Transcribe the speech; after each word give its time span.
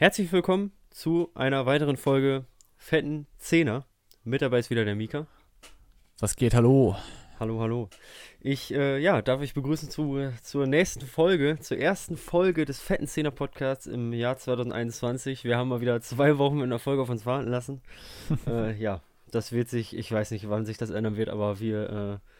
Herzlich 0.00 0.32
willkommen 0.32 0.72
zu 0.88 1.30
einer 1.34 1.66
weiteren 1.66 1.98
Folge 1.98 2.46
Fetten 2.78 3.26
Zehner. 3.36 3.84
Mit 4.24 4.40
dabei 4.40 4.58
ist 4.58 4.70
wieder 4.70 4.86
der 4.86 4.94
Mika. 4.94 5.26
Was 6.20 6.36
geht? 6.36 6.54
Hallo. 6.54 6.96
Hallo, 7.38 7.60
hallo. 7.60 7.90
Ich 8.40 8.72
äh, 8.72 8.96
ja, 8.96 9.20
darf 9.20 9.42
euch 9.42 9.52
begrüßen 9.52 9.90
zu, 9.90 10.32
zur 10.42 10.66
nächsten 10.66 11.04
Folge, 11.04 11.58
zur 11.60 11.76
ersten 11.76 12.16
Folge 12.16 12.64
des 12.64 12.80
Fetten 12.80 13.08
Zehner 13.08 13.30
Podcasts 13.30 13.84
im 13.84 14.14
Jahr 14.14 14.38
2021. 14.38 15.44
Wir 15.44 15.58
haben 15.58 15.68
mal 15.68 15.82
wieder 15.82 16.00
zwei 16.00 16.38
Wochen 16.38 16.56
mit 16.56 16.64
einer 16.64 16.78
Folge 16.78 17.02
auf 17.02 17.10
uns 17.10 17.26
warten 17.26 17.50
lassen. 17.50 17.82
äh, 18.46 18.74
ja, 18.80 19.02
das 19.30 19.52
wird 19.52 19.68
sich, 19.68 19.94
ich 19.94 20.10
weiß 20.10 20.30
nicht, 20.30 20.48
wann 20.48 20.64
sich 20.64 20.78
das 20.78 20.88
ändern 20.88 21.18
wird, 21.18 21.28
aber 21.28 21.60
wir, 21.60 21.90
äh, 22.22 22.30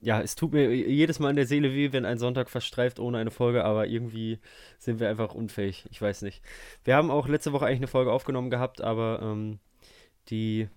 ja, 0.00 0.20
es 0.20 0.34
tut 0.36 0.52
mir 0.52 0.72
jedes 0.74 1.18
Mal 1.18 1.30
in 1.30 1.36
der 1.36 1.46
Seele 1.46 1.72
weh, 1.72 1.92
wenn 1.92 2.04
ein 2.04 2.18
Sonntag 2.18 2.50
verstreift 2.50 3.00
ohne 3.00 3.18
eine 3.18 3.30
Folge, 3.30 3.64
aber 3.64 3.86
irgendwie 3.86 4.38
sind 4.78 5.00
wir 5.00 5.08
einfach 5.08 5.34
unfähig. 5.34 5.86
Ich 5.90 6.00
weiß 6.00 6.22
nicht. 6.22 6.42
Wir 6.84 6.94
haben 6.96 7.10
auch 7.10 7.26
letzte 7.28 7.52
Woche 7.52 7.66
eigentlich 7.66 7.78
eine 7.78 7.88
Folge 7.88 8.12
aufgenommen 8.12 8.50
gehabt, 8.50 8.80
aber 8.80 9.20
ähm, 9.22 9.58
die 10.30 10.68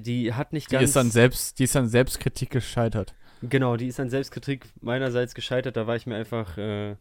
die 0.00 0.32
hat 0.34 0.52
nicht 0.52 0.70
Die 0.70 0.74
ganz. 0.76 0.84
ist 0.84 0.96
dann 0.96 1.10
selbst, 1.10 1.58
die 1.58 1.64
ist 1.64 1.74
dann 1.74 1.88
Selbstkritik 1.88 2.50
gescheitert. 2.50 3.14
Genau, 3.42 3.76
die 3.76 3.88
ist 3.88 4.00
an 4.00 4.10
Selbstkritik 4.10 4.66
meinerseits 4.80 5.34
gescheitert. 5.34 5.76
Da 5.76 5.86
war 5.86 5.96
ich 5.96 6.06
mir 6.06 6.16
einfach, 6.16 6.56
äh, 6.58 6.96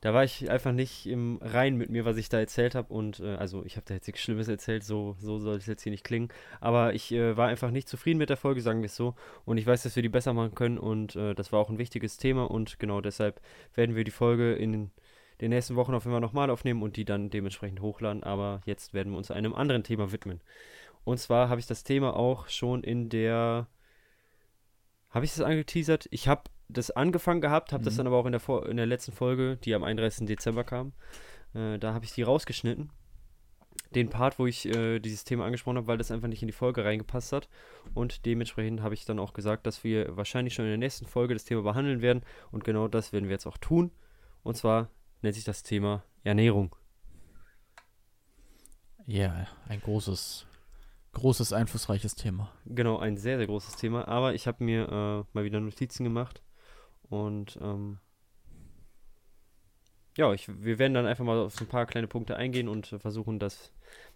da 0.00 0.14
war 0.14 0.22
ich 0.22 0.48
einfach 0.48 0.72
nicht 0.72 1.06
im 1.06 1.38
Rein 1.42 1.76
mit 1.76 1.90
mir, 1.90 2.04
was 2.04 2.16
ich 2.18 2.28
da 2.28 2.38
erzählt 2.38 2.76
habe. 2.76 2.92
Und 2.92 3.18
äh, 3.20 3.34
also 3.34 3.64
ich 3.64 3.76
habe 3.76 3.84
da 3.86 3.94
jetzt 3.94 4.06
nichts 4.06 4.22
Schlimmes 4.22 4.46
erzählt, 4.46 4.84
so, 4.84 5.16
so 5.18 5.38
soll 5.38 5.56
es 5.56 5.66
jetzt 5.66 5.82
hier 5.82 5.90
nicht 5.90 6.04
klingen. 6.04 6.28
Aber 6.60 6.94
ich 6.94 7.10
äh, 7.12 7.36
war 7.36 7.48
einfach 7.48 7.72
nicht 7.72 7.88
zufrieden 7.88 8.18
mit 8.18 8.30
der 8.30 8.36
Folge, 8.36 8.60
sagen 8.60 8.80
wir 8.80 8.86
es 8.86 8.94
so. 8.96 9.14
Und 9.44 9.58
ich 9.58 9.66
weiß, 9.66 9.82
dass 9.82 9.96
wir 9.96 10.02
die 10.02 10.08
besser 10.08 10.32
machen 10.34 10.54
können. 10.54 10.78
Und 10.78 11.16
äh, 11.16 11.34
das 11.34 11.50
war 11.52 11.58
auch 11.58 11.68
ein 11.68 11.78
wichtiges 11.78 12.16
Thema. 12.16 12.48
Und 12.48 12.78
genau 12.78 13.00
deshalb 13.00 13.40
werden 13.74 13.96
wir 13.96 14.04
die 14.04 14.12
Folge 14.12 14.54
in 14.54 14.92
den 15.40 15.50
nächsten 15.50 15.74
Wochen 15.74 15.94
auf 15.94 16.04
Fall 16.04 16.20
nochmal 16.20 16.50
aufnehmen 16.50 16.82
und 16.82 16.96
die 16.96 17.04
dann 17.04 17.28
dementsprechend 17.30 17.80
hochladen. 17.80 18.22
Aber 18.22 18.60
jetzt 18.66 18.94
werden 18.94 19.12
wir 19.12 19.18
uns 19.18 19.32
einem 19.32 19.54
anderen 19.54 19.82
Thema 19.82 20.12
widmen. 20.12 20.40
Und 21.02 21.18
zwar 21.18 21.48
habe 21.48 21.58
ich 21.60 21.66
das 21.66 21.82
Thema 21.82 22.14
auch 22.14 22.48
schon 22.48 22.84
in 22.84 23.08
der. 23.08 23.66
Habe 25.10 25.24
ich 25.24 25.32
das 25.32 25.40
angeteasert? 25.40 26.06
Ich 26.10 26.28
habe 26.28 26.42
das 26.68 26.90
angefangen 26.90 27.40
gehabt, 27.40 27.72
habe 27.72 27.84
das 27.84 27.94
Mhm. 27.94 27.98
dann 27.98 28.06
aber 28.08 28.16
auch 28.18 28.26
in 28.26 28.32
der, 28.32 28.40
Vor 28.40 28.68
in 28.68 28.76
der 28.76 28.86
letzten 28.86 29.12
Folge, 29.12 29.56
die 29.56 29.74
am 29.74 29.82
31. 29.84 30.26
Dezember 30.26 30.64
kam, 30.64 30.92
äh, 31.54 31.78
da 31.78 31.94
habe 31.94 32.04
ich 32.04 32.12
die 32.12 32.22
rausgeschnitten. 32.22 32.90
Den 33.94 34.10
Part, 34.10 34.38
wo 34.38 34.46
ich 34.46 34.66
äh, 34.66 34.98
dieses 34.98 35.24
Thema 35.24 35.46
angesprochen 35.46 35.78
habe, 35.78 35.86
weil 35.86 35.96
das 35.96 36.10
einfach 36.10 36.28
nicht 36.28 36.42
in 36.42 36.48
die 36.48 36.52
Folge 36.52 36.84
reingepasst 36.84 37.32
hat. 37.32 37.48
Und 37.94 38.26
dementsprechend 38.26 38.82
habe 38.82 38.92
ich 38.92 39.06
dann 39.06 39.18
auch 39.18 39.32
gesagt, 39.32 39.66
dass 39.66 39.82
wir 39.82 40.14
wahrscheinlich 40.16 40.52
schon 40.52 40.66
in 40.66 40.72
der 40.72 40.78
nächsten 40.78 41.06
Folge 41.06 41.32
das 41.32 41.44
Thema 41.44 41.62
behandeln 41.62 42.02
werden. 42.02 42.22
Und 42.50 42.64
genau 42.64 42.86
das 42.88 43.12
werden 43.14 43.24
wir 43.26 43.32
jetzt 43.32 43.46
auch 43.46 43.56
tun. 43.56 43.90
Und 44.42 44.56
zwar 44.58 44.90
nennt 45.22 45.36
sich 45.36 45.44
das 45.44 45.62
Thema 45.62 46.04
Ernährung. 46.22 46.74
Ja, 49.06 49.46
ein 49.68 49.80
großes, 49.80 50.46
großes, 51.12 51.54
einflussreiches 51.54 52.14
Thema. 52.14 52.52
Genau, 52.66 52.98
ein 52.98 53.16
sehr, 53.16 53.38
sehr 53.38 53.46
großes 53.46 53.76
Thema. 53.76 54.06
Aber 54.06 54.34
ich 54.34 54.46
habe 54.46 54.62
mir 54.62 54.82
äh, 54.86 55.24
mal 55.32 55.44
wieder 55.44 55.60
Notizen 55.60 56.04
gemacht. 56.04 56.42
Und 57.08 57.58
ähm, 57.62 57.98
ja, 60.16 60.32
ich, 60.32 60.48
wir 60.48 60.78
werden 60.78 60.94
dann 60.94 61.06
einfach 61.06 61.24
mal 61.24 61.38
auf 61.38 61.54
so 61.54 61.64
ein 61.64 61.68
paar 61.68 61.86
kleine 61.86 62.08
Punkte 62.08 62.36
eingehen 62.36 62.68
und 62.68 62.92
äh, 62.92 62.98
versuchen, 62.98 63.38
das 63.38 63.72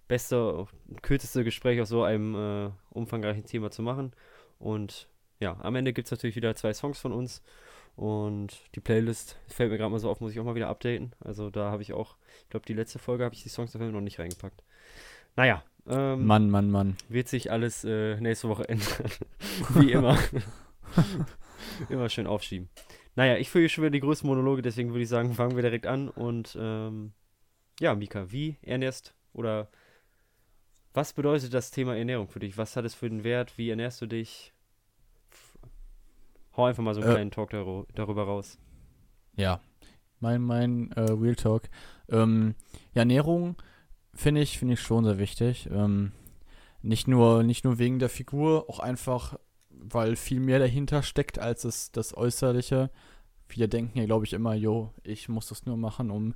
beste, 0.08 0.66
kürzeste 1.00 1.44
Gespräch 1.44 1.80
auf 1.80 1.88
so 1.88 2.02
einem 2.02 2.34
äh, 2.34 2.70
umfangreichen 2.90 3.44
Thema 3.44 3.70
zu 3.70 3.82
machen. 3.82 4.12
Und 4.58 5.08
ja, 5.38 5.56
am 5.60 5.74
Ende 5.74 5.92
gibt 5.92 6.06
es 6.06 6.10
natürlich 6.10 6.36
wieder 6.36 6.54
zwei 6.54 6.74
Songs 6.74 6.98
von 6.98 7.12
uns. 7.12 7.42
Und 7.94 8.58
die 8.74 8.80
Playlist 8.80 9.38
fällt 9.48 9.70
mir 9.70 9.78
gerade 9.78 9.90
mal 9.90 9.98
so 9.98 10.10
auf, 10.10 10.20
muss 10.20 10.32
ich 10.32 10.40
auch 10.40 10.44
mal 10.44 10.54
wieder 10.54 10.68
updaten. 10.68 11.14
Also 11.20 11.50
da 11.50 11.70
habe 11.70 11.82
ich 11.82 11.92
auch, 11.92 12.16
ich 12.42 12.50
glaube, 12.50 12.66
die 12.66 12.74
letzte 12.74 12.98
Folge 12.98 13.24
habe 13.24 13.34
ich 13.34 13.42
die 13.42 13.48
Songs 13.48 13.72
dafür 13.72 13.90
noch 13.90 14.00
nicht 14.00 14.18
reingepackt. 14.18 14.62
Naja, 15.36 15.62
ähm, 15.86 16.26
Mann, 16.26 16.50
Mann, 16.50 16.70
Mann. 16.70 16.96
wird 17.08 17.28
sich 17.28 17.50
alles 17.50 17.84
äh, 17.84 18.20
nächste 18.20 18.48
Woche 18.48 18.68
ändern. 18.68 19.10
Wie 19.74 19.92
immer. 19.92 20.18
immer 21.90 22.08
schön 22.08 22.26
aufschieben. 22.26 22.68
Naja, 23.14 23.36
ich 23.36 23.50
führe 23.50 23.62
hier 23.62 23.68
schon 23.68 23.82
wieder 23.82 23.90
die 23.90 24.00
größten 24.00 24.28
Monologe, 24.28 24.62
deswegen 24.62 24.90
würde 24.90 25.02
ich 25.02 25.08
sagen, 25.08 25.34
fangen 25.34 25.54
wir 25.56 25.62
direkt 25.62 25.86
an. 25.86 26.08
Und 26.08 26.56
ähm, 26.58 27.12
ja, 27.80 27.94
Mika, 27.94 28.30
wie 28.32 28.56
ernährst 28.62 29.14
oder 29.32 29.68
was 30.94 31.12
bedeutet 31.12 31.54
das 31.54 31.70
Thema 31.70 31.96
Ernährung 31.96 32.28
für 32.28 32.40
dich? 32.40 32.58
Was 32.58 32.76
hat 32.76 32.84
es 32.84 32.94
für 32.94 33.08
den 33.08 33.24
Wert? 33.24 33.56
Wie 33.56 33.70
ernährst 33.70 34.00
du 34.02 34.06
dich? 34.06 34.52
Hau 36.56 36.66
einfach 36.66 36.82
mal 36.82 36.94
so 36.94 37.00
einen 37.00 37.10
Äh. 37.10 37.14
kleinen 37.14 37.30
Talk 37.30 37.52
daro- 37.52 37.86
darüber 37.94 38.24
raus. 38.24 38.58
Ja, 39.36 39.60
mein, 40.20 40.42
mein 40.42 40.92
äh, 40.92 41.00
Real 41.00 41.34
Talk. 41.34 41.70
Ähm, 42.10 42.54
ja, 42.94 43.00
Ernährung 43.00 43.56
finde 44.14 44.42
ich, 44.42 44.58
finde 44.58 44.74
ich 44.74 44.80
schon 44.80 45.04
sehr 45.04 45.18
wichtig. 45.18 45.68
Ähm, 45.72 46.12
nicht 46.82 47.08
nur, 47.08 47.42
nicht 47.42 47.64
nur 47.64 47.78
wegen 47.78 47.98
der 47.98 48.10
Figur, 48.10 48.68
auch 48.68 48.80
einfach, 48.80 49.38
weil 49.82 50.16
viel 50.16 50.40
mehr 50.40 50.58
dahinter 50.58 51.02
steckt 51.02 51.38
als 51.38 51.64
es, 51.64 51.92
das 51.92 52.16
Äußerliche. 52.16 52.90
Viele 53.48 53.68
denken 53.68 53.98
ja, 53.98 54.06
glaube 54.06 54.24
ich, 54.24 54.32
immer, 54.32 54.54
jo, 54.54 54.92
ich 55.02 55.28
muss 55.28 55.48
das 55.48 55.66
nur 55.66 55.76
machen, 55.76 56.10
um 56.10 56.34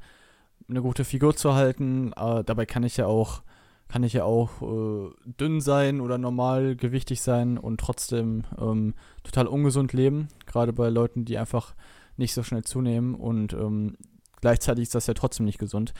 eine 0.69 0.83
gute 0.83 1.05
Figur 1.05 1.37
zu 1.37 1.55
halten. 1.55 2.12
Äh, 2.17 2.45
dabei 2.45 2.67
kann 2.67 2.83
ich 2.83 2.97
ja 2.97 3.06
auch, 3.06 3.43
kann 3.89 4.03
ich 4.03 4.12
ja 4.12 4.25
auch 4.25 4.62
äh, 4.62 5.11
dünn 5.25 5.61
sein 5.61 6.01
oder 6.01 6.19
normal 6.19 6.77
gewichtig 6.77 7.21
sein 7.21 7.59
und 7.59 7.81
trotzdem 7.81 8.45
ähm, 8.61 8.95
total 9.23 9.47
ungesund 9.47 9.93
leben. 9.93 10.29
Gerade 10.47 10.73
bei 10.73 10.89
Leuten, 10.89 11.25
die 11.25 11.39
einfach 11.39 11.75
nicht 12.17 12.35
so 12.35 12.43
schnell 12.43 12.65
zunehmen 12.65 13.15
und 13.15 13.53
ähm, 13.53 13.97
gleichzeitig 14.41 14.85
ist 14.85 14.95
das 14.95 15.06
ja 15.06 15.15
trotzdem 15.15 15.47
nicht 15.47 15.59
gesund. 15.59 15.93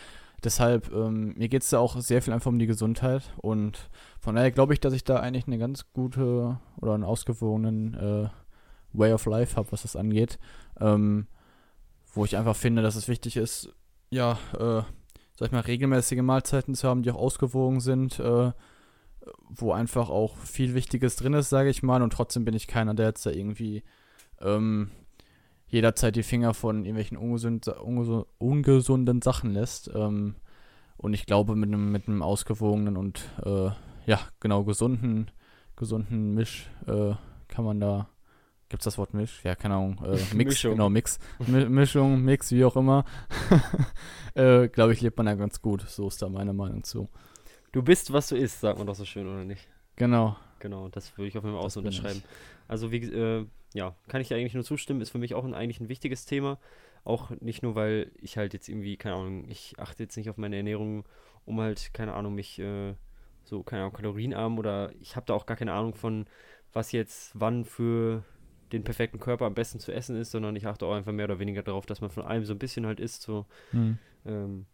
Deshalb, 0.45 0.93
ähm, 0.93 1.35
mir 1.37 1.49
geht 1.49 1.63
es 1.63 1.71
da 1.71 1.79
auch 1.79 1.99
sehr 1.99 2.23
viel 2.23 2.33
einfach 2.33 2.51
um 2.51 2.59
die 2.59 2.67
Gesundheit 2.67 3.33
und 3.39 3.91
von 4.21 4.35
daher 4.35 4.51
glaube 4.51 4.75
ich, 4.75 4.81
dass 4.81 4.93
ich 4.93 5.03
da 5.03 5.17
eigentlich 5.17 5.47
eine 5.47 5.59
ganz 5.59 5.93
gute 5.93 6.61
oder 6.81 6.95
einen 6.95 7.05
ausgewogenen 7.05 7.95
äh, 7.95 8.29
Way 8.93 9.13
of 9.15 9.27
Life 9.27 9.57
habe, 9.57 9.73
was 9.73 9.83
das 9.83 9.97
angeht. 9.97 10.39
Ähm, 10.79 11.27
wo 12.17 12.25
ich 12.25 12.37
einfach 12.37 12.57
finde, 12.57 12.83
dass 12.83 12.97
es 12.97 13.09
wichtig 13.09 13.37
ist, 13.37 13.69
ja, 14.11 14.39
äh, 14.55 14.83
sag 15.39 15.47
ich 15.47 15.53
mal, 15.53 15.61
regelmäßige 15.61 16.23
Mahlzeiten 16.23 16.75
zu 16.75 16.89
haben, 16.89 17.03
die 17.03 17.11
auch 17.11 17.19
ausgewogen 17.19 17.81
sind, 17.81 18.19
äh, 18.19 18.53
wo 19.49 19.73
einfach 19.73 20.09
auch 20.09 20.37
viel 20.39 20.75
Wichtiges 20.75 21.17
drin 21.17 21.35
ist, 21.35 21.51
sage 21.51 21.69
ich 21.69 21.83
mal. 21.83 22.03
Und 22.03 22.13
trotzdem 22.13 22.45
bin 22.45 22.55
ich 22.55 22.67
keiner, 22.67 22.95
der 22.95 23.09
jetzt 23.09 23.27
da 23.27 23.31
irgendwie 23.31 23.83
ähm, 24.41 24.91
jederzeit 25.69 26.17
die 26.17 26.23
Finger 26.23 26.55
von 26.55 26.85
irgendwelchen 26.85 27.17
ungesund, 27.17 27.69
ungesund, 27.69 28.27
ungesunden 28.39 29.23
Sachen 29.23 29.53
lässt. 29.53 29.91
Ähm, 29.95 30.37
und 30.97 31.13
ich 31.15 31.27
glaube, 31.27 31.57
mit 31.57 31.69
einem 31.69 31.93
mit 31.93 32.09
einem 32.09 32.23
ausgewogenen 32.23 32.97
und 32.97 33.25
äh, 33.45 33.71
ja, 34.07 34.21
genau, 34.41 34.65
gesunden, 34.65 35.31
gesunden 35.77 36.35
Misch 36.35 36.71
äh, 36.87 37.15
kann 37.49 37.65
man 37.65 37.81
da. 37.81 38.09
Gibt's 38.69 38.85
das 38.85 38.99
Wort 38.99 39.15
Misch? 39.15 39.45
Ja, 39.45 39.55
keine 39.55 39.75
Ahnung. 39.75 40.01
Äh, 40.05 40.17
Mix, 40.35 40.51
Mischung. 40.51 40.73
genau, 40.73 40.89
Mix. 40.89 41.19
Mi 41.47 41.69
Mischung, 41.69 42.23
Mix, 42.23 42.51
wie 42.51 42.65
auch 42.65 42.77
immer. 42.77 43.05
äh, 44.35 44.69
glaube 44.69 44.93
ich, 44.93 45.01
lebt 45.03 45.17
man 45.19 45.27
da 45.27 45.35
ganz 45.35 45.61
gut. 45.63 45.83
So 45.83 46.09
ist 46.09 46.21
da 46.23 46.29
meine 46.29 46.53
Meinung 46.53 46.83
zu. 46.83 47.09
Du 47.73 47.83
bist, 47.83 48.13
was 48.13 48.29
du 48.29 48.37
isst, 48.37 48.61
sagt 48.61 48.79
man 48.79 48.87
doch 48.87 48.97
so 48.97 49.05
schön, 49.05 49.27
oder 49.29 49.45
nicht? 49.45 49.69
Genau. 49.97 50.37
Genau, 50.59 50.89
das 50.89 51.17
würde 51.17 51.29
ich 51.29 51.37
auf 51.37 51.45
jeden 51.45 51.55
Fall 51.55 51.61
auch 51.61 51.67
Das 51.67 51.75
so 51.75 51.83
bin 51.83 51.93
ich. 51.93 52.23
Also 52.69 52.93
wie, 52.93 53.05
äh, 53.05 53.47
ja, 53.75 53.95
kann 54.09 54.21
ich 54.21 54.29
dir 54.29 54.37
eigentlich 54.37 54.55
nur 54.55 54.65
zustimmen, 54.65 55.01
ist 55.01 55.11
für 55.11 55.19
mich 55.19 55.35
auch 55.35 55.45
ein, 55.45 55.55
eigentlich 55.55 55.81
ein 55.81 55.89
wichtiges 55.89 56.25
Thema. 56.25 56.59
Auch 57.05 57.31
nicht 57.41 57.63
nur, 57.63 57.75
weil 57.75 58.11
ich 58.17 58.37
halt 58.37 58.53
jetzt 58.53 58.69
irgendwie, 58.69 58.97
keine 58.97 59.17
Ahnung, 59.17 59.49
ich 59.49 59.79
achte 59.79 60.03
jetzt 60.03 60.17
nicht 60.17 60.31
auf 60.31 60.39
meine 60.39 60.57
Ernährung, 60.57 61.05
um 61.45 61.61
halt, 61.61 61.95
keine 61.95 62.15
Ahnung, 62.15 62.35
mich 62.35 62.59
äh, 62.59 62.95
so, 63.45 63.63
keine 63.63 63.83
Ahnung, 63.83 63.95
kalorienarm 63.95 64.59
oder 64.59 64.93
ich 65.01 65.15
habe 65.15 65.27
da 65.27 65.35
auch 65.35 65.47
gar 65.47 65.57
keine 65.57 65.73
Ahnung 65.73 65.95
von, 65.95 66.27
was 66.73 66.93
jetzt 66.93 67.31
wann 67.35 67.65
für 67.65 68.25
den 68.73 68.83
perfekten 68.83 69.21
Körper 69.21 69.47
am 69.47 69.55
besten 69.55 69.79
zu 69.79 69.93
essen 69.93 70.17
ist, 70.17 70.33
sondern 70.33 70.57
ich 70.57 70.67
achte 70.67 70.85
auch 70.87 70.95
einfach 70.95 71.13
mehr 71.13 71.27
oder 71.27 71.39
weniger 71.39 71.63
darauf, 71.63 71.87
dass 71.87 72.01
man 72.01 72.11
von 72.11 72.25
allem 72.25 72.45
so 72.45 72.53
ein 72.55 72.59
bisschen 72.59 72.87
halt 72.87 72.99
isst, 72.99 73.23
so 73.23 73.47
Hm. 73.71 73.99
ähm, 74.25 74.67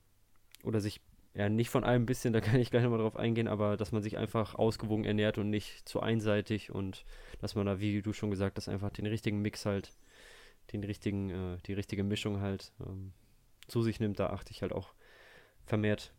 oder 0.65 0.81
sich, 0.81 1.01
ja, 1.35 1.49
nicht 1.49 1.71
von 1.71 1.85
allem 1.85 2.03
ein 2.03 2.07
bisschen, 2.07 2.33
da 2.33 2.41
kann 2.41 2.61
ich 2.61 2.71
gleich 2.71 2.83
nochmal 2.83 2.99
drauf 2.99 3.17
eingehen, 3.17 3.49
aber 3.49 3.77
dass 3.77 3.93
man 3.93 4.03
sich 4.03 4.19
einfach 4.19 4.55
ausgewogen 4.55 5.05
ernährt 5.05 5.39
und 5.39 5.51
nicht 5.51 5.89
zu 5.89 6.01
einseitig 6.01 6.71
und 6.73 7.05
dass 7.41 7.55
man 7.55 7.67
da, 7.67 7.81
wie 7.81 8.03
du 8.03 8.13
schon 8.13 8.31
gesagt 8.31 8.57
hast, 8.57 8.69
einfach 8.69 8.91
den 8.91 9.07
richtigen 9.07 9.41
Mix 9.41 9.67
halt, 9.67 9.93
den 10.73 10.85
richtigen, 10.85 11.31
äh, 11.31 11.59
die 11.67 11.73
richtige 11.73 12.05
Mischung 12.05 12.41
halt 12.41 12.73
ähm, 12.81 13.13
zu 13.69 13.83
sich 13.83 14.01
nimmt, 14.01 14.19
da 14.19 14.29
achte 14.29 14.51
ich 14.51 14.63
halt 14.63 14.73
auch 14.73 14.95
vermehrt 15.65 16.13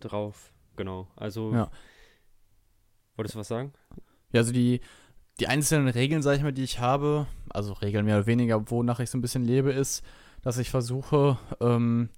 drauf. 0.00 0.52
Genau, 0.76 1.08
also, 1.16 1.52
Ja. 1.52 1.70
wolltest 3.16 3.34
du 3.34 3.40
was 3.40 3.48
sagen? 3.48 3.72
Ja, 4.32 4.40
also 4.40 4.52
die, 4.52 4.80
die 5.38 5.46
einzelnen 5.46 5.88
Regeln, 5.88 6.22
sag 6.22 6.36
ich 6.36 6.42
mal, 6.42 6.52
die 6.52 6.64
ich 6.64 6.78
habe, 6.78 7.26
also 7.50 7.72
Regeln 7.74 8.04
mehr 8.04 8.16
oder 8.16 8.26
weniger, 8.26 8.70
wonach 8.70 9.00
ich 9.00 9.10
so 9.10 9.18
ein 9.18 9.20
bisschen 9.20 9.44
lebe, 9.44 9.72
ist, 9.72 10.04
dass 10.42 10.58
ich 10.58 10.70
versuche, 10.70 11.38
ähm, 11.60 12.08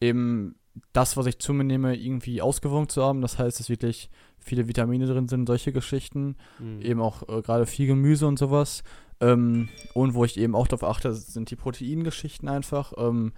eben 0.00 0.58
das, 0.92 1.16
was 1.16 1.26
ich 1.26 1.38
zu 1.38 1.52
mir 1.52 1.64
nehme, 1.64 1.96
irgendwie 1.96 2.42
ausgewogen 2.42 2.88
zu 2.88 3.02
haben. 3.02 3.20
Das 3.20 3.38
heißt, 3.38 3.60
dass 3.60 3.68
wirklich 3.68 4.10
viele 4.38 4.68
Vitamine 4.68 5.06
drin 5.06 5.28
sind, 5.28 5.46
solche 5.46 5.72
Geschichten. 5.72 6.36
Mhm. 6.58 6.82
Eben 6.82 7.00
auch 7.00 7.28
äh, 7.28 7.42
gerade 7.42 7.66
viel 7.66 7.86
Gemüse 7.86 8.26
und 8.26 8.38
sowas. 8.38 8.82
Ähm, 9.20 9.68
und 9.94 10.14
wo 10.14 10.24
ich 10.24 10.38
eben 10.38 10.54
auch 10.54 10.68
darauf 10.68 10.88
achte, 10.88 11.12
sind 11.14 11.50
die 11.50 11.56
Proteingeschichten 11.56 12.48
einfach. 12.48 12.92
Ähm, 12.96 13.32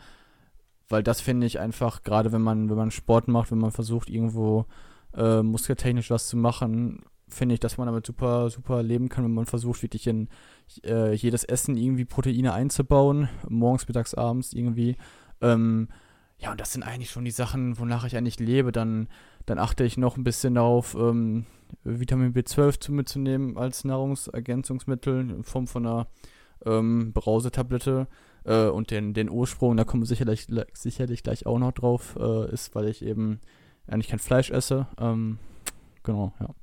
weil 0.88 1.02
das 1.02 1.20
finde 1.20 1.46
ich 1.46 1.60
einfach, 1.60 2.02
gerade 2.02 2.32
wenn 2.32 2.42
man, 2.42 2.70
wenn 2.70 2.76
man 2.76 2.90
Sport 2.90 3.28
macht, 3.28 3.50
wenn 3.50 3.58
man 3.58 3.72
versucht, 3.72 4.08
irgendwo 4.08 4.66
äh, 5.14 5.42
muskeltechnisch 5.42 6.10
was 6.10 6.28
zu 6.28 6.36
machen, 6.36 7.02
finde 7.28 7.54
ich, 7.54 7.60
dass 7.60 7.76
man 7.76 7.86
damit 7.86 8.06
super, 8.06 8.48
super 8.50 8.82
leben 8.82 9.08
kann, 9.08 9.24
wenn 9.24 9.34
man 9.34 9.46
versucht, 9.46 9.82
wirklich 9.82 10.06
in 10.06 10.28
äh, 10.84 11.14
jedes 11.14 11.44
Essen 11.44 11.76
irgendwie 11.76 12.06
Proteine 12.06 12.54
einzubauen, 12.54 13.28
morgens, 13.48 13.86
mittags, 13.86 14.14
abends 14.14 14.52
irgendwie. 14.54 14.96
Ähm, 15.40 15.88
ja, 16.38 16.52
und 16.52 16.60
das 16.60 16.72
sind 16.72 16.84
eigentlich 16.84 17.10
schon 17.10 17.24
die 17.24 17.30
Sachen, 17.30 17.78
wonach 17.78 18.04
ich 18.04 18.16
eigentlich 18.16 18.38
lebe. 18.38 18.72
Dann, 18.72 19.08
dann 19.46 19.58
achte 19.58 19.84
ich 19.84 19.96
noch 19.96 20.16
ein 20.16 20.24
bisschen 20.24 20.54
darauf, 20.54 20.94
ähm, 20.94 21.46
Vitamin 21.82 22.32
B12 22.32 22.80
zu 22.80 22.92
mitzunehmen 22.92 23.58
als 23.58 23.84
Nahrungsergänzungsmittel 23.84 25.30
in 25.30 25.44
Form 25.44 25.66
von 25.66 25.86
einer 25.86 26.06
ähm, 26.64 27.12
Brausetablette 27.12 28.06
äh, 28.44 28.66
und 28.66 28.90
den, 28.90 29.14
den 29.14 29.30
Ursprung, 29.30 29.76
da 29.76 29.84
kommen 29.84 30.02
wir 30.02 30.06
sicherlich, 30.06 30.46
sicherlich 30.72 31.22
gleich 31.22 31.46
auch 31.46 31.58
noch 31.58 31.72
drauf, 31.72 32.16
äh, 32.18 32.52
ist, 32.52 32.74
weil 32.74 32.88
ich 32.88 33.02
eben 33.02 33.40
eigentlich 33.86 34.08
kein 34.08 34.18
Fleisch 34.18 34.50
esse. 34.50 34.86
Ähm, 34.98 35.38
genau, 36.02 36.32
ja. 36.40 36.54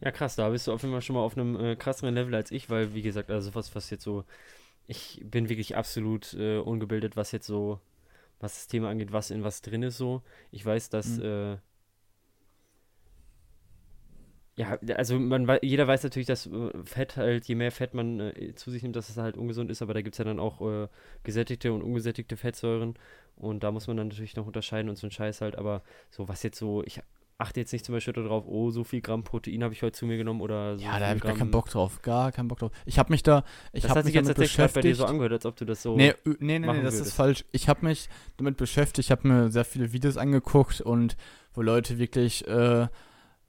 Ja, 0.00 0.10
krass, 0.10 0.36
da 0.36 0.50
bist 0.50 0.66
du 0.66 0.72
auf 0.72 0.82
jeden 0.82 0.92
Fall 0.92 1.02
schon 1.02 1.16
mal 1.16 1.22
auf 1.22 1.36
einem 1.36 1.56
äh, 1.56 1.74
krasseren 1.74 2.14
Level 2.14 2.34
als 2.34 2.50
ich, 2.50 2.68
weil, 2.68 2.94
wie 2.94 3.02
gesagt, 3.02 3.30
also 3.30 3.54
was, 3.54 3.74
was 3.74 3.90
jetzt 3.90 4.04
so, 4.04 4.24
ich 4.86 5.22
bin 5.24 5.48
wirklich 5.48 5.76
absolut 5.76 6.34
äh, 6.34 6.58
ungebildet, 6.58 7.16
was 7.16 7.32
jetzt 7.32 7.46
so, 7.46 7.80
was 8.40 8.54
das 8.54 8.66
Thema 8.66 8.90
angeht, 8.90 9.12
was 9.12 9.30
in 9.30 9.44
was 9.44 9.62
drin 9.62 9.82
ist 9.82 9.96
so. 9.96 10.22
Ich 10.50 10.64
weiß, 10.64 10.90
dass, 10.90 11.18
mhm. 11.18 11.24
äh, 11.24 11.56
ja, 14.58 14.78
also 14.96 15.18
man 15.18 15.58
jeder 15.62 15.86
weiß 15.86 16.02
natürlich, 16.02 16.26
dass 16.26 16.46
äh, 16.46 16.70
Fett 16.84 17.16
halt, 17.16 17.46
je 17.46 17.54
mehr 17.54 17.72
Fett 17.72 17.94
man 17.94 18.20
äh, 18.20 18.54
zu 18.54 18.70
sich 18.70 18.82
nimmt, 18.82 18.96
dass 18.96 19.10
es 19.10 19.16
halt 19.16 19.36
ungesund 19.36 19.70
ist, 19.70 19.82
aber 19.82 19.94
da 19.94 20.00
gibt 20.00 20.14
es 20.14 20.18
ja 20.18 20.24
dann 20.24 20.40
auch 20.40 20.60
äh, 20.62 20.88
gesättigte 21.24 21.72
und 21.72 21.82
ungesättigte 21.82 22.36
Fettsäuren 22.36 22.94
und 23.36 23.62
da 23.62 23.70
muss 23.70 23.86
man 23.86 23.98
dann 23.98 24.08
natürlich 24.08 24.36
noch 24.36 24.46
unterscheiden 24.46 24.88
und 24.88 24.96
so 24.96 25.06
ein 25.06 25.10
Scheiß 25.10 25.42
halt, 25.42 25.56
aber 25.56 25.82
so 26.10 26.28
was 26.28 26.42
jetzt 26.42 26.58
so, 26.58 26.82
ich 26.84 27.00
achte 27.38 27.60
jetzt 27.60 27.72
nicht 27.72 27.84
zum 27.84 27.94
Beispiel 27.94 28.14
darauf, 28.14 28.44
oh, 28.46 28.70
so 28.70 28.84
viel 28.84 29.00
Gramm 29.00 29.22
Protein 29.22 29.62
habe 29.62 29.74
ich 29.74 29.82
heute 29.82 29.92
zu 29.92 30.06
mir 30.06 30.16
genommen 30.16 30.40
oder 30.40 30.78
so. 30.78 30.84
Ja, 30.84 30.98
da 30.98 31.08
habe 31.08 31.16
ich 31.16 31.22
gar 31.22 31.34
keinen 31.34 31.50
Bock 31.50 31.68
drauf. 31.68 32.00
Gar 32.02 32.32
keinen 32.32 32.48
Bock 32.48 32.58
drauf. 32.58 32.72
Ich 32.86 32.98
habe 32.98 33.12
mich 33.12 33.22
da. 33.22 33.44
Ich 33.72 33.82
das 33.82 33.94
hat 33.94 34.04
sich 34.04 34.14
jetzt 34.14 34.26
tatsächlich 34.26 34.72
bei 34.72 34.80
dir 34.80 34.94
so 34.94 35.04
angehört, 35.04 35.32
als 35.32 35.46
ob 35.46 35.56
du 35.56 35.64
das 35.64 35.82
so. 35.82 35.96
Nee, 35.96 36.14
nee, 36.24 36.36
nee, 36.38 36.58
nee 36.58 36.66
das 36.66 36.94
würdest. 36.94 37.00
ist 37.06 37.12
falsch. 37.12 37.44
Ich 37.52 37.68
habe 37.68 37.84
mich 37.84 38.08
damit 38.38 38.56
beschäftigt. 38.56 39.06
Ich 39.06 39.10
habe 39.10 39.28
mir 39.28 39.50
sehr 39.50 39.64
viele 39.64 39.92
Videos 39.92 40.16
angeguckt 40.16 40.80
und 40.80 41.16
wo 41.54 41.62
Leute 41.62 41.98
wirklich. 41.98 42.46
Äh, 42.46 42.88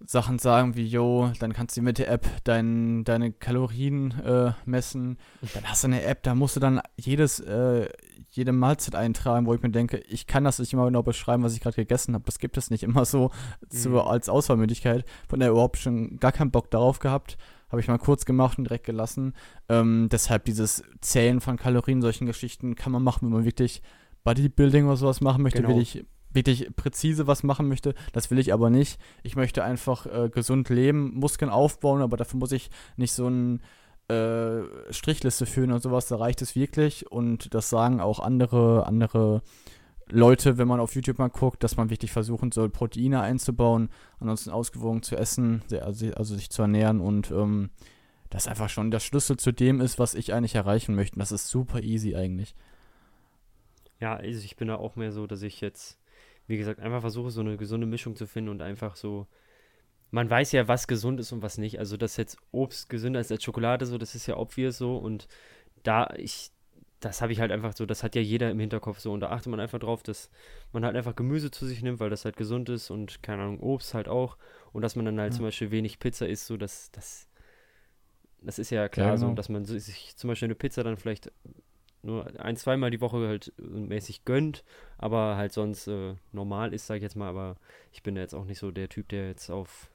Sachen 0.06 0.38
sagen 0.38 0.76
wie, 0.76 0.86
yo, 0.86 1.32
dann 1.40 1.54
kannst 1.54 1.76
du 1.76 1.82
mit 1.82 1.98
der 1.98 2.10
App 2.10 2.28
dein, 2.44 3.04
deine 3.04 3.32
Kalorien 3.32 4.12
äh, 4.22 4.52
messen. 4.66 5.18
Dann 5.54 5.64
hast 5.66 5.84
du 5.84 5.88
eine 5.88 6.04
App, 6.04 6.24
da 6.24 6.36
musst 6.36 6.56
du 6.56 6.60
dann 6.60 6.82
jedes, 6.96 7.40
äh, 7.40 7.90
jede 8.30 8.52
Mahlzeit 8.52 8.96
eintragen, 8.96 9.48
wo 9.48 9.54
ich 9.54 9.62
mir 9.62 9.72
denke, 9.72 9.98
ich 9.98 10.28
kann 10.28 10.44
das 10.44 10.60
nicht 10.60 10.72
immer 10.74 10.86
genau 10.86 11.02
beschreiben, 11.02 11.44
was 11.44 11.54
ich 11.54 11.62
gerade 11.62 11.76
gegessen 11.76 12.14
habe. 12.14 12.26
Das 12.26 12.38
gibt 12.38 12.58
es 12.58 12.70
nicht 12.70 12.84
immer 12.84 13.06
so 13.06 13.32
mhm. 13.62 13.70
zu, 13.70 14.02
als 14.02 14.30
Auswahlmöglichkeit. 14.30 15.04
Von 15.28 15.40
der 15.40 15.50
überhaupt 15.50 15.78
schon 15.78 16.18
gar 16.18 16.32
keinen 16.32 16.52
Bock 16.52 16.70
darauf 16.70 17.00
gehabt. 17.00 17.38
Habe 17.70 17.82
ich 17.82 17.88
mal 17.88 17.98
kurz 17.98 18.26
gemacht 18.26 18.58
und 18.58 18.66
direkt 18.66 18.86
gelassen. 18.86 19.34
Ähm, 19.68 20.10
deshalb 20.12 20.46
dieses 20.46 20.84
Zählen 21.02 21.42
von 21.42 21.58
Kalorien, 21.58 22.02
solchen 22.02 22.28
Geschichten 22.28 22.76
kann 22.76 22.92
man 22.92 23.04
machen, 23.04 23.28
wenn 23.28 23.34
man 23.34 23.46
wirklich 23.46 23.82
Bodybuilding 24.24 24.86
oder 24.86 24.98
sowas 24.98 25.22
machen 25.22 25.42
möchte, 25.42 25.62
genau. 25.62 25.76
will 25.76 25.82
ich 25.82 26.06
wirklich 26.32 26.76
präzise 26.76 27.28
was 27.28 27.44
machen 27.44 27.68
möchte. 27.68 27.94
Das 28.14 28.32
will 28.32 28.40
ich 28.40 28.54
aber 28.54 28.70
nicht. 28.70 29.00
Ich 29.24 29.36
möchte 29.36 29.64
einfach 29.64 30.06
äh, 30.06 30.30
gesund 30.30 30.70
leben, 30.70 31.14
Muskeln 31.16 31.50
aufbauen, 31.50 32.02
aber 32.02 32.18
dafür 32.18 32.40
muss 32.40 32.52
ich 32.52 32.70
nicht 32.96 33.14
so 33.14 33.28
ein 33.28 33.62
äh, 34.10 34.62
Strichliste 34.92 35.46
führen 35.46 35.72
und 35.72 35.82
sowas. 35.82 36.08
Da 36.08 36.18
reicht 36.18 36.42
es 36.42 36.56
wirklich. 36.56 37.12
Und 37.12 37.54
das 37.54 37.70
sagen 37.70 38.00
auch 38.00 38.20
andere, 38.20 38.86
andere 38.86 39.42
Leute, 40.10 40.58
wenn 40.58 40.68
man 40.68 40.80
auf 40.80 40.96
YouTube 40.96 41.20
mal 41.20 41.30
guckt, 41.30 41.64
dass 41.64 41.76
man 41.76 41.90
wirklich 41.90 42.12
versuchen 42.12 42.52
soll, 42.52 42.70
Proteine 42.70 43.22
einzubauen, 43.22 43.90
ansonsten 44.20 44.52
ausgewogen 44.52 45.04
zu 45.04 45.18
essen, 45.18 45.62
also, 45.82 46.08
also 46.14 46.36
sich 46.36 46.50
zu 46.50 46.62
ernähren 46.62 47.02
und 47.02 47.32
ähm, 47.32 47.70
das 48.30 48.48
einfach 48.48 48.70
schon 48.70 48.92
der 48.92 49.00
Schlüssel 49.00 49.38
zu 49.38 49.52
dem 49.52 49.82
ist, 49.82 50.00
was 50.00 50.16
ich 50.16 50.34
eigentlich 50.34 50.56
erreichen 50.56 50.96
möchte. 50.96 51.20
das 51.20 51.32
ist 51.32 51.50
super 51.50 51.82
easy 51.82 52.16
eigentlich. 52.16 52.56
Ja, 54.00 54.16
also 54.16 54.44
ich 54.44 54.56
bin 54.56 54.68
da 54.68 54.76
auch 54.76 54.96
mehr 54.96 55.12
so, 55.12 55.28
dass 55.28 55.42
ich 55.42 55.60
jetzt 55.60 55.98
wie 56.48 56.58
gesagt, 56.58 56.80
einfach 56.80 57.02
versuche, 57.02 57.30
so 57.30 57.42
eine 57.42 57.58
gesunde 57.58 57.88
Mischung 57.88 58.16
zu 58.16 58.26
finden 58.26 58.50
und 58.50 58.62
einfach 58.62 58.96
so. 58.96 59.28
Man 60.10 60.30
weiß 60.30 60.54
ja, 60.54 60.70
was 60.70 60.88
gesund 60.88 61.20
ist 61.20 61.34
und 61.34 61.42
was 61.42 61.58
nicht. 61.58 61.80
Also, 61.80 61.98
dass 61.98 62.16
jetzt 62.16 62.38
Obst 62.52 62.90
gesünder 62.90 63.20
ist 63.20 63.32
als 63.32 63.44
Schokolade, 63.44 63.86
so, 63.86 63.98
das 63.98 64.16
ist 64.16 64.26
ja 64.26 64.38
obvious 64.38 64.78
so. 64.78 64.96
Und 64.98 65.28
da 65.84 66.10
ich, 66.16 66.52
das 67.02 67.22
habe 67.22 67.34
ich 67.34 67.42
halt 67.42 67.52
einfach 67.52 67.74
so, 67.76 67.86
das 67.86 68.04
hat 68.04 68.16
ja 68.16 68.22
jeder 68.22 68.50
im 68.50 68.60
Hinterkopf 68.60 69.00
so. 69.00 69.12
Und 69.12 69.20
da 69.20 69.30
achtet 69.30 69.52
man 69.52 69.60
einfach 69.60 69.80
drauf, 69.80 70.04
dass 70.04 70.30
man 70.72 70.86
halt 70.86 70.96
einfach 70.96 71.16
Gemüse 71.16 71.52
zu 71.52 71.66
sich 71.66 71.84
nimmt, 71.84 72.00
weil 72.00 72.10
das 72.10 72.24
halt 72.24 72.38
gesund 72.38 72.70
ist 72.70 72.90
und 72.90 73.22
keine 73.22 73.44
Ahnung, 73.44 73.60
Obst 73.60 73.94
halt 73.94 74.08
auch. 74.08 74.38
Und 74.72 74.82
dass 74.82 74.96
man 74.96 75.04
dann 75.04 75.20
halt 75.20 75.34
ja. 75.34 75.38
zum 75.38 75.46
Beispiel 75.46 75.72
wenig 75.72 76.00
Pizza 76.00 76.28
isst, 76.28 76.48
so, 76.48 76.56
dass 76.56 76.90
das. 76.92 77.28
Das 78.42 78.60
ist 78.60 78.70
ja 78.70 78.88
klar, 78.88 79.08
ja, 79.08 79.16
genau. 79.16 79.30
so, 79.30 79.34
dass 79.34 79.50
man 79.50 79.66
sich 79.66 80.16
zum 80.16 80.30
Beispiel 80.30 80.46
eine 80.46 80.56
Pizza 80.56 80.84
dann 80.84 80.96
vielleicht 80.96 81.32
nur 82.08 82.40
ein, 82.40 82.56
zweimal 82.56 82.90
die 82.90 83.02
Woche 83.02 83.28
halt 83.28 83.54
mäßig 83.58 84.26
gönnt, 84.26 84.64
aber 84.98 85.36
halt 85.36 85.52
sonst 85.52 85.88
äh, 85.88 86.16
normal 86.32 86.74
ist, 86.74 86.88
sag 86.88 86.96
ich 86.96 87.04
jetzt 87.04 87.16
mal. 87.16 87.28
Aber 87.28 87.58
ich 87.92 88.02
bin 88.02 88.16
jetzt 88.16 88.34
auch 88.34 88.46
nicht 88.46 88.60
so 88.60 88.72
der 88.72 88.90
Typ, 88.90 89.10
der 89.10 89.28
jetzt 89.28 89.52
auf, 89.52 89.92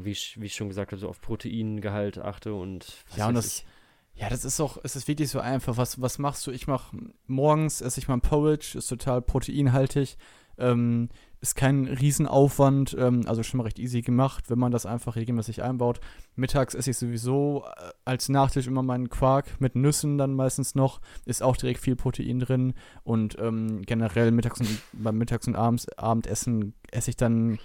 wie 0.00 0.10
ich, 0.10 0.40
wie 0.40 0.46
ich 0.46 0.54
schon 0.54 0.68
gesagt 0.68 0.92
habe, 0.92 1.00
so 1.00 1.08
auf 1.08 1.20
Proteingehalt 1.20 2.18
achte 2.18 2.54
und 2.54 3.04
ja, 3.16 3.28
und 3.28 3.34
das, 3.34 3.58
ich. 3.58 3.66
ja, 4.14 4.30
das 4.30 4.44
ist 4.44 4.58
auch, 4.60 4.78
es 4.82 4.96
ist 4.96 5.06
wirklich 5.06 5.28
so 5.28 5.40
einfach. 5.40 5.76
Was, 5.76 6.00
was 6.00 6.18
machst 6.18 6.46
du? 6.46 6.50
Ich 6.50 6.66
mache 6.66 6.96
morgens 7.26 7.82
esse 7.82 8.00
ich 8.00 8.08
mal 8.08 8.14
ein 8.14 8.22
Porridge, 8.22 8.78
ist 8.78 8.88
total 8.88 9.20
proteinhaltig. 9.20 10.16
Ähm, 10.58 11.08
ist 11.44 11.56
kein 11.56 11.84
Riesenaufwand, 11.84 12.96
ähm, 12.98 13.24
also 13.26 13.42
schon 13.42 13.58
mal 13.58 13.64
recht 13.64 13.78
easy 13.78 14.00
gemacht, 14.00 14.48
wenn 14.48 14.58
man 14.58 14.72
das 14.72 14.86
einfach 14.86 15.14
regelmäßig 15.14 15.62
einbaut. 15.62 16.00
Mittags 16.36 16.74
esse 16.74 16.92
ich 16.92 16.96
sowieso 16.96 17.64
äh, 17.76 17.90
als 18.06 18.30
Nachtisch 18.30 18.66
immer 18.66 18.82
meinen 18.82 19.10
Quark 19.10 19.60
mit 19.60 19.76
Nüssen 19.76 20.16
dann 20.16 20.32
meistens 20.32 20.74
noch. 20.74 21.02
Ist 21.26 21.42
auch 21.42 21.58
direkt 21.58 21.80
viel 21.80 21.96
Protein 21.96 22.40
drin. 22.40 22.72
Und 23.02 23.36
ähm, 23.38 23.82
generell 23.82 24.30
mittags 24.30 24.60
und, 24.60 24.80
beim 24.94 25.18
Mittags- 25.18 25.46
und 25.46 25.54
Abends, 25.54 25.86
Abendessen 25.98 26.72
esse 26.90 27.10
ich 27.10 27.16
dann, 27.16 27.58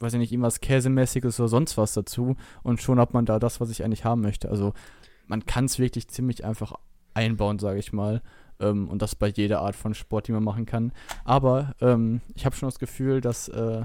weiß 0.00 0.14
ich 0.14 0.18
nicht, 0.18 0.32
irgendwas 0.32 0.60
Käsemäßiges 0.60 1.38
oder 1.38 1.48
sonst 1.48 1.78
was 1.78 1.92
dazu. 1.92 2.34
Und 2.64 2.82
schon 2.82 2.98
hat 2.98 3.14
man 3.14 3.26
da 3.26 3.38
das, 3.38 3.60
was 3.60 3.70
ich 3.70 3.84
eigentlich 3.84 4.04
haben 4.04 4.22
möchte. 4.22 4.48
Also 4.48 4.72
man 5.28 5.46
kann 5.46 5.66
es 5.66 5.78
wirklich 5.78 6.08
ziemlich 6.08 6.44
einfach 6.44 6.72
einbauen, 7.14 7.60
sage 7.60 7.78
ich 7.78 7.92
mal. 7.92 8.22
Ähm, 8.60 8.88
und 8.88 9.02
das 9.02 9.14
bei 9.14 9.28
jeder 9.28 9.60
Art 9.60 9.76
von 9.76 9.94
Sport, 9.94 10.28
die 10.28 10.32
man 10.32 10.44
machen 10.44 10.66
kann. 10.66 10.92
Aber 11.24 11.74
ähm, 11.80 12.20
ich 12.34 12.44
habe 12.44 12.56
schon 12.56 12.68
das 12.68 12.78
Gefühl, 12.78 13.20
dass 13.20 13.48
äh, 13.48 13.82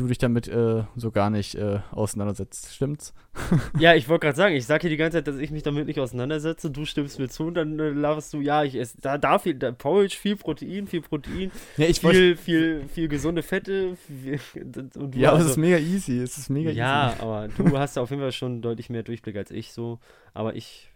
du 0.00 0.06
dich 0.06 0.18
damit 0.18 0.48
äh, 0.48 0.84
so 0.96 1.10
gar 1.10 1.30
nicht 1.30 1.54
äh, 1.54 1.80
auseinandersetzt. 1.90 2.74
Stimmt's? 2.74 3.12
ja, 3.78 3.94
ich 3.94 4.08
wollte 4.08 4.26
gerade 4.26 4.36
sagen, 4.36 4.54
ich 4.54 4.66
sage 4.66 4.82
dir 4.82 4.90
die 4.90 4.96
ganze 4.96 5.18
Zeit, 5.18 5.26
dass 5.26 5.36
ich 5.36 5.50
mich 5.50 5.62
damit 5.62 5.86
nicht 5.86 6.00
auseinandersetze. 6.00 6.70
Du 6.70 6.84
stimmst 6.84 7.18
mir 7.18 7.28
zu 7.28 7.44
und 7.44 7.54
dann 7.54 7.78
äh, 7.78 7.90
laberst 7.90 8.32
du, 8.32 8.40
ja, 8.40 8.64
ich 8.64 8.74
esse 8.74 9.00
da, 9.00 9.18
da 9.18 9.38
viel, 9.38 9.54
da 9.54 9.72
Porridge, 9.72 10.16
viel 10.16 10.36
Protein, 10.36 10.86
viel 10.86 11.02
Protein, 11.02 11.50
ja, 11.76 11.86
ich 11.86 12.00
viel, 12.00 12.36
viel, 12.36 12.88
viel 12.88 13.08
gesunde 13.08 13.42
Fette. 13.42 13.96
Viel, 13.96 14.40
ja, 15.14 15.30
aber 15.30 15.38
also, 15.38 15.46
es 15.46 15.52
ist 15.52 15.58
mega 15.58 15.78
easy. 15.78 16.18
Es 16.18 16.38
ist 16.38 16.48
mega 16.48 16.70
ja, 16.70 17.10
easy. 17.10 17.22
aber 17.22 17.48
du 17.48 17.78
hast 17.78 17.98
auf 17.98 18.10
jeden 18.10 18.22
Fall 18.22 18.32
schon 18.32 18.62
deutlich 18.62 18.90
mehr 18.90 19.02
Durchblick 19.02 19.36
als 19.36 19.50
ich 19.50 19.72
so. 19.72 19.98
Aber 20.32 20.56
ich 20.56 20.90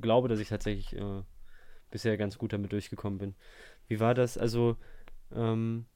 glaube, 0.00 0.28
dass 0.28 0.40
ich 0.40 0.48
tatsächlich 0.48 0.94
äh, 0.94 1.22
bisher 1.94 2.16
ganz 2.16 2.38
gut 2.38 2.52
damit 2.52 2.72
durchgekommen 2.72 3.20
bin. 3.20 3.34
Wie 3.86 4.00
war 4.00 4.14
das? 4.14 4.36
Also, 4.36 4.76
ähm, 5.32 5.86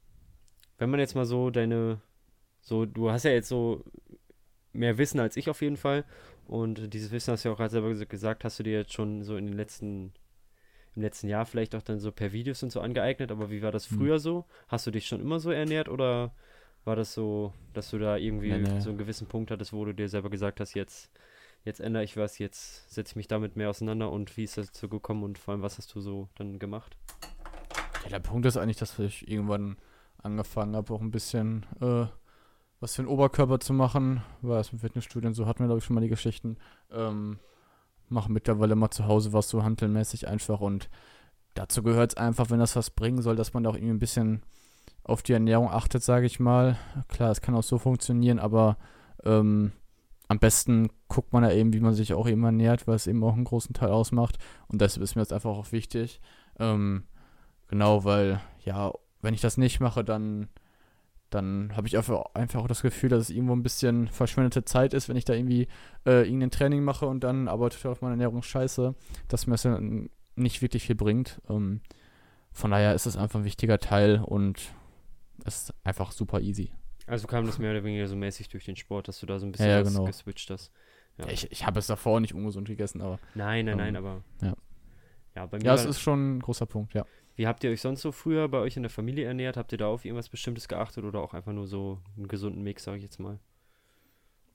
wenn 0.79 0.91
man 0.91 1.01
jetzt 1.01 1.17
mal 1.17 1.27
so 1.27 1.51
deine, 1.51 2.01
so, 2.61 2.87
du 2.87 3.11
hast 3.11 3.25
ja 3.25 3.33
jetzt 3.33 3.49
so 3.49 3.85
mehr 4.73 4.97
Wissen 4.97 5.19
als 5.19 5.37
ich 5.37 5.51
auf 5.51 5.61
jeden 5.61 5.77
Fall. 5.77 6.05
Und 6.47 6.95
dieses 6.95 7.11
Wissen 7.11 7.33
hast 7.33 7.45
du 7.45 7.49
ja 7.49 7.53
auch 7.53 7.59
gerade 7.59 7.73
selber 7.73 7.93
gesagt, 7.93 8.45
hast 8.45 8.61
du 8.61 8.63
dir 8.63 8.75
jetzt 8.75 8.93
schon 8.93 9.25
so 9.25 9.37
in 9.37 9.47
den 9.47 9.57
letzten, 9.57 10.13
im 10.95 11.03
letzten 11.03 11.29
Jahr 11.29 11.45
vielleicht 11.45 11.75
auch 11.75 11.83
dann 11.83 11.99
so 11.99 12.13
per 12.13 12.33
Videos 12.33 12.63
und 12.63 12.71
so 12.71 12.81
angeeignet. 12.81 13.33
Aber 13.33 13.51
wie 13.51 13.61
war 13.61 13.73
das 13.73 13.91
hm. 13.91 13.99
früher 13.99 14.15
hm. 14.15 14.21
so? 14.21 14.45
Hast 14.69 14.87
du 14.87 14.93
dich 14.93 15.09
schon 15.09 15.21
immer 15.21 15.41
so 15.41 15.51
ernährt 15.51 15.89
oder 15.89 16.33
war 16.85 16.95
das 16.95 17.13
so, 17.13 17.53
dass 17.75 17.91
du 17.91 17.99
da 17.99 18.17
irgendwie 18.17 18.53
nee, 18.53 18.59
nee. 18.59 18.81
so 18.81 18.91
einen 18.91 18.99
gewissen 18.99 19.27
Punkt 19.27 19.51
hattest, 19.51 19.73
wo 19.73 19.85
du 19.85 19.93
dir 19.93 20.09
selber 20.09 20.31
gesagt 20.31 20.61
hast, 20.61 20.75
jetzt 20.75 21.11
jetzt 21.69 21.81
ändere 21.81 22.03
ich 22.03 22.17
was, 22.17 22.39
jetzt 22.39 22.93
setze 22.93 23.13
ich 23.13 23.17
mich 23.17 23.29
damit 23.29 23.55
mehr 23.55 23.69
auseinander 23.71 24.11
und 24.11 24.37
wie 24.37 24.45
ist 24.45 24.57
das 24.57 24.69
dazu 24.69 24.89
gekommen 24.89 25.23
und 25.23 25.39
vor 25.39 25.53
allem, 25.53 25.63
was 25.63 25.79
hast 25.79 25.95
du 25.95 26.01
so 26.01 26.29
dann 26.35 26.59
gemacht? 26.59 26.97
Ja, 28.05 28.11
der 28.11 28.21
Punkt 28.21 28.47
ist 28.47 28.57
eigentlich, 28.57 28.79
dass 28.79 28.99
ich 28.99 29.29
irgendwann 29.29 29.77
angefangen 30.23 30.75
habe, 30.75 30.93
auch 30.93 31.03
ein 31.03 31.11
bisschen 31.11 31.67
äh, 31.81 32.07
was 32.81 32.97
für 32.97 33.03
den 33.03 33.09
Oberkörper 33.09 33.61
zu 33.61 33.75
machen, 33.75 34.23
weil 34.41 34.61
es 34.61 34.73
im 34.73 34.79
Fitnessstudio 34.79 35.33
so 35.33 35.47
hatten 35.47 35.61
wir, 35.61 35.67
glaube 35.67 35.81
ich, 35.81 35.85
schon 35.85 35.95
mal 35.95 36.01
die 36.01 36.09
Geschichten. 36.09 36.57
Ähm, 36.91 37.39
mache 38.09 38.33
mittlerweile 38.33 38.75
mal 38.75 38.91
zu 38.91 39.07
Hause 39.07 39.35
was 39.35 39.51
so 39.51 39.63
handelmäßig 39.63 40.27
einfach 40.27 40.61
und 40.61 40.89
dazu 41.55 41.83
gehört 41.83 42.13
es 42.13 42.17
einfach, 42.17 42.49
wenn 42.49 42.61
das 42.61 42.77
was 42.77 42.91
bringen 42.91 43.21
soll, 43.21 43.37
dass 43.37 43.53
man 43.53 43.67
auch 43.67 43.75
irgendwie 43.75 43.93
ein 43.93 43.99
bisschen 43.99 44.43
auf 45.05 45.23
die 45.23 45.35
Ernährung 45.35 45.71
achtet, 45.71 46.03
sage 46.03 46.25
ich 46.25 46.41
mal. 46.41 46.79
Klar, 47.09 47.31
es 47.31 47.43
kann 47.43 47.55
auch 47.55 47.63
so 47.63 47.77
funktionieren, 47.79 48.39
aber 48.39 48.79
ähm, 49.25 49.73
am 50.29 50.39
besten 50.39 50.89
guckt 51.09 51.33
man 51.33 51.43
da 51.43 51.51
eben, 51.51 51.73
wie 51.73 51.81
man 51.81 51.95
sich 51.95 52.13
auch 52.13 52.29
eben 52.29 52.45
ernährt, 52.45 52.87
weil 52.87 52.97
es 52.97 53.07
eben 53.07 53.25
auch 53.25 53.35
einen 53.35 53.45
großen 53.45 53.75
Teil 53.75 53.89
ausmacht. 53.89 54.39
Und 54.69 54.81
deshalb 54.81 55.03
ist 55.03 55.17
mir 55.17 55.23
das 55.23 55.33
einfach 55.33 55.51
auch 55.51 55.73
wichtig. 55.73 56.21
Ähm, 56.59 57.05
genau, 57.69 58.05
weil, 58.05 58.41
ja, 58.65 58.93
wenn 59.23 59.35
ich 59.35 59.41
das 59.41 59.57
nicht 59.57 59.81
mache, 59.81 60.05
dann, 60.05 60.49
dann 61.31 61.75
habe 61.75 61.89
ich 61.89 61.97
einfach, 61.97 62.27
einfach 62.35 62.61
auch 62.61 62.69
das 62.69 62.83
Gefühl, 62.83 63.09
dass 63.09 63.23
es 63.23 63.31
irgendwo 63.31 63.55
ein 63.55 63.63
bisschen 63.63 64.09
verschwendete 64.09 64.67
Zeit 64.67 64.93
ist, 64.93 65.09
wenn 65.09 65.17
ich 65.17 65.25
da 65.25 65.33
irgendwie 65.33 65.67
äh, 66.07 66.25
irgendein 66.25 66.51
Training 66.51 66.85
mache 66.85 67.07
und 67.07 67.25
dann 67.25 67.49
aber 67.49 67.71
total 67.71 67.93
auf 67.93 68.03
meine 68.03 68.13
Ernährung 68.13 68.43
scheiße, 68.43 68.95
dass 69.29 69.47
mir 69.47 69.55
das 69.55 69.63
dann 69.63 70.11
nicht 70.37 70.61
wirklich 70.61 70.85
viel 70.85 70.95
bringt. 70.95 71.41
Ähm, 71.49 71.81
von 72.53 72.71
daher 72.71 72.95
ist 72.95 73.07
es 73.07 73.17
einfach 73.17 73.41
ein 73.41 73.45
wichtiger 73.45 73.79
Teil 73.79 74.23
und 74.25 74.75
es 75.45 75.63
ist 75.63 75.75
einfach 75.85 76.13
super 76.13 76.41
easy. 76.41 76.71
Also 77.09 77.27
kam 77.27 77.47
das 77.47 77.59
mehr 77.59 77.71
oder 77.73 77.85
weniger 77.85 78.07
so 78.07 78.17
mäßig 78.17 78.49
durch 78.49 78.65
den 78.65 78.77
Sport, 78.77 79.09
dass 79.09 79.21
du 79.21 79.27
da 79.27 79.39
so 79.39 79.47
ein 79.47 79.53
bisschen 79.53 79.69
ja, 79.69 79.83
genau. 79.83 80.05
geswitcht 80.05 80.51
hast. 80.51 80.73
Ja. 81.19 81.27
Ja, 81.27 81.33
ich 81.33 81.51
ich 81.51 81.67
habe 81.67 81.79
es 81.79 81.87
davor 81.87 82.21
nicht 82.21 82.35
ungesund 82.35 82.69
gegessen, 82.69 83.01
aber. 83.01 83.19
Nein, 83.35 83.65
nein, 83.65 83.73
ähm, 83.73 83.79
nein, 83.79 83.97
aber. 83.97 84.23
ja. 84.43 84.55
Ja, 85.35 85.47
bei 85.47 85.59
mir 85.59 85.65
Ja, 85.65 85.75
es 85.75 85.85
ist 85.85 86.01
schon 86.01 86.37
ein 86.37 86.41
großer 86.41 86.67
Punkt, 86.67 86.95
ja. 86.95 87.05
Wie 87.37 87.47
habt 87.47 87.63
ihr 87.63 87.71
euch 87.71 87.81
sonst 87.81 88.03
so 88.03 88.11
früher 88.11 88.49
bei 88.49 88.59
euch 88.59 88.77
in 88.77 88.83
der 88.83 88.91
Familie 88.91 89.27
ernährt? 89.27 89.57
Habt 89.57 89.71
ihr 89.71 89.79
da 89.79 89.87
auf 89.87 90.05
irgendwas 90.05 90.29
Bestimmtes 90.29 90.67
geachtet 90.67 91.05
oder 91.05 91.21
auch 91.21 91.35
einfach 91.35 91.53
nur 91.53 91.69
so 91.69 92.01
einen 92.17 92.27
gesunden 92.27 92.63
Mix, 92.65 92.83
sag 92.83 92.97
ich 92.97 93.05
jetzt 93.05 93.21
mal? 93.21 93.39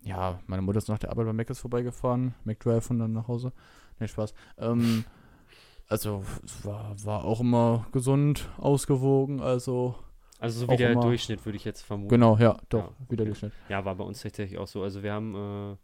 Ja, 0.02 0.42
meine 0.48 0.62
Mutter 0.62 0.80
ist 0.80 0.90
nach 0.90 1.00
der 1.00 1.12
Arbeit 1.12 1.28
bei 1.28 1.34
Mc's 1.34 1.60
vorbeigefahren, 1.60 2.36
McDrive 2.44 2.90
und 2.90 3.00
dann 3.00 3.14
nach 3.14 3.30
Hause. 3.30 3.54
Nee, 4.00 4.10
Spaß. 4.10 4.34
Ähm, 4.58 5.06
also, 5.88 6.26
es 6.44 6.66
war, 6.66 6.94
war 7.06 7.24
auch 7.24 7.40
immer 7.40 7.88
gesund, 7.94 8.50
ausgewogen, 8.58 9.40
also, 9.40 9.96
Also 10.44 10.60
so 10.66 10.70
wie 10.72 10.78
der 10.78 10.92
immer- 10.92 11.02
Durchschnitt, 11.02 11.46
würde 11.46 11.56
ich 11.56 11.66
jetzt 11.66 11.82
vermuten. 11.82 12.10
genau, 12.10 12.38
ja, 12.38 12.60
doch, 12.70 12.92
Ja, 12.92 13.10
wieder 13.10 13.24
okay. 13.24 13.26
Durchschnitt. 13.26 13.54
Ja, 13.70 13.86
war 13.86 13.96
bei 13.96 14.04
uns 14.04 14.22
tatsächlich 14.22 14.60
auch 14.60 14.68
so. 14.68 14.84
Also 14.84 15.02
wir 15.04 15.14
haben, 15.14 15.34
äh, 15.36 15.78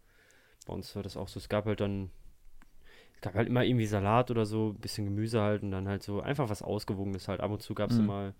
bei 0.67 0.73
uns 0.73 0.95
war 0.95 1.03
das 1.03 1.17
auch 1.17 1.27
so, 1.27 1.39
es 1.39 1.47
gab 1.49 1.65
halt 1.65 1.79
dann, 1.79 2.11
es 3.15 3.21
gab 3.21 3.35
halt 3.35 3.47
immer 3.47 3.63
irgendwie 3.63 3.85
Salat 3.85 4.31
oder 4.31 4.45
so, 4.45 4.73
bisschen 4.73 5.05
Gemüse 5.05 5.41
halt 5.41 5.63
und 5.63 5.71
dann 5.71 5.87
halt 5.87 6.03
so 6.03 6.21
einfach 6.21 6.49
was 6.49 6.61
Ausgewogenes 6.61 7.27
halt. 7.27 7.39
Ab 7.41 7.51
und 7.51 7.61
zu 7.61 7.73
gab 7.73 7.89
es 7.89 7.97
Mhm. 7.97 8.03
immer 8.03 8.33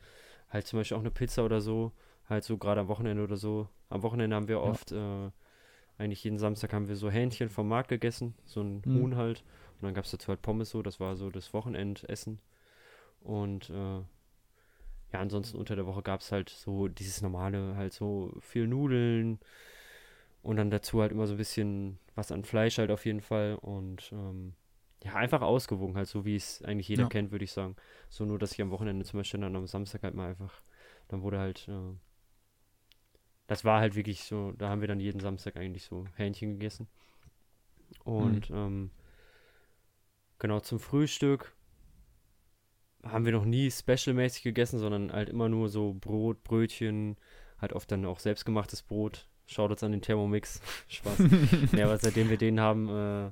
halt 0.49 0.67
zum 0.67 0.79
Beispiel 0.79 0.97
auch 0.97 1.01
eine 1.01 1.11
Pizza 1.11 1.43
oder 1.45 1.61
so, 1.61 1.91
halt 2.27 2.43
so 2.43 2.57
gerade 2.57 2.81
am 2.81 2.87
Wochenende 2.89 3.23
oder 3.23 3.37
so. 3.37 3.69
Am 3.89 4.03
Wochenende 4.03 4.35
haben 4.35 4.47
wir 4.47 4.55
Ja. 4.57 4.61
oft, 4.61 4.91
äh, 4.91 5.31
eigentlich 5.97 6.23
jeden 6.23 6.37
Samstag 6.37 6.73
haben 6.73 6.87
wir 6.87 6.95
so 6.95 7.09
Hähnchen 7.09 7.49
vom 7.49 7.67
Markt 7.67 7.89
gegessen, 7.89 8.33
so 8.45 8.61
ein 8.61 8.81
Mhm. 8.85 8.93
Huhn 8.95 9.15
halt. 9.15 9.43
Und 9.75 9.83
dann 9.83 9.93
gab 9.93 10.05
es 10.05 10.11
dazu 10.11 10.27
halt 10.29 10.41
Pommes 10.41 10.69
so, 10.69 10.81
das 10.81 10.99
war 10.99 11.15
so 11.15 11.29
das 11.29 11.53
Wochenendessen. 11.53 12.39
Und 13.21 13.69
äh, 13.69 14.01
ja, 15.11 15.19
ansonsten 15.19 15.57
unter 15.57 15.75
der 15.75 15.85
Woche 15.87 16.03
gab 16.03 16.21
es 16.21 16.31
halt 16.31 16.49
so 16.49 16.87
dieses 16.87 17.21
normale, 17.21 17.75
halt 17.75 17.93
so 17.93 18.33
viel 18.41 18.67
Nudeln 18.67 19.39
und 20.41 20.57
dann 20.57 20.69
dazu 20.71 21.01
halt 21.01 21.11
immer 21.11 21.27
so 21.27 21.33
ein 21.33 21.37
bisschen 21.37 21.99
was 22.15 22.31
an 22.31 22.43
Fleisch 22.43 22.77
halt 22.77 22.91
auf 22.91 23.05
jeden 23.05 23.21
Fall 23.21 23.55
und 23.55 24.11
ähm, 24.13 24.53
ja, 25.03 25.15
einfach 25.15 25.41
ausgewogen 25.41 25.95
halt, 25.95 26.07
so 26.07 26.25
wie 26.25 26.35
es 26.35 26.61
eigentlich 26.63 26.87
jeder 26.89 27.03
Ja. 27.03 27.09
kennt, 27.09 27.31
würde 27.31 27.45
ich 27.45 27.51
sagen. 27.51 27.75
So 28.09 28.25
nur, 28.25 28.37
dass 28.39 28.51
ich 28.53 28.61
am 28.61 28.71
Wochenende 28.71 29.05
zum 29.05 29.19
Beispiel 29.19 29.39
dann 29.39 29.55
am 29.55 29.67
Samstag 29.67 30.03
halt 30.03 30.13
mal 30.15 30.29
einfach, 30.29 30.61
dann 31.07 31.21
wurde 31.21 31.39
halt, 31.39 31.67
äh, 31.69 31.93
das 33.47 33.65
war 33.65 33.79
halt 33.81 33.95
wirklich 33.95 34.23
so, 34.23 34.53
da 34.53 34.69
haben 34.69 34.79
wir 34.81 34.87
dann 34.87 34.99
jeden 35.01 35.19
Samstag 35.19 35.57
eigentlich 35.57 35.83
so 35.83 36.05
Hähnchen 36.15 36.51
gegessen. 36.53 36.87
Und 38.03 38.49
ähm, 38.51 38.91
genau 40.39 40.59
zum 40.59 40.79
Frühstück 40.79 41.53
haben 43.03 43.25
wir 43.25 43.31
noch 43.31 43.45
nie 43.45 43.69
specialmäßig 43.71 44.43
gegessen, 44.43 44.79
sondern 44.79 45.11
halt 45.11 45.29
immer 45.29 45.49
nur 45.49 45.69
so 45.69 45.93
Brot, 45.93 46.43
Brötchen, 46.43 47.17
halt 47.59 47.73
oft 47.73 47.91
dann 47.91 48.05
auch 48.05 48.19
selbstgemachtes 48.19 48.83
Brot. 48.83 49.27
Schaut 49.47 49.71
uns 49.71 49.83
an 49.83 49.91
den 49.91 50.01
Thermomix. 50.01 50.61
Spaß. 50.87 51.17
ja, 51.73 51.85
aber 51.85 51.97
seitdem 51.97 52.29
wir 52.29 52.37
den 52.37 52.59
haben, 52.59 52.87
äh, 52.89 53.31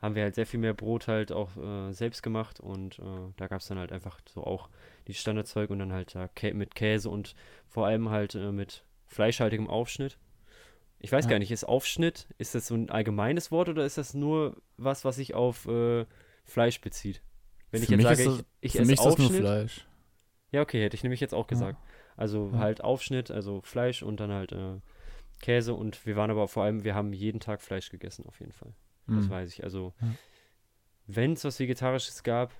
haben 0.00 0.14
wir 0.16 0.24
halt 0.24 0.34
sehr 0.34 0.46
viel 0.46 0.58
mehr 0.60 0.74
Brot 0.74 1.06
halt 1.08 1.30
auch 1.30 1.56
äh, 1.56 1.92
selbst 1.92 2.22
gemacht 2.22 2.58
und 2.58 2.98
äh, 2.98 3.02
da 3.36 3.46
gab 3.46 3.60
es 3.60 3.68
dann 3.68 3.78
halt 3.78 3.92
einfach 3.92 4.18
so 4.28 4.42
auch 4.42 4.68
die 5.06 5.14
Standardzeug 5.14 5.70
und 5.70 5.78
dann 5.78 5.92
halt 5.92 6.14
da 6.14 6.26
Kä 6.26 6.52
mit 6.54 6.74
Käse 6.74 7.08
und 7.08 7.34
vor 7.68 7.86
allem 7.86 8.08
halt 8.10 8.34
äh, 8.34 8.50
mit 8.50 8.84
fleischhaltigem 9.06 9.68
Aufschnitt. 9.68 10.18
Ich 10.98 11.12
weiß 11.12 11.26
Ja. 11.26 11.32
gar 11.32 11.38
nicht, 11.38 11.50
ist 11.52 11.64
Aufschnitt, 11.64 12.26
ist 12.38 12.54
das 12.54 12.66
so 12.68 12.74
ein 12.74 12.90
allgemeines 12.90 13.50
Wort 13.52 13.68
oder 13.68 13.84
ist 13.84 13.98
das 13.98 14.14
nur 14.14 14.56
was, 14.76 15.04
was 15.04 15.16
sich 15.16 15.34
auf 15.34 15.66
äh, 15.66 16.06
Fleisch 16.44 16.80
bezieht? 16.80 17.22
Wenn 17.72 17.82
ich 17.82 17.88
Für 17.88 17.94
jetzt 17.94 17.98
mich 17.98 18.06
sage, 18.18 18.22
ich, 18.22 18.28
das- 18.38 18.44
ich 18.60 18.72
Für 18.72 18.78
esse 18.78 18.86
mich 18.90 18.98
ist 19.00 19.04
das 19.06 19.18
nur 19.18 19.26
Aufschnitt, 19.26 19.40
Fleisch. 19.42 19.86
ja, 20.52 20.60
okay, 20.60 20.82
hätte 20.84 20.94
ich 20.94 21.02
nämlich 21.02 21.20
jetzt 21.20 21.34
auch 21.34 21.46
Ja. 21.46 21.48
gesagt. 21.48 21.78
Also 22.16 22.50
Ja. 22.52 22.58
halt 22.60 22.84
Aufschnitt, 22.84 23.30
also 23.32 23.60
Fleisch 23.62 24.02
und 24.04 24.20
dann 24.20 24.30
halt 24.30 24.52
äh, 24.52 24.78
Käse 25.40 25.74
und 25.74 26.06
wir 26.06 26.14
waren 26.14 26.30
aber 26.30 26.46
vor 26.46 26.62
allem, 26.62 26.84
wir 26.84 26.94
haben 26.94 27.12
jeden 27.12 27.40
Tag 27.40 27.60
Fleisch 27.62 27.90
gegessen, 27.90 28.24
auf 28.26 28.38
jeden 28.38 28.52
Fall. 28.52 28.72
Das 29.08 29.26
Mhm. 29.26 29.30
weiß 29.30 29.48
ich. 29.52 29.64
Also, 29.64 29.92
Ja. 30.00 30.14
wenn 31.08 31.32
es 31.32 31.44
was 31.44 31.58
Vegetarisches 31.58 32.22
gab. 32.22 32.52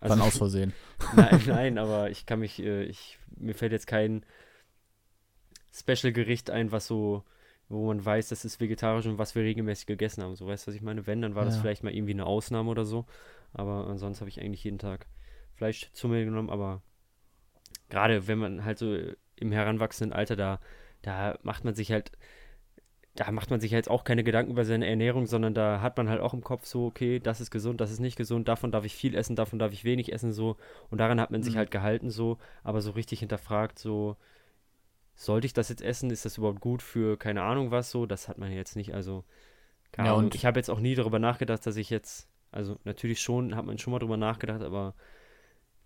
Dann 0.00 0.20
aus 0.20 0.36
Versehen. 0.36 0.74
nein, 1.16 1.40
nein, 1.46 1.78
aber 1.78 2.10
ich 2.10 2.26
kann 2.26 2.40
mich, 2.40 2.60
äh, 2.60 2.82
ich, 2.84 3.18
mir 3.36 3.54
fällt 3.54 3.72
jetzt 3.72 3.86
kein 3.86 4.24
Special-Gericht 5.72 6.50
ein, 6.50 6.72
was 6.72 6.86
so, 6.86 7.24
wo 7.68 7.86
man 7.86 8.04
weiß, 8.04 8.28
das 8.28 8.44
ist 8.44 8.60
vegetarisch 8.60 9.06
und 9.06 9.18
was 9.18 9.34
wir 9.34 9.42
regelmäßig 9.42 9.86
gegessen 9.86 10.22
haben. 10.22 10.34
So, 10.36 10.46
weißt 10.46 10.66
du, 10.66 10.70
was 10.70 10.74
ich 10.74 10.82
meine? 10.82 11.06
Wenn, 11.06 11.22
dann 11.22 11.34
war 11.34 11.44
das 11.44 11.56
Ja. 11.56 11.62
vielleicht 11.62 11.84
mal 11.84 11.92
irgendwie 11.94 12.14
eine 12.14 12.26
Ausnahme 12.26 12.70
oder 12.70 12.84
so. 12.84 13.06
Aber 13.52 13.96
sonst 13.98 14.20
habe 14.20 14.28
ich 14.28 14.40
eigentlich 14.40 14.64
jeden 14.64 14.78
Tag 14.78 15.06
Fleisch 15.54 15.90
zu 15.92 16.08
mir 16.08 16.24
genommen. 16.24 16.50
Aber 16.50 16.82
gerade 17.88 18.26
wenn 18.28 18.38
man 18.38 18.64
halt 18.64 18.78
so 18.78 18.96
im 19.36 19.52
heranwachsenden 19.52 20.16
Alter 20.16 20.36
da, 20.36 20.60
da 21.02 21.38
macht 21.42 21.64
man 21.64 21.74
sich 21.74 21.90
halt, 21.92 22.12
da 23.14 23.30
macht 23.32 23.50
man 23.50 23.60
sich 23.60 23.72
jetzt 23.72 23.90
auch 23.90 24.04
keine 24.04 24.22
Gedanken 24.22 24.52
über 24.52 24.64
seine 24.64 24.86
Ernährung, 24.86 25.26
sondern 25.26 25.54
da 25.54 25.80
hat 25.80 25.96
man 25.96 26.08
halt 26.08 26.20
auch 26.20 26.34
im 26.34 26.44
Kopf 26.44 26.66
so, 26.66 26.86
okay, 26.86 27.18
das 27.18 27.40
ist 27.40 27.50
gesund, 27.50 27.80
das 27.80 27.90
ist 27.90 27.98
nicht 28.00 28.16
gesund, 28.16 28.46
davon 28.48 28.70
darf 28.70 28.84
ich 28.84 28.94
viel 28.94 29.14
essen, 29.16 29.34
davon 29.34 29.58
darf 29.58 29.72
ich 29.72 29.84
wenig 29.84 30.12
essen, 30.12 30.32
so. 30.32 30.56
Und 30.90 30.98
daran 30.98 31.20
hat 31.20 31.30
man 31.32 31.42
sich 31.42 31.54
Mhm. 31.54 31.58
halt 31.58 31.70
gehalten, 31.72 32.10
so, 32.10 32.38
aber 32.62 32.80
so 32.80 32.92
richtig 32.92 33.20
hinterfragt, 33.20 33.78
so, 33.78 34.16
sollte 35.16 35.46
ich 35.46 35.52
das 35.52 35.68
jetzt 35.68 35.82
essen? 35.82 36.10
Ist 36.10 36.24
das 36.24 36.38
überhaupt 36.38 36.60
gut 36.60 36.80
für 36.80 37.16
keine 37.16 37.42
Ahnung 37.42 37.72
was 37.72 37.90
so? 37.90 38.06
Das 38.06 38.28
hat 38.28 38.38
man 38.38 38.52
jetzt 38.52 38.76
nicht. 38.76 38.94
Also, 38.94 39.24
keine 39.90 40.08
Ja, 40.08 40.14
Ahnung. 40.14 40.26
und- 40.26 40.34
Ich 40.36 40.44
habe 40.46 40.60
jetzt 40.60 40.70
auch 40.70 40.78
nie 40.80 40.94
darüber 40.94 41.18
nachgedacht, 41.18 41.66
dass 41.66 41.76
ich 41.76 41.90
jetzt, 41.90 42.28
also 42.50 42.78
natürlich 42.84 43.20
schon, 43.20 43.54
hat 43.54 43.66
man 43.66 43.78
schon 43.78 43.92
mal 43.92 43.98
darüber 43.98 44.16
nachgedacht, 44.16 44.62
aber 44.62 44.94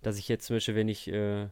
dass 0.02 0.18
ich 0.18 0.28
jetzt 0.28 0.46
zum 0.46 0.56
Beispiel, 0.56 0.74
wenn 0.74 0.88
ich 0.88 1.08
äh, 1.08 1.48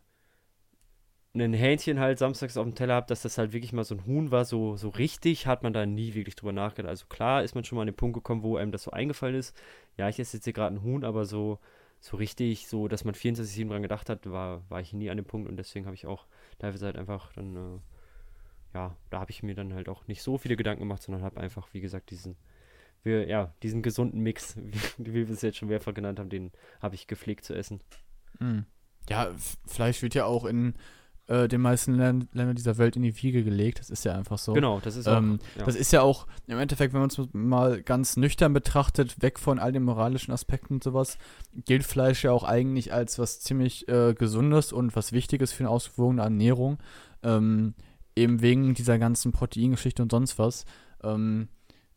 ein 1.34 1.52
Hähnchen 1.52 2.00
halt 2.00 2.18
samstags 2.18 2.56
auf 2.56 2.64
dem 2.64 2.74
Teller 2.74 2.94
habe, 2.94 3.06
dass 3.06 3.22
das 3.22 3.38
halt 3.38 3.52
wirklich 3.52 3.72
mal 3.72 3.84
so 3.84 3.94
ein 3.94 4.04
Huhn 4.06 4.30
war, 4.32 4.44
so, 4.44 4.76
so 4.76 4.88
richtig, 4.88 5.46
hat 5.46 5.62
man 5.62 5.72
da 5.72 5.86
nie 5.86 6.14
wirklich 6.14 6.34
drüber 6.34 6.52
nachgedacht. 6.52 6.90
Also 6.90 7.06
klar 7.06 7.44
ist 7.44 7.54
man 7.54 7.64
schon 7.64 7.76
mal 7.76 7.82
an 7.82 7.88
den 7.88 7.96
Punkt 7.96 8.14
gekommen, 8.14 8.42
wo 8.42 8.56
einem 8.56 8.72
das 8.72 8.82
so 8.82 8.90
eingefallen 8.90 9.36
ist. 9.36 9.56
Ja, 9.96 10.08
ich 10.08 10.18
esse 10.18 10.36
jetzt 10.36 10.44
hier 10.44 10.52
gerade 10.52 10.74
ein 10.74 10.82
Huhn, 10.82 11.04
aber 11.04 11.24
so, 11.24 11.58
so 12.00 12.16
richtig, 12.16 12.66
so, 12.66 12.88
dass 12.88 13.04
man 13.04 13.14
24-7 13.14 13.68
dran 13.68 13.82
gedacht 13.82 14.08
hat, 14.08 14.28
war, 14.30 14.68
war 14.70 14.80
ich 14.80 14.92
nie 14.92 15.10
an 15.10 15.18
dem 15.18 15.26
Punkt 15.26 15.48
und 15.48 15.56
deswegen 15.56 15.86
habe 15.86 15.94
ich 15.94 16.06
auch 16.06 16.26
teilweise 16.58 16.86
halt 16.86 16.96
einfach 16.96 17.32
dann, 17.34 17.56
äh, 17.56 17.78
ja, 18.74 18.96
da 19.10 19.20
habe 19.20 19.30
ich 19.30 19.42
mir 19.42 19.54
dann 19.54 19.74
halt 19.74 19.88
auch 19.88 20.06
nicht 20.08 20.22
so 20.22 20.36
viele 20.38 20.56
Gedanken 20.56 20.80
gemacht, 20.82 21.02
sondern 21.02 21.22
habe 21.22 21.40
einfach, 21.40 21.68
wie 21.72 21.80
gesagt, 21.80 22.10
diesen, 22.10 22.36
wir, 23.02 23.26
ja, 23.28 23.54
diesen 23.62 23.82
gesunden 23.82 24.20
Mix, 24.20 24.56
wie, 24.56 24.72
wie 25.12 25.28
wir 25.28 25.34
es 25.34 25.42
jetzt 25.42 25.58
schon 25.58 25.68
mehrfach 25.68 25.94
genannt 25.94 26.18
haben, 26.18 26.30
den 26.30 26.52
habe 26.80 26.94
ich 26.94 27.06
gepflegt 27.06 27.44
zu 27.44 27.54
essen. 27.54 27.80
Mhm. 28.38 28.64
Ja, 29.08 29.30
Fleisch 29.66 30.02
wird 30.02 30.14
ja 30.14 30.24
auch 30.24 30.44
in 30.44 30.74
äh, 31.30 31.48
den 31.48 31.60
meisten 31.60 31.94
Län 31.94 32.28
Ländern 32.32 32.56
dieser 32.56 32.76
Welt 32.76 32.96
in 32.96 33.02
die 33.02 33.22
Wiege 33.22 33.44
gelegt. 33.44 33.78
Das 33.78 33.88
ist 33.88 34.04
ja 34.04 34.14
einfach 34.14 34.36
so. 34.36 34.52
Genau, 34.52 34.80
das 34.80 34.96
ist 34.96 35.06
Ähm, 35.06 35.38
auch, 35.40 35.58
ja. 35.58 35.64
Das 35.64 35.76
ist 35.76 35.92
ja 35.92 36.02
auch 36.02 36.26
im 36.46 36.58
Endeffekt, 36.58 36.92
wenn 36.92 37.00
man 37.00 37.08
es 37.08 37.18
mal 37.32 37.82
ganz 37.82 38.16
nüchtern 38.16 38.52
betrachtet, 38.52 39.22
weg 39.22 39.38
von 39.38 39.58
all 39.58 39.72
den 39.72 39.84
moralischen 39.84 40.32
Aspekten 40.32 40.74
und 40.74 40.84
sowas, 40.84 41.18
gilt 41.54 41.84
Fleisch 41.84 42.24
ja 42.24 42.32
auch 42.32 42.44
eigentlich 42.44 42.92
als 42.92 43.18
was 43.18 43.40
ziemlich 43.40 43.88
äh, 43.88 44.14
Gesundes 44.14 44.72
und 44.72 44.96
was 44.96 45.12
Wichtiges 45.12 45.52
für 45.52 45.62
eine 45.62 45.70
ausgewogene 45.70 46.22
Ernährung. 46.22 46.78
Ähm, 47.22 47.74
eben 48.16 48.42
wegen 48.42 48.74
dieser 48.74 48.98
ganzen 48.98 49.30
Proteingeschichte 49.30 50.02
und 50.02 50.10
sonst 50.10 50.38
was. 50.38 50.64
Ähm, 51.02 51.48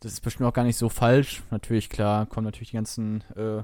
das 0.03 0.13
ist 0.13 0.21
bestimmt 0.21 0.47
auch 0.47 0.53
gar 0.53 0.65
nicht 0.65 0.77
so 0.77 0.89
falsch. 0.89 1.43
Natürlich, 1.49 1.89
klar, 1.89 2.25
kommen 2.25 2.45
natürlich 2.45 2.71
die 2.71 2.75
ganzen 2.75 3.23
äh, 3.35 3.63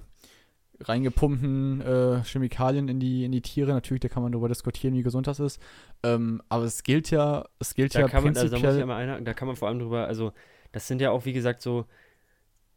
reingepumpten 0.82 1.82
äh, 1.82 2.24
Chemikalien 2.24 2.88
in 2.88 3.00
die, 3.00 3.26
in 3.26 3.32
die 3.32 3.42
Tiere. 3.42 3.74
Natürlich, 3.74 4.02
da 4.02 4.08
kann 4.08 4.24
man 4.24 4.32
darüber 4.32 4.48
diskutieren, 4.48 4.94
wie 4.94 5.04
gesund 5.04 5.28
das 5.28 5.40
ist. 5.40 5.62
Ähm, 6.04 6.42
aber 6.48 6.64
es 6.64 6.84
gilt 6.84 7.12
ja, 7.12 7.46
es 7.60 7.76
gilt 7.76 7.94
da 7.94 8.02
ja 8.02 8.08
kann 8.08 8.24
man, 8.24 8.38
also 8.38 8.48
da 8.48 8.52
muss 8.52 8.58
ich 8.58 8.62
prinzipiell. 8.62 8.82
einmal 8.84 9.04
einhaken, 9.04 9.26
da 9.26 9.34
kann 9.34 9.48
man 9.48 9.58
vor 9.58 9.68
allem 9.68 9.80
drüber, 9.80 10.08
also 10.08 10.32
das 10.72 10.88
sind 10.88 11.02
ja 11.02 11.12
auch, 11.12 11.26
wie 11.26 11.34
gesagt, 11.34 11.62
so, 11.62 11.86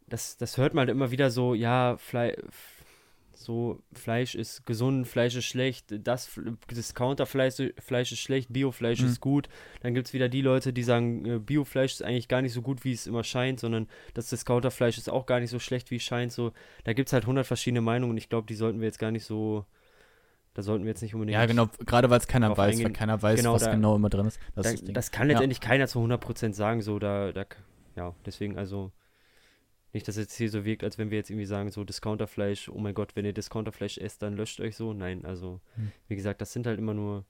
das, 0.07 0.35
das 0.35 0.57
hört 0.57 0.73
man 0.73 0.81
halt 0.81 0.89
immer 0.89 1.11
wieder 1.11 1.31
so, 1.31 1.53
ja, 1.53 1.95
Fle 1.97 2.35
so, 3.35 3.81
Fleisch 3.93 4.35
ist 4.35 4.65
gesund, 4.65 5.07
Fleisch 5.07 5.35
ist 5.35 5.45
schlecht, 5.45 5.87
das 5.89 6.29
Discounter-Fleisch 6.71 7.73
Fleisch 7.79 8.11
ist 8.11 8.19
schlecht, 8.19 8.51
Biofleisch 8.53 8.99
Mhm. 9.01 9.07
ist 9.07 9.19
gut. 9.21 9.49
Dann 9.81 9.93
gibt 9.93 10.07
es 10.07 10.13
wieder 10.13 10.29
die 10.29 10.41
Leute, 10.41 10.71
die 10.73 10.83
sagen, 10.83 11.25
äh, 11.25 11.39
Biofleisch 11.39 11.93
ist 11.93 12.03
eigentlich 12.03 12.27
gar 12.27 12.41
nicht 12.41 12.53
so 12.53 12.61
gut, 12.61 12.83
wie 12.83 12.93
es 12.93 13.07
immer 13.07 13.23
scheint, 13.23 13.59
sondern 13.59 13.87
das 14.13 14.29
Discounter-Fleisch 14.29 14.97
ist 14.97 15.09
auch 15.09 15.25
gar 15.25 15.39
nicht 15.39 15.49
so 15.49 15.59
schlecht, 15.59 15.91
wie 15.91 15.95
es 15.97 16.03
scheint. 16.03 16.31
So, 16.31 16.51
da 16.83 16.93
gibt 16.93 17.09
es 17.09 17.13
halt 17.13 17.25
100 17.25 17.45
verschiedene 17.45 17.81
Meinungen 17.81 18.11
und 18.11 18.17
ich 18.17 18.29
glaube, 18.29 18.47
die 18.47 18.55
sollten 18.55 18.79
wir 18.79 18.85
jetzt 18.87 18.99
gar 18.99 19.11
nicht 19.11 19.25
so, 19.25 19.65
da 20.53 20.61
sollten 20.61 20.83
wir 20.85 20.89
jetzt 20.91 21.01
nicht 21.01 21.15
unbedingt 21.15 21.33
Ja, 21.33 21.45
genau, 21.45 21.67
gerade 21.85 22.09
weil 22.09 22.19
es 22.19 22.27
keiner 22.27 22.55
weiß, 22.55 22.83
weil 22.83 22.93
keiner 22.93 23.21
weiß, 23.21 23.39
Genau, 23.39 23.53
was 23.53 23.63
da- 23.63 23.71
genau 23.73 23.95
immer 23.95 24.09
drin 24.09 24.27
ist. 24.27 24.39
Das 24.55 24.63
da, 24.65 24.69
ist 24.71 24.87
das 24.87 24.93
das 24.93 25.11
kann 25.11 25.27
letztendlich 25.27 25.59
keiner 25.61 25.87
zu 25.87 25.99
100% 25.99 26.53
sagen, 26.55 26.81
so 26.81 26.99
da, 26.99 27.31
da, 27.31 27.45
ja, 27.95 28.13
deswegen 28.25 28.57
also 28.57 28.91
nicht, 29.93 30.07
dass 30.07 30.17
es 30.17 30.23
jetzt 30.23 30.35
hier 30.35 30.49
so 30.49 30.65
wirkt, 30.65 30.83
als 30.83 30.97
wenn 30.97 31.11
wir 31.11 31.19
jetzt 31.19 31.29
irgendwie 31.29 31.45
sagen, 31.45 31.69
so 31.69 31.83
Discounterfleisch, 31.83 32.67
oh 32.69 32.79
mein 32.79 32.95
Gott, 32.95 33.15
wenn 33.15 33.25
ihr 33.25 33.33
Discounterfleisch 33.33 33.99
esst, 33.99 34.23
dann 34.23 34.35
löscht 34.35 34.59
euch 34.59 34.75
so. 34.75 34.93
Nein, 34.93 35.23
also, 35.23 35.61
hm. 35.75 35.91
wie 36.07 36.15
gesagt, 36.15 36.41
das 36.41 36.51
sind 36.51 36.65
halt 36.65 36.79
immer 36.79 36.95
nur. 36.95 37.25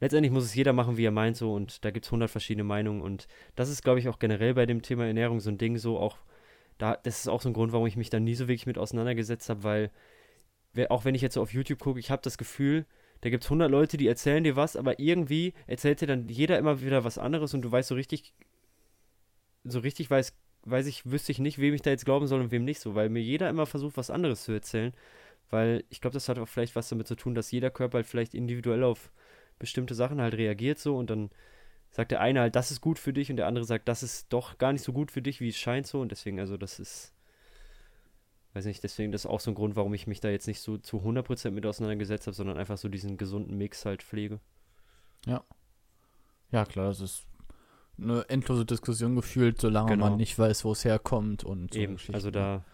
Letztendlich 0.00 0.32
muss 0.32 0.44
es 0.44 0.54
jeder 0.54 0.72
machen, 0.72 0.96
wie 0.96 1.04
er 1.04 1.10
meint, 1.10 1.36
so, 1.36 1.52
und 1.52 1.84
da 1.84 1.90
gibt 1.90 2.06
es 2.06 2.12
hundert 2.12 2.30
verschiedene 2.30 2.62
Meinungen. 2.62 3.02
Und 3.02 3.26
das 3.56 3.68
ist, 3.68 3.82
glaube 3.82 3.98
ich, 3.98 4.08
auch 4.08 4.20
generell 4.20 4.54
bei 4.54 4.64
dem 4.64 4.80
Thema 4.80 5.06
Ernährung 5.06 5.40
so 5.40 5.50
ein 5.50 5.58
Ding, 5.58 5.76
so 5.76 5.98
auch, 5.98 6.18
da, 6.78 6.96
das 6.96 7.18
ist 7.18 7.28
auch 7.28 7.42
so 7.42 7.48
ein 7.48 7.52
Grund, 7.52 7.72
warum 7.72 7.88
ich 7.88 7.96
mich 7.96 8.08
da 8.08 8.20
nie 8.20 8.36
so 8.36 8.46
wirklich 8.46 8.66
mit 8.66 8.78
auseinandergesetzt 8.78 9.48
habe, 9.48 9.64
weil, 9.64 9.90
auch 10.88 11.04
wenn 11.04 11.16
ich 11.16 11.22
jetzt 11.22 11.34
so 11.34 11.42
auf 11.42 11.52
YouTube 11.52 11.80
gucke, 11.80 11.98
ich 11.98 12.12
habe 12.12 12.22
das 12.22 12.38
Gefühl, 12.38 12.86
da 13.22 13.30
gibt 13.30 13.42
es 13.42 13.48
100 13.48 13.68
Leute, 13.68 13.96
die 13.96 14.06
erzählen 14.06 14.44
dir 14.44 14.54
was, 14.54 14.76
aber 14.76 15.00
irgendwie 15.00 15.52
erzählt 15.66 16.00
dir 16.00 16.06
dann 16.06 16.28
jeder 16.28 16.56
immer 16.56 16.80
wieder 16.80 17.02
was 17.02 17.18
anderes 17.18 17.52
und 17.52 17.62
du 17.62 17.72
weißt 17.72 17.88
so 17.88 17.96
richtig, 17.96 18.32
so 19.64 19.80
richtig 19.80 20.08
weiß 20.08 20.36
weiß 20.64 20.86
ich, 20.86 21.10
wüsste 21.10 21.32
ich 21.32 21.38
nicht, 21.38 21.58
wem 21.58 21.74
ich 21.74 21.82
da 21.82 21.90
jetzt 21.90 22.04
glauben 22.04 22.26
soll 22.26 22.40
und 22.40 22.50
wem 22.50 22.64
nicht 22.64 22.80
so, 22.80 22.94
weil 22.94 23.08
mir 23.08 23.22
jeder 23.22 23.48
immer 23.48 23.66
versucht, 23.66 23.96
was 23.96 24.10
anderes 24.10 24.44
zu 24.44 24.52
erzählen. 24.52 24.92
Weil 25.50 25.84
ich 25.88 26.00
glaube, 26.00 26.14
das 26.14 26.28
hat 26.28 26.38
auch 26.38 26.48
vielleicht 26.48 26.76
was 26.76 26.88
damit 26.88 27.06
zu 27.06 27.16
tun, 27.16 27.34
dass 27.34 27.50
jeder 27.50 27.70
Körper 27.70 27.98
halt 27.98 28.06
vielleicht 28.06 28.34
individuell 28.34 28.84
auf 28.84 29.10
bestimmte 29.58 29.94
Sachen 29.94 30.20
halt 30.20 30.34
reagiert 30.34 30.78
so 30.78 30.96
und 30.96 31.10
dann 31.10 31.30
sagt 31.90 32.10
der 32.10 32.20
eine 32.20 32.40
halt, 32.40 32.54
das 32.54 32.70
ist 32.70 32.80
gut 32.80 32.98
für 32.98 33.12
dich 33.12 33.30
und 33.30 33.36
der 33.36 33.46
andere 33.46 33.64
sagt, 33.64 33.88
das 33.88 34.02
ist 34.02 34.32
doch 34.32 34.58
gar 34.58 34.72
nicht 34.72 34.82
so 34.82 34.92
gut 34.92 35.10
für 35.10 35.22
dich, 35.22 35.40
wie 35.40 35.48
es 35.48 35.56
scheint 35.56 35.86
so 35.86 36.00
und 36.00 36.12
deswegen, 36.12 36.38
also 36.38 36.56
das 36.56 36.78
ist, 36.78 37.14
weiß 38.52 38.66
nicht, 38.66 38.82
deswegen 38.84 39.10
das 39.10 39.22
ist 39.22 39.30
auch 39.30 39.40
so 39.40 39.50
ein 39.50 39.54
Grund, 39.54 39.74
warum 39.74 39.94
ich 39.94 40.06
mich 40.06 40.20
da 40.20 40.28
jetzt 40.28 40.46
nicht 40.46 40.60
so 40.60 40.78
zu 40.78 40.98
100% 40.98 41.50
mit 41.50 41.64
auseinandergesetzt 41.64 42.26
habe, 42.26 42.36
sondern 42.36 42.58
einfach 42.58 42.78
so 42.78 42.88
diesen 42.88 43.16
gesunden 43.16 43.56
Mix 43.56 43.84
halt 43.84 44.02
pflege. 44.02 44.38
Ja. 45.26 45.44
Ja, 46.50 46.64
klar, 46.64 46.88
das 46.88 47.00
ist 47.00 47.26
eine 48.00 48.28
endlose 48.28 48.64
Diskussion 48.64 49.16
gefühlt, 49.16 49.60
solange 49.60 49.92
genau. 49.92 50.08
man 50.08 50.16
nicht 50.16 50.38
weiß, 50.38 50.64
wo 50.64 50.72
es 50.72 50.84
herkommt 50.84 51.44
und 51.44 51.74
so 51.74 51.80
Eben, 51.80 51.96
also 52.12 52.30
da 52.30 52.64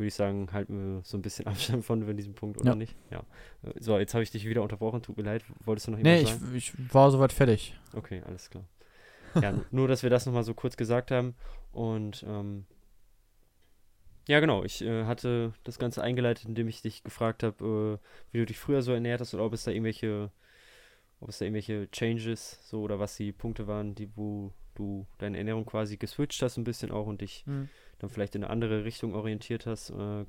würde 0.00 0.08
ich 0.08 0.14
sagen, 0.14 0.48
halten 0.52 0.96
wir 0.96 1.02
so 1.04 1.16
ein 1.16 1.22
bisschen 1.22 1.46
Abstand 1.48 1.84
von 1.84 2.16
diesem 2.16 2.34
Punkt, 2.34 2.60
oder 2.60 2.70
ja. 2.70 2.74
nicht? 2.74 2.96
Ja. 3.10 3.22
So, 3.78 3.98
jetzt 3.98 4.14
habe 4.14 4.22
ich 4.22 4.30
dich 4.30 4.46
wieder 4.46 4.62
unterbrochen, 4.62 5.02
tut 5.02 5.16
mir 5.16 5.22
leid. 5.22 5.44
Wolltest 5.64 5.86
du 5.86 5.92
noch 5.92 5.98
irgendwas 5.98 6.22
nee, 6.22 6.26
sagen? 6.26 6.50
Nee, 6.50 6.58
ich, 6.58 6.74
ich 6.74 6.94
war 6.94 7.10
soweit 7.10 7.32
fertig. 7.32 7.78
Okay, 7.94 8.22
alles 8.26 8.50
klar. 8.50 8.64
Ja, 9.40 9.54
nur, 9.70 9.86
dass 9.86 10.02
wir 10.02 10.10
das 10.10 10.26
nochmal 10.26 10.42
so 10.42 10.54
kurz 10.54 10.76
gesagt 10.76 11.10
haben. 11.10 11.34
Und 11.70 12.24
ähm, 12.26 12.66
ja, 14.26 14.40
genau, 14.40 14.64
ich 14.64 14.82
äh, 14.82 15.04
hatte 15.04 15.52
das 15.64 15.78
Ganze 15.78 16.02
eingeleitet, 16.02 16.46
indem 16.46 16.68
ich 16.68 16.82
dich 16.82 17.04
gefragt 17.04 17.42
habe, 17.42 18.00
äh, 18.00 18.32
wie 18.32 18.38
du 18.38 18.46
dich 18.46 18.58
früher 18.58 18.82
so 18.82 18.92
ernährt 18.92 19.20
hast 19.20 19.34
oder 19.34 19.44
ob 19.44 19.52
es 19.52 19.64
da 19.64 19.70
irgendwelche 19.70 20.30
ob 21.20 21.28
es 21.28 21.38
da 21.38 21.44
irgendwelche 21.44 21.90
Changes 21.90 22.58
so 22.68 22.82
oder 22.82 22.98
was 22.98 23.16
die 23.16 23.32
Punkte 23.32 23.66
waren, 23.66 23.94
die 23.94 24.10
wo 24.16 24.52
du 24.74 25.06
deine 25.18 25.38
Ernährung 25.38 25.66
quasi 25.66 25.96
geswitcht 25.96 26.42
hast 26.42 26.56
ein 26.56 26.64
bisschen 26.64 26.90
auch 26.90 27.06
und 27.06 27.20
dich 27.20 27.44
mhm. 27.46 27.68
dann 27.98 28.10
vielleicht 28.10 28.34
in 28.34 28.44
eine 28.44 28.52
andere 28.52 28.84
Richtung 28.84 29.14
orientiert 29.14 29.66
hast. 29.66 29.90
Äh, 29.90 30.24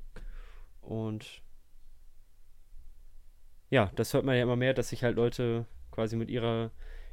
und 0.82 1.42
ja, 3.70 3.90
das 3.96 4.12
hört 4.12 4.24
man 4.24 4.36
ja 4.36 4.42
immer 4.42 4.56
mehr, 4.56 4.74
dass 4.74 4.90
sich 4.90 5.02
halt 5.02 5.16
Leute 5.16 5.66
quasi 5.90 6.16
mit 6.16 6.28
ihrer 6.28 6.70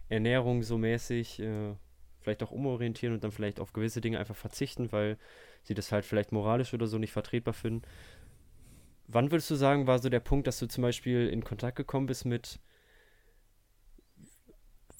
Ernährung 0.09 0.63
so 0.63 0.77
mäßig 0.77 1.39
äh, 1.39 1.75
vielleicht 2.19 2.43
auch 2.43 2.51
umorientieren 2.51 3.13
und 3.13 3.23
dann 3.23 3.31
vielleicht 3.31 3.59
auf 3.59 3.71
gewisse 3.71 4.01
Dinge 4.01 4.19
einfach 4.19 4.35
verzichten, 4.35 4.91
weil 4.91 5.17
sie 5.63 5.73
das 5.73 5.91
halt 5.91 6.03
vielleicht 6.03 6.31
moralisch 6.31 6.73
oder 6.73 6.87
so 6.87 6.97
nicht 6.97 7.13
vertretbar 7.13 7.53
finden. 7.53 7.83
Wann 9.07 9.31
würdest 9.31 9.49
du 9.49 9.55
sagen, 9.55 9.87
war 9.87 9.99
so 9.99 10.09
der 10.09 10.19
Punkt, 10.19 10.47
dass 10.47 10.59
du 10.59 10.67
zum 10.67 10.81
Beispiel 10.81 11.29
in 11.29 11.43
Kontakt 11.43 11.77
gekommen 11.77 12.07
bist 12.07 12.25
mit 12.25 12.59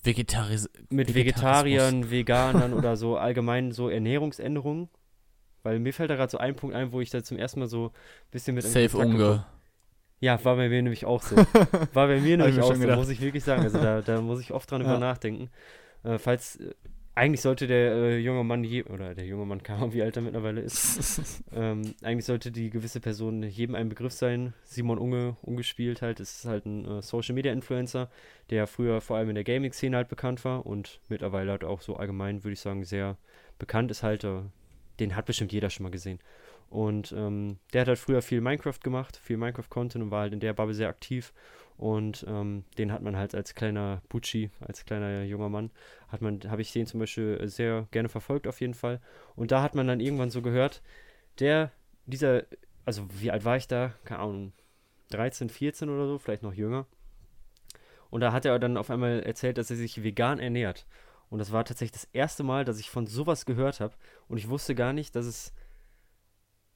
Vegetaris 0.04 0.70
mit 0.90 1.14
Vegetariern, 1.14 2.10
Veganern 2.10 2.74
oder 2.74 2.96
so 2.96 3.18
allgemein 3.18 3.72
so 3.72 3.90
Ernährungsänderungen. 3.90 4.90
Weil 5.64 5.80
mir 5.80 5.94
fällt 5.94 6.10
da 6.10 6.16
gerade 6.16 6.32
so 6.32 6.38
ein 6.38 6.56
Punkt 6.56 6.76
ein, 6.76 6.92
wo 6.94 7.02
ich 7.02 7.10
da 7.10 7.22
zum 7.24 7.38
ersten 7.38 7.60
Mal 7.60 7.68
so 7.68 7.88
ein 7.88 8.32
bisschen 8.32 8.56
mit 8.56 8.64
Safe 8.64 8.98
Unge. 8.98 9.46
Ja, 10.22 10.44
war 10.44 10.56
bei 10.56 10.70
mir 10.70 10.82
nämlich 10.82 11.06
auch 11.06 11.22
so. 11.22 11.36
War 11.94 12.08
bei 12.08 12.20
mir 12.20 12.38
nämlich 12.38 12.60
auch 12.60 12.74
so, 12.74 12.80
gedacht. 12.80 12.98
muss 12.98 13.10
ich 13.10 13.22
wirklich 13.22 13.44
sagen. 13.44 13.64
Also 13.64 13.78
da, 13.78 14.02
da 14.02 14.22
muss 14.22 14.42
ich 14.42 14.52
oft 14.52 14.70
dran 14.70 14.82
ja. 14.82 14.88
über 14.88 15.00
nachdenken. 15.00 15.50
Äh, 16.04 16.18
falls 16.18 16.58
äh, 16.58 16.74
eigentlich 17.20 17.42
sollte 17.42 17.68
der 17.68 17.92
äh, 17.92 18.18
junge 18.18 18.46
Mann 18.46 18.64
je, 18.64 18.84
oder 18.84 19.14
der 19.14 19.26
junge 19.26 19.46
Mann, 19.46 19.62
Ahnung, 19.68 19.94
wie 19.94 20.02
alt 20.02 20.16
er 20.16 20.22
mittlerweile 20.22 20.62
ist. 20.62 21.44
ähm, 21.54 21.94
eigentlich 22.02 22.26
sollte 22.26 22.52
die 22.52 22.70
gewisse 22.70 23.02
Person 23.02 23.44
jedem 23.44 23.76
ein 23.76 23.90
Begriff 23.90 24.14
sein. 24.14 24.54
Simon 24.64 24.98
Unge, 24.98 25.36
ungespielt 25.42 26.02
halt, 26.02 26.22
ist 26.22 26.46
halt 26.46 26.66
ein 26.66 26.86
äh, 26.86 27.02
Social 27.02 27.36
Media 27.36 27.52
Influencer, 27.52 28.10
der 28.50 28.68
früher 28.68 29.02
vor 29.02 29.18
allem 29.18 29.30
in 29.30 29.36
der 29.36 29.44
Gaming-Szene 29.44 29.98
halt 29.98 30.08
bekannt 30.08 30.46
war 30.46 30.66
und 30.66 31.02
mittlerweile 31.10 31.52
halt 31.52 31.66
auch 31.66 31.82
so 31.82 31.98
allgemein, 31.98 32.44
würde 32.44 32.54
ich 32.54 32.62
sagen, 32.62 32.86
sehr 32.86 33.18
bekannt 33.58 33.92
ist 33.92 34.02
halt. 34.02 34.24
Äh, 34.24 34.44
den 35.00 35.16
hat 35.16 35.26
bestimmt 35.26 35.52
jeder 35.52 35.70
schon 35.70 35.84
mal 35.84 35.92
gesehen. 35.92 36.20
Und 36.70 37.14
ähm, 37.14 37.58
der 37.74 37.82
hat 37.82 37.88
halt 37.88 38.00
früher 38.00 38.22
viel 38.22 38.42
Minecraft 38.42 38.80
gemacht, 38.84 39.18
viel 39.18 39.38
Minecraft-Content 39.38 40.04
und 40.04 40.12
war 40.12 40.22
halt 40.22 40.34
in 40.34 40.40
der 40.40 40.54
Bubble 40.54 40.76
sehr 40.76 40.90
aktiv. 40.90 41.34
Und 41.80 42.26
ähm, 42.28 42.66
den 42.78 42.92
hat 42.92 43.02
man 43.02 43.16
halt 43.16 43.34
als 43.34 43.56
kleiner 43.56 44.02
Bucci, 44.10 44.52
als 44.60 44.84
kleiner 44.84 45.24
junger 45.24 45.48
Mann, 45.48 45.72
hat 46.10 46.22
man, 46.22 46.42
habe 46.50 46.62
ich 46.62 46.74
den 46.74 46.86
zum 46.86 47.00
Beispiel 47.00 47.40
sehr 47.48 47.88
gerne 47.92 48.10
verfolgt 48.10 48.48
auf 48.48 48.60
jeden 48.60 48.74
Fall. 48.74 49.00
Und 49.38 49.52
da 49.52 49.62
hat 49.62 49.76
man 49.76 49.88
dann 49.88 50.02
irgendwann 50.02 50.30
so 50.30 50.42
gehört, 50.42 50.82
der, 51.40 51.72
dieser, 52.06 52.44
also 52.84 53.08
wie 53.22 53.32
alt 53.32 53.46
war 53.46 53.56
ich 53.56 53.70
da? 53.70 53.94
Keine 54.04 54.20
Ahnung, 54.20 54.52
13, 55.12 55.48
14 55.50 55.88
oder 55.90 56.06
so, 56.06 56.18
vielleicht 56.18 56.44
noch 56.44 56.54
jünger. 56.54 56.86
Und 58.10 58.20
da 58.20 58.34
hat 58.34 58.44
er 58.44 58.60
dann 58.60 58.76
auf 58.76 58.90
einmal 58.90 59.24
erzählt, 59.24 59.58
dass 59.58 59.72
er 59.72 59.78
sich 59.78 60.04
vegan 60.04 60.40
ernährt. 60.40 60.86
Und 61.30 61.40
das 61.40 61.54
war 61.54 61.64
tatsächlich 61.64 61.94
das 61.94 62.10
erste 62.12 62.44
Mal, 62.44 62.66
dass 62.66 62.82
ich 62.82 62.90
von 62.90 63.08
sowas 63.08 63.46
gehört 63.46 63.80
habe. 63.80 63.94
Und 64.28 64.38
ich 64.38 64.50
wusste 64.50 64.76
gar 64.76 64.92
nicht, 64.92 65.16
dass 65.16 65.26
es 65.26 65.54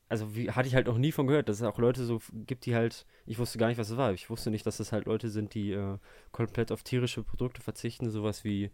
also 0.10 0.36
wie, 0.36 0.52
hatte 0.52 0.68
ich 0.68 0.76
halt 0.76 0.88
noch 0.88 0.98
nie 0.98 1.12
von 1.12 1.28
gehört, 1.28 1.50
dass 1.50 1.58
es 1.58 1.64
auch 1.64 1.78
Leute 1.78 2.06
so 2.06 2.22
gibt, 2.34 2.66
die 2.66 2.76
halt, 2.76 3.06
ich 3.26 3.40
wusste 3.40 3.58
gar 3.58 3.68
nicht, 3.68 3.78
was 3.78 3.90
es 3.90 3.98
war. 3.98 4.14
Ich 4.14 4.30
wusste 4.30 4.52
nicht, 4.52 4.66
dass 4.66 4.80
es 4.80 4.92
halt 4.92 5.06
Leute 5.06 5.30
sind, 5.30 5.54
die 5.54 5.72
äh, 5.72 5.98
komplett 6.32 6.72
auf 6.72 6.84
tierische 6.84 7.24
Produkte 7.24 7.62
verzichten, 7.62 8.10
sowas 8.10 8.44
wie, 8.44 8.72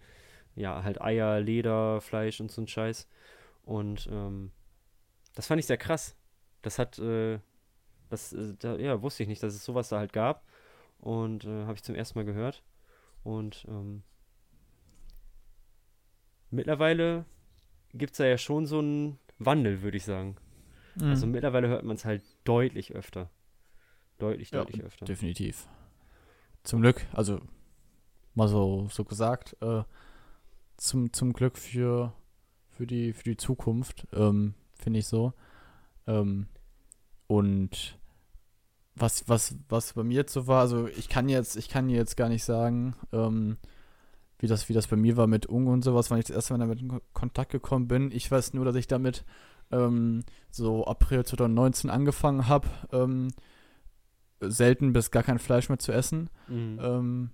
ja, 0.56 0.84
halt 0.84 1.02
Eier, 1.02 1.40
Leder, 1.40 2.02
Fleisch 2.02 2.42
und 2.42 2.52
so 2.52 2.62
ein 2.62 2.68
Scheiß. 2.68 3.08
Und 3.64 4.10
ähm, 4.12 4.52
das 5.36 5.48
fand 5.48 5.60
ich 5.60 5.66
sehr 5.68 5.78
krass. 5.78 6.18
Das 6.62 6.80
hat, 6.80 7.00
äh, 7.00 7.40
das, 8.10 8.34
äh, 8.34 8.56
da, 8.60 8.76
ja, 8.76 9.02
wusste 9.02 9.24
ich 9.24 9.30
nicht, 9.30 9.44
dass 9.44 9.54
es 9.54 9.64
sowas 9.64 9.90
da 9.90 10.00
halt 10.00 10.14
gab. 10.14 10.44
Und 11.00 11.46
äh, 11.46 11.64
habe 11.66 11.76
ich 11.76 11.84
zum 11.84 11.96
ersten 11.96 12.20
Mal 12.20 12.26
gehört. 12.26 12.64
Und 13.24 13.66
ähm, 13.70 14.04
mittlerweile 16.50 17.26
gibt 17.94 18.12
es 18.12 18.18
da 18.18 18.26
ja 18.26 18.38
schon 18.38 18.66
so 18.66 18.80
einen 18.80 19.20
Wandel, 19.38 19.82
würde 19.82 19.98
ich 19.98 20.04
sagen. 20.04 20.36
Also 21.00 21.06
mhm. 21.06 21.12
Also 21.12 21.28
mittlerweile 21.28 21.68
hört 21.68 21.84
man 21.84 21.96
es 21.96 22.06
halt 22.06 22.24
deutlich 22.44 22.94
öfter. 22.94 23.30
Deutlich, 24.18 24.52
deutlich 24.52 24.78
ja, 24.78 24.86
öfter. 24.86 25.06
Definitiv. 25.06 25.68
Zum 26.64 26.82
Glück, 26.82 27.06
also 27.14 27.40
mal 28.36 28.48
so, 28.48 28.88
so 28.92 29.06
gesagt, 29.06 29.56
äh, 29.62 29.84
zum, 30.78 31.14
zum 31.14 31.34
Glück 31.34 31.58
für, 31.58 32.14
für, 32.70 32.86
die, 32.86 33.14
für 33.14 33.24
die 33.24 33.38
Zukunft, 33.38 34.08
ähm, 34.14 34.56
finde 34.74 35.00
ich 35.00 35.08
so. 35.08 35.34
Ähm, 36.06 36.48
und 37.28 37.98
was, 38.96 39.28
was, 39.30 39.56
was 39.70 39.94
bei 39.94 40.04
mir 40.04 40.16
jetzt 40.16 40.34
so 40.34 40.48
war, 40.48 40.62
also 40.62 40.88
ich 40.88 41.08
kann 41.08 41.30
jetzt, 41.30 41.56
ich 41.56 41.70
kann 41.70 41.90
jetzt 41.90 42.18
gar 42.18 42.28
nicht 42.28 42.44
sagen, 42.44 42.96
ähm, 43.14 43.58
wie 44.40 44.48
das, 44.48 44.68
wie 44.70 44.74
das 44.74 44.88
bei 44.88 44.96
mir 44.96 45.16
war 45.18 45.28
mit 45.28 45.46
Ung 45.46 45.68
und 45.68 45.84
sowas, 45.84 46.12
wann 46.12 46.20
ich 46.20 46.26
das 46.26 46.36
erste 46.36 46.54
Mal 46.54 46.60
damit 46.60 46.82
in 46.82 47.00
Kontakt 47.14 47.52
gekommen 47.52 47.88
bin. 47.88 48.12
Ich 48.12 48.30
weiß 48.30 48.54
nur, 48.54 48.66
dass 48.66 48.76
ich 48.76 48.88
damit 48.88 49.26
ähm, 49.72 50.24
so 50.52 50.86
April 50.86 51.26
2019 51.26 51.90
angefangen 51.90 52.48
habe, 52.48 52.68
ähm, 52.92 53.30
selten 54.42 54.94
bis 54.94 55.12
gar 55.12 55.24
kein 55.24 55.40
Fleisch 55.40 55.70
mehr 55.70 55.80
zu 55.80 55.92
essen. 55.92 56.30
Mhm. 56.48 56.80
Ähm, 56.82 57.30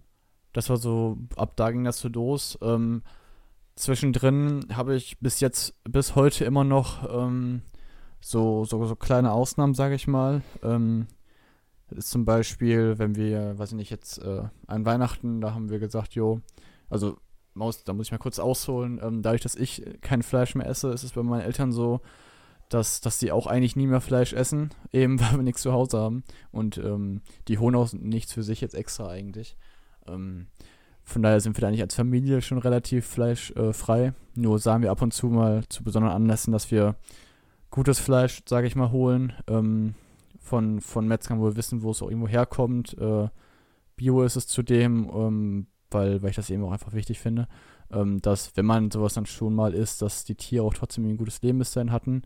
das 0.54 0.70
war 0.70 0.78
so, 0.78 1.18
ab 1.36 1.54
da 1.56 1.72
ging 1.72 1.84
das 1.84 2.00
so 2.00 2.08
los. 2.08 2.58
Ähm, 2.62 3.04
zwischendrin 3.76 4.68
habe 4.74 4.96
ich 4.96 5.20
bis 5.20 5.40
jetzt, 5.40 5.76
bis 5.84 6.16
heute 6.16 6.46
immer 6.46 6.64
noch 6.64 7.08
ähm, 7.10 7.62
so, 8.22 8.66
so, 8.66 8.86
so 8.86 8.96
kleine 8.96 9.32
Ausnahmen, 9.32 9.74
sage 9.74 9.96
ich 9.96 10.08
mal. 10.08 10.42
Ähm, 10.64 11.08
das 11.90 12.00
ist 12.00 12.10
zum 12.10 12.26
Beispiel, 12.26 12.98
wenn 12.98 13.16
wir, 13.16 13.60
weiß 13.60 13.72
ich 13.72 13.78
nicht, 13.78 13.92
jetzt 13.92 14.18
äh, 14.18 14.44
an 14.66 14.86
Weihnachten, 14.86 15.42
da 15.42 15.54
haben 15.54 15.70
wir 15.70 15.80
gesagt, 15.80 16.16
jo, 16.16 16.42
also 16.90 17.18
Maus, 17.54 17.84
da 17.84 17.94
muss 17.94 18.08
ich 18.08 18.12
mal 18.12 18.18
kurz 18.18 18.40
ausholen. 18.40 19.00
Ähm, 19.02 19.22
dadurch, 19.22 19.42
dass 19.42 19.56
ich 19.56 19.86
kein 20.02 20.24
Fleisch 20.24 20.56
mehr 20.56 20.68
esse, 20.68 20.90
ist 20.90 21.04
es 21.04 21.14
bei 21.14 21.24
meinen 21.24 21.42
Eltern 21.42 21.72
so, 21.72 22.02
dass, 22.70 23.02
dass 23.02 23.20
die 23.20 23.32
auch 23.32 23.48
eigentlich 23.48 23.76
nie 23.76 23.88
mehr 23.88 24.02
Fleisch 24.02 24.34
essen, 24.34 24.70
eben 24.92 25.20
weil 25.20 25.34
wir 25.34 25.44
nichts 25.44 25.62
zu 25.62 25.74
Hause 25.74 25.98
haben. 25.98 26.24
Und 26.52 26.78
ähm, 26.78 27.22
die 27.48 27.58
holen 27.58 27.76
auch 27.76 27.92
nichts 27.94 28.34
für 28.34 28.44
sich 28.44 28.62
jetzt 28.62 28.76
extra 28.76 29.08
eigentlich. 29.10 29.58
Ähm, 30.08 30.48
von 31.04 31.22
daher 31.22 31.40
sind 31.40 31.56
wir 31.56 31.62
da 31.62 31.70
nicht 31.70 31.82
als 31.82 31.96
Familie 31.96 32.42
schon 32.42 32.58
relativ 32.58 33.06
fleischfrei. 33.06 34.06
Äh, 34.08 34.14
Nur 34.36 34.58
sagen 34.60 34.82
wir 34.82 34.92
ab 34.92 35.02
und 35.02 35.14
zu 35.14 35.28
mal 35.28 35.64
zu 35.70 35.84
besonderen 35.84 36.16
Anlässen, 36.16 36.52
dass 36.52 36.72
wir 36.72 36.96
gutes 37.70 38.00
Fleisch, 38.00 38.42
sage 38.48 38.66
ich 38.66 38.76
mal, 38.76 38.92
holen. 38.92 39.34
Ähm, 39.48 39.94
von, 40.46 40.80
von 40.80 41.08
Metzgern, 41.08 41.40
wo 41.40 41.46
wir 41.46 41.56
wissen, 41.56 41.82
wo 41.82 41.92
es 41.92 42.02
auch 42.02 42.10
irgendwo 42.10 42.28
herkommt. 42.28 42.96
Äh, 43.00 43.28
Bio 43.96 44.24
ist 44.24 44.36
es 44.36 44.48
zudem, 44.48 45.10
ähm, 45.14 45.68
weil, 45.90 46.22
weil 46.22 46.30
ich 46.30 46.36
das 46.36 46.50
eben 46.50 46.64
auch 46.64 46.72
einfach 46.72 46.94
wichtig 46.94 47.20
finde, 47.20 47.48
ähm, 47.92 48.22
dass 48.22 48.56
wenn 48.56 48.66
man 48.66 48.92
sowas 48.92 49.16
dann 49.16 49.26
schon 49.26 49.56
mal 49.56 49.74
isst, 49.74 50.02
dass 50.02 50.24
die 50.24 50.36
Tiere 50.36 50.64
auch 50.64 50.74
trotzdem 50.74 51.06
ein 51.06 51.18
gutes 51.18 51.42
Leben 51.42 51.60
bis 51.60 51.72
dahin 51.72 51.92
hatten. 51.92 52.22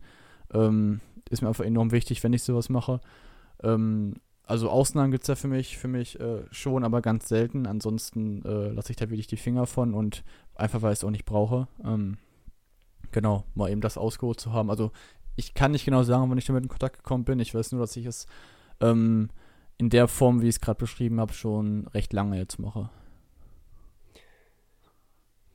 Ähm, 0.52 1.00
ist 1.30 1.42
mir 1.42 1.48
einfach 1.48 1.64
enorm 1.64 1.92
wichtig, 1.92 2.22
wenn 2.22 2.32
ich 2.32 2.42
sowas 2.42 2.68
mache. 2.68 3.00
Ähm, 3.62 4.14
also 4.44 4.68
Ausnahmen 4.68 5.12
gibt 5.12 5.22
es 5.22 5.28
ja 5.28 5.36
für 5.36 5.46
mich, 5.46 5.78
für 5.78 5.86
mich 5.86 6.18
äh, 6.18 6.42
schon, 6.50 6.82
aber 6.82 7.02
ganz 7.02 7.28
selten. 7.28 7.66
Ansonsten 7.66 8.44
äh, 8.44 8.70
lasse 8.70 8.90
ich 8.90 8.96
da 8.96 9.08
wirklich 9.08 9.28
die 9.28 9.36
Finger 9.36 9.66
von 9.66 9.94
und 9.94 10.24
einfach 10.56 10.82
weil 10.82 10.92
ich 10.92 10.98
es 10.98 11.04
auch 11.04 11.10
nicht 11.10 11.24
brauche. 11.24 11.68
Ähm, 11.84 12.18
genau, 13.12 13.44
mal 13.54 13.70
eben 13.70 13.80
das 13.80 13.96
ausgeholt 13.96 14.40
zu 14.40 14.52
haben. 14.52 14.68
Also 14.70 14.90
ich 15.36 15.54
kann 15.54 15.70
nicht 15.70 15.84
genau 15.84 16.02
sagen, 16.02 16.28
wann 16.28 16.38
ich 16.38 16.46
damit 16.46 16.64
in 16.64 16.68
Kontakt 16.68 16.96
gekommen 16.96 17.24
bin. 17.24 17.38
Ich 17.38 17.54
weiß 17.54 17.70
nur, 17.72 17.80
dass 17.80 17.96
ich 17.96 18.06
es 18.06 18.26
ähm, 18.80 19.30
in 19.78 19.88
der 19.88 20.08
Form, 20.08 20.42
wie 20.42 20.48
ich 20.48 20.56
es 20.56 20.60
gerade 20.60 20.78
beschrieben 20.78 21.20
habe, 21.20 21.32
schon 21.32 21.86
recht 21.94 22.12
lange 22.12 22.36
jetzt 22.36 22.58
mache. 22.58 22.90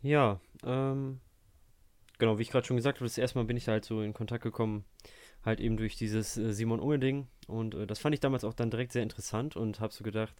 Ja, 0.01 0.39
ähm, 0.63 1.19
genau, 2.17 2.38
wie 2.38 2.41
ich 2.43 2.49
gerade 2.49 2.65
schon 2.65 2.78
gesagt 2.78 2.97
habe, 2.97 3.06
das 3.06 3.17
erste 3.17 3.38
Mal 3.38 3.45
bin 3.45 3.58
ich 3.58 3.67
halt 3.67 3.86
so 3.86 4.01
in 4.01 4.13
Kontakt 4.13 4.43
gekommen, 4.43 4.86
halt 5.43 5.60
eben 5.60 5.78
durch 5.78 5.95
dieses 5.95 6.38
äh, 6.38 6.54
Simon 6.54 6.80
Unge-Ding. 6.80 7.28
Und 7.47 7.75
äh, 7.75 7.88
das 7.88 7.99
fand 7.99 8.13
ich 8.13 8.19
damals 8.19 8.43
auch 8.43 8.54
dann 8.54 8.71
direkt 8.71 8.91
sehr 8.91 9.04
interessant 9.04 9.56
und 9.56 9.80
habe 9.80 9.93
so 9.93 10.04
gedacht, 10.04 10.36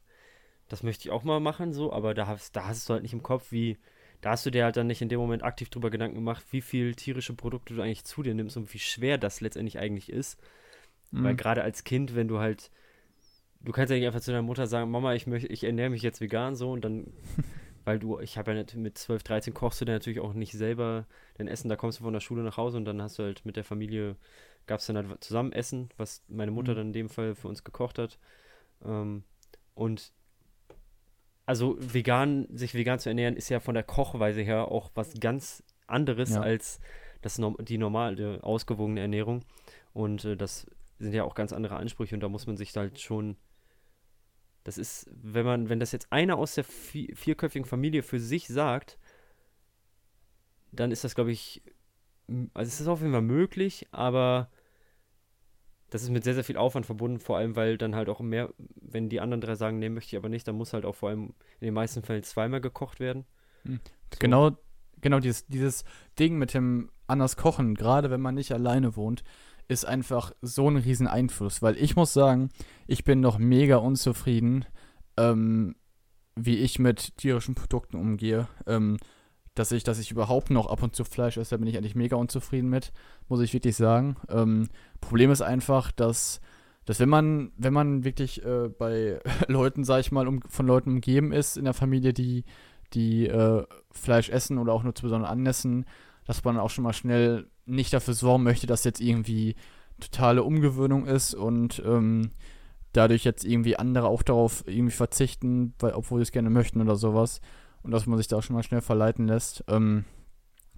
das 0.68 0.84
möchte 0.84 1.08
ich 1.08 1.12
auch 1.12 1.24
mal 1.24 1.40
machen, 1.40 1.74
so, 1.74 1.94
aber 1.94 2.14
da 2.14 2.28
hast, 2.28 2.56
da 2.56 2.66
hast 2.66 2.90
du 2.90 2.94
halt 2.94 3.04
nicht 3.04 3.14
im 3.14 3.22
Kopf, 3.22 3.52
wie, 3.52 3.78
da 4.22 4.32
hast 4.32 4.46
du 4.46 4.50
dir 4.50 4.64
halt 4.64 4.78
dann 4.78 4.88
nicht 4.88 5.02
in 5.02 5.10
dem 5.10 5.20
Moment 5.20 5.44
aktiv 5.44 5.70
drüber 5.70 5.92
Gedanken 5.92 6.16
gemacht, 6.16 6.44
wie 6.52 6.62
viel 6.62 6.96
tierische 6.96 7.34
Produkte 7.34 7.76
du 7.76 7.82
eigentlich 7.82 8.04
zu 8.04 8.24
dir 8.24 8.34
nimmst 8.34 8.58
und 8.58 8.74
wie 8.74 8.80
schwer 8.80 9.18
das 9.18 9.42
letztendlich 9.42 9.78
eigentlich 9.78 10.10
ist. 10.10 10.40
Mhm. 11.12 11.24
Weil 11.24 11.36
gerade 11.36 11.62
als 11.62 11.84
Kind, 11.84 12.16
wenn 12.16 12.28
du 12.28 12.40
halt, 12.40 12.72
du 13.62 13.72
kannst 13.72 13.92
ja 13.92 13.98
nicht 13.98 14.08
einfach 14.08 14.22
zu 14.22 14.32
deiner 14.32 14.42
Mutter 14.42 14.66
sagen, 14.66 14.90
Mama, 14.90 15.14
ich 15.14 15.28
möchte, 15.28 15.48
ich 15.48 15.64
ernähre 15.64 15.92
mich 15.92 16.02
jetzt 16.02 16.22
vegan 16.22 16.56
so 16.56 16.72
und 16.72 16.82
dann 16.84 17.14
weil 17.86 18.00
du, 18.00 18.20
ich 18.20 18.38
habe 18.38 18.52
ja 18.52 18.62
nicht, 18.62 18.76
mit 18.76 18.98
12, 18.98 19.24
13 19.24 19.54
kochst 19.54 19.80
du 19.80 19.86
dann 19.86 19.96
natürlich 19.96 20.20
auch 20.20 20.34
nicht 20.34 20.54
selber 20.54 21.06
dein 21.38 21.48
Essen, 21.48 21.70
da 21.70 21.76
kommst 21.76 22.00
du 22.00 22.04
von 22.04 22.14
der 22.14 22.20
Schule 22.20 22.44
nach 22.44 22.58
Hause 22.58 22.78
und 22.78 22.86
dann 22.86 23.02
hast 23.02 23.20
du 23.20 23.24
halt 23.24 23.46
mit 23.46 23.56
der 23.56 23.64
Familie, 23.64 24.18
gab 24.68 24.80
es 24.80 24.88
dann 24.88 24.98
halt 24.98 25.24
zusammen 25.24 25.54
Essen, 25.54 25.90
was 25.98 26.24
meine 26.28 26.52
Mutter 26.52 26.74
mhm. 26.74 26.78
dann 26.78 26.88
in 26.88 26.94
dem 26.94 27.10
Fall 27.10 27.36
für 27.36 27.48
uns 27.48 27.64
gekocht 27.64 28.00
hat. 28.00 28.18
Ähm, 28.84 29.24
und 29.76 30.12
also 31.46 31.78
vegan, 31.80 32.48
sich 32.52 32.74
vegan 32.74 33.00
zu 33.00 33.10
ernähren, 33.10 33.38
ist 33.38 33.50
ja 33.50 33.60
von 33.60 33.76
der 33.76 33.84
Kochweise 33.84 34.42
her 34.42 34.72
auch 34.72 34.90
was 34.96 35.14
ganz 35.20 35.64
anderes 35.88 36.32
ja. 36.32 36.42
als 36.42 36.80
das, 37.22 37.40
die 37.60 37.78
normale, 37.78 38.44
ausgewogene 38.44 39.02
Ernährung. 39.02 39.44
Und 39.94 40.26
äh, 40.26 40.36
das 40.36 40.68
sind 40.98 41.14
ja 41.14 41.24
auch 41.24 41.36
ganz 41.36 41.54
andere 41.54 41.76
Ansprüche 41.76 42.16
und 42.16 42.22
da 42.22 42.30
muss 42.30 42.48
man 42.48 42.58
sich 42.58 42.76
halt 42.76 43.00
schon 43.00 43.38
das 44.66 44.80
ist, 44.80 45.08
wenn 45.12 45.46
man, 45.46 45.70
wenn 45.70 45.80
das 45.80 45.92
jetzt 45.92 46.12
einer 46.12 46.38
aus 46.38 46.56
der 46.56 46.64
vierköpfigen 46.64 47.68
Familie 47.68 48.02
für 48.02 48.20
sich 48.20 48.48
sagt, 48.48 48.98
dann 50.72 50.92
ist 50.92 51.04
das, 51.04 51.14
glaube 51.14 51.32
ich, 51.32 51.62
also 52.56 52.68
es 52.68 52.82
ist 52.82 52.88
auf 52.88 53.00
jeden 53.00 53.14
Fall 53.14 53.22
möglich, 53.22 53.88
aber 53.92 54.50
das 55.92 56.02
ist 56.02 56.10
mit 56.10 56.24
sehr, 56.24 56.34
sehr 56.34 56.44
viel 56.44 56.58
Aufwand 56.58 56.88
verbunden, 56.88 57.20
vor 57.20 57.38
allem, 57.38 57.56
weil 57.56 57.78
dann 57.78 57.94
halt 57.94 58.10
auch 58.10 58.20
mehr, 58.22 58.54
wenn 58.58 59.08
die 59.08 59.22
anderen 59.22 59.40
drei 59.40 59.54
sagen, 59.54 59.78
nee, 59.78 59.88
möchte 59.88 60.16
ich 60.16 60.18
aber 60.18 60.30
nicht, 60.30 60.48
dann 60.48 60.56
muss 60.56 60.74
halt 60.74 60.84
auch 60.84 60.96
vor 60.96 61.10
allem 61.10 61.36
in 61.60 61.66
den 61.68 61.74
meisten 61.76 62.02
Fällen 62.02 62.24
zweimal 62.24 62.60
gekocht 62.60 63.00
werden. 63.00 63.26
Hm. 63.66 63.80
So. 64.12 64.20
Genau, 64.20 64.58
genau 65.00 65.20
dieses, 65.20 65.46
dieses 65.46 65.86
Ding 66.18 66.40
mit 66.40 66.56
dem 66.56 66.90
anders 67.06 67.38
kochen, 67.38 67.76
gerade 67.76 68.10
wenn 68.10 68.20
man 68.20 68.34
nicht 68.34 68.52
alleine 68.52 68.96
wohnt, 68.96 69.24
ist 69.68 69.86
einfach 69.86 70.32
so 70.42 70.70
ein 70.70 70.78
riesen 70.78 71.08
Einfluss, 71.08 71.62
weil 71.62 71.78
ich 71.78 71.96
muss 71.96 72.14
sagen, 72.14 72.50
ich 72.88 73.04
bin 73.04 73.20
noch 73.20 73.38
mega 73.38 73.78
unzufrieden, 73.78 74.66
ähm, 75.18 75.76
wie 76.36 76.58
ich 76.58 76.80
mit 76.80 77.18
tierischen 77.18 77.56
Produkten 77.56 77.98
umgehe. 77.98 78.48
Ähm, 78.68 78.98
dass 79.56 79.72
ich, 79.72 79.84
dass 79.84 80.00
ich 80.00 80.12
überhaupt 80.12 80.50
noch 80.50 80.68
ab 80.68 80.84
und 80.84 80.96
zu 80.96 81.06
Fleisch 81.06 81.38
esse, 81.38 81.52
da 81.52 81.58
bin 81.58 81.68
ich 81.68 81.78
eigentlich 81.78 81.96
mega 81.96 82.18
unzufrieden 82.18 82.70
mit, 82.70 82.92
muss 83.30 83.40
ich 83.40 83.54
wirklich 83.54 83.78
sagen. 83.78 84.18
Ähm, 84.30 84.68
Problem 85.00 85.32
ist 85.32 85.42
einfach, 85.42 85.92
dass, 85.94 86.42
dass 86.84 87.00
wenn 87.00 87.10
man, 87.10 87.54
wenn 87.58 87.72
man 87.72 88.04
wirklich 88.04 88.46
äh, 88.46 88.68
bei 88.68 89.22
Leuten, 89.48 89.86
sag 89.86 90.02
ich 90.02 90.12
mal, 90.12 90.28
um, 90.28 90.42
von 90.42 90.68
Leuten 90.68 90.92
umgeben 90.92 91.32
ist 91.32 91.56
in 91.56 91.64
der 91.64 91.74
Familie, 91.74 92.14
die, 92.14 92.44
die 92.94 93.28
äh, 93.28 93.64
Fleisch 93.92 94.30
essen 94.30 94.58
oder 94.58 94.74
auch 94.74 94.84
nur 94.84 94.94
zu 94.94 95.04
besonderen 95.04 95.32
Anlässen, 95.32 95.86
dass 96.26 96.44
man 96.44 96.58
auch 96.58 96.70
schon 96.70 96.84
mal 96.84 96.94
schnell 96.94 97.48
nicht 97.66 97.94
dafür 97.94 98.14
sorgen 98.14 98.44
möchte, 98.44 98.68
dass 98.68 98.84
jetzt 98.84 99.02
irgendwie 99.02 99.56
totale 100.00 100.44
Umgewöhnung 100.44 101.06
ist 101.06 101.34
und 101.34 101.82
ähm, 101.86 102.32
dadurch 102.92 103.24
jetzt 103.24 103.46
irgendwie 103.46 103.78
andere 103.78 104.08
auch 104.08 104.24
darauf 104.24 104.64
irgendwie 104.68 104.96
verzichten, 104.96 105.74
weil, 105.80 105.94
obwohl 105.94 106.20
sie 106.20 106.24
es 106.24 106.32
gerne 106.32 106.50
möchten 106.50 106.82
oder 106.82 106.96
sowas. 106.96 107.42
Und 107.84 107.92
dass 107.92 108.08
man 108.08 108.18
sich 108.18 108.28
da 108.28 108.38
auch 108.38 108.44
schon 108.44 108.56
mal 108.56 108.64
schnell 108.64 108.82
verleiten 108.82 109.28
lässt. 109.28 109.64
Ähm, 109.68 110.06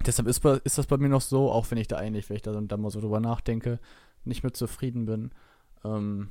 deshalb 0.05 0.27
ist, 0.27 0.43
ist 0.43 0.77
das 0.77 0.88
bei 0.88 0.97
mir 0.97 1.10
noch 1.10 1.21
so, 1.21 1.51
auch 1.51 1.69
wenn 1.71 1.77
ich 1.77 1.88
da 1.88 1.97
eigentlich, 1.97 2.29
wenn 2.29 2.36
ich 2.36 2.41
da, 2.41 2.51
da 2.51 2.77
mal 2.77 2.91
so 2.91 2.99
drüber 2.99 3.19
nachdenke, 3.19 3.79
nicht 4.25 4.43
mehr 4.43 4.53
zufrieden 4.53 5.05
bin. 5.05 5.31
Ähm, 5.86 6.29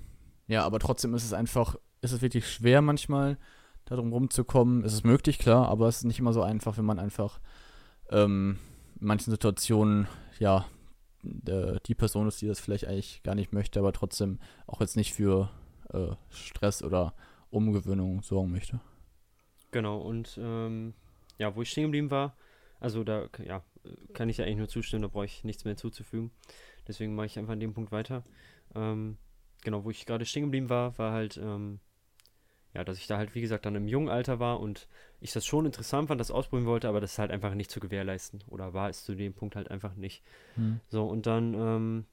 ja, 0.48 0.64
aber 0.64 0.78
trotzdem 0.78 1.14
ist 1.14 1.24
es 1.24 1.32
einfach, 1.32 1.76
ist 2.02 2.12
es 2.12 2.20
wirklich 2.20 2.48
schwer 2.48 2.82
manchmal, 2.82 3.38
darum 3.86 4.12
rumzukommen. 4.12 4.84
Es 4.84 4.92
ist 4.92 5.04
möglich, 5.04 5.38
klar, 5.38 5.68
aber 5.68 5.88
es 5.88 5.98
ist 5.98 6.04
nicht 6.04 6.18
immer 6.18 6.32
so 6.32 6.42
einfach, 6.42 6.76
wenn 6.76 6.84
man 6.84 6.98
einfach 6.98 7.40
ähm, 8.10 8.58
manchen 8.98 9.30
Situationen, 9.30 10.08
ja, 10.38 10.66
die 11.22 11.94
Person 11.94 12.28
ist, 12.28 12.40
die 12.40 12.46
das 12.46 12.60
vielleicht 12.60 12.86
eigentlich 12.86 13.22
gar 13.22 13.34
nicht 13.34 13.52
möchte, 13.52 13.80
aber 13.80 13.92
trotzdem 13.92 14.38
auch 14.66 14.80
jetzt 14.80 14.96
nicht 14.96 15.12
für 15.12 15.50
äh, 15.92 16.14
Stress 16.30 16.82
oder 16.82 17.14
Umgewöhnung 17.50 18.22
sorgen 18.22 18.52
möchte. 18.52 18.80
Genau, 19.72 19.98
und 19.98 20.38
ähm, 20.40 20.94
ja, 21.38 21.54
wo 21.54 21.62
ich 21.62 21.70
stehen 21.70 21.84
geblieben 21.84 22.10
war, 22.10 22.36
also 22.78 23.04
da 23.04 23.28
ja, 23.44 23.62
kann 24.12 24.28
ich 24.28 24.38
ja 24.38 24.44
eigentlich 24.44 24.58
nur 24.58 24.68
zustimmen, 24.68 25.02
da 25.02 25.08
brauche 25.08 25.24
ich 25.24 25.44
nichts 25.44 25.64
mehr 25.64 25.72
hinzuzufügen. 25.72 26.30
Deswegen 26.86 27.14
mache 27.14 27.26
ich 27.26 27.38
einfach 27.38 27.52
an 27.52 27.60
dem 27.60 27.74
Punkt 27.74 27.92
weiter. 27.92 28.24
Ähm, 28.74 29.16
genau, 29.62 29.84
wo 29.84 29.90
ich 29.90 30.06
gerade 30.06 30.24
stehen 30.24 30.44
geblieben 30.44 30.70
war, 30.70 30.96
war 30.98 31.12
halt, 31.12 31.36
ähm, 31.38 31.80
ja, 32.76 32.84
dass 32.84 32.98
ich 32.98 33.06
da 33.06 33.16
halt, 33.16 33.34
wie 33.34 33.40
gesagt, 33.40 33.64
dann 33.64 33.74
im 33.74 33.88
jungen 33.88 34.10
Alter 34.10 34.38
war 34.38 34.60
und 34.60 34.86
ich 35.20 35.32
das 35.32 35.46
schon 35.46 35.64
interessant 35.64 36.08
fand, 36.08 36.20
das 36.20 36.30
ausprobieren 36.30 36.68
wollte, 36.68 36.88
aber 36.88 37.00
das 37.00 37.12
ist 37.12 37.18
halt 37.18 37.30
einfach 37.30 37.54
nicht 37.54 37.70
zu 37.70 37.80
gewährleisten. 37.80 38.44
Oder 38.48 38.74
war 38.74 38.90
es 38.90 39.02
zu 39.02 39.14
dem 39.14 39.32
Punkt 39.32 39.56
halt 39.56 39.70
einfach 39.70 39.94
nicht. 39.94 40.22
Hm. 40.56 40.80
So, 40.88 41.06
und 41.06 41.24
dann 41.24 41.54
ähm, 41.54 42.06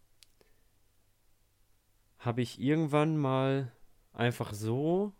habe 2.20 2.42
ich 2.42 2.62
irgendwann 2.62 3.18
mal 3.18 3.74
einfach 4.14 4.54
so 4.54 5.12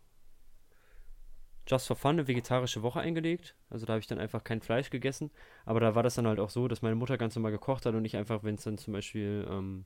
just 1.66 1.86
for 1.88 1.96
fun 1.96 2.12
eine 2.12 2.26
vegetarische 2.26 2.82
Woche 2.82 3.00
eingelegt. 3.00 3.54
Also 3.68 3.84
da 3.84 3.92
habe 3.92 4.00
ich 4.00 4.06
dann 4.06 4.18
einfach 4.18 4.44
kein 4.44 4.62
Fleisch 4.62 4.88
gegessen. 4.88 5.30
Aber 5.66 5.78
da 5.78 5.94
war 5.94 6.02
das 6.02 6.14
dann 6.14 6.26
halt 6.26 6.40
auch 6.40 6.50
so, 6.50 6.68
dass 6.68 6.80
meine 6.80 6.96
Mutter 6.96 7.18
ganz 7.18 7.36
normal 7.36 7.52
gekocht 7.52 7.84
hat 7.84 7.94
und 7.94 8.06
ich 8.06 8.16
einfach, 8.16 8.44
wenn 8.44 8.54
es 8.54 8.64
dann 8.64 8.78
zum 8.78 8.94
Beispiel, 8.94 9.46
ähm, 9.50 9.84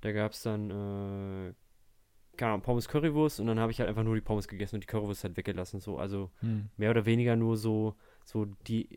da 0.00 0.12
gab 0.12 0.32
es 0.32 0.42
dann 0.42 0.70
äh, 0.70 1.52
keine 2.40 2.52
Ahnung, 2.52 2.62
Pommes 2.62 2.88
Currywurst 2.88 3.38
und 3.38 3.46
dann 3.46 3.60
habe 3.60 3.70
ich 3.70 3.78
halt 3.80 3.88
einfach 3.88 4.02
nur 4.02 4.14
die 4.14 4.22
Pommes 4.22 4.48
gegessen 4.48 4.76
und 4.76 4.82
die 4.82 4.86
Currywurst 4.86 5.24
halt 5.24 5.36
weggelassen. 5.36 5.78
So, 5.78 5.98
also 5.98 6.30
hm. 6.40 6.70
mehr 6.78 6.90
oder 6.90 7.04
weniger 7.04 7.36
nur 7.36 7.58
so, 7.58 7.94
so 8.24 8.46
die 8.66 8.88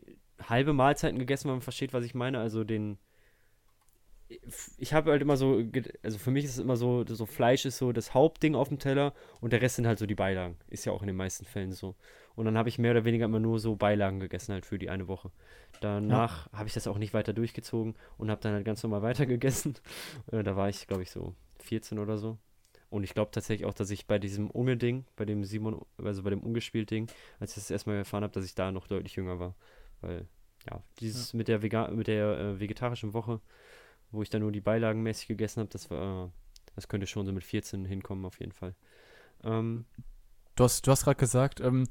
halbe 0.42 0.72
Mahlzeiten 0.72 1.18
gegessen, 1.18 1.48
wenn 1.48 1.56
man 1.56 1.60
versteht, 1.60 1.92
was 1.92 2.04
ich 2.04 2.14
meine. 2.14 2.38
Also 2.38 2.64
den. 2.64 2.98
Ich 4.78 4.94
habe 4.94 5.10
halt 5.10 5.20
immer 5.20 5.36
so, 5.36 5.62
also 6.02 6.18
für 6.18 6.30
mich 6.30 6.44
ist 6.44 6.52
es 6.52 6.58
immer 6.58 6.76
so, 6.76 7.04
so 7.06 7.26
Fleisch 7.26 7.66
ist 7.66 7.76
so 7.76 7.92
das 7.92 8.14
Hauptding 8.14 8.54
auf 8.54 8.68
dem 8.68 8.78
Teller 8.78 9.12
und 9.42 9.52
der 9.52 9.60
Rest 9.60 9.76
sind 9.76 9.86
halt 9.86 9.98
so 9.98 10.06
die 10.06 10.14
Beilagen. 10.14 10.56
Ist 10.68 10.86
ja 10.86 10.92
auch 10.92 11.02
in 11.02 11.06
den 11.06 11.16
meisten 11.16 11.44
Fällen 11.44 11.72
so. 11.72 11.94
Und 12.34 12.46
dann 12.46 12.56
habe 12.56 12.70
ich 12.70 12.78
mehr 12.78 12.92
oder 12.92 13.04
weniger 13.04 13.26
immer 13.26 13.38
nur 13.38 13.60
so 13.60 13.76
Beilagen 13.76 14.20
gegessen 14.20 14.54
halt 14.54 14.64
für 14.64 14.78
die 14.78 14.88
eine 14.88 15.06
Woche. 15.06 15.30
Danach 15.82 16.46
ja. 16.46 16.58
habe 16.58 16.68
ich 16.68 16.74
das 16.74 16.86
auch 16.86 16.96
nicht 16.96 17.12
weiter 17.12 17.34
durchgezogen 17.34 17.94
und 18.16 18.30
habe 18.30 18.40
dann 18.40 18.54
halt 18.54 18.64
ganz 18.64 18.82
normal 18.82 19.02
weiter 19.02 19.26
gegessen. 19.26 19.74
Äh, 20.32 20.42
da 20.42 20.56
war 20.56 20.70
ich, 20.70 20.86
glaube 20.86 21.02
ich, 21.02 21.10
so 21.10 21.34
14 21.58 21.98
oder 21.98 22.16
so. 22.16 22.38
Und 22.94 23.02
ich 23.02 23.12
glaube 23.12 23.32
tatsächlich 23.32 23.66
auch, 23.66 23.74
dass 23.74 23.90
ich 23.90 24.06
bei 24.06 24.20
diesem 24.20 24.48
Unge-Ding, 24.48 25.04
bei 25.16 25.24
dem 25.24 25.42
Simon, 25.42 25.84
also 25.98 26.22
bei 26.22 26.30
dem 26.30 26.44
Ungespielt-Ding, 26.44 27.08
als 27.40 27.50
ich 27.50 27.56
das 27.56 27.70
erstmal 27.72 27.96
erfahren 27.96 28.22
habe, 28.22 28.32
dass 28.32 28.44
ich 28.44 28.54
da 28.54 28.70
noch 28.70 28.86
deutlich 28.86 29.16
jünger 29.16 29.40
war. 29.40 29.56
Weil, 30.00 30.28
ja, 30.70 30.80
dieses 31.00 31.32
ja. 31.32 31.38
mit 31.38 31.48
der, 31.48 31.60
Vega 31.60 31.88
mit 31.88 32.06
der 32.06 32.38
äh, 32.38 32.60
vegetarischen 32.60 33.12
Woche, 33.12 33.40
wo 34.12 34.22
ich 34.22 34.30
dann 34.30 34.42
nur 34.42 34.52
die 34.52 34.60
Beilagen 34.60 35.02
mäßig 35.02 35.26
gegessen 35.26 35.58
habe, 35.58 35.70
das 35.70 35.90
war, 35.90 36.26
äh, 36.26 36.30
das 36.76 36.86
könnte 36.86 37.08
schon 37.08 37.26
so 37.26 37.32
mit 37.32 37.42
14 37.42 37.84
hinkommen, 37.84 38.24
auf 38.24 38.38
jeden 38.38 38.52
Fall. 38.52 38.76
Ähm, 39.42 39.86
du 40.54 40.62
hast, 40.62 40.86
du 40.86 40.92
hast 40.92 41.02
gerade 41.02 41.18
gesagt, 41.18 41.58
ähm, 41.58 41.88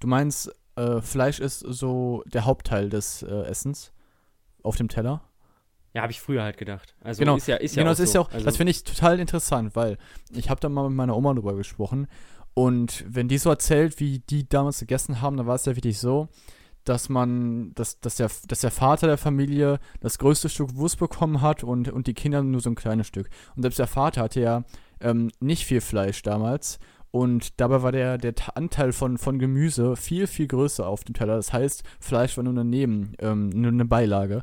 du 0.00 0.08
meinst, 0.08 0.52
äh, 0.74 1.00
Fleisch 1.02 1.38
ist 1.38 1.60
so 1.60 2.24
der 2.26 2.46
Hauptteil 2.46 2.90
des 2.90 3.22
äh, 3.22 3.42
Essens 3.42 3.92
auf 4.64 4.74
dem 4.74 4.88
Teller? 4.88 5.22
Ja, 5.94 6.02
habe 6.02 6.12
ich 6.12 6.20
früher 6.20 6.42
halt 6.42 6.56
gedacht. 6.56 6.94
Also 7.02 7.20
genau, 7.20 7.36
ist 7.36 7.46
ja, 7.48 7.56
ist 7.56 7.76
ja 7.76 7.82
genau, 7.82 7.90
das 7.90 7.98
so. 7.98 8.04
ist 8.04 8.14
ja 8.14 8.20
auch, 8.22 8.32
also, 8.32 8.44
das 8.44 8.56
finde 8.56 8.70
ich 8.70 8.82
total 8.84 9.20
interessant, 9.20 9.76
weil 9.76 9.98
ich 10.34 10.48
habe 10.48 10.60
da 10.60 10.68
mal 10.68 10.88
mit 10.88 10.96
meiner 10.96 11.16
Oma 11.16 11.34
drüber 11.34 11.54
gesprochen 11.54 12.08
und 12.54 13.04
wenn 13.08 13.28
die 13.28 13.38
so 13.38 13.50
erzählt, 13.50 13.98
wie 14.00 14.18
die 14.18 14.48
damals 14.48 14.80
gegessen 14.80 15.20
haben, 15.20 15.36
dann 15.36 15.46
war 15.46 15.54
es 15.54 15.64
ja 15.64 15.74
wirklich 15.76 15.98
so, 15.98 16.28
dass 16.84 17.08
man, 17.08 17.72
dass, 17.74 18.00
dass, 18.00 18.16
der, 18.16 18.30
dass 18.48 18.60
der 18.60 18.70
Vater 18.70 19.06
der 19.06 19.18
Familie 19.18 19.78
das 20.00 20.18
größte 20.18 20.48
Stück 20.48 20.74
Wurst 20.76 20.98
bekommen 20.98 21.40
hat 21.40 21.62
und, 21.64 21.88
und 21.88 22.06
die 22.06 22.14
Kinder 22.14 22.42
nur 22.42 22.60
so 22.60 22.70
ein 22.70 22.74
kleines 22.74 23.06
Stück. 23.06 23.30
Und 23.54 23.62
selbst 23.62 23.78
der 23.78 23.86
Vater 23.86 24.22
hatte 24.22 24.40
ja 24.40 24.64
ähm, 25.00 25.30
nicht 25.40 25.64
viel 25.64 25.80
Fleisch 25.80 26.22
damals 26.22 26.78
Und 27.10 27.60
dabei 27.60 27.82
war 27.82 27.92
der, 27.92 28.16
der 28.16 28.34
Anteil 28.54 28.92
von, 28.92 29.18
von 29.18 29.38
Gemüse 29.38 29.96
viel, 29.96 30.26
viel 30.26 30.46
größer 30.46 30.86
auf 30.86 31.04
dem 31.04 31.14
Teller. 31.14 31.36
Das 31.36 31.52
heißt, 31.52 31.84
Fleisch 32.00 32.36
war 32.38 32.44
nur 32.44 32.54
daneben, 32.54 33.12
ähm, 33.20 33.50
nur 33.50 33.70
eine 33.70 33.84
Beilage. 33.84 34.42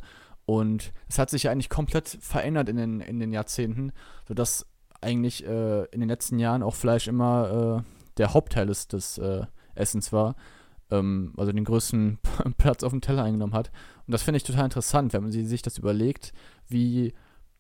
Und 0.50 0.94
es 1.08 1.20
hat 1.20 1.30
sich 1.30 1.44
ja 1.44 1.52
eigentlich 1.52 1.70
komplett 1.70 2.08
verändert 2.08 2.70
in 2.70 2.78
den, 2.78 3.02
in 3.02 3.20
den 3.20 3.32
Jahrzehnten, 3.32 3.92
sodass 4.28 4.66
eigentlich 5.00 5.46
äh, 5.46 5.84
in 5.92 6.00
den 6.00 6.10
letzten 6.10 6.40
Jahren 6.40 6.64
auch 6.64 6.74
Fleisch 6.74 7.08
immer 7.08 7.84
äh, 7.86 7.90
der 8.18 8.34
Hauptteil 8.34 8.66
des, 8.66 9.20
äh, 9.20 9.46
Essens 9.76 10.12
war. 10.12 10.36
Ähm, 10.90 11.36
also 11.38 11.52
den 11.52 11.66
größten 11.66 12.18
Platz 12.58 12.84
auf 12.84 12.92
dem 12.92 13.02
Teller 13.02 13.26
eingenommen 13.26 13.54
hat. 13.54 13.70
Und 14.08 14.12
das 14.12 14.24
finde 14.24 14.38
ich 14.38 14.44
total 14.44 14.66
interessant, 14.66 15.14
wenn 15.14 15.22
man 15.22 15.32
sich 15.32 15.62
das 15.62 15.78
überlegt, 15.78 16.34
wie 16.68 17.14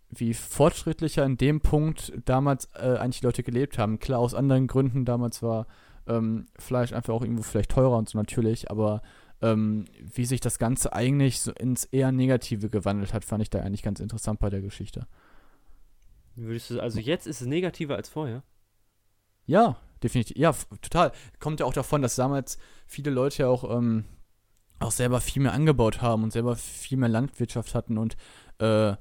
wie 0.10 0.34
fortschrittlicher 0.34 1.24
in 1.24 1.38
dem 1.38 1.62
Punkt 1.62 2.12
damals 2.26 2.70
äh, 2.74 2.98
eigentlich 2.98 3.20
die 3.20 3.28
Leute 3.28 3.44
gelebt 3.44 3.78
haben. 3.78 4.00
Klar, 4.00 4.18
aus 4.18 4.34
anderen 4.34 4.66
Gründen, 4.66 5.06
damals 5.06 5.44
war 5.44 5.68
ähm, 6.08 6.48
Fleisch 6.58 6.92
einfach 6.92 7.14
auch 7.14 7.22
irgendwo 7.22 7.44
vielleicht 7.44 7.70
teurer 7.70 8.00
und 8.00 8.10
so 8.10 8.18
natürlich, 8.18 8.72
aber 8.72 9.04
ähm, 9.42 9.86
wie 10.02 10.26
sich 10.26 10.42
das 10.42 10.60
Ganze 10.60 10.94
eigentlich 10.94 11.42
so 11.42 11.52
ins 11.52 11.86
eher 11.86 12.12
Negative 12.12 12.70
gewandelt 12.70 13.14
hat, 13.14 13.26
fand 13.26 13.42
ich 13.42 13.50
da 13.50 13.60
eigentlich 13.60 13.84
ganz 13.84 14.00
interessant 14.00 14.40
bei 14.40 14.50
der 14.50 14.62
Geschichte. 14.62 15.08
Würdest 16.36 16.70
du, 16.70 16.80
also 16.80 17.00
jetzt 17.00 17.28
ist 17.28 17.42
es 17.42 17.48
negativer 17.48 17.96
als 17.96 18.10
vorher? 18.10 18.44
Ja, 19.46 19.78
definitiv. 20.04 20.38
Ja, 20.38 20.54
total. 20.82 21.12
Kommt 21.40 21.60
ja 21.60 21.66
auch 21.66 21.74
davon, 21.74 22.02
dass 22.02 22.16
damals 22.16 22.58
viele 22.86 23.12
Leute 23.12 23.44
ja 23.44 23.50
auch, 23.50 23.70
ähm, 23.76 24.06
auch 24.80 24.92
selber 24.92 25.22
viel 25.22 25.42
mehr 25.42 25.54
angebaut 25.54 26.02
haben 26.02 26.24
und 26.24 26.32
selber 26.32 26.56
viel 26.56 26.98
mehr 26.98 27.10
Landwirtschaft 27.10 27.76
hatten 27.76 27.98
und 27.98 28.16
äh, 28.60 28.96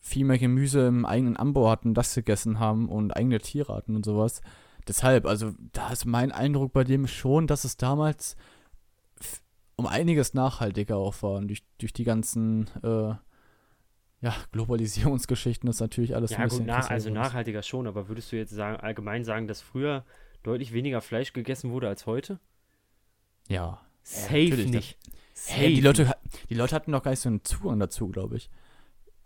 viel 0.00 0.24
mehr 0.24 0.38
Gemüse 0.38 0.86
im 0.86 1.04
eigenen 1.04 1.36
Anbau 1.36 1.70
hatten, 1.70 1.94
das 1.94 2.14
gegessen 2.14 2.58
haben 2.58 2.88
und 2.88 3.16
eigene 3.16 3.38
Tiere 3.38 3.74
hatten 3.74 3.94
und 3.94 4.04
sowas. 4.04 4.40
Deshalb, 4.88 5.26
also 5.26 5.52
da 5.72 5.90
ist 5.92 6.06
mein 6.06 6.32
Eindruck 6.32 6.72
bei 6.72 6.82
dem 6.82 7.06
schon, 7.06 7.46
dass 7.46 7.64
es 7.64 7.76
damals 7.76 8.36
um 9.82 9.88
einiges 9.88 10.32
nachhaltiger 10.32 10.96
auch 10.96 11.22
war 11.22 11.32
und 11.32 11.48
durch, 11.48 11.64
durch 11.78 11.92
die 11.92 12.04
ganzen 12.04 12.68
äh, 12.84 13.14
ja, 14.20 14.34
Globalisierungsgeschichten 14.52 15.68
ist 15.68 15.80
natürlich 15.80 16.14
alles 16.14 16.30
ja, 16.30 16.38
ein 16.38 16.44
bisschen 16.44 16.58
gut, 16.60 16.68
na, 16.68 16.86
also 16.86 17.10
nachhaltiger 17.10 17.62
schon, 17.62 17.88
aber 17.88 18.08
würdest 18.08 18.30
du 18.30 18.36
jetzt 18.36 18.52
sagen, 18.52 18.76
allgemein 18.76 19.24
sagen, 19.24 19.48
dass 19.48 19.60
früher 19.60 20.04
deutlich 20.44 20.72
weniger 20.72 21.00
Fleisch 21.00 21.32
gegessen 21.32 21.72
wurde 21.72 21.88
als 21.88 22.06
heute? 22.06 22.38
Ja. 23.48 23.80
Safe 24.04 24.44
ja, 24.44 24.56
nicht. 24.68 24.96
Safe. 25.34 25.58
Hey, 25.58 25.74
die, 25.74 25.80
Leute, 25.80 26.12
die 26.48 26.54
Leute 26.54 26.76
hatten 26.76 26.92
doch 26.92 27.02
gar 27.02 27.10
nicht 27.10 27.20
so 27.20 27.28
einen 27.28 27.44
Zugang 27.44 27.80
dazu, 27.80 28.08
glaube 28.08 28.36
ich. 28.36 28.50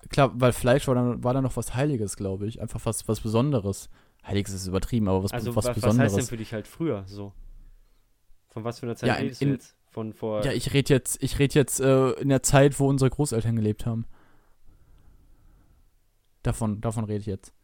Klar, 0.08 0.32
weil 0.34 0.54
Fleisch 0.54 0.88
war 0.88 0.94
dann, 0.94 1.22
war 1.22 1.34
dann 1.34 1.42
noch 1.44 1.56
was 1.56 1.74
Heiliges, 1.74 2.16
glaube 2.16 2.46
ich. 2.46 2.62
Einfach 2.62 2.80
was, 2.84 3.06
was 3.08 3.20
Besonderes. 3.20 3.90
Heiliges 4.26 4.54
ist 4.54 4.66
übertrieben, 4.66 5.08
aber 5.08 5.24
was, 5.24 5.32
also, 5.32 5.54
was, 5.54 5.66
was 5.66 5.74
Besonderes. 5.74 6.12
Was 6.12 6.18
heißt 6.18 6.30
denn 6.30 6.30
für 6.30 6.36
dich 6.38 6.54
halt 6.54 6.66
früher 6.66 7.04
so? 7.06 7.34
Von 8.48 8.64
was 8.64 8.80
für 8.80 8.86
einer 8.86 8.96
Zeit 8.96 9.08
ja, 9.08 9.14
redest 9.16 9.42
in, 9.42 9.48
du 9.48 9.54
jetzt? 9.54 9.75
Von 9.96 10.12
vor. 10.12 10.44
Ja, 10.44 10.52
ich 10.52 10.74
rede 10.74 10.92
jetzt, 10.92 11.22
ich 11.22 11.38
rede 11.38 11.54
jetzt 11.54 11.80
äh, 11.80 12.10
in 12.20 12.28
der 12.28 12.42
Zeit, 12.42 12.78
wo 12.78 12.86
unsere 12.86 13.08
Großeltern 13.08 13.56
gelebt 13.56 13.86
haben. 13.86 14.04
Davon, 16.42 16.82
davon 16.82 17.04
rede 17.04 17.20
ich 17.20 17.26
jetzt. 17.26 17.54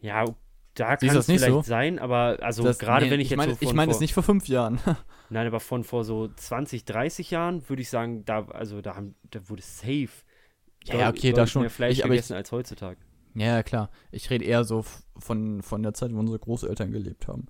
Ja, 0.00 0.24
da 0.72 0.96
kann 0.96 1.14
es 1.14 1.26
vielleicht 1.26 1.44
so? 1.44 1.60
sein, 1.60 1.98
aber 1.98 2.38
also 2.40 2.62
gerade 2.62 3.04
nee, 3.04 3.10
wenn 3.10 3.20
ich, 3.20 3.26
ich 3.26 3.30
jetzt 3.32 3.36
meine, 3.36 3.54
so 3.54 3.58
Ich 3.60 3.74
meine 3.74 3.92
es 3.92 4.00
nicht 4.00 4.14
vor 4.14 4.22
fünf 4.22 4.48
Jahren. 4.48 4.80
Nein, 5.28 5.46
aber 5.46 5.60
von 5.60 5.84
vor 5.84 6.04
so 6.04 6.28
20, 6.28 6.86
30 6.86 7.30
Jahren 7.30 7.68
würde 7.68 7.82
ich 7.82 7.90
sagen, 7.90 8.24
da, 8.24 8.46
also 8.46 8.80
da, 8.80 8.96
haben, 8.96 9.16
da 9.28 9.46
wurde 9.50 9.60
safe 9.60 10.08
ja, 10.84 11.00
ja 11.00 11.10
okay, 11.10 11.34
da 11.34 11.46
schon. 11.46 11.60
mehr 11.60 11.70
Fleisch 11.70 11.98
ich, 11.98 12.02
gegessen 12.02 12.32
ich, 12.32 12.36
als 12.38 12.50
heutzutage. 12.50 12.98
Ja, 13.34 13.62
klar. 13.62 13.90
Ich 14.10 14.30
rede 14.30 14.46
eher 14.46 14.64
so 14.64 14.86
von, 15.18 15.60
von 15.60 15.82
der 15.82 15.92
Zeit, 15.92 16.14
wo 16.14 16.18
unsere 16.18 16.38
Großeltern 16.38 16.92
gelebt 16.92 17.28
haben. 17.28 17.48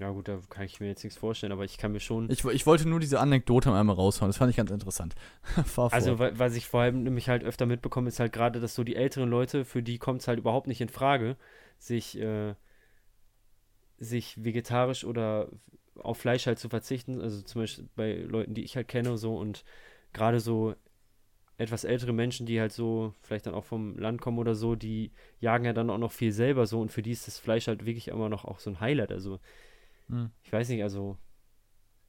Ja, 0.00 0.10
gut, 0.10 0.26
da 0.26 0.40
kann 0.50 0.64
ich 0.64 0.80
mir 0.80 0.88
jetzt 0.88 1.04
nichts 1.04 1.18
vorstellen, 1.18 1.52
aber 1.52 1.64
ich 1.64 1.78
kann 1.78 1.92
mir 1.92 2.00
schon. 2.00 2.28
Ich, 2.28 2.44
ich 2.44 2.66
wollte 2.66 2.88
nur 2.88 2.98
diese 2.98 3.20
Anekdote 3.20 3.72
einmal 3.72 3.94
raushauen, 3.94 4.28
das 4.28 4.38
fand 4.38 4.50
ich 4.50 4.56
ganz 4.56 4.72
interessant. 4.72 5.14
also, 5.76 6.18
was 6.18 6.56
ich 6.56 6.66
vor 6.66 6.80
allem 6.80 7.04
nämlich 7.04 7.28
halt 7.28 7.44
öfter 7.44 7.64
mitbekomme, 7.64 8.08
ist 8.08 8.18
halt 8.18 8.32
gerade, 8.32 8.58
dass 8.58 8.74
so 8.74 8.82
die 8.82 8.96
älteren 8.96 9.30
Leute, 9.30 9.64
für 9.64 9.84
die 9.84 9.98
kommt 9.98 10.22
es 10.22 10.28
halt 10.28 10.40
überhaupt 10.40 10.66
nicht 10.66 10.80
in 10.80 10.88
Frage, 10.88 11.36
sich, 11.78 12.18
äh, 12.18 12.54
sich 13.98 14.42
vegetarisch 14.42 15.04
oder 15.04 15.48
auf 15.96 16.18
Fleisch 16.18 16.46
halt 16.46 16.58
zu 16.58 16.68
verzichten. 16.68 17.20
Also 17.20 17.42
zum 17.42 17.62
Beispiel 17.62 17.88
bei 17.94 18.14
Leuten, 18.14 18.54
die 18.54 18.64
ich 18.64 18.74
halt 18.74 18.88
kenne, 18.88 19.16
so 19.16 19.36
und 19.36 19.64
gerade 20.12 20.40
so 20.40 20.74
etwas 21.56 21.84
ältere 21.84 22.12
Menschen, 22.12 22.46
die 22.46 22.60
halt 22.60 22.72
so 22.72 23.14
vielleicht 23.22 23.46
dann 23.46 23.54
auch 23.54 23.64
vom 23.64 23.96
Land 23.96 24.20
kommen 24.20 24.38
oder 24.38 24.56
so, 24.56 24.74
die 24.74 25.12
jagen 25.38 25.64
ja 25.64 25.72
dann 25.72 25.88
auch 25.90 25.98
noch 25.98 26.10
viel 26.10 26.32
selber 26.32 26.66
so 26.66 26.80
und 26.80 26.90
für 26.90 27.02
die 27.02 27.12
ist 27.12 27.28
das 27.28 27.38
Fleisch 27.38 27.68
halt 27.68 27.86
wirklich 27.86 28.08
immer 28.08 28.28
noch 28.28 28.44
auch 28.44 28.58
so 28.58 28.70
ein 28.70 28.80
Highlight. 28.80 29.12
Also 29.12 29.38
hm. 30.08 30.30
ich 30.42 30.52
weiß 30.52 30.68
nicht, 30.68 30.82
also 30.82 31.16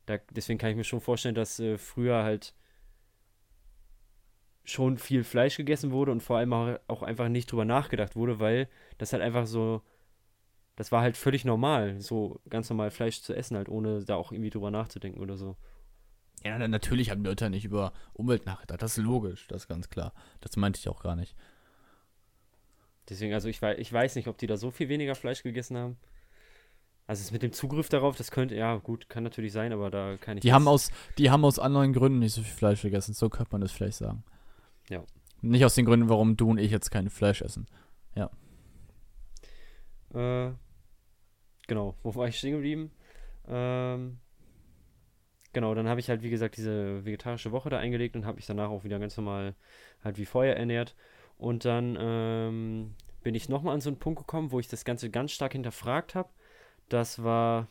da, 0.05 0.17
deswegen 0.31 0.60
kann 0.60 0.69
ich 0.69 0.75
mir 0.75 0.84
schon 0.84 1.01
vorstellen, 1.01 1.36
dass 1.36 1.60
äh, 1.60 1.77
früher 1.77 2.23
halt 2.23 2.53
schon 4.63 4.97
viel 4.97 5.23
Fleisch 5.23 5.58
gegessen 5.58 5.91
wurde 5.91 6.12
und 6.12 6.21
vor 6.21 6.38
allem 6.38 6.53
auch, 6.53 7.03
einfach 7.03 7.29
nicht 7.29 7.51
drüber 7.51 7.65
nachgedacht 7.65 8.15
wurde, 8.15 8.39
weil 8.39 8.67
das 8.97 9.13
halt 9.13 9.21
einfach 9.21 9.45
so, 9.45 9.81
das 10.75 10.91
war 10.91 11.01
halt 11.01 11.17
völlig 11.17 11.45
normal, 11.45 12.01
so 12.01 12.41
ganz 12.49 12.69
normal 12.69 12.91
Fleisch 12.91 13.21
zu 13.21 13.34
essen, 13.34 13.58
halt 13.58 13.69
ohne 13.69 14.03
da 14.03 14.15
auch 14.15 14.31
irgendwie 14.31 14.49
drüber 14.49 14.71
nachzudenken 14.71 15.21
oder 15.21 15.38
so. 15.38 15.55
Ja, 16.43 16.60
natürlich 16.67 17.10
haben 17.10 17.23
Leute 17.23 17.49
nicht 17.49 17.65
über 17.65 17.93
Umwelt 18.13 18.45
nachgedacht. 18.45 18.81
Das 18.81 18.97
ist 18.97 19.03
logisch, 19.03 19.47
das 19.47 19.63
ist 19.63 19.67
ganz 19.67 19.89
klar. 19.89 20.13
Das 20.41 20.55
meinte 20.58 20.79
ich 20.79 20.89
auch 20.89 21.01
gar 21.01 21.15
nicht. 21.15 21.36
Deswegen, 23.10 23.34
also 23.34 23.49
ich, 23.49 23.62
weiß, 23.62 23.77
ich 23.79 23.91
weiß 23.91 24.15
nicht, 24.15 24.27
ob 24.27 24.38
die 24.38 24.47
da 24.47 24.58
so 24.58 24.69
viel 24.71 24.89
weniger 24.89 25.15
Fleisch 25.15 25.41
gegessen 25.43 25.77
haben. 25.77 25.97
Also 27.07 27.21
es 27.21 27.31
mit 27.31 27.43
dem 27.43 27.51
Zugriff 27.51 27.87
darauf, 27.89 28.15
das 28.15 28.31
könnte, 28.31 28.55
ja 28.55 28.77
gut, 28.77 29.09
kann 29.09 29.23
natürlich 29.23 29.53
sein, 29.53 29.71
aber 29.73 29.91
da 29.91 30.17
kann 30.17 30.37
ich. 30.37 30.41
Die 30.41 30.53
haben 30.53 30.67
aus, 30.67 30.91
die 31.19 31.29
haben 31.29 31.45
aus 31.45 31.59
anderen 31.59 31.93
Gründen 31.93 32.19
nicht 32.19 32.33
so 32.33 32.41
viel 32.41 32.53
Fleisch 32.53 32.81
gegessen, 32.81 33.13
so 33.13 33.29
könnte 33.29 33.51
man 33.51 33.61
das 33.61 33.71
vielleicht 33.71 33.97
sagen. 33.97 34.23
Ja. 34.89 35.03
Nicht 35.41 35.63
aus 35.63 35.75
den 35.75 35.85
Gründen, 35.85 36.09
warum 36.09 36.35
du 36.35 36.49
und 36.49 36.57
ich 36.57 36.71
jetzt 36.71 36.89
kein 36.89 37.11
Fleisch 37.11 37.43
essen. 37.43 37.67
Ja. 38.15 38.31
Äh, 40.15 40.53
genau, 41.67 41.95
wo 42.01 42.15
war 42.15 42.27
ich 42.27 42.39
stehen 42.39 42.53
geblieben? 42.53 42.91
Ähm, 43.47 44.17
genau, 45.53 45.75
dann 45.75 45.87
habe 45.87 45.99
ich 45.99 46.09
halt, 46.09 46.23
wie 46.23 46.31
gesagt, 46.31 46.57
diese 46.57 47.05
vegetarische 47.05 47.51
Woche 47.51 47.69
da 47.69 47.77
eingelegt 47.77 48.15
und 48.15 48.25
habe 48.25 48.37
mich 48.37 48.47
danach 48.47 48.69
auch 48.69 48.83
wieder 48.83 48.97
ganz 48.97 49.15
normal 49.15 49.55
halt 50.03 50.17
wie 50.17 50.25
vorher 50.25 50.57
ernährt. 50.57 50.95
Und 51.37 51.65
dann 51.65 51.97
ähm, 51.99 52.95
bin 53.21 53.35
ich 53.35 53.49
nochmal 53.49 53.75
an 53.75 53.81
so 53.81 53.89
einen 53.89 53.99
Punkt 53.99 54.19
gekommen, 54.19 54.51
wo 54.51 54.59
ich 54.59 54.67
das 54.67 54.85
Ganze 54.85 55.11
ganz 55.11 55.31
stark 55.31 55.51
hinterfragt 55.51 56.15
habe. 56.15 56.29
Das 56.89 57.24
war, 57.24 57.67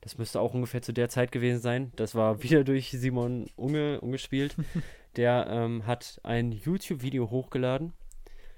das 0.00 0.18
müsste 0.18 0.40
auch 0.40 0.54
ungefähr 0.54 0.82
zu 0.82 0.92
der 0.92 1.08
Zeit 1.08 1.32
gewesen 1.32 1.60
sein. 1.60 1.92
Das 1.96 2.14
war 2.14 2.42
wieder 2.42 2.64
durch 2.64 2.90
Simon 2.90 3.48
Unge 3.56 4.00
umgespielt. 4.00 4.56
der 5.16 5.46
ähm, 5.48 5.86
hat 5.86 6.20
ein 6.22 6.52
YouTube-Video 6.52 7.30
hochgeladen. 7.30 7.92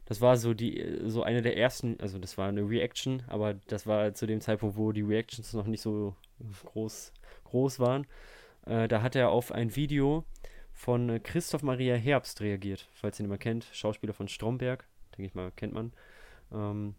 Das 0.04 0.20
war 0.20 0.36
so 0.36 0.52
die, 0.52 1.00
so 1.06 1.22
eine 1.22 1.42
der 1.42 1.56
ersten, 1.56 1.98
also 2.00 2.18
das 2.18 2.36
war 2.36 2.48
eine 2.48 2.68
Reaction, 2.68 3.22
aber 3.28 3.54
das 3.54 3.86
war 3.86 4.12
zu 4.14 4.26
dem 4.26 4.40
Zeitpunkt, 4.40 4.76
wo 4.76 4.92
die 4.92 5.02
Reactions 5.02 5.54
noch 5.54 5.66
nicht 5.66 5.80
so 5.80 6.16
groß 6.64 7.12
groß 7.52 7.78
waren, 7.78 8.06
äh, 8.66 8.88
da 8.88 9.02
hat 9.02 9.14
er 9.14 9.30
auf 9.30 9.52
ein 9.52 9.76
Video 9.76 10.24
von 10.72 11.08
äh, 11.08 11.20
Christoph 11.20 11.62
Maria 11.62 11.94
Herbst 11.94 12.40
reagiert, 12.40 12.88
falls 12.92 13.20
ihr 13.20 13.24
ihn 13.24 13.28
mal 13.28 13.38
kennt, 13.38 13.66
Schauspieler 13.72 14.14
von 14.14 14.28
Stromberg, 14.28 14.86
denke 15.12 15.26
ich 15.26 15.34
mal, 15.34 15.52
kennt 15.52 15.74
man. 15.74 15.92
Ähm, 16.52 16.94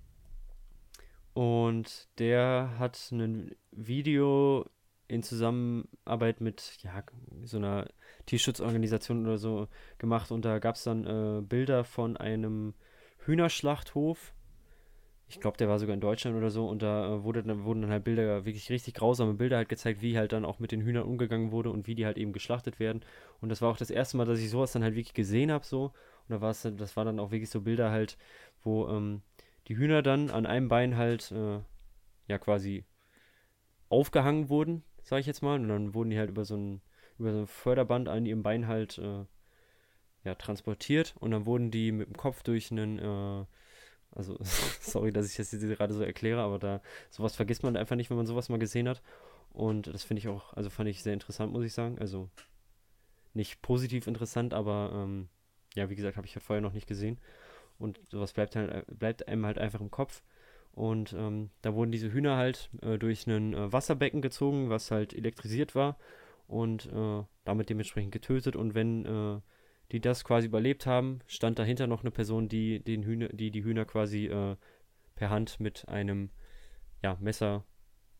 und 1.33 2.07
der 2.19 2.75
hat 2.79 3.11
ein 3.11 3.55
Video 3.71 4.69
in 5.07 5.23
Zusammenarbeit 5.23 6.41
mit 6.41 6.77
ja, 6.81 7.03
so 7.43 7.57
einer 7.57 7.87
Tierschutzorganisation 8.25 9.25
oder 9.25 9.37
so 9.37 9.67
gemacht 9.97 10.31
und 10.31 10.45
da 10.45 10.59
gab 10.59 10.75
es 10.75 10.83
dann 10.83 11.05
äh, 11.05 11.41
Bilder 11.41 11.83
von 11.83 12.17
einem 12.17 12.73
Hühnerschlachthof 13.25 14.33
ich 15.33 15.39
glaube, 15.39 15.57
der 15.57 15.67
war 15.67 15.79
sogar 15.79 15.95
in 15.95 16.01
Deutschland 16.01 16.37
oder 16.37 16.51
so, 16.51 16.67
und 16.67 16.81
da 16.81 17.15
äh, 17.15 17.23
wurde 17.23 17.43
dann, 17.43 17.63
wurden 17.63 17.81
dann 17.81 17.91
halt 17.91 18.03
Bilder, 18.03 18.45
wirklich 18.45 18.69
richtig 18.69 18.93
grausame 18.93 19.33
Bilder 19.33 19.57
halt 19.57 19.69
gezeigt, 19.69 20.01
wie 20.01 20.17
halt 20.17 20.31
dann 20.31 20.45
auch 20.45 20.59
mit 20.59 20.71
den 20.71 20.81
Hühnern 20.81 21.03
umgegangen 21.03 21.51
wurde 21.51 21.71
und 21.71 21.87
wie 21.87 21.95
die 21.95 22.05
halt 22.05 22.17
eben 22.17 22.33
geschlachtet 22.33 22.79
werden. 22.79 23.03
Und 23.41 23.49
das 23.49 23.61
war 23.61 23.71
auch 23.71 23.77
das 23.77 23.89
erste 23.89 24.17
Mal, 24.17 24.25
dass 24.25 24.39
ich 24.39 24.49
sowas 24.49 24.73
dann 24.73 24.83
halt 24.83 24.95
wirklich 24.95 25.13
gesehen 25.13 25.51
habe, 25.51 25.65
so. 25.65 25.85
Und 25.85 26.29
da 26.29 26.41
war 26.41 26.51
es, 26.51 26.61
das 26.77 26.95
war 26.95 27.05
dann 27.05 27.19
auch 27.19 27.31
wirklich 27.31 27.49
so 27.49 27.61
Bilder 27.61 27.89
halt, 27.89 28.17
wo 28.63 28.87
ähm, 28.87 29.21
die 29.67 29.77
Hühner 29.77 30.01
dann 30.01 30.29
an 30.29 30.45
einem 30.45 30.67
Bein 30.67 30.97
halt, 30.97 31.31
äh, 31.31 31.59
ja, 32.27 32.37
quasi 32.37 32.85
aufgehangen 33.89 34.49
wurden, 34.49 34.83
sage 35.03 35.21
ich 35.21 35.27
jetzt 35.27 35.41
mal. 35.41 35.59
Und 35.59 35.67
dann 35.69 35.93
wurden 35.93 36.09
die 36.09 36.17
halt 36.17 36.29
über 36.29 36.45
so 36.45 36.55
ein, 36.55 36.81
über 37.17 37.31
so 37.31 37.39
ein 37.39 37.47
Förderband 37.47 38.09
an 38.09 38.25
ihrem 38.25 38.43
Bein 38.43 38.67
halt, 38.67 38.97
äh, 38.97 39.25
ja, 40.23 40.35
transportiert. 40.35 41.15
Und 41.19 41.31
dann 41.31 41.45
wurden 41.45 41.71
die 41.71 41.91
mit 41.91 42.07
dem 42.07 42.17
Kopf 42.17 42.43
durch 42.43 42.71
einen, 42.71 42.99
äh, 42.99 43.45
also, 44.11 44.37
sorry, 44.81 45.11
dass 45.11 45.29
ich 45.29 45.37
das 45.37 45.51
jetzt 45.51 45.63
gerade 45.63 45.93
so 45.93 46.03
erkläre, 46.03 46.41
aber 46.41 46.59
da 46.59 46.81
sowas 47.09 47.35
vergisst 47.35 47.63
man 47.63 47.77
einfach 47.77 47.95
nicht, 47.95 48.09
wenn 48.09 48.17
man 48.17 48.27
sowas 48.27 48.49
mal 48.49 48.59
gesehen 48.59 48.89
hat. 48.89 49.01
Und 49.51 49.87
das 49.87 50.03
finde 50.03 50.19
ich 50.19 50.27
auch, 50.27 50.53
also 50.53 50.69
fand 50.69 50.89
ich 50.89 51.03
sehr 51.03 51.13
interessant, 51.13 51.53
muss 51.53 51.63
ich 51.63 51.73
sagen. 51.73 51.99
Also 51.99 52.29
nicht 53.33 53.61
positiv 53.61 54.07
interessant, 54.07 54.53
aber 54.53 54.91
ähm, 54.93 55.29
ja, 55.75 55.89
wie 55.89 55.95
gesagt, 55.95 56.17
habe 56.17 56.27
ich 56.27 56.35
ja 56.35 56.41
vorher 56.41 56.61
noch 56.61 56.73
nicht 56.73 56.87
gesehen. 56.87 57.17
Und 57.77 57.99
sowas 58.09 58.33
bleibt, 58.33 58.55
halt, 58.55 58.85
bleibt 58.87 59.27
einem 59.27 59.45
halt 59.45 59.57
einfach 59.57 59.81
im 59.81 59.91
Kopf. 59.91 60.23
Und 60.73 61.13
ähm, 61.13 61.51
da 61.61 61.73
wurden 61.75 61.91
diese 61.91 62.11
Hühner 62.11 62.37
halt 62.37 62.69
äh, 62.81 62.97
durch 62.97 63.27
ein 63.27 63.53
äh, 63.53 63.71
Wasserbecken 63.71 64.21
gezogen, 64.21 64.69
was 64.69 64.89
halt 64.89 65.13
elektrisiert 65.13 65.75
war 65.75 65.97
und 66.47 66.87
äh, 66.91 67.23
damit 67.45 67.69
dementsprechend 67.69 68.11
getötet. 68.11 68.55
Und 68.55 68.73
wenn 68.73 69.05
äh, 69.05 69.39
die 69.91 70.01
das 70.01 70.23
quasi 70.23 70.47
überlebt 70.47 70.85
haben, 70.85 71.19
stand 71.27 71.59
dahinter 71.59 71.85
noch 71.85 72.01
eine 72.01 72.11
Person, 72.11 72.49
die 72.49 72.79
den 72.79 73.03
Hühner, 73.03 73.29
die, 73.29 73.51
die 73.51 73.63
Hühner 73.63 73.85
quasi 73.85 74.25
äh, 74.25 74.55
per 75.15 75.29
Hand 75.29 75.59
mit 75.59 75.87
einem 75.87 76.31
ja, 77.03 77.17
Messer 77.19 77.65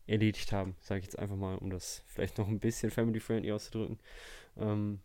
erledigt 0.06 0.52
haben, 0.52 0.76
sage 0.80 1.00
ich 1.00 1.06
jetzt 1.06 1.18
einfach 1.18 1.36
mal, 1.36 1.56
um 1.56 1.70
das 1.70 2.04
vielleicht 2.06 2.38
noch 2.38 2.46
ein 2.46 2.60
bisschen 2.60 2.90
family-friendly 2.90 3.50
auszudrücken. 3.50 3.98
Ähm, 4.56 5.00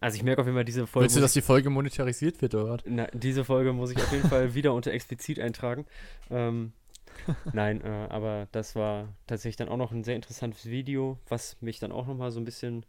also 0.00 0.16
ich 0.16 0.22
merke 0.22 0.42
auf 0.42 0.46
jeden 0.46 0.56
Fall, 0.56 0.64
diese 0.64 0.86
Folge. 0.86 1.04
Willst 1.04 1.16
du, 1.16 1.20
dass 1.20 1.32
die 1.32 1.40
Folge 1.40 1.70
monetarisiert 1.70 2.42
wird, 2.42 2.54
oder? 2.54 2.78
Na, 2.84 3.06
diese 3.14 3.44
Folge 3.44 3.72
muss 3.72 3.90
ich 3.90 3.96
auf 3.96 4.12
jeden 4.12 4.28
Fall 4.28 4.54
wieder 4.54 4.74
unter 4.74 4.92
explizit 4.92 5.40
eintragen. 5.40 5.86
Ähm, 6.30 6.72
nein, 7.52 7.80
äh, 7.80 8.06
aber 8.10 8.48
das 8.52 8.76
war 8.76 9.14
tatsächlich 9.26 9.56
dann 9.56 9.68
auch 9.68 9.76
noch 9.76 9.92
ein 9.92 10.04
sehr 10.04 10.16
interessantes 10.16 10.66
Video, 10.66 11.18
was 11.28 11.56
mich 11.62 11.78
dann 11.78 11.92
auch 11.92 12.06
nochmal 12.06 12.32
so 12.32 12.40
ein 12.40 12.44
bisschen 12.44 12.84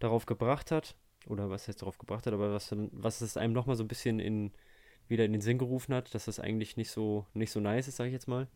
darauf 0.00 0.26
gebracht 0.26 0.70
hat. 0.70 0.96
Oder 1.26 1.50
was 1.50 1.66
jetzt 1.66 1.82
darauf 1.82 1.98
gebracht 1.98 2.26
hat, 2.26 2.32
aber 2.32 2.52
was, 2.52 2.74
was 2.92 3.20
es 3.20 3.36
einem 3.36 3.52
nochmal 3.52 3.76
so 3.76 3.84
ein 3.84 3.88
bisschen 3.88 4.18
in, 4.18 4.52
wieder 5.08 5.24
in 5.24 5.32
den 5.32 5.42
Sinn 5.42 5.58
gerufen 5.58 5.94
hat, 5.94 6.14
dass 6.14 6.24
das 6.24 6.40
eigentlich 6.40 6.76
nicht 6.76 6.90
so, 6.90 7.26
nicht 7.34 7.52
so 7.52 7.60
nice 7.60 7.86
ist, 7.86 7.96
sage 7.96 8.08
ich 8.08 8.14
jetzt 8.14 8.28
mal. 8.28 8.48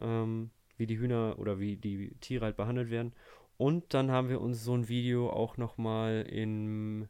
Ähm, 0.00 0.50
wie 0.76 0.86
die 0.86 0.98
Hühner 0.98 1.36
oder 1.38 1.58
wie 1.58 1.76
die 1.76 2.14
Tiere 2.20 2.44
halt 2.44 2.56
behandelt 2.56 2.90
werden. 2.90 3.12
Und 3.58 3.94
dann 3.94 4.10
haben 4.10 4.28
wir 4.28 4.40
uns 4.40 4.62
so 4.62 4.74
ein 4.74 4.88
Video 4.88 5.30
auch 5.30 5.56
nochmal 5.56 6.26
im 6.28 7.08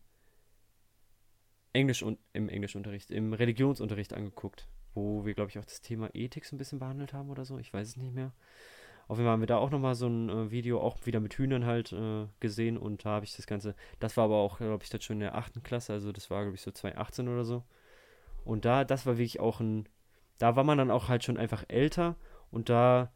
Englisch 1.72 2.02
und 2.02 2.18
im 2.32 2.48
Englischunterricht, 2.48 3.10
im 3.10 3.32
Religionsunterricht 3.32 4.14
angeguckt, 4.14 4.68
wo 4.94 5.26
wir, 5.26 5.34
glaube 5.34 5.50
ich, 5.50 5.58
auch 5.58 5.64
das 5.64 5.80
Thema 5.80 6.08
Ethik 6.14 6.44
so 6.44 6.54
ein 6.54 6.58
bisschen 6.58 6.78
behandelt 6.78 7.12
haben 7.12 7.30
oder 7.30 7.44
so. 7.44 7.58
Ich 7.58 7.72
weiß 7.72 7.88
es 7.88 7.96
nicht 7.96 8.14
mehr. 8.14 8.32
Auf 9.08 9.18
jeden 9.18 9.26
Fall 9.26 9.32
haben 9.32 9.42
wir 9.42 9.46
da 9.46 9.58
auch 9.58 9.70
nochmal 9.70 9.94
so 9.94 10.08
ein 10.08 10.28
äh, 10.28 10.50
Video, 10.50 10.80
auch 10.80 11.04
wieder 11.06 11.20
mit 11.20 11.34
Hühnern 11.34 11.64
halt 11.64 11.92
äh, 11.92 12.26
gesehen 12.40 12.76
und 12.76 13.04
da 13.04 13.10
habe 13.10 13.24
ich 13.24 13.36
das 13.36 13.46
Ganze, 13.46 13.76
das 14.00 14.16
war 14.16 14.24
aber 14.24 14.36
auch, 14.36 14.58
glaube 14.58 14.82
ich, 14.82 14.90
das 14.90 15.04
schon 15.04 15.16
in 15.16 15.20
der 15.20 15.36
8. 15.36 15.62
Klasse, 15.62 15.92
also 15.92 16.10
das 16.10 16.28
war, 16.28 16.42
glaube 16.42 16.56
ich, 16.56 16.62
so 16.62 16.72
2018 16.72 17.28
oder 17.28 17.44
so. 17.44 17.62
Und 18.44 18.64
da, 18.64 18.84
das 18.84 19.06
war 19.06 19.16
wirklich 19.16 19.38
auch 19.38 19.60
ein, 19.60 19.88
da 20.38 20.56
war 20.56 20.64
man 20.64 20.78
dann 20.78 20.90
auch 20.90 21.08
halt 21.08 21.22
schon 21.22 21.36
einfach 21.36 21.64
älter 21.68 22.16
und 22.50 22.68
da 22.68 23.12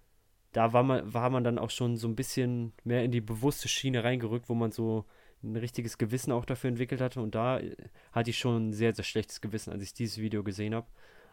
da 0.52 0.72
war 0.72 0.82
man, 0.82 1.12
war 1.12 1.30
man 1.30 1.44
dann 1.44 1.58
auch 1.58 1.70
schon 1.70 1.96
so 1.96 2.08
ein 2.08 2.16
bisschen 2.16 2.72
mehr 2.84 3.04
in 3.04 3.12
die 3.12 3.20
bewusste 3.20 3.68
Schiene 3.68 4.02
reingerückt, 4.02 4.48
wo 4.48 4.54
man 4.54 4.72
so 4.72 5.04
ein 5.42 5.56
richtiges 5.56 5.96
Gewissen 5.96 6.32
auch 6.32 6.44
dafür 6.44 6.68
entwickelt 6.68 7.00
hatte. 7.00 7.20
Und 7.20 7.34
da 7.34 7.60
äh, 7.60 7.76
hatte 8.12 8.30
ich 8.30 8.38
schon 8.38 8.68
ein 8.68 8.72
sehr, 8.72 8.94
sehr 8.94 9.04
schlechtes 9.04 9.40
Gewissen, 9.40 9.72
als 9.72 9.82
ich 9.82 9.94
dieses 9.94 10.18
Video 10.18 10.42
gesehen 10.42 10.74
habe. 10.74 10.86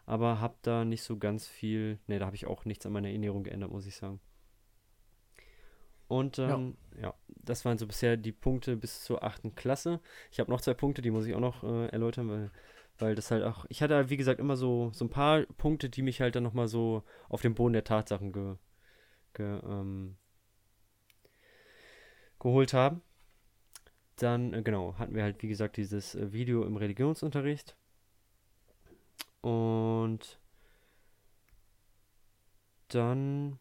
Aber 0.06 0.40
habe 0.40 0.54
da 0.62 0.84
nicht 0.84 1.02
so 1.02 1.18
ganz 1.18 1.46
viel, 1.46 1.98
ne, 2.06 2.18
da 2.18 2.26
habe 2.26 2.36
ich 2.36 2.46
auch 2.46 2.64
nichts 2.64 2.86
an 2.86 2.92
meiner 2.92 3.08
Erinnerung 3.08 3.42
geändert, 3.42 3.70
muss 3.70 3.86
ich 3.86 3.96
sagen. 3.96 4.20
Und 6.06 6.38
ähm, 6.38 6.78
ja. 6.96 7.08
ja. 7.08 7.14
das 7.26 7.66
waren 7.66 7.76
so 7.76 7.86
bisher 7.86 8.16
die 8.16 8.32
Punkte 8.32 8.76
bis 8.76 9.04
zur 9.04 9.22
achten 9.22 9.54
Klasse. 9.54 10.00
Ich 10.30 10.40
habe 10.40 10.50
noch 10.50 10.62
zwei 10.62 10.72
Punkte, 10.72 11.02
die 11.02 11.10
muss 11.10 11.26
ich 11.26 11.34
auch 11.34 11.40
noch 11.40 11.62
äh, 11.62 11.88
erläutern, 11.88 12.30
weil, 12.30 12.50
weil 12.96 13.14
das 13.14 13.30
halt 13.30 13.44
auch, 13.44 13.66
ich 13.68 13.82
hatte, 13.82 14.08
wie 14.08 14.16
gesagt, 14.16 14.40
immer 14.40 14.56
so, 14.56 14.90
so 14.94 15.04
ein 15.04 15.10
paar 15.10 15.42
Punkte, 15.58 15.90
die 15.90 16.00
mich 16.00 16.22
halt 16.22 16.34
dann 16.34 16.44
nochmal 16.44 16.68
so 16.68 17.02
auf 17.28 17.42
den 17.42 17.54
Boden 17.54 17.74
der 17.74 17.84
Tatsachen 17.84 18.32
ge 18.32 18.56
ge, 19.38 19.60
ähm, 19.64 20.16
geholt 22.38 22.74
haben. 22.74 23.00
Dann, 24.16 24.52
äh, 24.52 24.62
genau, 24.62 24.98
hatten 24.98 25.14
wir 25.14 25.22
halt, 25.22 25.42
wie 25.42 25.48
gesagt, 25.48 25.76
dieses 25.78 26.14
äh, 26.14 26.32
Video 26.32 26.64
im 26.64 26.76
Religionsunterricht. 26.76 27.76
Und 29.40 30.38
dann, 32.88 33.58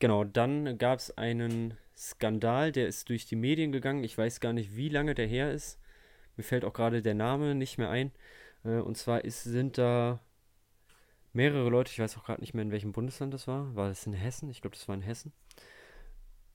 genau, 0.00 0.24
dann 0.24 0.78
gab 0.78 0.98
es 0.98 1.16
einen 1.16 1.76
Skandal, 1.96 2.72
der 2.72 2.88
ist 2.88 3.08
durch 3.08 3.26
die 3.26 3.36
Medien 3.36 3.72
gegangen. 3.72 4.04
Ich 4.04 4.16
weiß 4.16 4.40
gar 4.40 4.52
nicht, 4.52 4.76
wie 4.76 4.88
lange 4.88 5.14
der 5.14 5.26
her 5.26 5.52
ist. 5.52 5.78
Mir 6.36 6.44
fällt 6.44 6.64
auch 6.64 6.72
gerade 6.72 7.02
der 7.02 7.14
Name 7.14 7.54
nicht 7.54 7.78
mehr 7.78 7.90
ein. 7.90 8.12
Äh, 8.64 8.78
und 8.78 8.96
zwar 8.96 9.24
ist, 9.24 9.44
sind 9.44 9.78
da 9.78 10.20
mehrere 11.32 11.68
Leute, 11.68 11.92
ich 11.92 11.98
weiß 11.98 12.16
auch 12.16 12.24
gerade 12.24 12.40
nicht 12.40 12.54
mehr, 12.54 12.62
in 12.62 12.70
welchem 12.70 12.92
Bundesland 12.92 13.34
das 13.34 13.46
war. 13.46 13.74
War 13.74 13.88
das 13.88 14.06
in 14.06 14.12
Hessen? 14.12 14.50
Ich 14.50 14.60
glaube, 14.60 14.76
das 14.76 14.88
war 14.88 14.94
in 14.94 15.02
Hessen. 15.02 15.32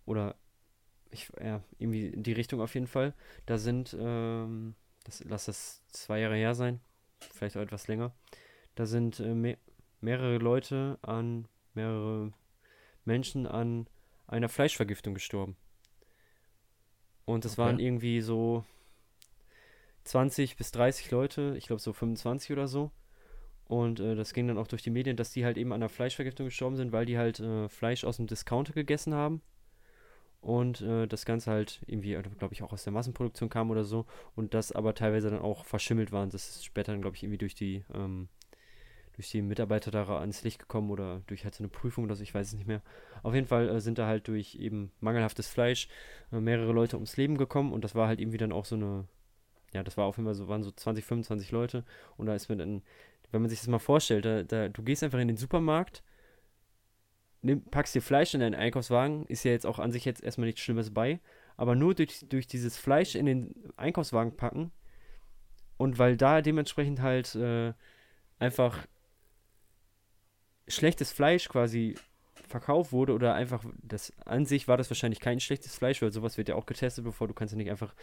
Oder 0.05 0.35
ich, 1.11 1.31
ja, 1.41 1.61
irgendwie 1.77 2.07
in 2.07 2.23
die 2.23 2.33
Richtung 2.33 2.61
auf 2.61 2.73
jeden 2.73 2.87
Fall. 2.87 3.13
Da 3.45 3.57
sind, 3.57 3.95
ähm, 3.99 4.75
das, 5.03 5.23
lass 5.23 5.45
das 5.45 5.83
zwei 5.87 6.19
Jahre 6.19 6.35
her 6.35 6.55
sein, 6.55 6.79
vielleicht 7.33 7.55
auch 7.57 7.61
etwas 7.61 7.87
länger. 7.87 8.13
Da 8.75 8.85
sind 8.85 9.19
äh, 9.19 9.33
me 9.33 9.57
mehrere 10.01 10.37
Leute 10.37 10.99
an, 11.01 11.47
mehrere 11.75 12.33
Menschen 13.05 13.47
an 13.47 13.87
einer 14.27 14.49
Fleischvergiftung 14.49 15.13
gestorben. 15.13 15.55
Und 17.23 17.45
das 17.45 17.53
okay. 17.53 17.61
waren 17.61 17.79
irgendwie 17.79 18.19
so 18.19 18.65
20 20.03 20.57
bis 20.57 20.71
30 20.71 21.09
Leute, 21.11 21.55
ich 21.57 21.67
glaube 21.67 21.81
so 21.81 21.93
25 21.93 22.51
oder 22.51 22.67
so. 22.67 22.91
Und 23.73 23.99
äh, 23.99 24.13
das 24.13 24.35
ging 24.35 24.47
dann 24.47 24.59
auch 24.59 24.67
durch 24.67 24.83
die 24.83 24.91
Medien, 24.91 25.17
dass 25.17 25.31
die 25.31 25.45
halt 25.45 25.57
eben 25.57 25.73
an 25.73 25.79
der 25.79 25.89
Fleischvergiftung 25.89 26.45
gestorben 26.45 26.75
sind, 26.75 26.91
weil 26.91 27.07
die 27.07 27.17
halt 27.17 27.39
äh, 27.39 27.67
Fleisch 27.69 28.03
aus 28.03 28.17
dem 28.17 28.27
Discounter 28.27 28.71
gegessen 28.71 29.15
haben. 29.15 29.41
Und 30.41 30.81
äh, 30.81 31.07
das 31.07 31.25
Ganze 31.25 31.49
halt 31.49 31.81
irgendwie, 31.87 32.15
also, 32.15 32.29
glaube 32.37 32.53
ich, 32.53 32.61
auch 32.61 32.71
aus 32.71 32.83
der 32.83 32.93
Massenproduktion 32.93 33.49
kam 33.49 33.71
oder 33.71 33.83
so. 33.83 34.05
Und 34.35 34.53
das 34.53 34.73
aber 34.73 34.93
teilweise 34.93 35.31
dann 35.31 35.39
auch 35.39 35.65
verschimmelt 35.65 36.11
war. 36.11 36.21
Und 36.21 36.35
das 36.35 36.49
ist 36.49 36.65
später 36.65 36.91
dann, 36.91 37.01
glaube 37.01 37.15
ich, 37.15 37.23
irgendwie 37.23 37.39
durch 37.39 37.55
die, 37.55 37.83
ähm, 37.95 38.27
durch 39.15 39.31
die 39.31 39.41
Mitarbeiter 39.41 39.89
da 39.89 40.19
ans 40.19 40.43
Licht 40.43 40.59
gekommen 40.59 40.91
oder 40.91 41.23
durch 41.25 41.43
halt 41.43 41.55
so 41.55 41.63
eine 41.63 41.69
Prüfung 41.69 42.03
oder 42.03 42.13
so, 42.13 42.21
ich 42.21 42.35
weiß 42.35 42.49
es 42.49 42.53
nicht 42.53 42.67
mehr. 42.67 42.83
Auf 43.23 43.33
jeden 43.33 43.47
Fall 43.47 43.69
äh, 43.69 43.81
sind 43.81 43.97
da 43.97 44.05
halt 44.05 44.27
durch 44.27 44.53
eben 44.53 44.91
mangelhaftes 44.99 45.47
Fleisch 45.47 45.87
äh, 46.31 46.39
mehrere 46.39 46.73
Leute 46.73 46.97
ums 46.97 47.17
Leben 47.17 47.39
gekommen. 47.39 47.73
Und 47.73 47.83
das 47.83 47.95
war 47.95 48.07
halt 48.07 48.21
irgendwie 48.21 48.37
dann 48.37 48.51
auch 48.51 48.65
so 48.65 48.75
eine, 48.75 49.07
ja, 49.73 49.81
das 49.81 49.97
war 49.97 50.05
auf 50.05 50.17
jeden 50.17 50.27
Fall 50.27 50.35
so, 50.35 50.47
waren 50.47 50.61
so 50.61 50.69
20, 50.69 51.03
25 51.03 51.51
Leute. 51.51 51.83
Und 52.17 52.27
da 52.27 52.35
ist 52.35 52.49
mir 52.49 52.57
dann 52.57 52.83
wenn 53.33 53.41
man 53.41 53.49
sich 53.49 53.59
das 53.59 53.67
mal 53.67 53.79
vorstellt, 53.79 54.25
da, 54.25 54.43
da, 54.43 54.69
du 54.69 54.83
gehst 54.83 55.03
einfach 55.03 55.19
in 55.19 55.27
den 55.27 55.37
Supermarkt, 55.37 56.03
nimm, 57.41 57.63
packst 57.65 57.95
dir 57.95 58.01
Fleisch 58.01 58.33
in 58.33 58.39
deinen 58.39 58.55
Einkaufswagen, 58.55 59.25
ist 59.25 59.43
ja 59.43 59.51
jetzt 59.51 59.65
auch 59.65 59.79
an 59.79 59.91
sich 59.91 60.05
jetzt 60.05 60.23
erstmal 60.23 60.45
nichts 60.45 60.61
Schlimmes 60.61 60.93
bei, 60.93 61.19
aber 61.57 61.75
nur 61.75 61.95
durch, 61.95 62.25
durch 62.29 62.47
dieses 62.47 62.77
Fleisch 62.77 63.15
in 63.15 63.25
den 63.25 63.53
Einkaufswagen 63.75 64.37
packen 64.37 64.71
und 65.77 65.97
weil 65.97 66.15
da 66.15 66.41
dementsprechend 66.41 67.01
halt 67.01 67.33
äh, 67.35 67.73
einfach 68.37 68.85
schlechtes 70.67 71.11
Fleisch 71.11 71.49
quasi 71.49 71.95
verkauft 72.47 72.91
wurde 72.91 73.13
oder 73.13 73.33
einfach, 73.33 73.63
das 73.81 74.13
an 74.25 74.45
sich 74.45 74.67
war 74.67 74.77
das 74.77 74.89
wahrscheinlich 74.89 75.19
kein 75.19 75.39
schlechtes 75.39 75.75
Fleisch, 75.75 76.01
weil 76.01 76.11
sowas 76.11 76.37
wird 76.37 76.49
ja 76.49 76.55
auch 76.55 76.67
getestet, 76.67 77.03
bevor 77.03 77.27
du 77.27 77.33
kannst 77.33 77.53
ja 77.53 77.57
nicht 77.57 77.71
einfach 77.71 77.95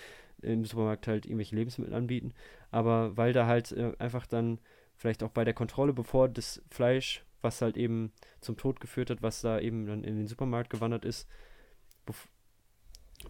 im 0.43 0.65
Supermarkt 0.65 1.07
halt 1.07 1.25
irgendwelche 1.25 1.55
Lebensmittel 1.55 1.95
anbieten, 1.95 2.35
aber 2.71 3.17
weil 3.17 3.33
da 3.33 3.47
halt 3.47 3.71
äh, 3.73 3.93
einfach 3.99 4.27
dann 4.27 4.59
vielleicht 5.01 5.23
auch 5.23 5.31
bei 5.31 5.45
der 5.45 5.55
Kontrolle, 5.55 5.95
bevor 5.95 6.29
das 6.29 6.63
Fleisch, 6.69 7.25
was 7.41 7.63
halt 7.63 7.79
eben 7.79 8.13
zum 8.43 8.59
Tod 8.59 8.81
geführt 8.81 9.09
hat, 9.09 9.23
was 9.23 9.41
da 9.41 9.59
eben 9.59 9.87
dann 9.87 10.05
in 10.05 10.17
den 10.17 10.27
Supermarkt 10.27 10.69
gewandert 10.69 11.07
ist, 11.07 11.27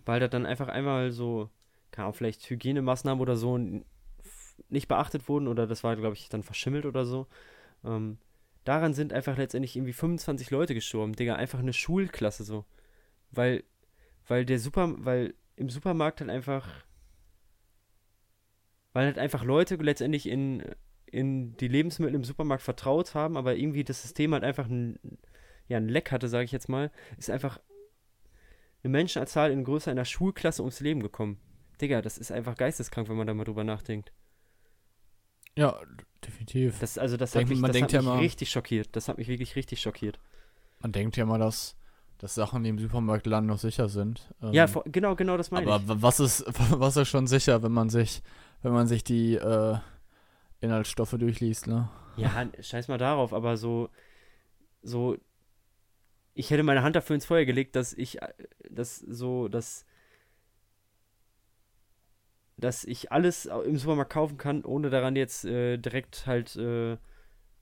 weil 0.04 0.18
da 0.18 0.26
dann 0.26 0.46
einfach 0.46 0.66
einmal 0.66 1.12
so, 1.12 1.48
keine 1.92 2.06
Ahnung, 2.06 2.14
vielleicht 2.14 2.50
Hygienemaßnahmen 2.50 3.22
oder 3.22 3.37
so 3.37 3.56
nicht 4.68 4.88
beachtet 4.88 5.28
wurden 5.28 5.46
oder 5.46 5.68
das 5.68 5.85
war, 5.85 5.94
glaube 5.94 6.16
ich, 6.16 6.28
dann 6.28 6.42
verschimmelt 6.42 6.87
oder 6.87 7.04
so. 7.04 7.28
Ähm, 7.85 8.18
daran 8.64 8.92
sind 8.92 9.12
einfach 9.12 9.37
letztendlich 9.37 9.76
irgendwie 9.76 9.92
25 9.92 10.50
Leute 10.50 10.74
gestorben, 10.74 11.14
Digga, 11.14 11.37
einfach 11.37 11.61
eine 11.61 11.72
Schulklasse 11.72 12.42
so. 12.42 12.64
Weil, 13.30 13.62
weil 14.26 14.44
der 14.44 14.59
Super, 14.59 14.92
weil 14.98 15.35
im 15.54 15.70
Supermarkt 15.70 16.20
halt 16.20 16.30
einfach, 16.30 16.66
weil 18.92 19.06
halt 19.06 19.18
einfach 19.18 19.44
Leute 19.44 19.76
letztendlich 19.76 20.26
in 20.26 20.64
in 21.11 21.57
die 21.57 21.68
Lebensmittel 21.68 22.14
im 22.14 22.25
Supermarkt 22.25 22.62
vertraut 22.62 23.14
haben, 23.14 23.37
aber 23.37 23.57
irgendwie 23.57 23.85
das 23.85 24.03
System 24.03 24.33
halt 24.33 24.44
einfach 24.44 24.68
ein, 24.68 24.99
ja, 25.68 25.77
ein 25.77 25.88
Leck 25.88 26.12
hatte, 26.12 26.29
sage 26.29 26.44
ich 26.44 26.53
jetzt 26.53 26.68
mal, 26.68 26.90
ist 27.18 27.31
einfach 27.31 27.61
eine 28.83 28.90
Menschenzahl 28.92 29.51
in 29.51 29.64
Größe 29.64 29.90
einer 29.90 30.05
Schulklasse 30.05 30.63
ums 30.63 30.81
Leben 30.81 31.02
gekommen. 31.02 31.38
Digga, 31.81 32.02
das 32.02 32.19
ist 32.19 32.33
einfach 32.33 32.56
geisteskrank, 32.56 33.08
wenn 33.08 33.17
man 33.17 33.27
da 33.27 33.35
mal 33.35 33.44
drüber 33.44 33.65
nachdenkt. 33.65 34.13
Ja, 35.56 35.79
definitiv. 36.25 36.79
Das, 36.79 36.98
also 36.98 37.17
das 37.17 37.33
Denk, 37.33 37.50
hat 37.50 37.56
mich, 37.56 37.73
das 37.73 37.83
hat 37.83 37.92
ja 37.92 38.00
mich 38.00 38.08
mal, 38.08 38.19
richtig 38.19 38.50
schockiert. 38.50 38.88
Das 38.92 39.08
hat 39.08 39.19
mich 39.19 39.29
wirklich 39.29 39.56
richtig 39.56 39.81
schockiert. 39.81 40.19
Man 40.81 40.92
denkt 40.92 41.17
ja 41.17 41.27
mal, 41.27 41.38
dass, 41.38 41.77
dass 42.19 42.35
Sachen, 42.35 42.63
die 42.63 42.71
im 42.71 42.79
Supermarkt 42.79 43.27
landen, 43.27 43.48
noch 43.48 43.58
sicher 43.58 43.88
sind. 43.88 44.33
Ähm, 44.42 44.52
ja, 44.52 44.67
genau, 44.87 45.17
genau 45.17 45.37
das 45.37 45.50
meine 45.50 45.67
aber 45.67 45.83
ich. 45.83 45.90
Aber 45.90 46.02
was 46.02 46.21
ist, 46.21 46.44
was 46.71 46.96
ist 46.96 47.08
schon 47.08 47.27
sicher, 47.27 47.63
wenn 47.63 47.73
man 47.73 47.90
sich, 47.90 48.23
wenn 48.63 48.73
man 48.73 48.87
sich 48.87 49.04
die, 49.04 49.35
äh, 49.35 49.77
Inhaltsstoffe 50.61 51.17
durchliest, 51.19 51.67
ne? 51.67 51.88
Ja, 52.17 52.46
scheiß 52.61 52.88
mal 52.88 52.98
darauf, 52.98 53.33
aber 53.33 53.56
so, 53.56 53.88
so, 54.83 55.17
ich 56.35 56.50
hätte 56.50 56.63
meine 56.63 56.83
Hand 56.83 56.96
dafür 56.96 57.15
ins 57.15 57.27
Feuer 57.27 57.44
gelegt, 57.44 57.77
dass 57.77 57.92
ich, 57.92 58.19
dass 58.69 58.98
so, 58.98 59.48
dass, 59.48 59.87
dass 62.56 62.85
ich 62.85 63.11
alles 63.11 63.46
im 63.46 63.77
Supermarkt 63.77 64.13
kaufen 64.13 64.37
kann, 64.37 64.65
ohne 64.65 64.90
daran 64.90 65.17
jetzt 65.17 65.44
äh, 65.44 65.79
direkt 65.79 66.27
halt 66.27 66.56
äh, 66.56 66.98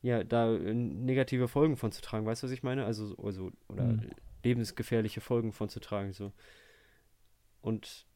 ja, 0.03 0.25
da 0.25 0.55
äh, 0.55 0.75
negative 0.75 1.49
Folgen 1.49 1.77
von 1.77 1.93
zu 1.93 2.03
tragen, 2.03 2.27
weißt 2.27 2.43
du, 2.43 2.47
was 2.47 2.53
ich 2.53 2.63
meine? 2.63 2.85
Also, 2.85 3.17
also 3.23 3.51
oder 3.69 3.85
mhm. 3.85 4.11
lebensgefährliche 4.45 5.21
Folgen 5.21 5.53
von 5.53 5.69
zu 5.69 5.81
tragen, 5.81 6.13
so. 6.13 6.33
Und 7.61 8.07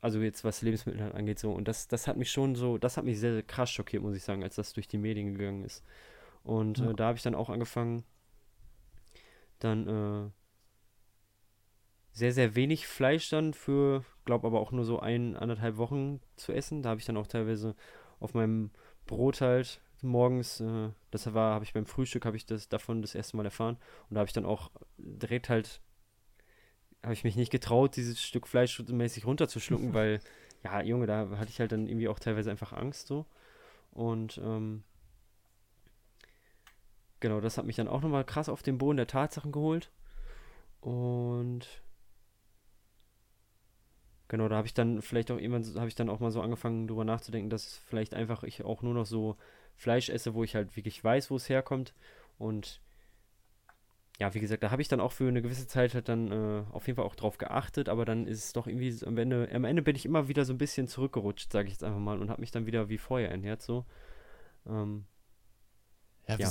also 0.00 0.20
jetzt 0.20 0.44
was 0.44 0.62
Lebensmittel 0.62 1.02
halt 1.02 1.14
angeht, 1.14 1.38
so. 1.38 1.52
Und 1.52 1.68
das, 1.68 1.88
das 1.88 2.06
hat 2.06 2.16
mich 2.16 2.30
schon 2.30 2.54
so, 2.54 2.78
das 2.78 2.96
hat 2.96 3.04
mich 3.04 3.18
sehr, 3.18 3.32
sehr 3.32 3.42
krass 3.42 3.70
schockiert, 3.70 4.02
muss 4.02 4.16
ich 4.16 4.22
sagen, 4.22 4.42
als 4.42 4.56
das 4.56 4.72
durch 4.72 4.88
die 4.88 4.98
Medien 4.98 5.34
gegangen 5.34 5.64
ist. 5.64 5.84
Und 6.44 6.78
ja. 6.78 6.90
äh, 6.90 6.94
da 6.94 7.06
habe 7.06 7.16
ich 7.16 7.22
dann 7.22 7.34
auch 7.34 7.50
angefangen, 7.50 8.04
dann 9.58 9.88
äh, 9.88 10.30
sehr, 12.12 12.32
sehr 12.32 12.54
wenig 12.54 12.86
Fleisch 12.86 13.28
dann 13.30 13.52
für, 13.52 14.04
glaube 14.24 14.46
aber 14.46 14.60
auch 14.60 14.72
nur 14.72 14.84
so 14.84 15.00
ein, 15.00 15.36
anderthalb 15.36 15.76
Wochen 15.76 16.20
zu 16.36 16.52
essen. 16.52 16.82
Da 16.82 16.90
habe 16.90 17.00
ich 17.00 17.06
dann 17.06 17.16
auch 17.16 17.26
teilweise 17.26 17.74
auf 18.20 18.34
meinem 18.34 18.70
Brot 19.06 19.40
halt 19.40 19.80
morgens, 20.02 20.60
äh, 20.60 20.90
das 21.10 21.32
war, 21.34 21.54
habe 21.54 21.64
ich 21.64 21.72
beim 21.72 21.86
Frühstück, 21.86 22.24
habe 22.24 22.36
ich 22.36 22.46
das 22.46 22.68
davon 22.68 23.02
das 23.02 23.14
erste 23.14 23.36
Mal 23.36 23.46
erfahren. 23.46 23.76
Und 24.08 24.14
da 24.14 24.20
habe 24.20 24.28
ich 24.28 24.32
dann 24.32 24.46
auch 24.46 24.70
direkt 24.98 25.48
halt, 25.48 25.80
habe 27.06 27.14
ich 27.14 27.24
mich 27.24 27.36
nicht 27.36 27.52
getraut, 27.52 27.96
dieses 27.96 28.22
Stück 28.22 28.46
Fleisch 28.46 28.78
mäßig 28.80 29.26
runterzuschlucken, 29.26 29.94
weil, 29.94 30.20
ja, 30.64 30.82
Junge, 30.82 31.06
da 31.06 31.28
hatte 31.38 31.50
ich 31.50 31.60
halt 31.60 31.72
dann 31.72 31.88
irgendwie 31.88 32.08
auch 32.08 32.18
teilweise 32.20 32.50
einfach 32.50 32.74
Angst 32.74 33.06
so. 33.08 33.26
Und, 33.92 34.38
ähm, 34.44 34.84
genau, 37.20 37.40
das 37.40 37.58
hat 37.58 37.66
mich 37.66 37.76
dann 37.76 37.88
auch 37.88 38.02
nochmal 38.02 38.24
krass 38.24 38.48
auf 38.48 38.62
den 38.62 38.78
Boden 38.78 38.96
der 38.98 39.06
Tatsachen 39.06 39.52
geholt. 39.52 39.90
Und 40.82 41.66
Genau, 44.28 44.48
da 44.48 44.56
habe 44.56 44.66
ich 44.66 44.74
dann 44.74 45.02
vielleicht 45.02 45.30
auch 45.30 45.38
irgendwann, 45.38 45.64
habe 45.76 45.88
ich 45.88 45.94
dann 45.94 46.10
auch 46.10 46.18
mal 46.20 46.32
so 46.32 46.40
angefangen, 46.42 46.88
darüber 46.88 47.04
nachzudenken, 47.04 47.50
dass 47.50 47.76
vielleicht 47.86 48.14
einfach 48.14 48.42
ich 48.42 48.64
auch 48.64 48.82
nur 48.82 48.94
noch 48.94 49.06
so 49.06 49.36
Fleisch 49.76 50.08
esse, 50.08 50.34
wo 50.34 50.42
ich 50.42 50.54
halt 50.56 50.74
wirklich 50.76 51.02
weiß, 51.02 51.30
wo 51.30 51.36
es 51.36 51.48
herkommt. 51.48 51.94
Und 52.38 52.80
ja, 54.18 54.32
wie 54.32 54.40
gesagt, 54.40 54.62
da 54.62 54.70
habe 54.70 54.80
ich 54.80 54.88
dann 54.88 55.00
auch 55.00 55.12
für 55.12 55.28
eine 55.28 55.42
gewisse 55.42 55.66
Zeit 55.66 55.94
halt 55.94 56.08
dann 56.08 56.32
äh, 56.32 56.62
auf 56.72 56.86
jeden 56.86 56.96
Fall 56.96 57.04
auch 57.04 57.16
drauf 57.16 57.36
geachtet, 57.36 57.88
aber 57.88 58.04
dann 58.04 58.26
ist 58.26 58.44
es 58.44 58.52
doch 58.52 58.66
irgendwie 58.66 58.94
am 59.04 59.18
Ende, 59.18 59.48
am 59.52 59.64
Ende 59.64 59.82
bin 59.82 59.94
ich 59.94 60.06
immer 60.06 60.28
wieder 60.28 60.44
so 60.44 60.54
ein 60.54 60.58
bisschen 60.58 60.88
zurückgerutscht, 60.88 61.52
sage 61.52 61.68
ich 61.68 61.74
jetzt 61.74 61.84
einfach 61.84 61.98
mal, 61.98 62.20
und 62.20 62.30
habe 62.30 62.40
mich 62.40 62.50
dann 62.50 62.66
wieder 62.66 62.88
wie 62.88 62.98
vorher 62.98 63.30
ernährt, 63.30 63.62
so. 63.62 63.84
Ähm, 64.66 65.04
ja, 66.28 66.36
ja. 66.38 66.50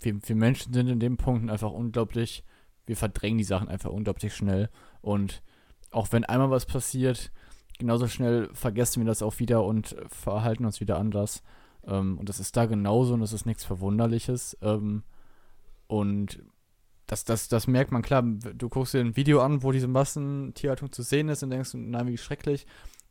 Wir, 0.00 0.20
wir 0.22 0.36
Menschen 0.36 0.72
sind 0.72 0.88
in 0.88 1.00
dem 1.00 1.16
Punkt 1.16 1.48
einfach 1.50 1.70
unglaublich, 1.70 2.44
wir 2.86 2.96
verdrängen 2.96 3.38
die 3.38 3.44
Sachen 3.44 3.68
einfach 3.68 3.90
unglaublich 3.90 4.34
schnell 4.34 4.68
und 5.00 5.42
auch 5.90 6.12
wenn 6.12 6.24
einmal 6.24 6.50
was 6.50 6.66
passiert, 6.66 7.30
genauso 7.78 8.08
schnell 8.08 8.50
vergessen 8.52 9.02
wir 9.02 9.06
das 9.06 9.22
auch 9.22 9.38
wieder 9.38 9.64
und 9.64 9.96
verhalten 10.08 10.64
uns 10.64 10.80
wieder 10.80 10.98
anders. 10.98 11.42
Ähm, 11.86 12.18
und 12.18 12.28
das 12.28 12.40
ist 12.40 12.56
da 12.56 12.66
genauso 12.66 13.14
und 13.14 13.20
das 13.20 13.32
ist 13.32 13.46
nichts 13.46 13.64
Verwunderliches. 13.64 14.58
Ähm, 14.60 15.04
und 15.86 16.42
das, 17.08 17.24
das, 17.24 17.48
das 17.48 17.66
merkt 17.66 17.90
man 17.90 18.02
klar. 18.02 18.22
Du 18.22 18.68
guckst 18.68 18.94
dir 18.94 19.00
ein 19.00 19.16
Video 19.16 19.40
an, 19.40 19.62
wo 19.62 19.72
diese 19.72 19.88
Massentierhaltung 19.88 20.92
zu 20.92 21.02
sehen 21.02 21.28
ist 21.28 21.42
und 21.42 21.50
denkst, 21.50 21.70
nein, 21.74 22.06
wie 22.06 22.18
schrecklich. 22.18 22.66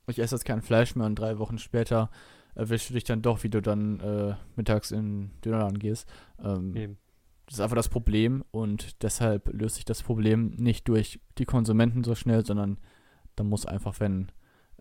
Ich 0.06 0.20
esse 0.20 0.36
jetzt 0.36 0.45
kein 0.45 0.62
Fleisch 0.62 0.95
mehr 0.95 1.08
und 1.08 1.16
drei 1.16 1.39
Wochen 1.39 1.58
später 1.58 2.10
erwischst 2.56 2.89
du 2.89 2.93
dich 2.93 3.04
dann 3.04 3.22
doch, 3.22 3.43
wie 3.43 3.50
du 3.50 3.62
dann 3.62 4.00
äh, 4.00 4.36
mittags 4.56 4.91
in 4.91 5.32
Dönerladen 5.43 5.80
gehst. 5.80 6.08
Ähm, 6.43 6.98
das 7.48 7.56
ist 7.56 7.62
einfach 7.62 7.76
das 7.76 7.89
Problem 7.89 8.43
und 8.52 9.04
deshalb 9.04 9.52
löst 9.52 9.76
sich 9.76 9.86
das 9.86 10.04
Problem 10.04 10.52
nicht 10.58 10.88
durch 10.88 11.20
die 11.38 11.45
Konsumenten 11.45 12.04
so 12.04 12.14
schnell, 12.14 12.45
sondern 12.45 12.78
da 13.36 13.43
muss 13.43 13.66
einfach, 13.66 14.00
wenn 14.00 14.32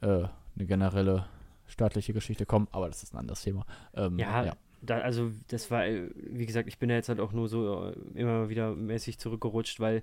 äh, 0.03 0.25
eine 0.57 0.67
generelle 0.67 1.27
staatliche 1.67 2.12
Geschichte 2.12 2.45
kommen, 2.45 2.69
aber 2.71 2.89
das 2.89 3.03
ist 3.03 3.14
ein 3.14 3.19
anderes 3.19 3.43
Thema. 3.43 3.64
Ähm, 3.95 4.19
ja, 4.19 4.45
ja. 4.45 4.57
Da, 4.87 4.99
also 5.01 5.32
das 5.49 5.70
war, 5.70 5.87
äh, 5.87 6.11
wie 6.16 6.47
gesagt, 6.47 6.68
ich 6.68 6.78
bin 6.78 6.91
ja 6.91 6.97
jetzt 6.97 7.09
halt 7.09 7.20
auch 7.20 7.32
nur 7.32 7.49
so 7.49 7.91
äh, 7.91 7.95
immer 8.14 8.49
wieder 8.49 8.74
mäßig 8.74 9.18
zurückgerutscht, 9.18 9.80
weil, 9.80 10.03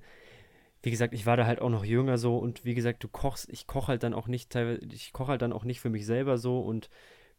wie 0.84 0.91
gesagt, 0.91 1.13
ich 1.13 1.25
war 1.25 1.38
da 1.38 1.45
halt 1.45 1.61
auch 1.61 1.69
noch 1.69 1.86
jünger 1.86 2.17
so 2.17 2.38
und 2.38 2.65
wie 2.65 2.75
gesagt, 2.75 3.03
du 3.03 3.07
kochst, 3.07 3.49
ich 3.49 3.67
koche 3.67 3.89
halt 3.89 4.03
dann 4.03 4.13
auch 4.13 4.27
nicht 4.27 4.55
ich 4.55 5.13
koche 5.13 5.31
halt 5.31 5.41
dann 5.41 5.53
auch 5.53 5.63
nicht 5.65 5.79
für 5.81 5.89
mich 5.89 6.05
selber 6.05 6.38
so 6.38 6.59
und 6.61 6.89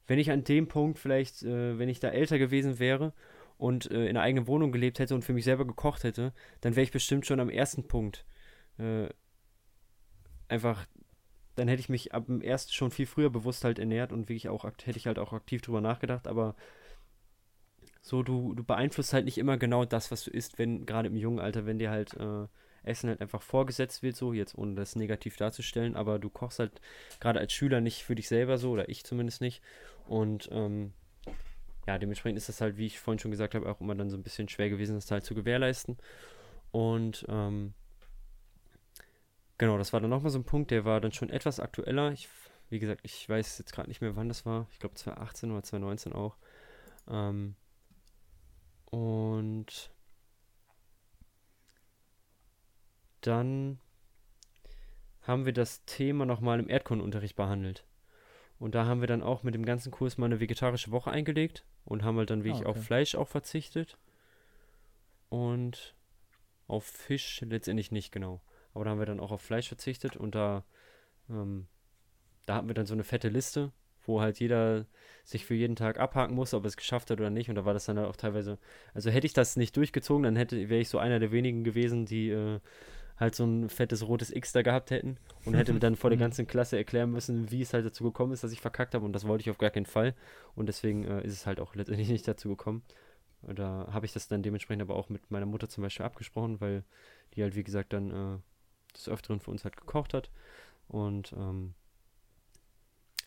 wenn 0.07 0.18
ich 0.18 0.30
an 0.30 0.45
dem 0.45 0.68
Punkt 0.68 0.99
vielleicht, 0.99 1.42
äh, 1.42 1.78
wenn 1.78 1.88
ich 1.88 2.01
da 2.01 2.09
älter 2.09 2.38
gewesen 2.38 2.78
wäre 2.78 3.12
und 3.59 3.90
äh, 3.90 4.05
in 4.05 4.16
einer 4.16 4.22
eigenen 4.22 4.47
Wohnung 4.47 4.72
gelebt 4.72 4.99
hätte 4.99 5.14
und 5.14 5.24
für 5.24 5.32
mich 5.32 5.45
selber 5.45 5.66
gekocht 5.66 6.05
hätte, 6.05 6.32
dann 6.61 6.76
wäre 6.76 6.84
ich 6.84 6.92
bestimmt 6.92 7.26
schon 7.26 7.40
am 7.40 7.51
ersten 7.51 7.86
Punkt 7.86 8.26
äh, 8.78 9.09
einfach, 10.49 10.86
dann 11.57 11.68
hätte 11.68 11.80
ich 11.80 11.88
mich 11.88 12.14
ab 12.14 12.26
dem 12.26 12.42
ersten 12.42 12.72
schon 12.72 12.90
viel 12.90 13.07
früher 13.07 13.30
bewusst 13.30 13.64
halt 13.64 13.78
ernährt 13.78 14.12
und 14.12 14.28
wirklich 14.28 14.49
auch 14.49 14.64
hätte 14.64 14.99
ich 14.99 15.07
halt 15.07 15.18
auch 15.18 15.32
aktiv 15.32 15.62
drüber 15.62 15.80
nachgedacht, 15.80 16.26
aber 16.26 16.55
so, 18.05 18.22
du, 18.22 18.52
du 18.52 18.62
beeinflusst 18.62 19.14
halt 19.14 19.24
nicht 19.24 19.38
immer 19.38 19.57
genau 19.57 19.86
das, 19.86 20.11
was 20.11 20.24
du 20.24 20.30
isst, 20.30 20.59
wenn, 20.59 20.84
gerade 20.84 21.09
im 21.09 21.16
jungen 21.16 21.38
Alter, 21.38 21.64
wenn 21.64 21.78
dir 21.78 21.90
halt 21.90 22.12
äh, 22.12 22.46
Essen 22.82 23.09
halt 23.09 23.22
einfach 23.22 23.40
vorgesetzt 23.40 24.02
wird, 24.02 24.14
so, 24.14 24.34
jetzt 24.34 24.59
ohne 24.59 24.74
das 24.74 24.94
negativ 24.94 25.38
darzustellen, 25.38 25.96
aber 25.96 26.18
du 26.18 26.28
kochst 26.28 26.59
halt 26.59 26.82
gerade 27.18 27.40
als 27.40 27.55
Schüler 27.55 27.80
nicht 27.80 28.05
für 28.05 28.14
dich 28.14 28.28
selber 28.28 28.59
so, 28.59 28.72
oder 28.72 28.90
ich 28.90 29.05
zumindest 29.05 29.40
nicht. 29.40 29.62
Und 30.07 30.50
ähm, 30.52 30.92
ja, 31.86 31.96
dementsprechend 31.96 32.36
ist 32.36 32.50
das 32.50 32.61
halt, 32.61 32.76
wie 32.76 32.84
ich 32.84 33.00
vorhin 33.00 33.20
schon 33.20 33.30
gesagt 33.30 33.55
habe, 33.55 33.66
auch 33.70 33.80
immer 33.80 33.94
dann 33.94 34.11
so 34.11 34.18
ein 34.18 34.22
bisschen 34.22 34.50
schwer 34.50 34.68
gewesen, 34.68 34.96
das 34.96 35.11
halt 35.11 35.24
zu 35.24 35.34
gewährleisten. 35.34 35.96
Und 36.72 37.24
ähm, 37.30 37.72
genau, 39.57 39.78
das 39.78 39.94
war 39.94 40.02
dann 40.02 40.11
nochmal 40.11 40.30
so 40.30 40.38
ein 40.38 40.44
Punkt, 40.44 40.70
der 40.72 40.84
war 40.84 41.00
dann 41.00 41.12
schon 41.12 41.30
etwas 41.30 41.59
aktueller. 41.59 42.12
Ich, 42.12 42.28
wie 42.68 42.80
gesagt, 42.80 43.00
ich 43.02 43.26
weiß 43.26 43.57
jetzt 43.57 43.72
gerade 43.72 43.88
nicht 43.88 44.02
mehr, 44.02 44.14
wann 44.14 44.28
das 44.28 44.44
war. 44.44 44.66
Ich 44.72 44.78
glaube 44.78 44.94
2018 44.94 45.50
oder 45.50 45.62
2019 45.62 46.12
auch. 46.12 46.36
Ähm, 47.09 47.57
und 48.95 49.90
dann 53.22 53.80
haben 55.22 55.47
wir 55.47 55.53
das 55.53 55.84
Thema 55.84 56.26
nochmal 56.26 56.61
im 56.61 56.68
Erdkundenunterricht 56.68 57.34
behandelt. 57.34 57.84
Und 58.61 58.76
da 58.76 58.86
haben 58.86 59.01
wir 59.01 59.09
dann 59.09 59.24
auch 59.24 59.42
mit 59.42 59.53
dem 59.57 59.64
ganzen 59.64 59.90
Kurs 59.90 60.16
mal 60.16 60.26
eine 60.26 60.38
vegetarische 60.38 60.92
Woche 60.92 61.11
eingelegt 61.11 61.64
und 61.84 62.05
haben 62.05 62.18
halt 62.18 62.30
dann 62.30 62.45
wirklich 62.45 62.64
ah, 62.66 62.68
okay. 62.68 62.78
auf 62.78 62.84
Fleisch 62.84 63.16
auch 63.16 63.26
verzichtet. 63.26 63.99
Und 65.28 65.97
auf 66.68 66.84
Fisch 66.84 67.40
letztendlich 67.40 67.90
nicht, 67.90 68.12
genau. 68.12 68.42
Aber 68.74 68.84
da 68.84 68.92
haben 68.92 69.01
wir 69.01 69.07
dann 69.07 69.18
auch 69.18 69.32
auf 69.32 69.42
Fleisch 69.42 69.66
verzichtet 69.66 70.16
und 70.16 70.36
da, 70.36 70.62
ähm, 71.28 71.66
da 72.47 72.55
hatten 72.55 72.68
wir 72.68 72.74
dann 72.74 72.86
so 72.86 72.95
eine 72.95 73.03
fette 73.03 73.28
Liste, 73.28 73.72
wo 74.07 74.20
halt 74.20 74.38
jeder 74.40 74.86
sich 75.24 75.44
für 75.44 75.55
jeden 75.55 75.76
Tag 75.76 75.98
abhaken 75.98 76.34
muss, 76.34 76.55
ob 76.55 76.64
er 76.64 76.68
es 76.68 76.76
geschafft 76.76 77.11
hat 77.11 77.20
oder 77.20 77.30
nicht. 77.30 77.48
Und 77.48 77.55
da 77.55 77.64
war 77.64 77.74
das 77.74 77.86
dann 77.86 77.98
halt 77.98 78.09
auch 78.09 78.16
teilweise, 78.16 78.59
also 78.92 79.11
hätte 79.11 79.26
ich 79.26 79.32
das 79.32 79.57
nicht 79.57 79.76
durchgezogen, 79.76 80.24
dann 80.24 80.36
hätte, 80.36 80.68
wäre 80.68 80.80
ich 80.80 80.88
so 80.88 80.98
einer 80.98 81.18
der 81.18 81.32
wenigen 81.32 81.64
gewesen, 81.64 82.05
die 82.05 82.30
äh, 82.30 82.61
halt 83.16 83.34
so 83.34 83.44
ein 83.44 83.68
fettes 83.68 84.07
rotes 84.07 84.34
X 84.34 84.52
da 84.52 84.62
gehabt 84.62 84.90
hätten 84.90 85.18
und 85.44 85.55
hätte 85.55 85.72
mir 85.72 85.80
dann 85.80 85.96
vor 85.96 86.11
der 86.11 86.18
ganzen 86.18 86.46
Klasse 86.46 86.76
erklären 86.76 87.11
müssen, 87.11 87.50
wie 87.50 87.62
es 87.62 87.72
halt 87.72 87.86
dazu 87.86 88.05
gekommen 88.05 88.32
ist, 88.32 88.44
dass 88.44 88.52
ich 88.52 88.61
verkackt 88.61 88.94
habe 88.94 89.05
und 89.05 89.12
das 89.12 89.26
wollte 89.26 89.42
ich 89.42 89.50
auf 89.50 89.59
gar 89.59 89.70
keinen 89.70 89.86
Fall 89.86 90.14
und 90.55 90.66
deswegen 90.66 91.05
äh, 91.05 91.24
ist 91.24 91.32
es 91.32 91.46
halt 91.46 91.61
auch 91.61 91.74
letztendlich 91.74 92.09
nicht 92.11 92.26
dazu 92.26 92.48
gekommen. 92.48 92.82
Da 93.42 93.88
habe 93.92 94.07
ich 94.07 94.12
das 94.12 94.26
dann 94.26 94.42
dementsprechend 94.42 94.82
aber 94.82 94.96
auch 94.96 95.11
mit 95.11 95.30
meiner 95.30 95.44
Mutter 95.46 95.68
zum 95.68 95.82
Beispiel 95.82 96.07
abgesprochen, 96.07 96.61
weil 96.62 96.82
die 97.34 97.42
halt 97.42 97.55
wie 97.55 97.64
gesagt 97.64 97.92
dann 97.92 98.11
äh, 98.11 98.38
des 98.96 99.09
Öfteren 99.09 99.40
für 99.40 99.50
uns 99.50 99.64
halt 99.64 99.76
gekocht 99.76 100.14
hat 100.14 100.30
und 100.88 101.32
ähm, 101.36 101.74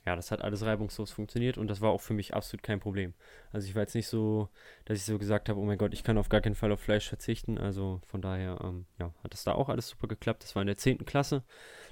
ja, 0.08 0.16
das 0.16 0.32
hat 0.32 0.42
alles 0.42 0.64
reibungslos 0.64 1.12
funktioniert 1.12 1.58
und 1.58 1.68
das 1.68 1.82
war 1.82 1.92
auch 1.92 2.00
für 2.00 2.14
mich 2.14 2.34
absolut 2.34 2.64
kein 2.64 2.80
Problem. 2.80 3.14
Also 3.52 3.68
ich 3.68 3.76
war 3.76 3.82
jetzt 3.82 3.94
nicht 3.94 4.08
so, 4.08 4.48
dass 4.86 4.98
ich 4.98 5.04
so 5.04 5.18
gesagt 5.18 5.50
habe, 5.50 5.60
oh 5.60 5.66
mein 5.66 5.78
Gott, 5.78 5.94
ich 5.94 6.02
kann 6.02 6.18
auf 6.18 6.30
gar 6.30 6.40
keinen 6.40 6.56
Fall 6.56 6.72
auf 6.72 6.80
Fleisch 6.80 7.10
verzichten. 7.10 7.58
Also 7.58 8.00
von 8.06 8.22
daher, 8.22 8.58
ähm, 8.64 8.86
ja, 9.00 9.14
hat 9.22 9.34
das 9.34 9.44
da 9.44 9.52
auch 9.52 9.68
alles 9.68 9.90
super 9.90 10.08
geklappt. 10.08 10.44
Das 10.44 10.56
war 10.56 10.62
in 10.62 10.68
der 10.68 10.78
10. 10.78 11.04
Klasse. 11.04 11.44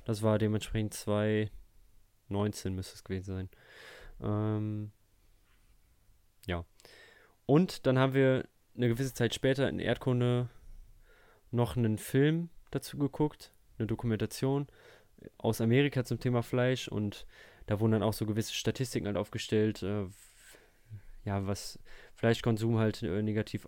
Das 0.05 0.24
war 0.24 0.38
dementsprechend 0.38 0.93
2019 0.93 2.74
müsste 2.74 2.95
es 2.95 3.03
gewesen 3.03 3.26
sein. 3.26 3.49
Ähm, 4.22 4.91
ja. 6.47 6.63
Und 7.45 7.86
dann 7.86 7.99
haben 7.99 8.13
wir 8.13 8.47
eine 8.78 8.88
gewisse 8.88 9.13
Zeit 9.13 9.36
später 9.36 9.68
in 9.68 9.80
Erdkunde 9.80 10.49
noch 11.51 11.76
einen 11.76 11.97
Film 11.97 12.49
dazu 12.72 12.97
geguckt, 12.97 13.51
eine 13.78 13.88
Dokumentation 13.88 14.68
aus 15.38 15.59
Amerika 15.59 16.05
zum 16.05 16.18
Thema 16.18 16.43
Fleisch 16.43 16.88
und 16.88 17.26
da 17.66 17.80
wurden 17.80 17.93
dann 17.93 18.03
auch 18.03 18.13
so 18.13 18.26
gewisse 18.26 18.53
Statistiken 18.53 19.07
halt 19.07 19.18
aufgestellt, 19.18 19.84
äh, 19.84 20.05
ja, 21.24 21.47
was 21.47 21.80
Fleischkonsum 22.16 22.78
halt 22.78 23.03
äh, 23.03 23.22
negativ 23.22 23.68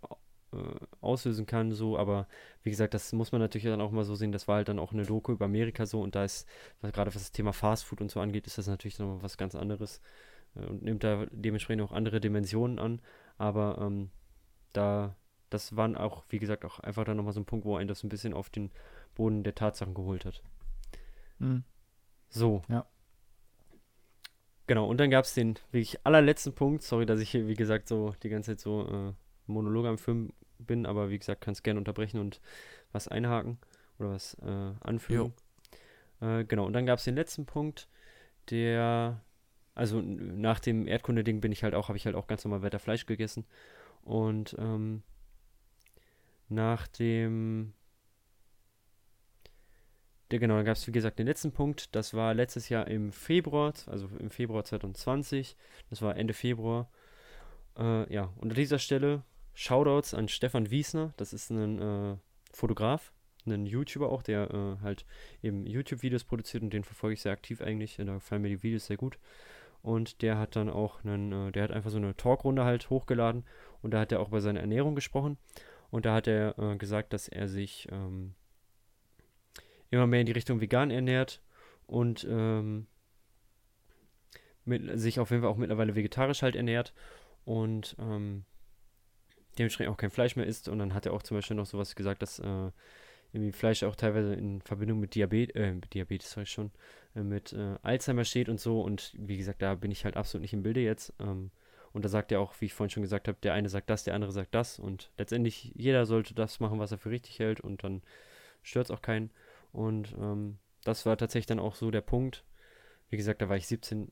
äh, 0.54 0.58
auslösen 1.02 1.46
kann, 1.46 1.72
so, 1.72 1.98
aber 1.98 2.28
wie 2.64 2.70
gesagt, 2.70 2.94
das 2.94 3.12
muss 3.14 3.32
man 3.32 3.42
natürlich 3.42 3.66
dann 3.66 3.82
auch 3.82 3.92
mal 3.92 4.06
so 4.06 4.16
sehen, 4.16 4.32
das 4.32 4.48
war 4.48 4.58
halt 4.58 4.70
dann 4.70 4.80
auch 4.80 4.94
eine 4.94 5.04
Doku 5.04 5.34
über 5.34 5.46
Amerika 5.46 5.86
so 5.86 6.02
und 6.02 6.16
da 6.16 6.24
ist, 6.24 6.48
gerade 6.82 7.14
was 7.14 7.22
das 7.24 7.32
Thema 7.32 7.54
Fastfood 7.54 8.02
und 8.02 8.12
so 8.12 8.20
angeht, 8.20 8.48
ist 8.48 8.58
das 8.58 8.68
natürlich 8.68 9.00
nochmal 9.00 9.24
was 9.24 9.38
ganz 9.38 9.56
anderes 9.56 10.02
äh, 10.56 10.66
und 10.66 10.84
nimmt 10.84 11.04
da 11.04 11.26
dementsprechend 11.32 11.84
auch 11.84 11.92
andere 11.92 12.20
Dimensionen 12.20 12.80
an, 12.80 13.02
aber 13.38 13.80
ähm, 13.82 14.12
da, 14.74 15.16
das 15.50 15.76
waren 15.76 15.98
auch, 15.98 16.24
wie 16.30 16.40
gesagt, 16.40 16.64
auch 16.64 16.80
einfach 16.80 17.04
dann 17.04 17.18
nochmal 17.18 17.34
so 17.34 17.40
ein 17.40 17.46
Punkt, 17.46 17.66
wo 17.66 17.76
einen 17.76 17.88
das 17.88 18.04
ein 18.04 18.10
bisschen 18.10 18.34
auf 18.34 18.50
den 18.50 18.72
Boden 19.16 19.44
der 19.44 19.56
Tatsachen 19.56 19.94
geholt 19.96 20.26
hat. 20.26 20.44
Mhm. 21.40 21.64
So. 22.30 22.62
Ja. 22.68 22.86
Genau, 24.68 24.86
und 24.86 24.98
dann 25.00 25.10
gab 25.10 25.26
es 25.26 25.34
den 25.34 25.56
wirklich 25.72 26.06
allerletzten 26.06 26.54
Punkt. 26.54 26.84
Sorry, 26.84 27.06
dass 27.06 27.22
ich 27.22 27.32
hier, 27.32 27.48
wie 27.48 27.54
gesagt, 27.56 27.88
so 27.88 28.14
die 28.22 28.30
ganze 28.30 28.52
Zeit 28.52 28.60
so 28.60 28.88
äh, 28.88 29.14
Monologe 29.48 29.88
am 29.90 29.98
Film 29.98 30.34
bin, 30.60 30.86
aber 30.86 31.10
wie 31.10 31.20
gesagt, 31.20 31.42
kannst 31.42 31.64
gerne 31.64 31.80
unterbrechen 31.80 32.20
und 32.20 32.42
was 32.92 33.08
einhaken 33.08 33.60
oder 34.00 34.12
was 34.12 34.36
äh, 34.42 34.74
anfügen. 34.82 35.34
Äh, 36.22 36.46
genau, 36.46 36.66
und 36.66 36.74
dann 36.74 36.86
gab 36.86 37.00
es 37.00 37.06
den 37.06 37.16
letzten 37.16 37.46
Punkt, 37.46 37.88
der, 38.50 39.22
also 39.76 40.02
nach 40.02 40.60
dem 40.60 40.88
Erdkunde-Ding 40.88 41.42
bin 41.42 41.52
ich 41.52 41.64
halt 41.64 41.76
auch, 41.76 41.88
habe 41.90 41.98
ich 41.98 42.06
halt 42.06 42.16
auch 42.16 42.28
ganz 42.28 42.44
normal 42.44 42.62
weiter 42.64 42.80
Fleisch 42.80 43.06
gegessen. 43.06 43.46
Und 44.04 44.56
ähm, 44.60 45.04
nach 46.50 46.88
dem 46.88 47.74
der, 50.32 50.40
genau, 50.40 50.56
dann 50.56 50.66
gab 50.66 50.76
es 50.76 50.88
wie 50.88 50.92
gesagt 50.92 51.20
den 51.20 51.28
letzten 51.28 51.52
Punkt. 51.52 51.96
Das 51.96 52.14
war 52.14 52.34
letztes 52.34 52.70
Jahr 52.70 52.88
im 52.88 53.12
Februar, 53.12 53.74
also 53.86 54.10
im 54.20 54.30
Februar 54.30 54.64
2020. 54.64 55.56
Das 55.90 56.02
war 56.02 56.18
Ende 56.18 56.34
Februar. 56.34 56.90
Äh, 57.78 58.12
ja, 58.14 58.34
und 58.38 58.52
an 58.52 58.56
dieser 58.56 58.80
Stelle 58.80 59.24
Shoutouts 59.54 60.14
an 60.14 60.28
Stefan 60.28 60.70
Wiesner. 60.70 61.14
Das 61.18 61.34
ist 61.34 61.50
ein 61.50 61.82
äh, 61.82 62.18
Fotograf, 62.54 63.14
ein 63.46 63.66
YouTuber 63.66 64.10
auch, 64.10 64.22
der 64.22 64.52
äh, 64.52 64.84
halt 64.84 65.06
eben 65.42 65.66
YouTube-Videos 65.66 66.26
produziert 66.26 66.64
und 66.64 66.72
den 66.72 66.84
verfolge 66.84 67.14
ich 67.14 67.22
sehr 67.22 67.32
aktiv 67.32 67.62
eigentlich. 67.62 67.96
Da 67.98 68.04
gefallen 68.04 68.42
mir 68.42 68.50
die 68.50 68.64
Videos 68.64 68.86
sehr 68.88 68.98
gut. 68.98 69.18
Und 69.82 70.22
der 70.22 70.38
hat 70.38 70.56
dann 70.56 70.70
auch 70.70 71.04
einen, 71.04 71.32
äh, 71.32 71.52
der 71.52 71.64
hat 71.64 71.72
einfach 71.72 71.90
so 71.90 71.98
eine 71.98 72.16
Talkrunde 72.16 72.66
halt 72.66 72.90
hochgeladen 72.90 73.46
und 73.82 73.92
da 73.92 74.02
hat 74.02 74.12
er 74.12 74.20
auch 74.20 74.28
über 74.28 74.42
seine 74.42 74.60
Ernährung 74.60 74.96
gesprochen. 74.96 75.38
Und 75.90 76.06
da 76.06 76.14
hat 76.14 76.28
er 76.28 76.58
äh, 76.60 76.76
gesagt, 76.76 77.14
dass 77.14 77.28
er 77.28 77.48
sich 77.48 77.88
ähm, 77.92 78.36
immer 79.90 80.08
mehr 80.08 80.22
in 80.22 80.26
die 80.26 80.34
Richtung 80.34 80.62
vegan 80.62 80.92
ernährt 80.92 81.42
und 81.86 82.26
ähm, 82.30 82.88
mit, 84.66 85.00
sich 85.00 85.20
auf 85.20 85.32
jeden 85.32 85.44
Fall 85.44 85.52
auch 85.52 85.58
mittlerweile 85.58 85.96
vegetarisch 85.96 86.42
halt 86.42 86.56
ernährt 86.56 86.94
und 87.46 87.96
ähm, 88.00 88.44
dementsprechend 89.58 89.94
auch 89.94 89.98
kein 89.98 90.12
Fleisch 90.12 90.36
mehr 90.36 90.46
isst. 90.46 90.68
Und 90.68 90.80
dann 90.80 90.94
hat 90.94 91.06
er 91.06 91.14
auch 91.14 91.24
zum 91.24 91.38
Beispiel 91.38 91.56
noch 91.56 91.66
sowas 91.66 91.96
gesagt, 91.96 92.22
dass 92.22 92.40
äh, 92.40 92.72
irgendwie 93.34 93.52
Fleisch 93.52 93.84
auch 93.84 93.96
teilweise 93.96 94.34
in 94.34 94.62
Verbindung 94.62 95.00
mit 95.00 95.16
Diabetes, 95.16 95.56
äh, 95.56 95.74
mit 95.74 95.94
Diabetes 95.94 96.32
sag 96.32 96.48
schon, 96.48 96.72
äh, 97.16 97.22
mit 97.22 97.54
äh, 97.54 97.76
Alzheimer 97.82 98.26
steht 98.26 98.50
und 98.50 98.60
so. 98.60 98.82
Und 98.82 99.14
wie 99.18 99.38
gesagt, 99.38 99.62
da 99.62 99.76
bin 99.76 99.92
ich 99.92 100.06
halt 100.06 100.18
absolut 100.18 100.42
nicht 100.42 100.54
im 100.54 100.64
Bilde 100.64 100.82
jetzt. 100.82 101.14
Ähm, 101.20 101.52
und 101.94 102.06
da 102.06 102.10
sagt 102.10 102.32
er 102.32 102.40
auch, 102.40 102.54
wie 102.60 102.66
ich 102.66 102.74
vorhin 102.74 102.92
schon 102.92 103.04
gesagt 103.04 103.28
habe, 103.28 103.38
der 103.42 103.54
eine 103.54 103.70
sagt 103.70 103.90
das, 103.90 104.04
der 104.04 104.14
andere 104.14 104.32
sagt 104.32 104.54
das. 104.54 104.80
Und 104.80 105.12
letztendlich 105.18 105.72
jeder 105.76 106.06
sollte 106.06 106.34
das 106.34 106.60
machen, 106.60 106.80
was 106.80 106.92
er 106.92 106.98
für 106.98 107.10
richtig 107.10 107.40
hält. 107.40 107.60
Und 107.60 107.84
dann 107.84 108.02
stört 108.62 108.86
es 108.86 108.92
auch 108.92 109.02
keinen. 109.02 109.32
Und 109.72 110.16
ähm, 110.20 110.58
das 110.84 111.06
war 111.06 111.18
tatsächlich 111.18 111.48
dann 111.48 111.60
auch 111.60 111.76
so 111.76 111.92
der 111.92 112.02
Punkt. 112.02 112.44
Wie 113.10 113.18
gesagt, 113.18 113.42
da 113.42 113.50
war 113.50 113.58
ich 113.58 113.68
17, 113.68 114.12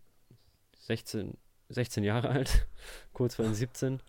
16, 0.80 1.38
16 1.70 2.04
Jahre 2.04 2.30
alt, 2.30 2.68
kurz 3.14 3.36
vor 3.36 3.46
17. 3.54 4.02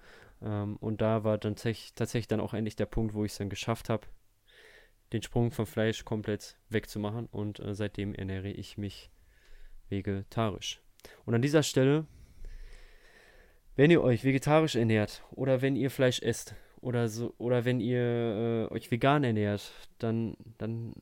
Ähm, 0.43 0.77
und 0.77 1.01
da 1.01 1.25
war 1.25 1.39
dann 1.39 1.57
tatsächlich 1.57 2.29
dann 2.29 2.41
auch 2.41 2.55
endlich 2.55 2.77
der 2.77 2.87
Punkt, 2.87 3.15
wo 3.15 3.25
ich 3.25 3.33
es 3.33 3.39
dann 3.39 3.51
geschafft 3.51 3.89
habe, 3.89 4.07
den 5.13 5.23
Sprung 5.23 5.51
vom 5.51 5.67
Fleisch 5.67 6.05
komplett 6.05 6.57
wegzumachen. 6.69 7.27
Und 7.27 7.61
äh, 7.61 7.75
seitdem 7.75 8.15
ernähre 8.15 8.51
ich 8.51 8.77
mich 8.77 9.11
vegetarisch. 9.89 10.81
Und 11.25 11.35
an 11.35 11.43
dieser 11.43 11.63
Stelle, 11.63 12.07
wenn 13.77 13.91
ihr 13.91 14.03
euch 14.03 14.25
vegetarisch 14.25 14.75
ernährt 14.75 15.23
oder 15.31 15.63
wenn 15.63 15.77
ihr 15.77 15.91
Fleisch 15.91 16.21
esst 16.21 16.55
oder 16.81 17.09
so 17.09 17.35
oder 17.39 17.65
wenn 17.65 17.81
ihr 17.81 18.69
äh, 18.71 18.75
euch 18.75 18.91
vegan 18.91 19.23
ernährt, 19.23 19.71
dann 19.99 20.37
dann 20.59 20.95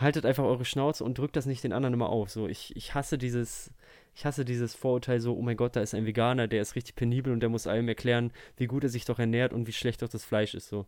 haltet 0.00 0.24
einfach 0.24 0.44
eure 0.44 0.64
Schnauze 0.64 1.04
und 1.04 1.18
drückt 1.18 1.36
das 1.36 1.46
nicht 1.46 1.62
den 1.62 1.72
anderen 1.72 1.94
immer 1.94 2.08
auf. 2.08 2.30
So, 2.30 2.48
ich, 2.48 2.74
ich 2.76 2.94
hasse 2.94 3.18
dieses, 3.18 3.72
ich 4.14 4.24
hasse 4.24 4.44
dieses 4.44 4.74
Vorurteil 4.74 5.20
so, 5.20 5.36
oh 5.36 5.42
mein 5.42 5.56
Gott, 5.56 5.76
da 5.76 5.80
ist 5.80 5.94
ein 5.94 6.06
Veganer, 6.06 6.48
der 6.48 6.62
ist 6.62 6.74
richtig 6.74 6.94
penibel 6.94 7.32
und 7.32 7.40
der 7.40 7.48
muss 7.48 7.66
allem 7.66 7.88
erklären, 7.88 8.32
wie 8.56 8.66
gut 8.66 8.84
er 8.84 8.90
sich 8.90 9.04
doch 9.04 9.18
ernährt 9.18 9.52
und 9.52 9.66
wie 9.66 9.72
schlecht 9.72 10.02
doch 10.02 10.08
das 10.08 10.24
Fleisch 10.24 10.54
ist. 10.54 10.68
So. 10.68 10.86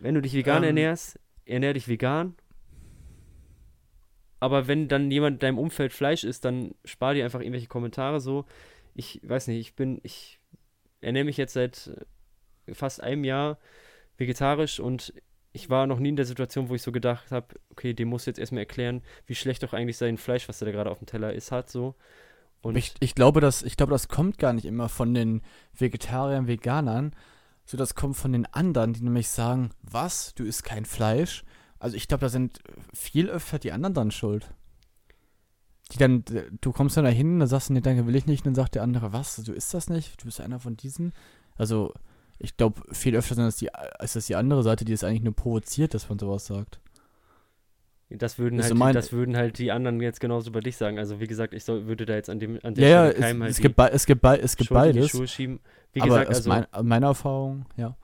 Wenn 0.00 0.14
du 0.14 0.22
dich 0.22 0.34
vegan 0.34 0.62
ähm, 0.62 0.68
ernährst, 0.68 1.18
ernähr 1.44 1.74
dich 1.74 1.88
vegan. 1.88 2.34
Aber 4.40 4.66
wenn 4.66 4.88
dann 4.88 5.10
jemand 5.10 5.36
in 5.36 5.40
deinem 5.40 5.58
Umfeld 5.58 5.92
Fleisch 5.92 6.24
isst, 6.24 6.44
dann 6.44 6.74
spar 6.84 7.14
dir 7.14 7.24
einfach 7.24 7.40
irgendwelche 7.40 7.68
Kommentare 7.68 8.20
so. 8.20 8.44
Ich 8.94 9.20
weiß 9.22 9.46
nicht, 9.46 9.60
ich 9.60 9.74
bin, 9.76 10.00
ich 10.02 10.40
ernähre 11.00 11.24
mich 11.24 11.36
jetzt 11.36 11.52
seit 11.52 11.92
fast 12.72 13.02
einem 13.02 13.24
Jahr 13.24 13.58
vegetarisch 14.16 14.80
und 14.80 15.14
ich 15.52 15.68
war 15.68 15.86
noch 15.86 15.98
nie 15.98 16.08
in 16.08 16.16
der 16.16 16.24
Situation, 16.24 16.68
wo 16.68 16.74
ich 16.74 16.82
so 16.82 16.92
gedacht 16.92 17.30
habe, 17.30 17.46
okay, 17.70 17.92
dem 17.92 18.08
muss 18.08 18.26
jetzt 18.26 18.38
erstmal 18.38 18.60
erklären, 18.60 19.02
wie 19.26 19.34
schlecht 19.34 19.62
doch 19.62 19.72
eigentlich 19.72 19.98
sein 19.98 20.16
Fleisch, 20.16 20.48
was 20.48 20.62
er 20.62 20.66
da 20.66 20.72
gerade 20.72 20.90
auf 20.90 20.98
dem 20.98 21.06
Teller 21.06 21.32
ist, 21.32 21.52
hat, 21.52 21.70
so. 21.70 21.94
Und 22.62 22.76
ich, 22.76 22.94
ich, 23.00 23.14
glaube, 23.14 23.40
das, 23.40 23.62
ich 23.62 23.76
glaube, 23.76 23.90
das 23.90 24.08
kommt 24.08 24.38
gar 24.38 24.52
nicht 24.52 24.64
immer 24.64 24.88
von 24.88 25.12
den 25.14 25.42
Vegetariern, 25.74 26.46
Veganern, 26.46 27.14
so 27.64 27.76
das 27.76 27.94
kommt 27.94 28.16
von 28.16 28.32
den 28.32 28.46
anderen, 28.46 28.92
die 28.92 29.02
nämlich 29.02 29.28
sagen, 29.28 29.70
was, 29.82 30.34
du 30.34 30.44
isst 30.44 30.64
kein 30.64 30.84
Fleisch? 30.84 31.44
Also 31.78 31.96
ich 31.96 32.08
glaube, 32.08 32.22
da 32.22 32.28
sind 32.28 32.60
viel 32.94 33.28
öfter 33.28 33.58
die 33.58 33.72
anderen 33.72 33.94
dann 33.94 34.10
schuld. 34.10 34.54
Die 35.92 35.98
dann, 35.98 36.24
du 36.60 36.72
kommst 36.72 36.96
dann 36.96 37.04
da 37.04 37.10
hin, 37.10 37.40
da 37.40 37.46
sagst 37.46 37.68
du, 37.68 37.72
nee, 37.72 37.80
danke, 37.80 38.06
will 38.06 38.16
ich 38.16 38.26
nicht, 38.26 38.42
und 38.42 38.46
dann 38.46 38.54
sagt 38.54 38.76
der 38.76 38.82
andere, 38.82 39.12
was, 39.12 39.36
du 39.36 39.52
isst 39.52 39.74
das 39.74 39.90
nicht? 39.90 40.20
Du 40.20 40.26
bist 40.26 40.40
einer 40.40 40.60
von 40.60 40.76
diesen? 40.76 41.12
Also, 41.56 41.92
ich 42.42 42.56
glaube, 42.56 42.82
viel 42.92 43.16
öfter 43.16 43.34
sind 43.34 43.44
das 43.44 43.56
die, 43.56 43.70
ist 44.02 44.16
das 44.16 44.26
die 44.26 44.36
andere 44.36 44.62
Seite, 44.62 44.84
die 44.84 44.92
es 44.92 45.04
eigentlich 45.04 45.22
nur 45.22 45.34
provoziert, 45.34 45.94
dass 45.94 46.08
man 46.08 46.18
sowas 46.18 46.46
sagt. 46.46 46.80
Das 48.10 48.38
würden, 48.38 48.62
halt, 48.62 48.74
mein, 48.74 48.94
das 48.94 49.12
würden 49.12 49.36
halt 49.36 49.58
die 49.58 49.72
anderen 49.72 50.00
jetzt 50.00 50.20
genauso 50.20 50.50
bei 50.52 50.60
dich 50.60 50.76
sagen. 50.76 50.98
Also 50.98 51.20
wie 51.20 51.26
gesagt, 51.26 51.54
ich 51.54 51.64
soll, 51.64 51.86
würde 51.86 52.04
da 52.04 52.14
jetzt 52.14 52.28
an 52.28 52.40
dem 52.40 52.58
an 52.62 52.74
der 52.74 52.88
ja, 52.88 53.06
Stelle 53.06 53.20
keinem 53.20 53.36
es, 53.36 53.42
halt 53.42 53.50
es, 53.50 53.60
gibt 53.60 53.78
es 53.78 54.06
gibt, 54.06 54.24
es 54.24 54.56
gibt 54.56 54.70
beides. 54.70 55.38
Wie 55.94 56.00
aber 56.00 56.08
gesagt, 56.08 56.28
also, 56.28 56.48
mein, 56.48 56.66
meine 56.82 57.06
Erfahrung, 57.06 57.64
ja. 57.76 57.96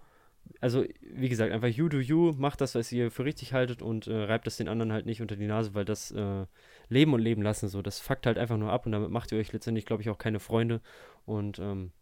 Also 0.60 0.84
wie 1.00 1.28
gesagt, 1.28 1.52
einfach 1.52 1.68
you 1.68 1.88
do 1.88 1.98
you, 1.98 2.32
macht 2.38 2.60
das, 2.60 2.74
was 2.74 2.90
ihr 2.90 3.10
für 3.10 3.24
richtig 3.24 3.52
haltet 3.52 3.82
und 3.82 4.06
äh, 4.06 4.14
reibt 4.14 4.46
das 4.46 4.56
den 4.56 4.68
anderen 4.68 4.92
halt 4.92 5.06
nicht 5.06 5.20
unter 5.20 5.36
die 5.36 5.46
Nase, 5.46 5.74
weil 5.74 5.84
das 5.84 6.10
äh, 6.10 6.46
Leben 6.88 7.12
und 7.12 7.20
Leben 7.20 7.42
lassen 7.42 7.68
so, 7.68 7.82
das 7.82 8.00
fuckt 8.00 8.26
halt 8.26 8.38
einfach 8.38 8.56
nur 8.56 8.72
ab 8.72 8.86
und 8.86 8.92
damit 8.92 9.10
macht 9.10 9.30
ihr 9.30 9.38
euch 9.38 9.52
letztendlich, 9.52 9.84
glaube 9.84 10.02
ich, 10.02 10.10
auch 10.10 10.18
keine 10.18 10.40
Freunde 10.40 10.80
und 11.26 11.58
ähm, 11.58 11.92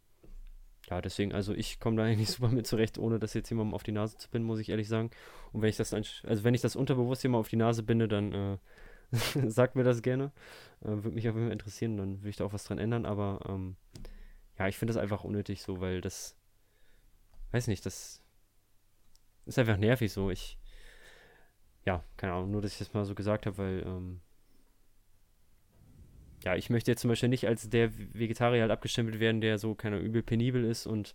ja, 0.89 1.01
deswegen, 1.01 1.33
also 1.33 1.53
ich 1.53 1.81
komme 1.81 1.97
da 1.97 2.05
eigentlich 2.05 2.31
super 2.31 2.49
mit 2.49 2.67
zurecht, 2.67 2.99
ohne 2.99 3.19
das 3.19 3.35
jetzt 3.35 3.51
jemandem 3.51 3.75
auf 3.75 3.83
die 3.83 3.93
Nase 3.93 4.17
zu 4.17 4.31
binden, 4.31 4.47
muss 4.47 4.61
ich 4.61 4.69
ehrlich 4.69 4.89
sagen. 4.89 5.11
Und 5.53 5.63
wenn 5.63 5.69
ich 5.69 5.77
das, 5.77 5.93
also 5.93 6.45
wenn 6.45 6.55
ich 6.55 6.61
das 6.61 6.77
unterbewusst 6.77 7.23
jemand 7.23 7.41
auf 7.41 7.49
die 7.49 7.57
Nase 7.57 7.83
binde, 7.83 8.09
dann 8.09 8.33
äh, 8.33 8.59
sagt 9.49 9.77
mir 9.77 9.85
das 9.85 10.03
gerne. 10.03 10.33
Äh, 10.83 10.89
würde 10.89 11.13
mich 11.13 11.29
auf 11.29 11.35
jeden 11.35 11.47
Fall 11.47 11.53
interessieren, 11.53 11.97
dann 11.97 12.21
würde 12.21 12.31
ich 12.31 12.37
da 12.37 12.45
auch 12.45 12.53
was 12.53 12.65
dran 12.65 12.79
ändern. 12.79 13.07
Aber 13.07 13.41
ähm, 13.49 13.77
ja, 14.59 14.69
ich 14.69 14.79
finde 14.79 14.95
das 14.95 15.03
einfach 15.03 15.25
unnötig 15.25 15.63
so, 15.63 15.81
weil 15.81 16.01
das, 16.01 16.37
weiß 17.53 17.67
nicht, 17.67 17.85
das 17.85 18.23
ist 19.45 19.59
einfach 19.59 19.77
nervig 19.77 20.13
so. 20.13 20.31
Ich, 20.31 20.59
ja, 21.85 22.05
keine 22.17 22.33
Ahnung, 22.33 22.51
nur 22.51 22.63
dass 22.63 22.73
ich 22.73 22.79
das 22.79 22.95
mal 22.95 23.05
so 23.05 23.15
gesagt 23.15 23.47
habe, 23.47 23.59
weil 23.59 23.83
ähm, 23.87 24.21
ja, 26.47 26.55
ich 26.55 26.71
möchte 26.71 26.93
jetzt 26.93 27.01
zum 27.01 27.09
Beispiel 27.09 27.29
nicht 27.29 27.49
als 27.49 27.69
der 27.69 27.91
Vegetarier 27.93 28.63
halt 28.63 28.71
abgestempelt 28.71 29.19
werden, 29.19 29.41
der 29.41 29.59
so 29.59 29.75
keiner 29.75 29.99
übel 29.99 30.23
penibel 30.23 30.65
ist 30.65 30.87
und 30.87 31.13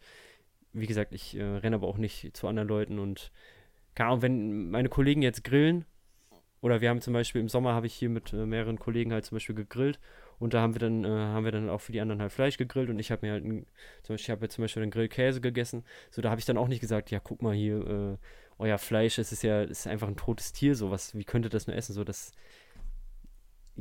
wie 0.73 0.87
gesagt, 0.87 1.13
ich 1.13 1.37
äh, 1.37 1.41
renne 1.41 1.77
aber 1.77 1.87
auch 1.87 1.97
nicht 1.97 2.35
zu 2.35 2.49
anderen 2.49 2.67
Leuten 2.67 2.99
und 2.99 3.31
keine 3.95 4.09
Ahnung, 4.09 4.21
wenn 4.23 4.69
meine 4.71 4.89
Kollegen 4.89 5.21
jetzt 5.21 5.45
grillen 5.45 5.85
oder 6.59 6.81
wir 6.81 6.89
haben 6.89 6.99
zum 6.99 7.13
Beispiel 7.13 7.39
im 7.39 7.47
Sommer 7.47 7.73
habe 7.73 7.87
ich 7.87 7.93
hier 7.93 8.09
mit 8.09 8.33
äh, 8.33 8.45
mehreren 8.45 8.77
Kollegen 8.77 9.13
halt 9.13 9.23
zum 9.23 9.37
Beispiel 9.37 9.55
gegrillt 9.55 10.01
und 10.37 10.53
da 10.53 10.59
haben 10.59 10.75
wir 10.75 10.79
dann 10.79 11.05
äh, 11.05 11.07
haben 11.07 11.45
wir 11.45 11.53
dann 11.53 11.69
auch 11.69 11.79
für 11.79 11.93
die 11.93 12.01
anderen 12.01 12.19
halt 12.19 12.33
Fleisch 12.33 12.57
gegrillt 12.57 12.89
und 12.89 12.99
ich 12.99 13.09
habe 13.09 13.25
mir 13.25 13.31
halt 13.31 13.45
ein, 13.45 13.65
zum 14.03 14.15
Beispiel 14.15 14.33
habe 14.33 14.49
zum 14.49 14.65
Beispiel 14.65 14.83
den 14.83 14.91
Grillkäse 14.91 15.39
gegessen, 15.39 15.85
so 16.09 16.21
da 16.21 16.29
habe 16.29 16.39
ich 16.39 16.45
dann 16.45 16.57
auch 16.57 16.67
nicht 16.67 16.81
gesagt, 16.81 17.09
ja 17.09 17.21
guck 17.21 17.41
mal 17.41 17.55
hier 17.55 17.87
äh, 17.87 18.17
euer 18.59 18.77
Fleisch, 18.77 19.17
es 19.17 19.31
ist 19.31 19.43
ja 19.43 19.61
ist 19.61 19.87
einfach 19.87 20.09
ein 20.09 20.17
totes 20.17 20.51
Tier, 20.51 20.75
so 20.75 20.91
was, 20.91 21.15
wie 21.15 21.23
könnte 21.23 21.47
das 21.47 21.67
nur 21.67 21.75
essen, 21.77 21.93
so 21.93 22.03
das 22.03 22.33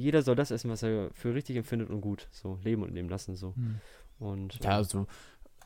jeder 0.00 0.22
soll 0.22 0.36
das 0.36 0.50
essen, 0.50 0.70
was 0.70 0.82
er 0.82 1.10
für 1.12 1.34
richtig 1.34 1.56
empfindet 1.56 1.90
und 1.90 2.00
gut. 2.00 2.28
So, 2.30 2.58
leben 2.64 2.82
und 2.82 2.92
leben 2.92 3.08
lassen, 3.08 3.36
so. 3.36 3.54
Hm. 3.54 3.80
Und, 4.18 4.62
ja, 4.62 4.70
also, 4.70 5.06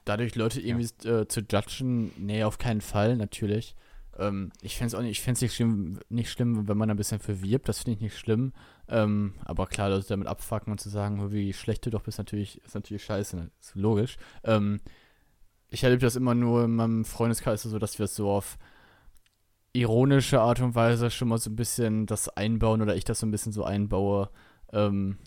dadurch 0.04 0.34
Leute 0.34 0.60
irgendwie 0.60 0.88
ja. 1.02 1.20
äh, 1.20 1.28
zu 1.28 1.40
judgen, 1.40 2.12
nee, 2.18 2.44
auf 2.44 2.58
keinen 2.58 2.80
Fall, 2.80 3.16
natürlich. 3.16 3.74
Ähm, 4.18 4.52
ich 4.62 4.76
fände 4.76 4.88
es 4.88 4.94
auch 4.94 5.02
nicht, 5.02 5.12
ich 5.12 5.22
fände 5.22 5.42
nicht 5.44 5.54
schlimm, 5.54 5.98
nicht 6.08 6.30
schlimm, 6.30 6.68
wenn 6.68 6.76
man 6.76 6.90
ein 6.90 6.96
bisschen 6.96 7.18
verwirbt, 7.18 7.68
das 7.68 7.80
finde 7.80 7.92
ich 7.92 8.00
nicht 8.00 8.18
schlimm. 8.18 8.52
Ähm, 8.88 9.34
aber 9.44 9.66
klar, 9.66 9.90
Leute 9.90 10.06
damit 10.08 10.28
abfacken 10.28 10.70
und 10.70 10.78
zu 10.78 10.88
sagen, 10.88 11.32
wie 11.32 11.52
schlecht 11.52 11.84
du 11.86 11.90
doch 11.90 12.02
bist, 12.02 12.18
natürlich, 12.18 12.62
ist 12.62 12.74
natürlich 12.74 13.04
scheiße, 13.04 13.36
ne? 13.36 13.50
ist 13.60 13.74
logisch. 13.74 14.16
Ähm, 14.44 14.80
ich 15.70 15.82
erlebe 15.82 16.02
das 16.02 16.16
immer 16.16 16.34
nur 16.34 16.64
in 16.64 16.76
meinem 16.76 17.04
Freundeskreis 17.04 17.62
so, 17.62 17.78
dass 17.78 17.98
wir 17.98 18.04
es 18.04 18.14
so 18.14 18.30
auf 18.30 18.58
ironische 19.74 20.40
Art 20.40 20.60
und 20.60 20.74
Weise 20.74 21.10
schon 21.10 21.28
mal 21.28 21.38
so 21.38 21.50
ein 21.50 21.56
bisschen 21.56 22.06
das 22.06 22.28
einbauen 22.28 22.80
oder 22.80 22.96
ich 22.96 23.04
das 23.04 23.20
so 23.20 23.26
ein 23.26 23.32
bisschen 23.32 23.52
so 23.52 23.64
einbaue, 23.64 24.30
ähm, 24.72 25.18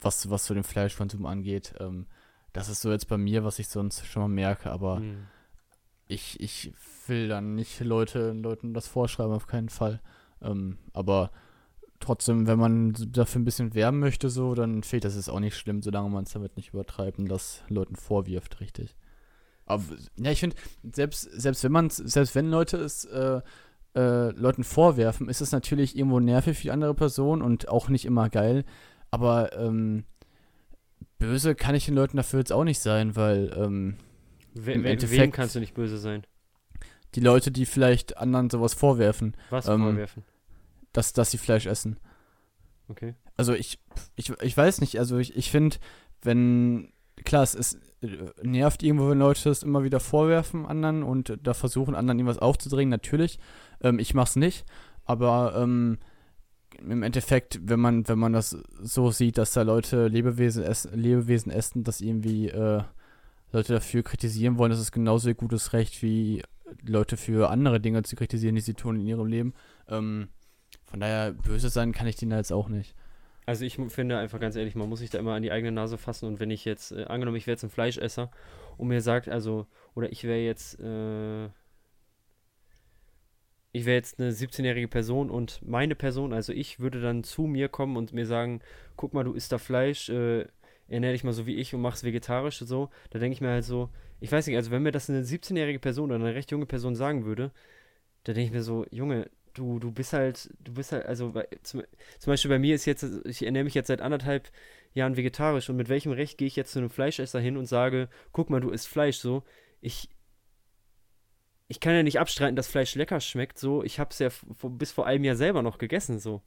was, 0.00 0.30
was 0.30 0.46
so 0.46 0.54
den 0.54 0.62
Fleischkonsum 0.62 1.26
angeht. 1.26 1.74
Ähm, 1.80 2.06
das 2.52 2.68
ist 2.68 2.80
so 2.80 2.90
jetzt 2.90 3.08
bei 3.08 3.18
mir, 3.18 3.44
was 3.44 3.58
ich 3.58 3.68
sonst 3.68 4.06
schon 4.06 4.22
mal 4.22 4.28
merke, 4.28 4.70
aber 4.70 5.00
mhm. 5.00 5.26
ich, 6.06 6.40
ich 6.40 6.72
will 7.08 7.28
dann 7.28 7.56
nicht 7.56 7.80
Leute, 7.80 8.32
Leuten 8.32 8.74
das 8.74 8.86
vorschreiben, 8.86 9.32
auf 9.32 9.48
keinen 9.48 9.68
Fall. 9.68 10.00
Ähm, 10.40 10.78
aber 10.92 11.32
trotzdem, 11.98 12.46
wenn 12.46 12.60
man 12.60 12.94
dafür 13.10 13.40
ein 13.40 13.44
bisschen 13.44 13.74
werben 13.74 13.98
möchte, 13.98 14.30
so, 14.30 14.54
dann 14.54 14.84
fehlt 14.84 15.04
das 15.04 15.16
ist 15.16 15.28
auch 15.28 15.40
nicht 15.40 15.56
schlimm, 15.56 15.82
solange 15.82 16.10
man 16.10 16.24
es 16.24 16.32
damit 16.32 16.56
nicht 16.56 16.72
übertreibt 16.74 17.18
und 17.18 17.26
das 17.26 17.64
Leuten 17.68 17.96
vorwirft, 17.96 18.60
richtig. 18.60 18.94
Aber, 19.68 19.84
ja, 20.16 20.30
ich 20.30 20.40
finde, 20.40 20.56
selbst, 20.94 21.22
selbst 21.22 21.62
wenn 21.64 21.72
man 21.72 21.90
selbst 21.90 22.34
wenn 22.34 22.50
Leute 22.50 22.76
es 22.78 23.04
äh, 23.04 23.40
äh, 23.94 24.30
Leuten 24.32 24.64
vorwerfen, 24.64 25.28
ist 25.28 25.40
es 25.40 25.52
natürlich 25.52 25.96
irgendwo 25.96 26.20
nervig 26.20 26.56
für 26.58 26.62
die 26.64 26.70
andere 26.70 26.94
Person 26.94 27.42
und 27.42 27.68
auch 27.68 27.88
nicht 27.88 28.04
immer 28.04 28.28
geil. 28.30 28.64
Aber 29.10 29.52
ähm, 29.58 30.04
böse 31.18 31.54
kann 31.54 31.74
ich 31.74 31.86
den 31.86 31.94
Leuten 31.94 32.16
dafür 32.16 32.40
jetzt 32.40 32.52
auch 32.52 32.64
nicht 32.64 32.80
sein, 32.80 33.16
weil 33.16 33.52
ähm, 33.56 33.96
We 34.54 34.72
Im 34.72 34.84
Endeffekt- 34.84 35.20
wem 35.20 35.30
kannst 35.32 35.54
du 35.54 35.60
nicht 35.60 35.74
böse 35.74 35.98
sein? 35.98 36.24
die 37.14 37.20
Leute, 37.20 37.50
die 37.50 37.64
vielleicht 37.64 38.18
anderen 38.18 38.50
sowas 38.50 38.74
vorwerfen, 38.74 39.34
Was 39.48 39.66
Ähm, 39.66 39.80
vorwerfen? 39.80 40.24
dass, 40.92 41.14
dass 41.14 41.30
sie 41.30 41.38
Fleisch 41.38 41.64
essen. 41.64 41.98
Okay. 42.88 43.14
Also 43.36 43.54
ich, 43.54 43.78
ich, 44.14 44.30
ich 44.42 44.54
weiß 44.56 44.82
nicht, 44.82 44.98
also 44.98 45.16
ich, 45.16 45.34
ich 45.34 45.50
finde, 45.50 45.76
wenn, 46.22 46.92
klar, 47.24 47.42
es 47.42 47.54
ist, 47.54 47.78
nervt 48.42 48.82
irgendwo, 48.82 49.10
wenn 49.10 49.18
Leute 49.18 49.50
es 49.50 49.62
immer 49.62 49.82
wieder 49.82 50.00
vorwerfen 50.00 50.66
anderen 50.66 51.02
und 51.02 51.36
da 51.42 51.54
versuchen, 51.54 51.94
anderen 51.94 52.18
irgendwas 52.18 52.38
aufzudrängen, 52.38 52.90
natürlich. 52.90 53.38
Ähm, 53.80 53.98
ich 53.98 54.14
mach's 54.14 54.36
nicht, 54.36 54.64
aber 55.04 55.54
ähm, 55.56 55.98
im 56.78 57.02
Endeffekt, 57.02 57.60
wenn 57.62 57.80
man, 57.80 58.06
wenn 58.08 58.18
man 58.18 58.32
das 58.32 58.56
so 58.80 59.10
sieht, 59.10 59.38
dass 59.38 59.52
da 59.52 59.62
Leute 59.62 60.06
Lebewesen 60.06 60.62
essen, 60.62 60.98
Lebewesen 60.98 61.50
essen, 61.50 61.82
dass 61.82 62.00
irgendwie 62.00 62.48
äh, 62.48 62.82
Leute 63.50 63.72
dafür 63.72 64.02
kritisieren 64.02 64.58
wollen, 64.58 64.70
das 64.70 64.80
ist 64.80 64.92
genauso 64.92 65.28
ihr 65.28 65.34
gutes 65.34 65.72
Recht 65.72 66.02
wie 66.02 66.42
Leute 66.82 67.16
für 67.16 67.50
andere 67.50 67.80
Dinge 67.80 68.02
zu 68.02 68.14
kritisieren, 68.14 68.54
die 68.54 68.60
sie 68.60 68.74
tun 68.74 69.00
in 69.00 69.06
ihrem 69.06 69.26
Leben. 69.26 69.54
Ähm, 69.88 70.28
von 70.84 71.00
daher, 71.00 71.32
böse 71.32 71.70
sein 71.70 71.92
kann 71.92 72.06
ich 72.06 72.16
denen 72.16 72.30
da 72.30 72.36
jetzt 72.36 72.52
auch 72.52 72.68
nicht. 72.68 72.94
Also 73.48 73.64
ich 73.64 73.78
finde 73.88 74.18
einfach 74.18 74.40
ganz 74.40 74.56
ehrlich, 74.56 74.74
man 74.74 74.90
muss 74.90 74.98
sich 74.98 75.08
da 75.08 75.18
immer 75.18 75.32
an 75.32 75.42
die 75.42 75.50
eigene 75.50 75.72
Nase 75.72 75.96
fassen 75.96 76.26
und 76.26 76.38
wenn 76.38 76.50
ich 76.50 76.66
jetzt, 76.66 76.92
äh, 76.92 77.04
angenommen, 77.04 77.38
ich 77.38 77.46
wäre 77.46 77.54
jetzt 77.54 77.62
ein 77.62 77.70
Fleischesser 77.70 78.30
und 78.76 78.88
mir 78.88 79.00
sagt, 79.00 79.26
also, 79.26 79.66
oder 79.94 80.12
ich 80.12 80.24
wäre 80.24 80.40
jetzt, 80.40 80.78
äh, 80.80 81.46
ich 83.72 83.86
wäre 83.86 83.96
jetzt 83.96 84.20
eine 84.20 84.32
17-jährige 84.32 84.88
Person 84.88 85.30
und 85.30 85.62
meine 85.66 85.94
Person, 85.94 86.34
also 86.34 86.52
ich, 86.52 86.78
würde 86.78 87.00
dann 87.00 87.24
zu 87.24 87.44
mir 87.44 87.70
kommen 87.70 87.96
und 87.96 88.12
mir 88.12 88.26
sagen, 88.26 88.60
guck 88.96 89.14
mal, 89.14 89.24
du 89.24 89.32
isst 89.32 89.50
da 89.50 89.56
Fleisch, 89.56 90.10
äh, 90.10 90.44
ernähr 90.88 91.12
dich 91.12 91.24
mal 91.24 91.32
so 91.32 91.46
wie 91.46 91.56
ich 91.56 91.74
und 91.74 91.80
mach's 91.80 92.04
vegetarisch 92.04 92.60
und 92.60 92.66
so, 92.66 92.90
da 93.08 93.18
denke 93.18 93.32
ich 93.32 93.40
mir 93.40 93.48
halt 93.48 93.64
so, 93.64 93.88
ich 94.20 94.30
weiß 94.30 94.46
nicht, 94.46 94.56
also 94.56 94.70
wenn 94.72 94.82
mir 94.82 94.92
das 94.92 95.08
eine 95.08 95.22
17-jährige 95.22 95.78
Person 95.78 96.10
oder 96.10 96.16
eine 96.16 96.34
recht 96.34 96.50
junge 96.50 96.66
Person 96.66 96.94
sagen 96.94 97.24
würde, 97.24 97.50
da 98.24 98.34
denke 98.34 98.48
ich 98.48 98.52
mir 98.52 98.62
so, 98.62 98.84
Junge, 98.90 99.30
du, 99.54 99.78
du 99.78 99.92
bist 99.92 100.12
halt, 100.12 100.50
du 100.60 100.72
bist 100.74 100.92
halt, 100.92 101.06
also 101.06 101.32
zum, 101.62 101.82
zum 102.18 102.30
Beispiel 102.30 102.50
bei 102.50 102.58
mir 102.58 102.74
ist 102.74 102.84
jetzt, 102.84 103.04
ich 103.24 103.44
ernähre 103.44 103.64
mich 103.64 103.74
jetzt 103.74 103.88
seit 103.88 104.00
anderthalb 104.00 104.50
Jahren 104.94 105.16
vegetarisch 105.16 105.68
und 105.68 105.76
mit 105.76 105.88
welchem 105.88 106.12
Recht 106.12 106.38
gehe 106.38 106.48
ich 106.48 106.56
jetzt 106.56 106.72
zu 106.72 106.78
einem 106.78 106.90
Fleischesser 106.90 107.40
hin 107.40 107.56
und 107.56 107.66
sage, 107.66 108.08
guck 108.32 108.50
mal, 108.50 108.60
du 108.60 108.70
isst 108.70 108.88
Fleisch 108.88 109.18
so. 109.18 109.42
Ich, 109.80 110.08
ich 111.68 111.80
kann 111.80 111.94
ja 111.94 112.02
nicht 112.02 112.18
abstreiten, 112.18 112.56
dass 112.56 112.68
Fleisch 112.68 112.94
lecker 112.94 113.20
schmeckt 113.20 113.58
so. 113.58 113.82
Ich 113.82 113.98
habe 113.98 114.10
es 114.10 114.18
ja 114.18 114.28
bis 114.62 114.92
vor 114.92 115.06
einem 115.06 115.24
Jahr 115.24 115.36
selber 115.36 115.62
noch 115.62 115.78
gegessen 115.78 116.18
so. 116.18 116.42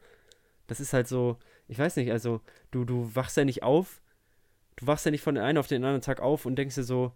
Das 0.67 0.79
ist 0.79 0.93
halt 0.93 1.07
so, 1.07 1.37
ich 1.67 1.77
weiß 1.77 1.95
nicht, 1.97 2.11
also 2.11 2.41
du, 2.71 2.85
du 2.85 3.15
wachst 3.15 3.37
ja 3.37 3.45
nicht 3.45 3.63
auf, 3.63 4.01
du 4.77 4.87
wachst 4.87 5.05
ja 5.05 5.11
nicht 5.11 5.21
von 5.21 5.35
dem 5.35 5.43
einen 5.43 5.57
auf 5.57 5.67
den 5.67 5.83
anderen 5.83 6.01
Tag 6.01 6.21
auf 6.21 6.45
und 6.45 6.55
denkst 6.55 6.75
dir 6.75 6.83
so, 6.83 7.13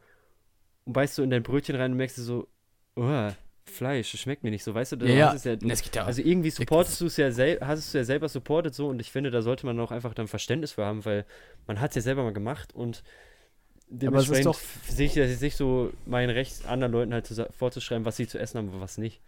und 0.86 0.94
beißt 0.94 1.16
so 1.16 1.24
in 1.24 1.30
dein 1.30 1.44
Brötchen 1.44 1.76
rein 1.76 1.92
und 1.92 1.98
merkst 1.98 2.18
dir 2.18 2.22
so, 2.22 2.48
oh, 2.96 3.32
Fleisch, 3.68 4.12
das 4.12 4.22
schmeckt 4.22 4.44
mir 4.44 4.52
nicht 4.52 4.64
so, 4.64 4.74
weißt 4.74 4.94
du? 4.94 4.96
Ja, 5.06 5.34
ja. 5.36 5.36
ja, 5.36 6.06
also 6.06 6.22
irgendwie 6.22 6.50
supportest 6.52 7.02
du 7.02 7.08
es 7.08 7.18
ja 7.18 7.32
selber, 7.32 7.66
hast 7.68 7.80
es 7.80 7.94
ja 7.94 8.04
selber 8.04 8.30
supportet 8.30 8.76
so 8.76 8.88
und 8.88 9.00
ich 9.00 9.12
finde, 9.12 9.32
da 9.32 9.42
sollte 9.42 9.66
man 9.66 9.80
auch 9.80 9.92
einfach 9.92 10.14
dann 10.14 10.28
Verständnis 10.28 10.74
für 10.74 10.86
haben, 10.86 11.04
weil 11.04 11.26
man 11.68 11.80
hat 11.82 11.92
es 11.92 11.96
ja 11.96 12.02
selber 12.04 12.24
mal 12.24 12.32
gemacht 12.34 12.74
und 12.74 13.04
dementsprechend 13.90 14.46
doch- 14.46 14.60
sehe 14.88 15.08
ich 15.08 15.14
das 15.16 15.42
nicht 15.42 15.58
so 15.58 15.92
mein 16.06 16.30
Recht, 16.30 16.66
anderen 16.68 16.92
Leuten 16.94 17.14
halt 17.14 17.26
zu, 17.26 17.48
vorzuschreiben, 17.58 18.06
was 18.06 18.18
sie 18.18 18.28
zu 18.28 18.38
essen 18.40 18.60
haben 18.60 18.70
und 18.70 18.82
was 18.82 18.98
nicht. 18.98 19.20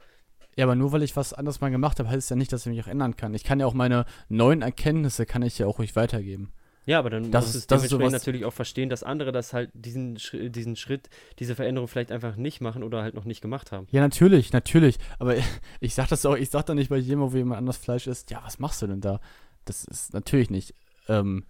Ja, 0.55 0.65
aber 0.65 0.75
nur 0.75 0.91
weil 0.91 1.03
ich 1.03 1.15
was 1.15 1.33
anderes 1.33 1.61
mal 1.61 1.69
gemacht 1.69 1.99
habe, 1.99 2.09
heißt 2.09 2.17
es 2.19 2.29
ja 2.29 2.35
nicht, 2.35 2.51
dass 2.53 2.65
ich 2.65 2.71
mich 2.71 2.83
auch 2.83 2.87
ändern 2.87 3.15
kann. 3.15 3.33
Ich 3.33 3.43
kann 3.43 3.59
ja 3.59 3.65
auch 3.67 3.73
meine 3.75 4.05
neuen 4.29 4.61
Erkenntnisse, 4.63 5.25
kann 5.25 5.41
ich 5.43 5.57
ja 5.59 5.67
auch 5.67 5.77
ruhig 5.79 5.95
weitergeben. 5.95 6.51
Ja, 6.87 6.97
aber 6.99 7.09
dann 7.11 7.29
Das 7.31 7.45
muss 7.45 7.49
ist- 7.55 7.61
es 7.61 7.67
das 7.67 7.83
ist 7.83 7.91
dementsprechend 7.91 8.11
sowas- 8.13 8.21
natürlich 8.25 8.45
auch 8.45 8.53
verstehen, 8.53 8.89
dass 8.89 9.03
andere 9.03 9.31
das 9.31 9.53
halt 9.53 9.69
diesen, 9.73 10.15
diesen 10.33 10.75
Schritt, 10.75 11.09
diese 11.37 11.53
Veränderung 11.53 11.87
vielleicht 11.87 12.11
einfach 12.11 12.35
nicht 12.37 12.61
machen 12.61 12.81
oder 12.81 13.03
halt 13.03 13.13
noch 13.13 13.25
nicht 13.25 13.41
gemacht 13.41 13.71
haben. 13.71 13.87
Ja, 13.91 14.01
natürlich, 14.01 14.53
natürlich. 14.53 14.97
Aber 15.19 15.35
ich 15.81 15.93
sag 15.93 16.07
das 16.07 16.25
auch, 16.25 16.35
ich 16.35 16.49
sag 16.49 16.65
doch 16.65 16.73
nicht 16.73 16.89
bei 16.89 16.97
jedem, 16.97 17.19
wo 17.19 17.29
jemand 17.37 17.59
anders 17.59 17.77
Fleisch 17.77 18.07
isst, 18.07 18.31
ja, 18.31 18.41
was 18.43 18.57
machst 18.57 18.81
du 18.81 18.87
denn 18.87 19.01
da? 19.01 19.19
Das 19.65 19.83
ist 19.83 20.13
natürlich 20.13 20.49
nicht. 20.49 20.73
Ähm, 21.09 21.45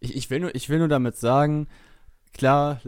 ich, 0.00 0.16
ich, 0.16 0.30
will 0.30 0.40
nur, 0.40 0.54
ich 0.54 0.68
will 0.70 0.78
nur 0.78 0.88
damit 0.88 1.14
sagen, 1.16 1.68
klar, 2.32 2.80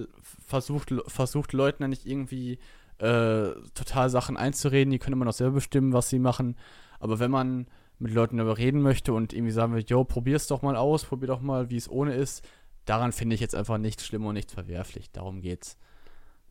versucht, 0.47 0.95
versucht 1.09 1.53
Leuten 1.53 1.82
ja 1.82 1.88
nicht 1.88 2.07
irgendwie 2.07 2.59
äh, 2.99 3.51
total 3.74 4.09
Sachen 4.09 4.36
einzureden, 4.38 4.90
die 4.93 4.99
können 4.99 5.14
immer 5.14 5.24
noch 5.26 5.32
selber 5.34 5.55
bestimmen, 5.57 5.93
was 5.93 6.09
sie 6.09 6.18
machen. 6.18 6.57
Aber 7.01 7.18
wenn 7.18 7.30
man 7.30 7.66
mit 8.03 8.12
Leuten 8.12 8.36
darüber 8.36 8.59
reden 8.59 8.82
möchte 8.82 9.12
und 9.12 9.32
irgendwie 9.32 9.53
sagen 9.53 9.74
will, 9.74 9.84
yo, 9.86 10.03
probier's 10.03 10.48
doch 10.48 10.62
mal 10.62 10.74
aus, 10.76 11.05
probier 11.05 11.28
doch 11.28 11.40
mal, 11.40 11.70
wie 11.70 11.76
es 11.76 11.88
ohne 11.88 12.14
ist, 12.14 12.44
daran 12.84 13.12
finde 13.12 13.34
ich 13.34 13.40
jetzt 13.40 13.55
einfach 13.55 13.78
nichts 13.78 14.05
schlimm 14.05 14.26
und 14.26 14.34
nichts 14.34 14.53
verwerflich. 14.53 15.12
Darum 15.12 15.40
geht's. 15.40 15.78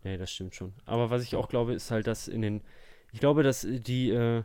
Nee, 0.04 0.18
das 0.18 0.32
stimmt 0.32 0.56
schon. 0.56 0.74
Aber 0.86 1.10
was 1.10 1.24
ich 1.24 1.36
auch 1.36 1.50
glaube, 1.50 1.74
ist 1.74 1.92
halt, 1.92 2.08
dass 2.08 2.30
in 2.30 2.42
den. 2.42 2.62
Ich 3.12 3.20
glaube, 3.20 3.44
dass 3.44 3.68
die, 3.70 4.12
äh, 4.12 4.44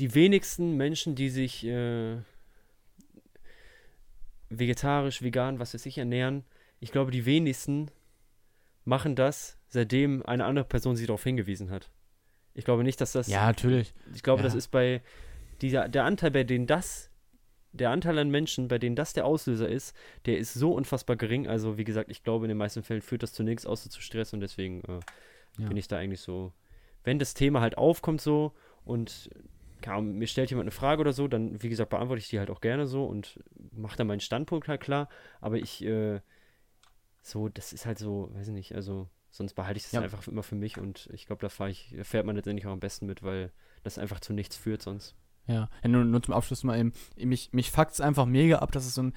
die 0.00 0.14
wenigsten 0.16 0.76
Menschen, 0.76 1.14
die 1.14 1.30
sich 1.30 1.64
äh, 1.64 2.16
vegetarisch, 4.48 5.22
vegan, 5.22 5.60
was 5.60 5.74
weiß 5.74 5.86
ich, 5.86 5.96
ernähren, 5.96 6.42
ich 6.80 6.90
glaube, 6.90 7.12
die 7.12 7.24
wenigsten 7.24 7.92
machen 8.84 9.14
das, 9.14 9.58
seitdem 9.68 10.26
eine 10.26 10.44
andere 10.44 10.64
Person 10.64 10.96
sie 10.96 11.06
darauf 11.06 11.22
hingewiesen 11.22 11.70
hat. 11.70 11.88
Ich 12.54 12.64
glaube 12.64 12.84
nicht, 12.84 13.00
dass 13.00 13.12
das. 13.12 13.28
Ja, 13.28 13.46
natürlich. 13.46 13.94
Ich 14.14 14.22
glaube, 14.22 14.40
Ja. 14.40 14.44
das 14.44 14.54
ist 14.54 14.68
bei 14.68 15.02
dieser, 15.60 15.88
der 15.88 16.04
Anteil, 16.04 16.30
bei 16.30 16.44
denen 16.44 16.66
das, 16.66 17.10
der 17.72 17.90
Anteil 17.90 18.18
an 18.18 18.30
Menschen, 18.30 18.68
bei 18.68 18.78
denen 18.78 18.96
das 18.96 19.12
der 19.12 19.24
Auslöser 19.26 19.68
ist, 19.68 19.94
der 20.26 20.38
ist 20.38 20.54
so 20.54 20.72
unfassbar 20.72 21.16
gering. 21.16 21.46
Also, 21.46 21.78
wie 21.78 21.84
gesagt, 21.84 22.10
ich 22.10 22.24
glaube, 22.24 22.46
in 22.46 22.48
den 22.48 22.58
meisten 22.58 22.82
Fällen 22.82 23.02
führt 23.02 23.22
das 23.22 23.32
zu 23.32 23.42
nichts, 23.42 23.66
außer 23.66 23.90
zu 23.90 24.00
Stress 24.00 24.32
und 24.32 24.40
deswegen 24.40 24.82
äh, 24.84 25.00
Ja. 25.58 25.68
bin 25.68 25.76
ich 25.76 25.86
da 25.88 25.98
eigentlich 25.98 26.20
so. 26.20 26.52
Wenn 27.04 27.18
das 27.18 27.34
Thema 27.34 27.60
halt 27.60 27.78
aufkommt 27.78 28.20
so 28.20 28.52
und 28.84 29.30
Ahnung, 29.86 30.18
mir 30.18 30.26
stellt 30.26 30.50
jemand 30.50 30.64
eine 30.64 30.70
Frage 30.72 31.00
oder 31.00 31.12
so, 31.12 31.26
dann, 31.28 31.62
wie 31.62 31.68
gesagt, 31.70 31.90
beantworte 31.90 32.20
ich 32.20 32.28
die 32.28 32.38
halt 32.38 32.50
auch 32.50 32.60
gerne 32.60 32.86
so 32.86 33.06
und 33.06 33.40
mache 33.72 33.96
dann 33.96 34.06
meinen 34.06 34.20
Standpunkt 34.20 34.68
halt 34.68 34.80
klar. 34.82 35.08
Aber 35.40 35.56
ich, 35.56 35.82
äh, 35.84 36.20
so, 37.22 37.48
das 37.48 37.72
ist 37.72 37.86
halt 37.86 37.98
so, 37.98 38.30
weiß 38.34 38.48
ich 38.48 38.54
nicht, 38.54 38.74
also 38.74 39.08
sonst 39.30 39.54
behalte 39.54 39.78
ich 39.78 39.84
das 39.84 39.92
Ja. 39.92 40.00
einfach 40.00 40.26
immer 40.26 40.42
für 40.42 40.54
mich 40.56 40.78
und 40.78 41.08
ich 41.12 41.26
glaube, 41.26 41.46
da 41.46 41.66
ich, 41.66 41.94
da 41.96 42.04
fährt 42.04 42.26
man 42.26 42.36
letztendlich 42.36 42.66
auch 42.66 42.72
am 42.72 42.80
besten 42.80 43.06
mit, 43.06 43.22
weil 43.22 43.52
das 43.82 43.98
einfach 43.98 44.20
zu 44.20 44.32
nichts 44.32 44.56
führt 44.56 44.82
sonst. 44.82 45.14
Ja, 45.46 45.68
ja 45.82 45.88
nur, 45.88 46.04
nur 46.04 46.22
zum 46.22 46.34
Abschluss 46.34 46.64
mal 46.64 46.78
eben. 46.78 46.92
Mich, 47.16 47.52
mich 47.52 47.70
fuckt 47.70 47.92
es 47.92 48.00
einfach 48.00 48.26
mega 48.26 48.58
ab, 48.58 48.72
dass 48.72 48.86
es 48.86 48.94
so 48.94 49.02
ein 49.02 49.14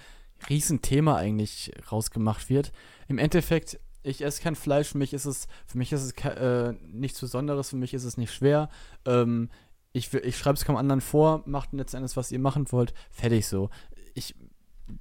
Riesenthema 0.49 1.15
eigentlich 1.15 1.71
rausgemacht 1.91 2.49
wird. 2.49 2.71
Im 3.07 3.17
Endeffekt, 3.17 3.79
ich 4.03 4.23
esse 4.23 4.41
kein 4.41 4.55
Fleisch, 4.55 4.89
für 4.89 4.97
mich 4.97 5.13
ist 5.13 5.25
es, 5.25 5.47
für 5.65 5.77
mich 5.77 5.91
ist 5.93 6.01
es 6.01 6.25
äh, 6.25 6.73
nichts 6.91 7.19
Besonderes, 7.19 7.69
für 7.69 7.75
mich 7.75 7.93
ist 7.93 8.03
es 8.03 8.17
nicht 8.17 8.33
schwer. 8.33 8.69
Ähm, 9.05 9.49
ich 9.93 10.13
ich 10.13 10.37
schreibe 10.37 10.55
es 10.55 10.65
kaum 10.65 10.75
anderen 10.75 11.01
vor, 11.01 11.43
macht 11.45 11.71
letzten 11.73 11.97
Endes, 11.97 12.17
was 12.17 12.31
ihr 12.31 12.39
machen 12.39 12.71
wollt, 12.71 12.93
fertig 13.11 13.47
so. 13.47 13.69
Ich, 14.15 14.35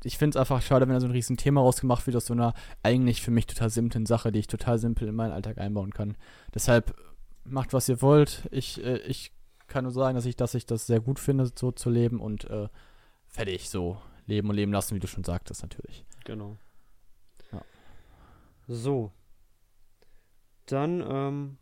ich 0.04 0.18
finde 0.18 0.36
es 0.36 0.40
einfach 0.40 0.62
schade, 0.62 0.86
wenn 0.86 0.94
da 0.94 1.00
so 1.00 1.06
ein 1.06 1.12
Riesenthema 1.12 1.60
rausgemacht 1.60 2.06
wird 2.06 2.16
aus 2.16 2.26
so 2.26 2.34
einer 2.34 2.54
eigentlich 2.82 3.22
für 3.22 3.30
mich 3.30 3.46
total 3.46 3.70
simplen 3.70 4.06
Sache, 4.06 4.32
die 4.32 4.40
ich 4.40 4.46
total 4.46 4.78
simpel 4.78 5.08
in 5.08 5.14
meinen 5.14 5.32
Alltag 5.32 5.58
einbauen 5.58 5.92
kann. 5.92 6.16
Deshalb 6.54 6.94
macht, 7.44 7.72
was 7.72 7.88
ihr 7.88 8.02
wollt. 8.02 8.48
Ich, 8.50 8.82
äh, 8.84 8.98
ich 8.98 9.32
kann 9.66 9.84
nur 9.84 9.92
sagen, 9.92 10.14
dass 10.14 10.26
ich, 10.26 10.36
dass 10.36 10.54
ich 10.54 10.66
das 10.66 10.86
sehr 10.86 11.00
gut 11.00 11.18
finde, 11.18 11.50
so 11.54 11.72
zu 11.72 11.90
leben 11.90 12.20
und 12.20 12.44
äh, 12.44 12.68
fertig 13.26 13.70
so 13.70 14.00
leben 14.26 14.48
und 14.48 14.56
leben 14.56 14.72
lassen, 14.72 14.94
wie 14.94 15.00
du 15.00 15.06
schon 15.06 15.24
sagtest, 15.24 15.62
natürlich. 15.62 16.04
Genau. 16.24 16.56
Ja. 17.52 17.62
So. 18.68 19.12
Dann, 20.66 21.04
ähm. 21.06 21.58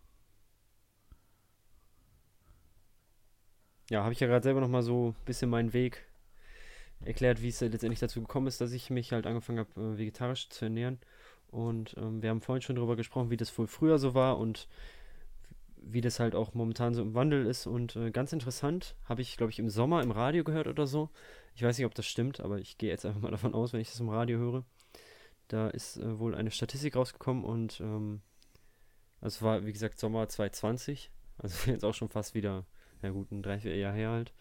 Ja, 3.89 4.03
habe 4.05 4.13
ich 4.13 4.21
ja 4.21 4.27
gerade 4.27 4.43
selber 4.43 4.61
nochmal 4.61 4.83
so 4.83 5.09
ein 5.09 5.25
bisschen 5.25 5.51
meinen 5.51 5.73
Weg 5.73 6.10
erklärt, 7.05 7.43
wie 7.43 7.49
es 7.49 7.61
letztendlich 7.61 8.01
dazu 8.01 8.21
gekommen 8.21 8.47
ist, 8.47 8.61
dass 8.61 8.73
ich 8.73 8.91
mich 8.91 9.13
halt 9.13 9.27
angefangen 9.27 9.59
habe, 9.59 9.81
äh, 9.81 9.99
vegetarisch 9.99 10.49
zu 10.49 10.67
ernähren. 10.67 10.99
Und 11.51 11.97
ähm, 11.99 12.23
wir 12.23 12.31
haben 12.31 12.41
vorhin 12.41 12.63
schon 12.63 12.77
darüber 12.77 12.97
gesprochen, 12.97 13.31
wie 13.31 13.37
das 13.37 13.57
wohl 13.59 13.67
früher 13.67 13.99
so 13.99 14.15
war 14.15 14.39
und 14.39 14.69
wie 15.83 16.01
das 16.01 16.21
halt 16.21 16.35
auch 16.35 16.55
momentan 16.55 16.95
so 16.95 17.03
im 17.03 17.15
Wandel 17.15 17.47
ist. 17.47 17.67
Und 17.67 17.97
äh, 17.97 18.11
ganz 18.11 18.33
interessant, 18.33 18.95
habe 19.05 19.23
ich, 19.23 19.37
glaube 19.37 19.51
ich, 19.51 19.59
im 19.59 19.71
Sommer 19.71 20.03
im 20.03 20.11
Radio 20.11 20.45
gehört 20.45 20.67
oder 20.67 20.87
so. 20.87 21.11
Ich 21.55 21.63
weiß 21.63 21.79
nicht, 21.79 21.87
ob 21.87 21.95
das 21.95 22.07
stimmt, 22.07 22.41
aber 22.41 22.59
ich 22.59 22.79
gehe 22.79 22.91
jetzt 22.91 23.05
einfach 23.05 23.21
mal 23.21 23.31
davon 23.33 23.55
aus, 23.55 23.73
wenn 23.73 23.81
ich 23.81 23.91
das 23.91 24.01
im 24.01 24.09
Radio 24.09 24.39
höre. 24.39 24.65
Da 25.49 25.69
ist 25.69 25.97
äh, 25.97 26.19
wohl 26.19 26.35
eine 26.35 26.51
Statistik 26.51 26.95
rausgekommen 26.95 27.45
und 27.45 27.81
ähm, 27.81 28.21
es 29.21 29.43
war, 29.43 29.67
wie 29.67 29.73
gesagt, 29.73 29.99
Sommer 29.99 30.29
2020. 30.29 31.11
Also 31.39 31.71
jetzt 31.71 31.85
auch 31.85 31.95
schon 31.95 32.09
fast 32.09 32.35
wieder, 32.35 32.65
ja 33.03 33.11
gut, 33.11 33.33
ein 33.33 33.43
drei, 33.43 33.59
vier 33.59 33.77
Jahr 33.77 33.93
her 33.93 34.11
halt. 34.11 34.33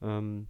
Ähm, 0.00 0.46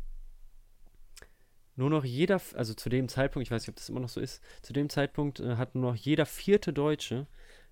nur 1.77 1.91
noch 1.91 2.05
jeder, 2.05 2.41
also 2.55 2.75
zu 2.75 2.89
dem 2.89 3.09
Zeitpunkt, 3.09 3.47
ich 3.47 3.51
weiß 3.51 3.62
nicht, 3.62 3.70
ob 3.70 3.77
das 3.77 3.89
immer 3.89 4.01
noch 4.01 4.09
so 4.09 4.20
ist, 4.20 4.43
zu 4.62 4.73
dem 4.73 4.89
Zeitpunkt 4.91 5.41
äh, 5.41 5.57
hat 5.57 5.75
nur 5.75 5.93
noch 5.93 5.97
jeder 5.97 6.27
vierte 6.27 6.73
Deutsche 6.73 7.27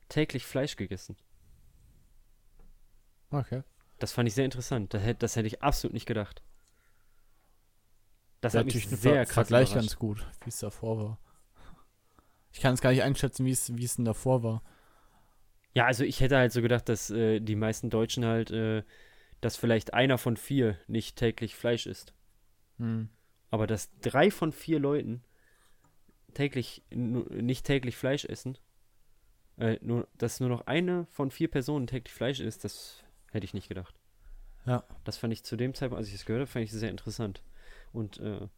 täglich 0.08 0.46
Fleisch 0.46 0.76
gegessen. 0.76 1.16
Okay. 3.32 3.62
Das 4.00 4.10
fand 4.10 4.28
ich 4.28 4.34
sehr 4.34 4.44
interessant. 4.46 4.92
Das 4.94 5.02
hätte, 5.04 5.20
das 5.20 5.36
hätte 5.36 5.46
ich 5.46 5.62
absolut 5.62 5.94
nicht 5.94 6.06
gedacht. 6.06 6.42
Das 8.42 8.54
Ja, 8.54 8.60
hat 8.60 8.66
mich 8.66 8.76
natürlich 8.76 8.90
ein 8.90 8.96
sehr 8.96 9.24
Ver 9.24 9.26
krass 9.26 9.50
Vergleich 9.50 9.52
überrascht. 9.52 9.74
ganz 9.74 9.96
gut, 9.96 10.26
wie 10.44 10.50
es 10.50 10.58
davor 10.58 10.98
war. 10.98 11.18
Ich 12.52 12.60
kann 12.60 12.74
es 12.74 12.80
gar 12.80 12.90
nicht 12.90 13.02
einschätzen, 13.02 13.44
wie 13.46 13.50
es 13.52 13.76
wie 13.76 13.84
es 13.84 13.96
denn 13.96 14.04
davor 14.04 14.42
war. 14.42 14.62
Ja, 15.74 15.86
also 15.86 16.04
ich 16.04 16.20
hätte 16.20 16.36
halt 16.36 16.52
so 16.52 16.62
gedacht, 16.62 16.88
dass 16.88 17.10
äh, 17.10 17.40
die 17.40 17.54
meisten 17.56 17.90
Deutschen 17.90 18.24
halt, 18.24 18.50
äh, 18.50 18.82
dass 19.40 19.56
vielleicht 19.56 19.94
einer 19.94 20.18
von 20.18 20.36
vier 20.36 20.78
nicht 20.88 21.16
täglich 21.16 21.54
Fleisch 21.54 21.86
isst. 21.86 22.14
Hm. 22.78 23.08
Aber 23.50 23.66
dass 23.66 23.90
drei 24.00 24.30
von 24.30 24.52
vier 24.52 24.78
Leuten 24.78 25.22
täglich, 26.34 26.84
nicht 26.90 27.66
täglich 27.66 27.96
Fleisch 27.96 28.24
essen, 28.24 28.56
äh, 29.58 29.78
nur, 29.82 30.08
dass 30.16 30.40
nur 30.40 30.48
noch 30.48 30.66
eine 30.66 31.06
von 31.10 31.30
vier 31.30 31.48
Personen 31.48 31.86
täglich 31.86 32.14
Fleisch 32.14 32.40
isst, 32.40 32.64
das 32.64 33.02
hätte 33.30 33.44
ich 33.44 33.54
nicht 33.54 33.68
gedacht. 33.68 33.94
Ja. 34.66 34.84
Das 35.04 35.16
fand 35.16 35.32
ich 35.32 35.44
zu 35.44 35.56
dem 35.56 35.74
Zeitpunkt, 35.74 35.98
als 35.98 36.08
ich 36.08 36.14
es 36.14 36.24
gehört 36.24 36.42
habe, 36.42 36.50
fand 36.50 36.64
ich 36.64 36.72
sehr 36.72 36.90
interessant. 36.90 37.42
Und 37.92 38.18
äh, 38.18 38.48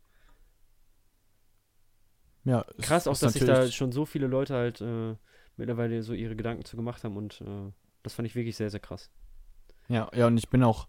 Ja, 2.44 2.64
krass 2.80 3.06
auch, 3.06 3.16
dass 3.16 3.32
sich 3.32 3.44
da 3.44 3.70
schon 3.70 3.92
so 3.92 4.04
viele 4.04 4.26
Leute 4.26 4.54
halt 4.54 4.80
äh, 4.80 5.16
mittlerweile 5.56 6.02
so 6.02 6.12
ihre 6.12 6.36
Gedanken 6.36 6.64
zu 6.64 6.76
gemacht 6.76 7.04
haben 7.04 7.16
und 7.16 7.40
äh, 7.40 7.72
das 8.02 8.14
fand 8.14 8.26
ich 8.26 8.34
wirklich 8.34 8.56
sehr, 8.56 8.70
sehr 8.70 8.80
krass. 8.80 9.10
Ja, 9.88 10.10
ja, 10.14 10.26
und 10.26 10.36
ich 10.36 10.48
bin 10.48 10.62
auch, 10.62 10.88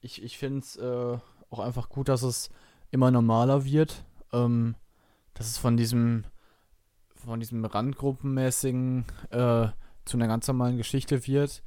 ich, 0.00 0.22
ich 0.22 0.38
finde 0.38 0.60
es 0.60 0.76
äh, 0.76 1.18
auch 1.50 1.58
einfach 1.58 1.88
gut, 1.88 2.08
dass 2.08 2.22
es 2.22 2.50
immer 2.94 3.10
normaler 3.10 3.64
wird. 3.64 4.04
Ähm, 4.32 4.76
dass 5.34 5.48
es 5.48 5.58
von 5.58 5.76
diesem, 5.76 6.24
von 7.14 7.40
diesem 7.40 7.64
Randgruppenmäßigen 7.64 9.04
äh, 9.30 9.66
zu 10.04 10.16
einer 10.16 10.28
ganz 10.28 10.46
normalen 10.46 10.76
Geschichte 10.76 11.26
wird. 11.26 11.62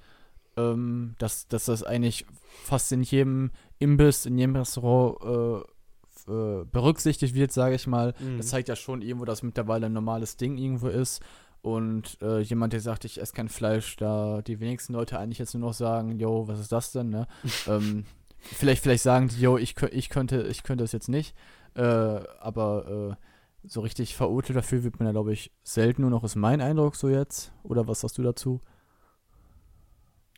Ähm, 0.55 1.15
dass, 1.19 1.47
dass 1.47 1.65
das 1.65 1.84
eigentlich 1.84 2.25
fast 2.63 2.91
in 2.91 3.03
jedem 3.03 3.51
Imbiss, 3.78 4.25
in 4.25 4.38
jedem 4.38 4.55
Restaurant 4.55 5.21
äh, 5.21 6.32
äh, 6.32 6.65
berücksichtigt 6.65 7.36
wird, 7.36 7.51
sage 7.51 7.75
ich 7.75 7.86
mal. 7.86 8.15
Mhm. 8.19 8.38
Das 8.38 8.47
zeigt 8.47 8.69
ja 8.69 8.75
schon 8.75 9.01
irgendwo, 9.01 9.25
dass 9.25 9.43
mittlerweile 9.43 9.86
ein 9.86 9.93
normales 9.93 10.38
Ding 10.38 10.57
irgendwo 10.57 10.88
ist. 10.88 11.21
Und 11.61 12.17
äh, 12.21 12.39
jemand, 12.39 12.73
der 12.73 12.80
sagt, 12.80 13.03
ich 13.05 13.19
esse 13.19 13.34
kein 13.34 13.49
Fleisch, 13.49 13.97
da 13.97 14.41
die 14.41 14.59
wenigsten 14.59 14.93
Leute 14.93 15.19
eigentlich 15.19 15.39
jetzt 15.39 15.53
nur 15.53 15.67
noch 15.67 15.73
sagen, 15.73 16.17
yo, 16.17 16.47
was 16.47 16.59
ist 16.59 16.71
das 16.71 16.91
denn, 16.91 17.09
ne? 17.09 17.28
ähm, 17.67 18.05
vielleicht, 18.39 18.83
vielleicht 18.83 19.03
sagen 19.03 19.27
die, 19.29 19.41
yo, 19.41 19.57
ich, 19.57 19.75
ich 19.91 20.09
könnte, 20.09 20.43
ich 20.47 20.63
könnte 20.63 20.83
es 20.83 20.91
jetzt 20.91 21.09
nicht. 21.09 21.35
Äh, 21.75 21.81
aber 21.81 23.17
äh, 23.21 23.67
so 23.67 23.81
richtig 23.81 24.15
verurteilt 24.15 24.57
dafür 24.57 24.83
wird 24.83 24.99
man 24.99 25.07
ja, 25.07 25.11
glaube 25.11 25.33
ich, 25.33 25.51
selten 25.63 26.01
nur 26.01 26.11
noch, 26.11 26.23
ist 26.23 26.35
mein 26.35 26.61
Eindruck 26.61 26.95
so 26.95 27.09
jetzt. 27.09 27.53
Oder 27.63 27.88
was 27.88 28.01
sagst 28.01 28.17
du 28.17 28.23
dazu? 28.23 28.61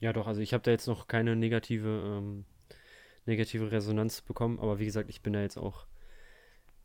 Ja, 0.02 0.14
doch, 0.14 0.28
also 0.28 0.42
ich 0.42 0.54
habe 0.54 0.64
da 0.64 0.72
jetzt 0.72 0.88
noch 0.88 1.08
keine 1.08 1.36
negative, 1.36 1.88
ähm, 2.06 2.46
negative 3.26 3.72
Resonanz 3.72 4.22
bekommen, 4.22 4.60
aber 4.60 4.80
wie 4.80 4.86
gesagt, 4.86 5.10
ich 5.10 5.22
bin 5.22 5.34
da 5.34 5.42
jetzt 5.42 5.58
auch. 5.58 5.88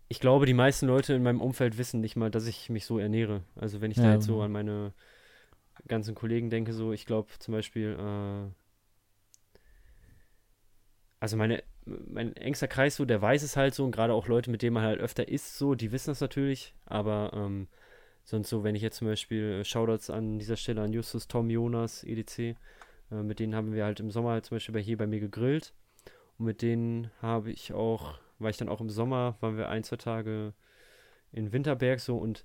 Ich 0.08 0.20
glaube, 0.20 0.46
die 0.46 0.54
meisten 0.54 0.86
Leute 0.86 1.14
in 1.14 1.22
meinem 1.22 1.40
Umfeld 1.40 1.78
wissen 1.78 2.00
nicht 2.00 2.16
mal, 2.16 2.30
dass 2.30 2.46
ich 2.46 2.68
mich 2.70 2.84
so 2.86 2.98
ernähre. 2.98 3.42
Also 3.56 3.80
wenn 3.80 3.90
ich 3.90 4.00
da 4.00 4.10
Ja, 4.10 4.12
jetzt 4.12 4.26
so 4.26 4.42
an 4.42 4.52
meine 4.52 4.92
ganzen 5.88 6.14
Kollegen 6.14 6.50
denke, 6.50 6.72
so, 6.72 6.92
ich 6.92 7.06
glaube 7.06 7.30
zum 7.38 7.52
Beispiel, 7.52 7.96
äh, 7.98 8.50
also 11.24 11.38
meine, 11.38 11.62
mein 11.86 12.36
engster 12.36 12.68
Kreis 12.68 12.96
so, 12.96 13.06
der 13.06 13.22
weiß 13.22 13.42
es 13.42 13.56
halt 13.56 13.74
so 13.74 13.82
und 13.82 13.92
gerade 13.92 14.12
auch 14.12 14.28
Leute, 14.28 14.50
mit 14.50 14.60
denen 14.60 14.74
man 14.74 14.82
halt 14.82 15.00
öfter 15.00 15.26
isst, 15.26 15.56
so, 15.56 15.74
die 15.74 15.90
wissen 15.90 16.10
das 16.10 16.20
natürlich, 16.20 16.74
aber 16.84 17.30
ähm, 17.32 17.66
sonst 18.24 18.50
so, 18.50 18.62
wenn 18.62 18.74
ich 18.74 18.82
jetzt 18.82 18.98
zum 18.98 19.08
Beispiel 19.08 19.60
äh, 19.60 19.64
Shoutouts 19.64 20.10
an 20.10 20.38
dieser 20.38 20.56
Stelle 20.56 20.82
an 20.82 20.92
Justus, 20.92 21.26
Tom, 21.26 21.48
Jonas, 21.48 22.04
EDC, 22.04 22.38
äh, 22.38 22.54
mit 23.22 23.38
denen 23.38 23.54
haben 23.54 23.72
wir 23.72 23.86
halt 23.86 24.00
im 24.00 24.10
Sommer 24.10 24.42
zum 24.42 24.56
Beispiel 24.56 24.74
bei 24.74 24.82
hier 24.82 24.98
bei 24.98 25.06
mir 25.06 25.18
gegrillt. 25.18 25.72
Und 26.36 26.44
mit 26.44 26.60
denen 26.60 27.10
habe 27.22 27.50
ich 27.50 27.72
auch, 27.72 28.18
war 28.38 28.50
ich 28.50 28.58
dann 28.58 28.68
auch 28.68 28.82
im 28.82 28.90
Sommer, 28.90 29.38
waren 29.40 29.56
wir 29.56 29.70
ein, 29.70 29.82
zwei 29.82 29.96
Tage 29.96 30.52
in 31.32 31.54
Winterberg 31.54 32.00
so 32.00 32.18
und 32.18 32.44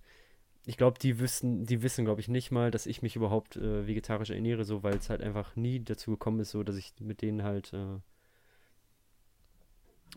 ich 0.65 0.77
glaube, 0.77 0.99
die 0.99 1.19
wissen, 1.19 1.65
die 1.65 1.81
wissen, 1.81 2.05
glaube 2.05 2.21
ich, 2.21 2.29
nicht 2.29 2.49
mal, 2.49 2.71
dass 2.71 2.85
ich 2.85 3.01
mich 3.01 3.17
überhaupt 3.17 3.57
äh, 3.57 3.87
vegetarisch 3.87 4.29
ernähre, 4.29 4.63
so, 4.63 4.83
weil 4.83 4.95
es 4.95 5.09
halt 5.09 5.21
einfach 5.21 5.57
nie 5.57 5.83
dazu 5.83 6.11
gekommen 6.11 6.39
ist, 6.39 6.51
so, 6.51 6.63
dass 6.63 6.77
ich 6.77 6.93
mit 7.01 7.21
denen 7.21 7.43
halt, 7.43 7.73
äh, 7.73 7.99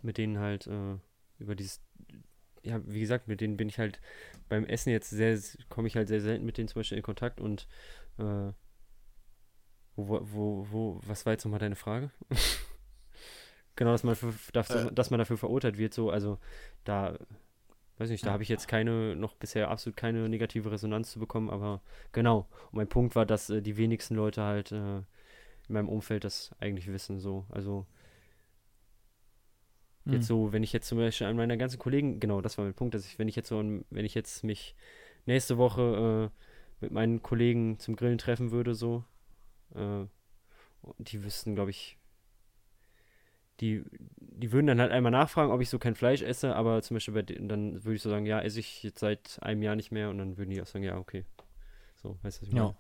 mit 0.03 0.19
denen 0.19 0.39
halt 0.39 0.67
äh, 0.67 0.97
über 1.39 1.55
dieses, 1.55 1.83
ja, 2.63 2.81
wie 2.87 3.01
gesagt, 3.01 3.29
mit 3.29 3.41
denen 3.41 3.57
bin 3.57 3.69
ich 3.69 3.79
halt 3.79 4.01
beim 4.49 4.65
Essen 4.65 4.91
jetzt 4.91 5.11
sehr, 5.11 5.39
komme 5.69 5.89
ich 5.89 5.97
halt 5.97 6.09
sehr 6.09 6.21
selten 6.21 6.45
mit 6.45 6.59
denen 6.59 6.69
zum 6.69 6.81
Beispiel 6.81 6.99
in 6.99 7.05
Kontakt 7.05 7.41
und 7.41 7.67
äh, 8.19 8.53
wo, 9.97 10.21
wo, 10.23 10.67
wo, 10.71 11.01
was 11.07 11.27
war 11.27 11.33
jetzt 11.33 11.45
nochmal 11.45 11.61
deine 11.61 11.77
Frage? 11.77 12.11
genau, 13.77 13.93
dass 13.93 14.05
man, 14.05 14.15
für, 14.17 14.33
dafür, 14.53 14.87
Äh. 14.89 14.93
dass 14.93 15.11
man 15.11 15.19
dafür 15.19 15.37
verurteilt 15.39 15.79
wird, 15.79 15.95
so, 15.95 16.11
also 16.11 16.39
da, 16.85 17.19
weiß 17.99 18.11
nicht, 18.11 18.27
da 18.27 18.31
Ja. 18.31 18.33
habe 18.33 18.43
ich 18.43 18.49
jetzt 18.49 18.69
keine, 18.69 19.17
noch 19.17 19.35
bisher 19.35 19.71
absolut 19.71 19.97
keine 19.97 20.29
negative 20.29 20.71
Resonanz 20.73 21.13
zu 21.13 21.21
bekommen, 21.21 21.51
aber 21.51 21.83
genau. 22.13 22.49
Und 22.73 22.75
mein 22.77 22.89
Punkt 22.89 23.17
war, 23.17 23.27
dass 23.27 23.51
äh, 23.51 23.63
die 23.63 23.77
wenigsten 23.77 24.15
Leute 24.17 24.43
halt 24.43 24.73
äh, 24.73 24.99
in 24.99 25.05
meinem 25.75 25.89
Umfeld 25.89 26.25
das 26.25 26.53
eigentlich 26.61 26.89
wissen, 26.89 27.21
so, 27.21 27.47
also 27.51 27.87
Jetzt 30.11 30.27
so, 30.27 30.53
wenn 30.53 30.63
ich 30.63 30.73
jetzt 30.73 30.89
zum 30.89 30.99
Beispiel 30.99 31.27
an 31.27 31.37
meine 31.37 31.57
ganzen 31.59 31.79
Kollegen, 31.79 32.21
genau, 32.21 32.41
das 32.41 32.59
war 32.59 32.65
mein 32.65 32.75
Punkt, 32.75 32.95
dass 32.95 33.07
ich, 33.07 33.19
wenn 33.19 33.29
ich 33.29 33.37
jetzt 33.37 33.49
so, 33.49 33.59
wenn 33.59 34.05
ich 34.05 34.15
jetzt 34.15 34.45
mich 34.45 34.75
nächste 35.27 35.59
Woche 35.59 36.31
äh, 36.33 36.85
mit 36.85 36.93
meinen 36.93 37.23
Kollegen 37.23 37.79
zum 37.79 37.97
Grillen 37.97 38.19
treffen 38.19 38.51
würde, 38.51 38.75
so, 38.75 39.05
äh, 39.75 40.05
die 40.99 41.25
wüssten, 41.25 41.55
glaube 41.55 41.71
ich, 41.71 41.99
die, 43.61 43.85
die 44.19 44.51
würden 44.53 44.67
dann 44.67 44.81
halt 44.81 44.91
einmal 44.91 45.13
nachfragen, 45.13 45.53
ob 45.53 45.61
ich 45.61 45.69
so 45.71 45.79
kein 45.79 45.95
Fleisch 45.95 46.23
esse, 46.23 46.57
aber 46.57 46.83
zum 46.83 46.97
Beispiel 46.97 47.15
bei 47.15 47.23
denen, 47.23 47.49
dann 47.49 47.85
würde 47.85 47.95
ich 47.97 48.03
so 48.03 48.11
sagen, 48.11 48.27
ja, 48.27 48.41
esse 48.41 48.61
ich 48.61 48.83
jetzt 48.83 48.99
seit 49.01 49.39
einem 49.43 49.63
Jahr 49.63 49.77
nicht 49.77 49.93
mehr 49.93 50.11
und 50.11 50.19
dann 50.19 50.37
würden 50.37 50.51
die 50.51 50.61
auch 50.61 50.67
sagen, 50.67 50.85
ja, 50.85 50.97
okay. 50.99 51.25
So, 51.97 52.19
weißt 52.23 52.39
du, 52.39 52.43
was 52.43 52.49
ich 52.49 52.55
Ja. 52.55 52.61
meine? 52.63 52.77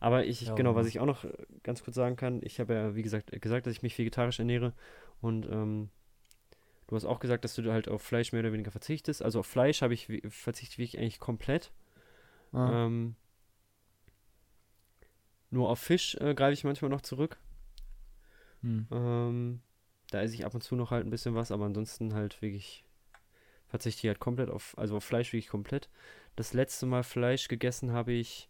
Aber 0.00 0.24
ich, 0.26 0.46
Ja, 0.46 0.54
genau, 0.56 0.74
was 0.74 0.86
ja. 0.86 0.88
ich 0.88 1.00
auch 1.00 1.06
noch 1.06 1.24
ganz 1.62 1.82
kurz 1.84 1.96
sagen 1.96 2.16
kann, 2.16 2.40
ich 2.42 2.60
habe 2.60 2.74
ja, 2.74 2.94
wie 2.94 3.02
gesagt, 3.02 3.32
gesagt, 3.42 3.66
dass 3.66 3.72
ich 3.74 3.82
mich 3.82 3.98
vegetarisch 3.98 4.38
ernähre 4.38 4.72
und 5.20 5.46
ähm, 5.50 5.90
du 6.90 6.96
hast 6.96 7.04
auch 7.04 7.20
gesagt, 7.20 7.44
dass 7.44 7.54
du 7.54 7.72
halt 7.72 7.88
auf 7.88 8.02
Fleisch 8.02 8.32
mehr 8.32 8.40
oder 8.40 8.52
weniger 8.52 8.72
verzichtest. 8.72 9.22
Also 9.22 9.40
auf 9.40 9.46
Fleisch 9.46 9.80
habe 9.80 9.94
ich 9.94 10.08
verzichte 10.28 10.78
wirklich 10.78 10.98
eigentlich 10.98 11.20
komplett. 11.20 11.70
Ah. 12.52 12.86
Ähm, 12.86 13.14
nur 15.50 15.68
auf 15.68 15.78
Fisch 15.78 16.16
äh, 16.16 16.34
greife 16.34 16.52
ich 16.52 16.64
manchmal 16.64 16.90
noch 16.90 17.00
zurück. 17.00 17.38
Hm. 18.62 18.88
Ähm, 18.90 19.60
da 20.10 20.20
esse 20.20 20.34
ich 20.34 20.44
ab 20.44 20.54
und 20.54 20.62
zu 20.62 20.74
noch 20.74 20.90
halt 20.90 21.06
ein 21.06 21.10
bisschen 21.10 21.36
was, 21.36 21.52
aber 21.52 21.64
ansonsten 21.64 22.12
halt 22.12 22.42
wirklich 22.42 22.84
verzichte 23.68 24.00
ich 24.00 24.08
halt 24.08 24.18
komplett 24.18 24.50
auf, 24.50 24.76
also 24.76 24.96
auf 24.96 25.04
Fleisch 25.04 25.32
wirklich 25.32 25.48
komplett. 25.48 25.88
Das 26.34 26.54
letzte 26.54 26.86
Mal 26.86 27.04
Fleisch 27.04 27.46
gegessen 27.46 27.92
habe 27.92 28.12
ich, 28.12 28.49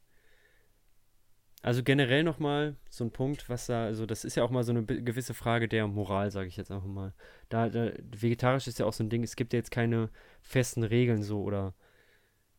also 1.62 1.82
generell 1.82 2.24
nochmal 2.24 2.76
so 2.88 3.04
ein 3.04 3.10
Punkt, 3.10 3.48
was 3.48 3.66
da, 3.66 3.84
also 3.84 4.06
das 4.06 4.24
ist 4.24 4.36
ja 4.36 4.44
auch 4.44 4.50
mal 4.50 4.64
so 4.64 4.72
eine 4.72 4.84
gewisse 4.84 5.34
Frage 5.34 5.68
der 5.68 5.86
Moral, 5.86 6.30
sage 6.30 6.48
ich 6.48 6.56
jetzt 6.56 6.70
einfach 6.70 6.86
mal. 6.86 7.12
Da, 7.50 7.68
da, 7.68 7.92
vegetarisch 8.00 8.66
ist 8.66 8.78
ja 8.78 8.86
auch 8.86 8.92
so 8.94 9.04
ein 9.04 9.10
Ding, 9.10 9.22
es 9.22 9.36
gibt 9.36 9.52
ja 9.52 9.58
jetzt 9.58 9.70
keine 9.70 10.08
festen 10.40 10.84
Regeln 10.84 11.22
so 11.22 11.42
oder, 11.42 11.74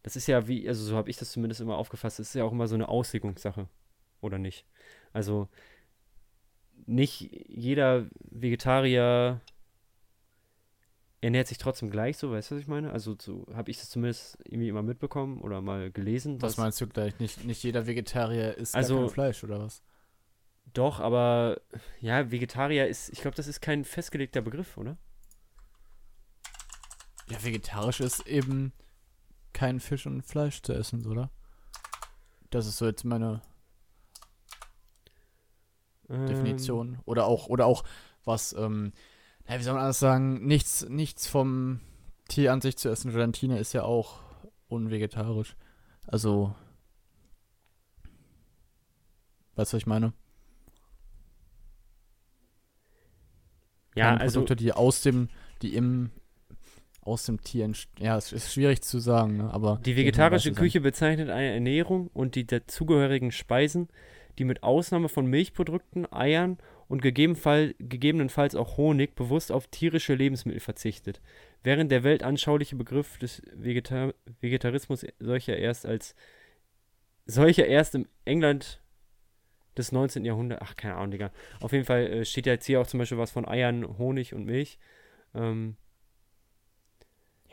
das 0.04 0.16
ist 0.16 0.28
ja 0.28 0.48
wie, 0.48 0.68
also 0.68 0.84
so 0.84 0.96
habe 0.96 1.10
ich 1.10 1.18
das 1.18 1.32
zumindest 1.32 1.62
immer 1.62 1.78
aufgefasst, 1.78 2.20
es 2.20 2.30
ist 2.30 2.36
ja 2.36 2.44
auch 2.44 2.52
immer 2.52 2.68
so 2.68 2.76
eine 2.76 2.90
Auslegungssache, 2.90 3.68
oder 4.22 4.38
nicht? 4.38 4.66
Also, 5.14 5.50
nicht 6.86 7.22
jeder 7.48 8.08
Vegetarier 8.30 9.42
ernährt 11.22 11.48
sich 11.48 11.58
trotzdem 11.60 11.90
gleich 11.92 12.18
so, 12.18 12.32
weißt 12.32 12.52
du, 12.52 12.56
was 12.56 12.62
ich 12.62 12.68
meine? 12.68 12.92
Also 12.92 13.16
so 13.20 13.46
habe 13.54 13.70
ich 13.72 13.78
das 13.80 13.90
zumindest 13.90 14.38
irgendwie 14.44 14.70
immer 14.70 14.82
mitbekommen 14.82 15.40
oder 15.42 15.62
mal 15.62 15.92
gelesen. 15.92 16.42
Was 16.42 16.58
meinst 16.58 16.82
du 16.82 16.88
gleich? 16.88 17.18
Nicht, 17.20 17.46
nicht 17.46 17.64
jeder 17.64 17.86
Vegetarier 17.88 18.58
isst 18.58 18.76
Also- 18.76 19.08
Fleisch, 19.08 19.44
oder 19.44 19.60
was? 19.60 19.84
Doch, 20.74 21.00
aber 21.00 21.60
ja, 22.00 22.32
Vegetarier 22.32 22.88
ist, 22.88 23.10
ich 23.10 23.22
glaube, 23.22 23.36
das 23.36 23.48
ist 23.48 23.62
kein 23.62 23.84
festgelegter 23.84 24.42
Begriff, 24.42 24.78
oder? 24.78 24.98
Ja, 27.30 27.44
vegetarisch 27.44 28.00
ist 28.00 28.26
eben 28.28 28.72
kein 29.54 29.80
Fisch 29.80 30.06
und 30.06 30.22
Fleisch 30.24 30.62
zu 30.62 30.74
essen, 30.74 31.06
oder? 31.06 31.30
Das 32.50 32.68
ist 32.68 32.78
so 32.78 32.86
jetzt 32.86 33.04
meine 33.04 33.42
Ähm, 36.10 36.26
Definition. 36.28 37.00
Oder 37.06 37.26
auch, 37.26 37.48
oder 37.48 37.66
auch 37.66 37.84
was, 38.24 38.54
ähm, 38.54 38.94
ja, 39.48 39.60
wie 39.60 39.64
soll 39.64 39.74
man 39.74 39.84
anders 39.84 40.00
sagen, 40.00 40.46
nichts, 40.46 40.88
nichts 40.90 41.28
vom 41.28 41.80
Tier 42.28 42.54
an 42.54 42.62
sich 42.62 42.78
zu 42.78 42.90
essen. 42.90 43.12
Gelatine 43.12 43.60
ist 43.60 43.74
ja 43.74 43.84
auch 43.84 44.20
unvegetarisch. 44.68 45.56
Also, 46.08 46.56
weißt 49.56 49.74
du, 49.74 49.76
was 49.76 49.82
ich 49.82 49.88
meine? 49.88 50.14
Ja, 53.96 54.06
Keine 54.06 54.22
also 54.22 54.40
Produkte, 54.40 54.56
die 54.56 54.72
aus 54.72 55.02
dem, 55.02 55.30
die 55.62 55.76
im 55.76 56.12
aus 57.02 57.26
dem 57.26 57.42
Tier 57.42 57.66
entsteht. 57.66 58.00
Ja, 58.00 58.16
es 58.16 58.32
ist 58.32 58.54
schwierig 58.54 58.84
zu 58.84 59.00
sagen, 59.00 59.38
ne? 59.38 59.52
aber. 59.52 59.80
Die 59.84 59.96
vegetarische 59.96 60.54
Küche 60.54 60.82
bezeichnet 60.82 61.30
eine 61.30 61.52
Ernährung 61.52 62.10
und 62.14 62.36
die 62.36 62.46
dazugehörigen 62.46 63.32
Speisen, 63.32 63.90
die 64.38 64.46
mit 64.46 64.64
Ausnahme 64.64 65.10
von 65.10 65.26
Milchprodukten, 65.26 66.12
Eiern 66.14 66.60
und 66.92 67.02
gegebenenfalls 67.02 68.54
auch 68.54 68.76
Honig 68.76 69.16
bewusst 69.16 69.50
auf 69.50 69.68
tierische 69.68 70.14
Lebensmittel 70.14 70.60
verzichtet, 70.60 71.22
während 71.64 71.90
der 71.90 72.04
weltanschauliche 72.04 72.76
Begriff 72.76 73.18
des 73.18 73.42
Vegetar 73.56 74.14
Vegetarismus 74.42 75.06
solcher 75.18 75.56
erst 75.56 75.86
als 75.86 76.16
solcher 77.26 77.66
erst 77.66 77.96
im 77.96 78.10
England 78.26 78.82
des 79.78 79.94
19. 79.94 80.26
Jahrhunderts, 80.26 80.62
ach 80.66 80.76
keine 80.76 80.96
Ahnung, 80.96 81.12
Digga. 81.12 81.32
Auf 81.62 81.72
jeden 81.72 81.86
Fall 81.86 82.08
äh, 82.08 82.26
steht 82.26 82.46
ja 82.46 82.52
jetzt 82.52 82.66
hier 82.66 82.82
auch 82.82 82.88
zum 82.88 82.98
Beispiel 82.98 83.18
was 83.18 83.32
von 83.32 83.48
Eiern, 83.48 83.98
Honig 83.98 84.34
und 84.34 84.44
Milch. 84.44 84.78
Ähm, 85.34 85.78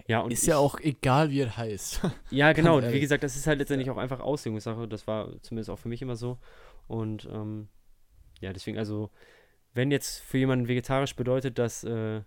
ja, 0.09 0.19
und 0.19 0.33
ist 0.33 0.43
ich, 0.43 0.49
ja 0.49 0.59
auch 0.59 0.81
egal, 0.81 1.31
wie 1.31 1.43
es 1.43 1.57
heißt. 1.57 2.01
Ja, 2.31 2.53
genau. 2.55 2.83
Wie 2.83 2.99
gesagt, 2.99 3.23
das 3.23 3.37
ist 3.37 3.47
halt 3.47 3.61
letztendlich 3.61 3.87
ja. 3.87 3.93
auch 3.93 3.99
einfach 3.99 4.19
Auslegungssache. 4.19 4.89
Das 4.89 5.07
war 5.07 5.41
zumindest 5.43 5.71
auch 5.71 5.79
für 5.79 5.89
mich 5.89 6.03
immer 6.03 6.17
so. 6.17 6.39
Und 6.89 7.29
ähm, 7.31 7.69
ja, 8.41 8.53
deswegen, 8.53 8.79
also, 8.79 9.11
wenn 9.75 9.91
jetzt 9.91 10.21
für 10.21 10.39
jemanden 10.39 10.69
vegetarisch 10.69 11.17
bedeutet, 11.17 11.59
dass 11.59 11.85
äh, 11.85 12.23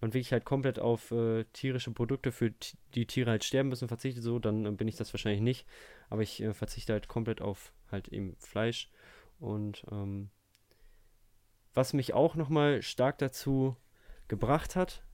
man 0.00 0.12
wirklich 0.12 0.32
halt 0.32 0.44
komplett 0.44 0.78
auf 0.78 1.10
äh, 1.10 1.44
tierische 1.52 1.90
Produkte, 1.90 2.32
für 2.32 2.52
die 2.94 3.06
Tiere 3.06 3.30
halt 3.30 3.44
sterben 3.44 3.70
müssen, 3.70 3.88
verzichtet, 3.88 4.22
so, 4.22 4.38
dann 4.38 4.66
äh, 4.66 4.70
bin 4.70 4.88
ich 4.88 4.96
das 4.96 5.12
wahrscheinlich 5.12 5.40
nicht. 5.40 5.66
Aber 6.10 6.22
ich 6.22 6.42
äh, 6.42 6.52
verzichte 6.52 6.92
halt 6.92 7.08
komplett 7.08 7.40
auf 7.40 7.72
halt 7.90 8.08
eben 8.08 8.36
Fleisch. 8.38 8.90
Und 9.38 9.84
ähm, 9.90 10.30
was 11.72 11.92
mich 11.92 12.14
auch 12.14 12.34
nochmal 12.34 12.82
stark 12.82 13.18
dazu 13.18 13.76
gebracht 14.28 14.76
hat, 14.76 15.04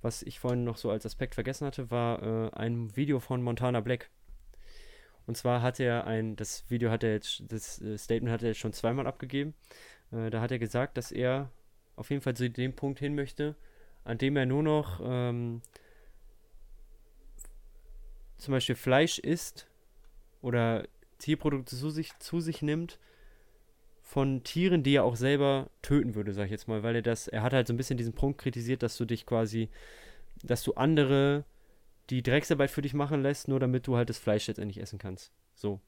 was 0.00 0.22
ich 0.22 0.38
vorhin 0.38 0.64
noch 0.64 0.76
so 0.76 0.90
als 0.90 1.06
Aspekt 1.06 1.34
vergessen 1.34 1.66
hatte, 1.66 1.90
war 1.90 2.22
äh, 2.22 2.50
ein 2.54 2.94
Video 2.96 3.20
von 3.20 3.42
Montana 3.42 3.80
Black. 3.80 4.10
Und 5.26 5.36
zwar 5.36 5.62
hat 5.62 5.80
er 5.80 6.06
ein, 6.06 6.36
das 6.36 6.68
Video 6.70 6.90
hat 6.90 7.02
er 7.02 7.12
jetzt, 7.12 7.42
das 7.48 7.80
äh, 7.80 7.96
Statement 7.96 8.32
hat 8.32 8.42
er 8.42 8.48
jetzt 8.48 8.58
schon 8.58 8.72
zweimal 8.72 9.06
abgegeben. 9.06 9.54
Äh, 10.12 10.30
da 10.30 10.40
hat 10.40 10.50
er 10.50 10.58
gesagt, 10.58 10.96
dass 10.96 11.12
er 11.12 11.50
auf 11.96 12.10
jeden 12.10 12.22
Fall 12.22 12.34
zu 12.34 12.50
dem 12.50 12.74
Punkt 12.74 12.98
hin 12.98 13.14
möchte, 13.14 13.54
an 14.04 14.18
dem 14.18 14.36
er 14.36 14.46
nur 14.46 14.62
noch 14.62 15.00
ähm, 15.02 15.62
zum 18.36 18.52
Beispiel 18.52 18.74
Fleisch 18.74 19.18
isst 19.18 19.66
oder 20.42 20.86
Tierprodukte 21.18 21.76
zu 21.76 21.90
sich, 21.90 22.18
zu 22.18 22.40
sich 22.40 22.60
nimmt 22.60 22.98
von 24.02 24.44
Tieren, 24.44 24.82
die 24.82 24.96
er 24.96 25.04
auch 25.04 25.16
selber 25.16 25.70
töten 25.80 26.14
würde, 26.14 26.32
sag 26.34 26.44
ich 26.46 26.50
jetzt 26.50 26.68
mal, 26.68 26.82
weil 26.82 26.96
er 26.96 27.02
das, 27.02 27.26
er 27.26 27.42
hat 27.42 27.54
halt 27.54 27.66
so 27.66 27.72
ein 27.72 27.78
bisschen 27.78 27.96
diesen 27.96 28.12
Punkt 28.12 28.38
kritisiert, 28.38 28.82
dass 28.82 28.98
du 28.98 29.06
dich 29.06 29.24
quasi, 29.24 29.70
dass 30.42 30.62
du 30.62 30.74
andere 30.74 31.44
die 32.10 32.22
Drecksarbeit 32.22 32.70
für 32.70 32.82
dich 32.82 32.94
machen 32.94 33.22
lässt, 33.22 33.48
nur 33.48 33.60
damit 33.60 33.86
du 33.86 33.96
halt 33.96 34.08
das 34.10 34.18
Fleisch 34.18 34.46
letztendlich 34.46 34.80
essen 34.80 34.98
kannst. 34.98 35.32
So. 35.54 35.80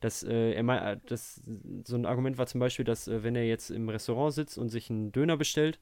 Das, 0.00 0.22
äh, 0.22 0.52
er 0.52 0.92
äh, 0.92 0.98
das, 1.06 1.42
so 1.84 1.94
ein 1.94 2.06
Argument 2.06 2.38
war 2.38 2.46
zum 2.46 2.60
Beispiel, 2.60 2.86
dass 2.86 3.06
äh, 3.06 3.22
wenn 3.22 3.36
er 3.36 3.46
jetzt 3.46 3.70
im 3.70 3.88
Restaurant 3.88 4.32
sitzt 4.32 4.56
und 4.56 4.70
sich 4.70 4.88
einen 4.88 5.12
Döner 5.12 5.36
bestellt 5.36 5.78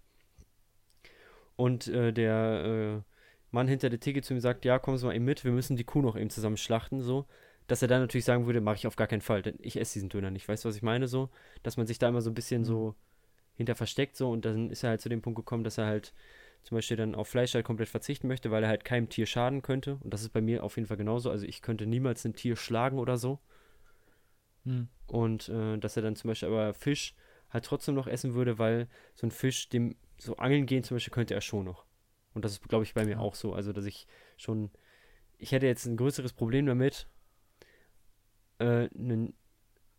und 1.54 1.86
äh, 1.86 2.12
der 2.12 3.04
äh, 3.04 3.12
Mann 3.52 3.68
hinter 3.68 3.90
der 3.90 4.00
Theke 4.00 4.22
zu 4.22 4.34
ihm 4.34 4.40
sagt, 4.40 4.64
ja, 4.64 4.78
kommen 4.78 4.98
Sie 4.98 5.06
mal 5.06 5.14
eben 5.14 5.24
mit, 5.24 5.44
wir 5.44 5.52
müssen 5.52 5.76
die 5.76 5.84
Kuh 5.84 6.02
noch 6.02 6.16
eben 6.16 6.30
zusammen 6.30 6.56
schlachten, 6.56 7.00
so, 7.00 7.26
dass 7.68 7.80
er 7.80 7.88
dann 7.88 8.00
natürlich 8.00 8.24
sagen 8.24 8.46
würde, 8.46 8.60
mache 8.60 8.76
ich 8.76 8.86
auf 8.86 8.96
gar 8.96 9.06
keinen 9.06 9.20
Fall, 9.20 9.42
denn 9.42 9.56
ich 9.60 9.78
esse 9.78 9.94
diesen 9.94 10.08
Döner 10.08 10.30
nicht. 10.30 10.48
Weißt 10.48 10.64
du, 10.64 10.68
was 10.68 10.76
ich 10.76 10.82
meine? 10.82 11.06
So, 11.06 11.30
dass 11.62 11.76
man 11.76 11.86
sich 11.86 11.98
da 11.98 12.08
immer 12.08 12.20
so 12.20 12.30
ein 12.30 12.34
bisschen 12.34 12.62
mhm. 12.62 12.66
so 12.66 12.94
hinter 13.54 13.74
versteckt, 13.74 14.16
so, 14.16 14.30
und 14.30 14.44
dann 14.44 14.70
ist 14.70 14.82
er 14.82 14.90
halt 14.90 15.00
zu 15.00 15.08
dem 15.08 15.22
Punkt 15.22 15.36
gekommen, 15.36 15.64
dass 15.64 15.78
er 15.78 15.86
halt 15.86 16.12
zum 16.68 16.76
Beispiel 16.76 16.98
dann 16.98 17.14
auf 17.14 17.28
Fleisch 17.28 17.54
halt 17.54 17.64
komplett 17.64 17.88
verzichten 17.88 18.28
möchte, 18.28 18.50
weil 18.50 18.62
er 18.62 18.68
halt 18.68 18.84
keinem 18.84 19.08
Tier 19.08 19.24
schaden 19.24 19.62
könnte. 19.62 19.96
Und 20.02 20.12
das 20.12 20.20
ist 20.20 20.34
bei 20.34 20.42
mir 20.42 20.62
auf 20.62 20.76
jeden 20.76 20.86
Fall 20.86 20.98
genauso. 20.98 21.30
Also 21.30 21.46
ich 21.46 21.62
könnte 21.62 21.86
niemals 21.86 22.26
ein 22.26 22.34
Tier 22.34 22.56
schlagen 22.56 22.98
oder 22.98 23.16
so. 23.16 23.38
Mhm. 24.64 24.88
Und 25.06 25.48
äh, 25.48 25.78
dass 25.78 25.96
er 25.96 26.02
dann 26.02 26.14
zum 26.14 26.28
Beispiel 26.28 26.50
aber 26.50 26.74
Fisch 26.74 27.14
halt 27.48 27.64
trotzdem 27.64 27.94
noch 27.94 28.06
essen 28.06 28.34
würde, 28.34 28.58
weil 28.58 28.86
so 29.14 29.26
ein 29.26 29.30
Fisch, 29.30 29.70
dem 29.70 29.96
so 30.18 30.36
angeln 30.36 30.66
gehen 30.66 30.84
zum 30.84 30.96
Beispiel, 30.96 31.14
könnte 31.14 31.32
er 31.32 31.40
schon 31.40 31.64
noch. 31.64 31.86
Und 32.34 32.44
das 32.44 32.52
ist, 32.52 32.68
glaube 32.68 32.84
ich, 32.84 32.92
bei 32.92 33.06
mir 33.06 33.12
ja. 33.12 33.18
auch 33.18 33.34
so. 33.34 33.54
Also, 33.54 33.72
dass 33.72 33.86
ich 33.86 34.06
schon, 34.36 34.70
ich 35.38 35.52
hätte 35.52 35.66
jetzt 35.66 35.86
ein 35.86 35.96
größeres 35.96 36.34
Problem 36.34 36.66
damit, 36.66 37.08
äh, 38.58 38.90
einen, 38.94 39.32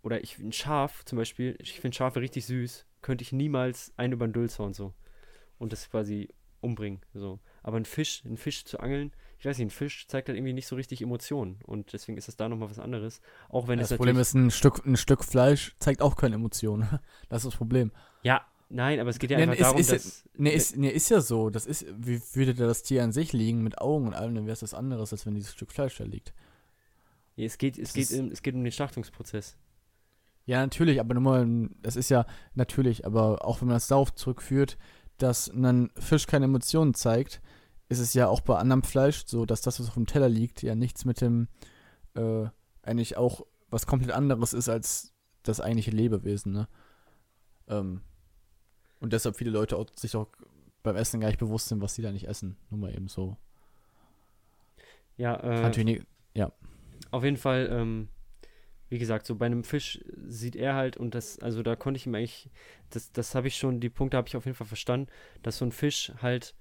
oder 0.04 0.24
ich, 0.24 0.38
ein 0.38 0.52
Schaf 0.52 1.04
zum 1.04 1.18
Beispiel, 1.18 1.56
ich 1.60 1.80
finde 1.80 1.98
Schafe 1.98 2.22
richtig 2.22 2.46
süß, 2.46 2.86
könnte 3.02 3.24
ich 3.24 3.32
niemals 3.32 3.92
einen 3.98 4.14
über 4.14 4.28
den 4.28 4.34
Dülzhorn 4.34 4.76
so 4.76 4.94
und 5.58 5.74
das 5.74 5.90
quasi 5.90 6.30
umbringen, 6.62 7.02
so. 7.14 7.40
Aber 7.64 7.78
ein 7.78 7.86
Fisch, 7.86 8.24
ein 8.26 8.38
Fisch 8.38 8.66
zu 8.66 8.80
angeln, 8.80 9.12
ich 9.40 9.46
weiß 9.46 9.58
nicht, 9.58 9.68
ein 9.68 9.72
Fisch 9.72 10.08
zeigt 10.08 10.28
halt 10.28 10.38
irgendwie 10.38 10.54
nicht 10.54 10.68
so 10.68 10.76
richtig 10.76 11.02
Emotionen 11.02 11.60
und 11.64 11.94
deswegen 11.94 12.18
ist 12.18 12.28
das 12.28 12.36
da 12.36 12.50
nochmal 12.50 12.70
was 12.70 12.80
anderes. 12.80 13.22
Auch 13.48 13.68
wenn 13.68 13.80
ja, 13.80 13.84
es 13.84 13.90
Das 13.90 13.98
Problem 13.98 14.18
ist, 14.18 14.34
ein 14.34 14.52
Stück, 14.52 14.86
ein 14.86 14.98
Stück 14.98 15.24
Fleisch 15.24 15.76
zeigt 15.80 16.02
auch 16.02 16.16
keine 16.16 16.36
Emotionen. 16.36 16.88
Das 17.30 17.44
ist 17.44 17.54
das 17.54 17.58
Problem. 17.58 17.92
Ja, 18.24 18.46
nein, 18.70 19.00
aber 19.00 19.10
es 19.10 19.20
geht 19.20 19.32
ja 19.32 19.38
nee, 19.38 19.44
einfach 19.44 19.56
ist, 19.56 19.62
darum, 19.62 19.80
ist, 19.80 19.92
dass. 19.92 20.30
Nee 20.36 20.52
ist, 20.52 20.78
nee, 20.78 20.90
ist 20.90 21.10
ja 21.10 21.22
so. 21.22 21.50
Das 21.50 21.66
ist, 21.66 21.86
wie 21.96 22.22
würde 22.34 22.54
das 22.54 22.84
Tier 22.84 23.04
an 23.04 23.12
sich 23.12 23.34
liegen 23.34 23.64
mit 23.64 23.80
Augen 23.80 24.08
und 24.08 24.14
allem, 24.14 24.36
dann 24.36 24.46
wäre 24.46 24.54
es 24.54 24.60
das 24.60 24.74
anderes, 24.74 25.14
als 25.14 25.26
wenn 25.26 25.36
dieses 25.36 25.54
Stück 25.54 25.72
Fleisch 25.72 25.98
da 25.98 26.04
liegt. 26.04 26.34
Es 27.38 27.58
geht, 27.58 27.78
es, 27.78 27.94
geht, 27.94 28.12
um, 28.12 28.32
es 28.32 28.42
geht 28.42 28.56
um 28.56 28.64
den 28.64 28.72
Schlachtungsprozess. 28.72 29.58
Ja, 30.46 30.62
natürlich, 30.62 31.00
aber 31.00 31.14
nur 31.14 31.70
das 31.82 31.96
ist 31.96 32.10
ja 32.10 32.26
natürlich, 32.56 33.06
aber 33.06 33.46
auch 33.46 33.62
wenn 33.62 33.68
man 33.68 33.76
das 33.76 33.88
darauf 33.88 34.14
zurückführt, 34.16 34.78
dass 35.22 35.50
ein 35.50 35.92
Fisch 35.98 36.28
keine 36.28 36.46
Emotionen 36.46 36.94
zeigt, 36.94 37.42
ist 37.88 38.00
es 38.00 38.14
ja 38.14 38.28
auch 38.28 38.42
bei 38.42 38.58
anderem 38.58 38.84
Fleisch 38.84 39.24
so, 39.26 39.46
dass 39.46 39.62
das, 39.62 39.80
was 39.80 39.88
auf 39.88 39.94
dem 39.96 40.06
Teller 40.06 40.30
liegt, 40.30 40.62
ja 40.62 40.76
nichts 40.76 41.06
mit 41.06 41.22
dem, 41.22 41.48
äh, 42.16 42.46
eigentlich 42.82 43.18
auch 43.18 43.46
was 43.70 43.88
komplett 43.88 44.12
anderes 44.12 44.54
ist 44.54 44.70
als 44.70 45.14
das 45.44 45.62
eigentliche 45.62 45.92
Lebewesen, 45.92 46.52
ne? 46.52 46.68
Ähm, 47.68 48.02
und 49.00 49.14
deshalb 49.14 49.38
viele 49.38 49.52
Leute 49.52 49.78
auch, 49.78 49.86
sich 49.96 50.16
auch 50.16 50.28
beim 50.84 50.96
Essen 50.96 51.22
gar 51.22 51.28
nicht 51.28 51.40
bewusst 51.40 51.70
sind, 51.70 51.82
was 51.82 51.96
sie 51.96 52.02
da 52.02 52.12
nicht 52.12 52.28
essen. 52.28 52.58
Nur 52.70 52.80
mal 52.80 52.94
eben 52.94 53.08
so. 53.08 53.38
Ja, 55.18 55.40
äh, 55.42 55.76
wenig, 55.76 56.04
ja 56.34 56.52
auf 57.12 57.24
jeden 57.24 57.38
Fall, 57.38 57.70
ähm, 57.72 58.10
wie 58.90 59.00
gesagt, 59.00 59.26
so 59.26 59.36
bei 59.36 59.46
einem 59.46 59.64
Fisch 59.64 60.04
sieht 60.28 60.56
er 60.56 60.76
halt, 60.76 60.98
und 60.98 61.16
das, 61.16 61.40
also 61.40 61.64
da 61.64 61.76
konnte 61.76 61.98
ich 61.98 62.08
ihm 62.08 62.16
eigentlich, 62.16 62.50
das, 62.90 63.12
das 63.12 63.36
habe 63.36 63.48
ich 63.48 63.56
schon, 63.56 63.80
die 63.80 63.90
Punkte 63.90 64.18
habe 64.18 64.28
ich 64.28 64.36
auf 64.36 64.46
jeden 64.46 64.58
Fall 64.58 64.68
verstanden, 64.68 65.08
dass 65.44 65.58
so 65.58 65.66
ein 65.66 65.72
Fisch 65.72 66.12
halt, 66.22 66.56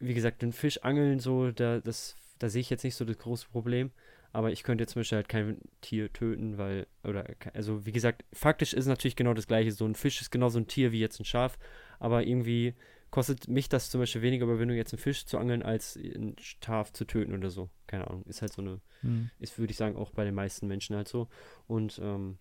wie 0.00 0.14
gesagt, 0.14 0.42
den 0.42 0.52
Fisch 0.52 0.82
angeln, 0.82 1.20
so, 1.20 1.52
da, 1.52 1.80
das, 1.80 2.16
da 2.38 2.48
sehe 2.48 2.60
ich 2.60 2.70
jetzt 2.70 2.84
nicht 2.84 2.96
so 2.96 3.04
das 3.04 3.18
große 3.18 3.46
Problem. 3.48 3.92
Aber 4.34 4.50
ich 4.50 4.62
könnte 4.62 4.82
jetzt 4.82 4.94
zum 4.94 5.00
Beispiel 5.00 5.16
halt 5.16 5.28
kein 5.28 5.58
Tier 5.82 6.10
töten, 6.10 6.56
weil, 6.56 6.86
oder, 7.04 7.26
also 7.52 7.84
wie 7.84 7.92
gesagt, 7.92 8.24
faktisch 8.32 8.72
ist 8.72 8.86
natürlich 8.86 9.14
genau 9.14 9.34
das 9.34 9.46
gleiche. 9.46 9.72
So 9.72 9.84
ein 9.84 9.94
Fisch 9.94 10.22
ist 10.22 10.30
genauso 10.30 10.58
ein 10.58 10.66
Tier 10.66 10.90
wie 10.90 11.00
jetzt 11.00 11.20
ein 11.20 11.26
Schaf, 11.26 11.58
aber 11.98 12.26
irgendwie 12.26 12.74
kostet 13.12 13.46
mich 13.46 13.68
das 13.68 13.90
zum 13.90 14.00
Beispiel 14.00 14.22
weniger 14.22 14.46
Überwindung, 14.46 14.76
jetzt 14.76 14.94
einen 14.94 14.98
Fisch 14.98 15.26
zu 15.26 15.38
angeln, 15.38 15.62
als 15.62 15.96
ein 15.96 16.34
Schaf 16.40 16.92
zu 16.92 17.04
töten 17.04 17.34
oder 17.34 17.50
so. 17.50 17.68
Keine 17.86 18.08
Ahnung. 18.08 18.24
Ist 18.24 18.40
halt 18.40 18.54
so 18.54 18.62
eine, 18.62 18.80
mhm. 19.02 19.30
ist, 19.38 19.58
würde 19.58 19.70
ich 19.70 19.76
sagen, 19.76 19.96
auch 19.96 20.10
bei 20.10 20.24
den 20.24 20.34
meisten 20.34 20.66
Menschen 20.66 20.96
halt 20.96 21.08
so. 21.08 21.28
Und 21.66 22.00
ähm, 22.02 22.38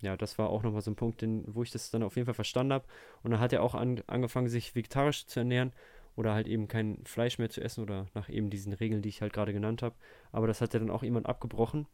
ja, 0.00 0.16
das 0.16 0.38
war 0.38 0.50
auch 0.50 0.64
nochmal 0.64 0.82
so 0.82 0.90
ein 0.90 0.96
Punkt, 0.96 1.22
den, 1.22 1.44
wo 1.46 1.62
ich 1.62 1.70
das 1.70 1.90
dann 1.92 2.02
auf 2.02 2.16
jeden 2.16 2.26
Fall 2.26 2.34
verstanden 2.34 2.72
habe. 2.72 2.84
Und 3.22 3.30
dann 3.30 3.38
hat 3.38 3.52
er 3.52 3.62
auch 3.62 3.76
an, 3.76 4.02
angefangen, 4.08 4.48
sich 4.48 4.74
vegetarisch 4.74 5.26
zu 5.26 5.38
ernähren 5.38 5.72
oder 6.16 6.34
halt 6.34 6.48
eben 6.48 6.66
kein 6.66 7.04
Fleisch 7.04 7.38
mehr 7.38 7.48
zu 7.48 7.60
essen 7.60 7.82
oder 7.82 8.08
nach 8.12 8.28
eben 8.28 8.50
diesen 8.50 8.72
Regeln, 8.72 9.02
die 9.02 9.08
ich 9.08 9.22
halt 9.22 9.32
gerade 9.32 9.52
genannt 9.52 9.82
habe. 9.82 9.94
Aber 10.32 10.48
das 10.48 10.60
hat 10.60 10.74
er 10.74 10.80
dann 10.80 10.90
auch 10.90 11.04
jemand 11.04 11.26
abgebrochen, 11.26 11.86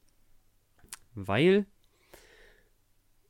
weil 1.15 1.67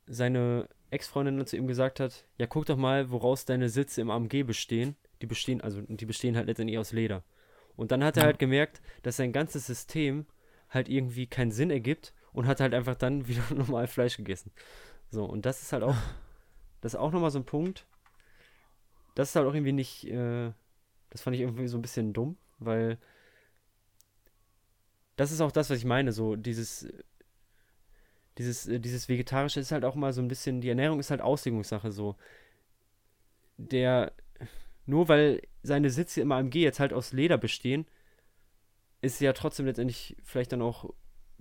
seine 0.05 0.69
Ex-Freundin 0.89 1.45
zu 1.45 1.57
ihm 1.57 1.67
gesagt 1.67 1.99
hat, 1.99 2.25
ja 2.37 2.47
guck 2.47 2.65
doch 2.65 2.77
mal, 2.77 3.11
woraus 3.11 3.45
deine 3.45 3.69
Sitze 3.69 4.01
im 4.01 4.09
AMG 4.09 4.43
bestehen. 4.43 4.95
Die 5.21 5.25
bestehen, 5.25 5.61
also 5.61 5.81
die 5.81 6.05
bestehen 6.05 6.37
halt 6.37 6.47
letztendlich 6.47 6.77
aus 6.77 6.91
Leder. 6.91 7.23
Und 7.75 7.91
dann 7.91 8.03
hat 8.03 8.17
er 8.17 8.23
halt 8.23 8.39
gemerkt, 8.39 8.81
dass 9.03 9.17
sein 9.17 9.33
ganzes 9.33 9.65
System 9.65 10.25
halt 10.69 10.89
irgendwie 10.89 11.27
keinen 11.27 11.51
Sinn 11.51 11.71
ergibt 11.71 12.13
und 12.33 12.47
hat 12.47 12.59
halt 12.59 12.73
einfach 12.73 12.95
dann 12.95 13.27
wieder 13.27 13.43
normal 13.53 13.87
Fleisch 13.87 14.17
gegessen. 14.17 14.51
So, 15.09 15.25
und 15.25 15.45
das 15.45 15.61
ist 15.61 15.73
halt 15.73 15.83
auch, 15.83 15.95
das 16.81 16.93
ist 16.93 16.99
auch 16.99 17.11
nochmal 17.11 17.31
so 17.31 17.39
ein 17.39 17.45
Punkt. 17.45 17.85
Das 19.15 19.29
ist 19.29 19.35
halt 19.35 19.47
auch 19.47 19.53
irgendwie 19.53 19.73
nicht, 19.73 20.05
äh, 20.07 20.51
das 21.09 21.21
fand 21.21 21.35
ich 21.35 21.41
irgendwie 21.41 21.67
so 21.67 21.77
ein 21.77 21.81
bisschen 21.81 22.13
dumm, 22.13 22.37
weil 22.59 22.97
das 25.15 25.31
ist 25.31 25.41
auch 25.41 25.51
das, 25.51 25.69
was 25.69 25.79
ich 25.79 25.85
meine, 25.85 26.11
so 26.11 26.35
dieses 26.35 26.87
dieses, 28.37 28.67
äh, 28.67 28.79
dieses 28.79 29.09
Vegetarische 29.09 29.59
ist 29.59 29.71
halt 29.71 29.85
auch 29.85 29.95
mal 29.95 30.13
so 30.13 30.21
ein 30.21 30.27
bisschen, 30.27 30.61
die 30.61 30.69
Ernährung 30.69 30.99
ist 30.99 31.11
halt 31.11 31.21
Auslegungssache 31.21 31.91
so. 31.91 32.15
Der, 33.57 34.13
nur 34.85 35.09
weil 35.09 35.41
seine 35.63 35.89
Sitze 35.89 36.21
im 36.21 36.31
AMG 36.31 36.55
jetzt 36.55 36.79
halt 36.79 36.93
aus 36.93 37.13
Leder 37.13 37.37
bestehen, 37.37 37.85
ist 39.01 39.19
ja 39.19 39.33
trotzdem 39.33 39.65
letztendlich 39.65 40.15
vielleicht 40.23 40.51
dann 40.51 40.61
auch 40.61 40.93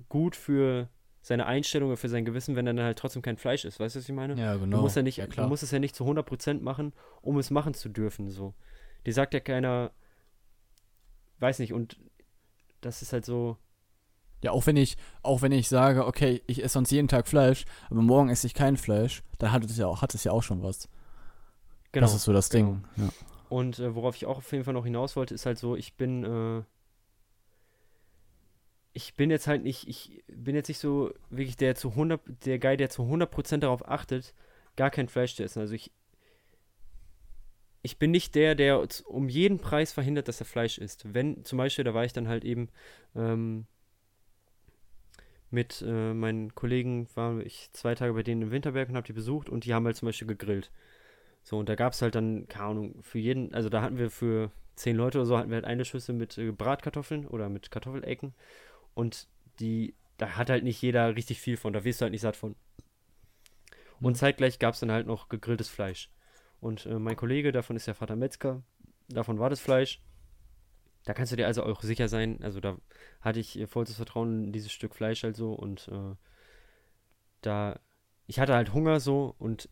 gut 0.08 0.36
für 0.36 0.88
seine 1.20 1.46
Einstellung, 1.46 1.96
für 1.96 2.08
sein 2.08 2.24
Gewissen, 2.24 2.54
wenn 2.54 2.66
er 2.66 2.74
dann 2.74 2.84
halt 2.84 2.98
trotzdem 2.98 3.22
kein 3.22 3.36
Fleisch 3.36 3.64
ist. 3.64 3.80
Weißt 3.80 3.96
du, 3.96 3.98
was 3.98 4.08
ich 4.08 4.14
meine? 4.14 4.40
Ja, 4.40 4.54
genau. 4.56 4.76
Du 4.76 4.82
musst, 4.82 4.96
ja 4.96 5.02
nicht, 5.02 5.16
ja, 5.16 5.26
du 5.26 5.42
musst 5.48 5.62
es 5.62 5.72
ja 5.72 5.78
nicht 5.78 5.96
zu 5.96 6.04
100% 6.04 6.60
machen, 6.60 6.92
um 7.20 7.38
es 7.38 7.50
machen 7.50 7.74
zu 7.74 7.88
dürfen, 7.88 8.30
so. 8.30 8.54
dir 9.04 9.12
sagt 9.12 9.34
ja 9.34 9.40
keiner, 9.40 9.90
weiß 11.40 11.58
nicht, 11.58 11.72
und 11.72 11.98
das 12.80 13.02
ist 13.02 13.12
halt 13.12 13.24
so. 13.24 13.56
Ja, 14.42 14.52
auch 14.52 14.66
wenn 14.66 14.76
ich, 14.76 14.96
auch 15.22 15.42
wenn 15.42 15.52
ich 15.52 15.68
sage, 15.68 16.06
okay, 16.06 16.42
ich 16.46 16.62
esse 16.62 16.74
sonst 16.74 16.90
jeden 16.90 17.08
Tag 17.08 17.26
Fleisch, 17.26 17.64
aber 17.90 18.02
morgen 18.02 18.28
esse 18.28 18.46
ich 18.46 18.54
kein 18.54 18.76
Fleisch, 18.76 19.22
dann 19.38 19.52
hat 19.52 19.64
es 19.64 19.76
ja 19.76 19.86
auch, 19.86 20.02
hat 20.02 20.14
es 20.14 20.24
ja 20.24 20.32
auch 20.32 20.42
schon 20.42 20.62
was. 20.62 20.88
Genau. 21.92 22.04
das 22.04 22.14
ist 22.14 22.24
so 22.24 22.32
das 22.32 22.50
genau. 22.50 22.72
Ding. 22.72 22.84
Ja. 22.96 23.08
Und 23.48 23.78
äh, 23.78 23.94
worauf 23.94 24.16
ich 24.16 24.26
auch 24.26 24.38
auf 24.38 24.52
jeden 24.52 24.64
Fall 24.64 24.74
noch 24.74 24.84
hinaus 24.84 25.16
wollte, 25.16 25.34
ist 25.34 25.46
halt 25.46 25.58
so, 25.58 25.76
ich 25.76 25.94
bin, 25.94 26.24
äh, 26.24 26.62
ich 28.92 29.14
bin 29.14 29.30
jetzt 29.30 29.46
halt 29.46 29.62
nicht, 29.62 29.88
ich 29.88 30.22
bin 30.26 30.54
jetzt 30.54 30.68
nicht 30.68 30.78
so 30.78 31.12
wirklich 31.30 31.56
der 31.56 31.74
zu 31.74 31.90
100, 31.90 32.20
der 32.44 32.58
Guy, 32.58 32.76
der 32.76 32.90
zu 32.90 33.02
100% 33.02 33.58
darauf 33.58 33.88
achtet, 33.88 34.34
gar 34.76 34.90
kein 34.90 35.08
Fleisch 35.08 35.36
zu 35.36 35.44
essen. 35.44 35.60
Also 35.60 35.74
ich, 35.74 35.92
ich 37.82 37.98
bin 37.98 38.10
nicht 38.10 38.34
der, 38.34 38.54
der 38.54 38.86
um 39.06 39.28
jeden 39.28 39.58
Preis 39.58 39.92
verhindert, 39.92 40.28
dass 40.28 40.40
er 40.40 40.46
Fleisch 40.46 40.78
isst. 40.78 41.14
Wenn, 41.14 41.44
zum 41.44 41.58
Beispiel, 41.58 41.84
da 41.84 41.94
war 41.94 42.04
ich 42.04 42.12
dann 42.12 42.26
halt 42.26 42.44
eben 42.44 42.68
ähm, 43.14 43.66
mit 45.50 45.82
äh, 45.86 46.14
meinen 46.14 46.54
Kollegen, 46.54 47.08
war 47.14 47.40
ich 47.40 47.70
zwei 47.72 47.94
Tage 47.94 48.12
bei 48.14 48.22
denen 48.22 48.42
im 48.42 48.50
Winterberg 48.50 48.88
und 48.88 48.96
habe 48.96 49.06
die 49.06 49.12
besucht 49.12 49.48
und 49.48 49.64
die 49.64 49.74
haben 49.74 49.86
halt 49.86 49.96
zum 49.96 50.06
Beispiel 50.06 50.28
gegrillt. 50.28 50.70
So, 51.42 51.58
und 51.58 51.68
da 51.68 51.74
gab 51.76 51.92
es 51.92 52.02
halt 52.02 52.14
dann, 52.14 52.48
keine 52.48 52.66
Ahnung, 52.66 53.02
für 53.02 53.18
jeden, 53.18 53.54
also 53.54 53.68
da 53.68 53.82
hatten 53.82 53.98
wir 53.98 54.10
für 54.10 54.50
zehn 54.76 54.96
Leute 54.96 55.18
oder 55.18 55.26
so, 55.26 55.38
hatten 55.38 55.50
wir 55.50 55.56
halt 55.56 55.64
eine 55.64 55.84
Schüssel 55.84 56.14
mit 56.14 56.38
äh, 56.38 56.52
Bratkartoffeln 56.52 57.26
oder 57.26 57.48
mit 57.48 57.70
Kartoffelecken. 57.70 58.34
Und 58.94 59.28
die, 59.60 59.94
da 60.18 60.36
hat 60.36 60.50
halt 60.50 60.64
nicht 60.64 60.82
jeder 60.82 61.16
richtig 61.16 61.40
viel 61.40 61.56
von, 61.56 61.72
da 61.72 61.84
wirst 61.84 62.00
du 62.00 62.04
halt 62.04 62.12
nicht 62.12 62.22
satt 62.22 62.36
von. 62.36 62.56
Und 64.00 64.12
Mhm. 64.12 64.16
zeitgleich 64.16 64.58
gab 64.58 64.74
es 64.74 64.80
dann 64.80 64.90
halt 64.92 65.06
noch 65.06 65.28
gegrilltes 65.28 65.68
Fleisch. 65.68 66.10
Und 66.60 66.86
äh, 66.86 66.98
mein 66.98 67.16
Kollege, 67.16 67.52
davon 67.52 67.76
ist 67.76 67.86
der 67.86 67.94
Vater 67.94 68.16
Metzger, 68.16 68.62
davon 69.08 69.38
war 69.38 69.50
das 69.50 69.60
Fleisch. 69.60 70.00
Da 71.06 71.14
kannst 71.14 71.32
du 71.32 71.36
dir 71.36 71.46
also 71.46 71.62
auch 71.62 71.82
sicher 71.82 72.08
sein, 72.08 72.42
also 72.42 72.60
da 72.60 72.76
hatte 73.20 73.40
ich 73.40 73.58
äh, 73.58 73.66
vollstes 73.66 73.96
Vertrauen 73.96 74.44
in 74.44 74.52
dieses 74.52 74.72
Stück 74.72 74.94
Fleisch 74.94 75.22
halt 75.22 75.36
so 75.36 75.52
und 75.52 75.88
äh, 75.88 76.16
da, 77.42 77.78
ich 78.26 78.40
hatte 78.40 78.54
halt 78.54 78.74
Hunger 78.74 78.98
so 79.00 79.34
und 79.38 79.68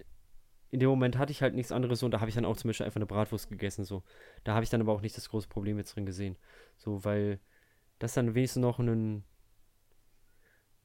in 0.71 0.79
dem 0.81 0.89
Moment 0.89 1.19
hatte 1.19 1.33
ich 1.33 1.43
halt 1.43 1.55
nichts 1.55 1.73
anderes 1.73 2.01
so 2.01 2.07
und 2.07 2.13
da 2.13 2.21
habe 2.21 2.29
ich 2.29 2.37
dann 2.37 2.45
auch 2.45 2.57
zum 2.57 2.69
Beispiel 2.69 2.87
einfach 2.87 2.97
eine 2.97 3.07
Bratwurst 3.07 3.49
gegessen 3.49 3.85
so. 3.85 4.05
Da 4.45 4.55
habe 4.55 4.65
ich 4.65 4.71
dann 4.71 4.81
aber 4.81 4.93
auch 4.93 5.01
nicht 5.01 5.17
das 5.17 5.29
große 5.29 5.49
Problem 5.49 5.77
jetzt 5.77 5.97
drin 5.97 6.07
gesehen. 6.07 6.37
So, 6.77 7.05
weil 7.05 7.41
das 7.99 8.15
dann 8.15 8.35
wenigstens 8.35 8.63
noch 8.63 8.79
ein, 8.79 9.25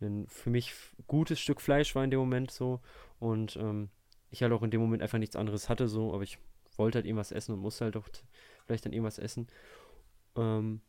ein 0.02 0.28
für 0.28 0.50
mich 0.50 0.74
gutes 1.08 1.40
Stück 1.40 1.62
Fleisch 1.62 1.94
war 1.94 2.04
in 2.04 2.12
dem 2.12 2.20
Moment 2.20 2.50
so 2.50 2.82
und 3.20 3.56
ähm, 3.56 3.90
ich 4.32 4.42
halt 4.42 4.52
auch 4.52 4.64
in 4.64 4.72
dem 4.72 4.82
Moment 4.82 5.04
einfach 5.04 5.20
nichts 5.20 5.36
anderes 5.36 5.70
hatte 5.70 5.88
so, 5.88 6.14
aber 6.14 6.24
ich 6.24 6.40
wollte 6.76 6.98
halt 6.98 7.06
irgendwas 7.06 7.32
essen 7.32 7.54
und 7.54 7.60
musste 7.60 7.86
halt 7.86 7.98
auch 7.98 8.10
vielleicht 8.66 8.86
dann 8.86 8.94
irgendwas 8.94 9.20
essen. 9.20 9.48
Ähm, 10.36 10.82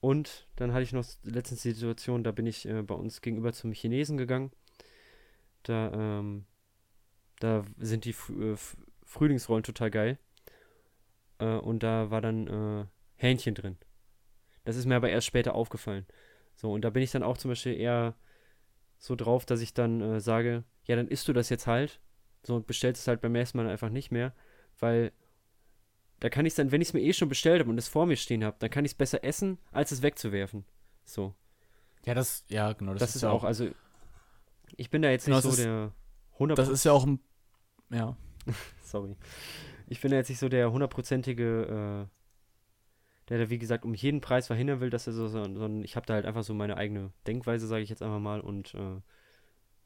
und 0.00 0.48
dann 0.56 0.72
hatte 0.72 0.82
ich 0.82 0.92
noch 0.92 1.06
letztens 1.22 1.62
die 1.62 1.72
Situation, 1.72 2.24
da 2.24 2.32
bin 2.32 2.46
ich 2.46 2.66
äh, 2.66 2.82
bei 2.82 2.94
uns 2.94 3.20
gegenüber 3.20 3.52
zum 3.52 3.72
Chinesen 3.72 4.16
gegangen. 4.16 4.50
Da, 5.62 5.92
ähm, 5.92 6.44
da 7.38 7.64
sind 7.78 8.04
die 8.04 8.12
Frü 8.12 8.54
äh, 8.54 8.56
Frühlingsrollen 9.04 9.62
total 9.62 9.90
geil. 9.90 10.18
Äh, 11.38 11.56
und 11.56 11.82
da 11.82 12.10
war 12.10 12.20
dann 12.20 12.46
äh, 12.48 12.86
Hähnchen 13.16 13.54
drin. 13.54 13.76
Das 14.64 14.76
ist 14.76 14.86
mir 14.86 14.96
aber 14.96 15.10
erst 15.10 15.26
später 15.26 15.54
aufgefallen. 15.54 16.06
So, 16.56 16.72
und 16.72 16.82
da 16.82 16.90
bin 16.90 17.02
ich 17.02 17.10
dann 17.10 17.22
auch 17.22 17.38
zum 17.38 17.50
Beispiel 17.50 17.74
eher 17.74 18.14
so 18.98 19.16
drauf, 19.16 19.44
dass 19.46 19.60
ich 19.60 19.74
dann 19.74 20.00
äh, 20.00 20.20
sage, 20.20 20.64
ja, 20.84 20.96
dann 20.96 21.08
isst 21.08 21.28
du 21.28 21.32
das 21.32 21.48
jetzt 21.48 21.66
halt. 21.66 22.00
So, 22.42 22.56
und 22.56 22.66
bestellst 22.66 23.02
es 23.02 23.08
halt 23.08 23.20
beim 23.20 23.32
nächsten 23.32 23.58
Mal 23.58 23.68
einfach 23.68 23.90
nicht 23.90 24.10
mehr. 24.10 24.34
Weil 24.78 25.12
da 26.22 26.30
kann 26.30 26.46
ich 26.46 26.54
dann, 26.54 26.70
wenn 26.70 26.80
ich 26.80 26.88
es 26.88 26.94
mir 26.94 27.00
eh 27.00 27.12
schon 27.12 27.28
bestellt 27.28 27.58
habe 27.58 27.68
und 27.70 27.78
es 27.78 27.88
vor 27.88 28.06
mir 28.06 28.14
stehen 28.16 28.44
habe, 28.44 28.56
dann 28.60 28.70
kann 28.70 28.84
ich 28.84 28.92
es 28.92 28.94
besser 28.96 29.24
essen, 29.24 29.58
als 29.72 29.90
es 29.90 30.02
wegzuwerfen. 30.02 30.64
So. 31.04 31.34
ja, 32.04 32.14
das, 32.14 32.44
ja, 32.48 32.72
genau. 32.74 32.94
Das, 32.94 33.16
ist 33.16 33.24
auch, 33.24 33.42
also 33.42 33.68
ich 34.76 34.88
bin 34.88 35.02
da 35.02 35.10
jetzt 35.10 35.24
Genau, 35.24 35.38
nicht 35.38 35.46
das 35.46 35.54
so 35.56 35.60
ist- 35.60 35.66
der 35.66 35.92
100 36.38 36.56
das 36.58 36.68
ist 36.68 36.84
ja 36.84 36.92
auch 36.92 37.04
ein, 37.04 37.18
ja. 37.90 38.16
sorry. 38.84 39.16
Ich 39.88 40.00
bin 40.00 40.12
da 40.12 40.16
jetzt 40.16 40.28
nicht 40.28 40.38
so 40.38 40.48
der 40.48 40.70
hundertprozentige, 40.70 42.06
äh, 42.06 43.28
der 43.28 43.38
da 43.38 43.50
wie 43.50 43.58
gesagt 43.58 43.84
um 43.84 43.92
jeden 43.94 44.20
Preis 44.20 44.46
verhindern 44.46 44.78
will, 44.80 44.90
dass 44.90 45.08
er 45.08 45.12
so, 45.12 45.26
so- 45.26 45.42
sondern 45.42 45.82
ich 45.82 45.96
habe 45.96 46.06
da 46.06 46.14
halt 46.14 46.24
einfach 46.24 46.44
so 46.44 46.54
meine 46.54 46.76
eigene 46.76 47.12
Denkweise, 47.26 47.66
sage 47.66 47.82
ich 47.82 47.90
jetzt 47.90 48.02
einfach 48.02 48.20
mal 48.20 48.40
und 48.40 48.74
äh, 48.74 49.00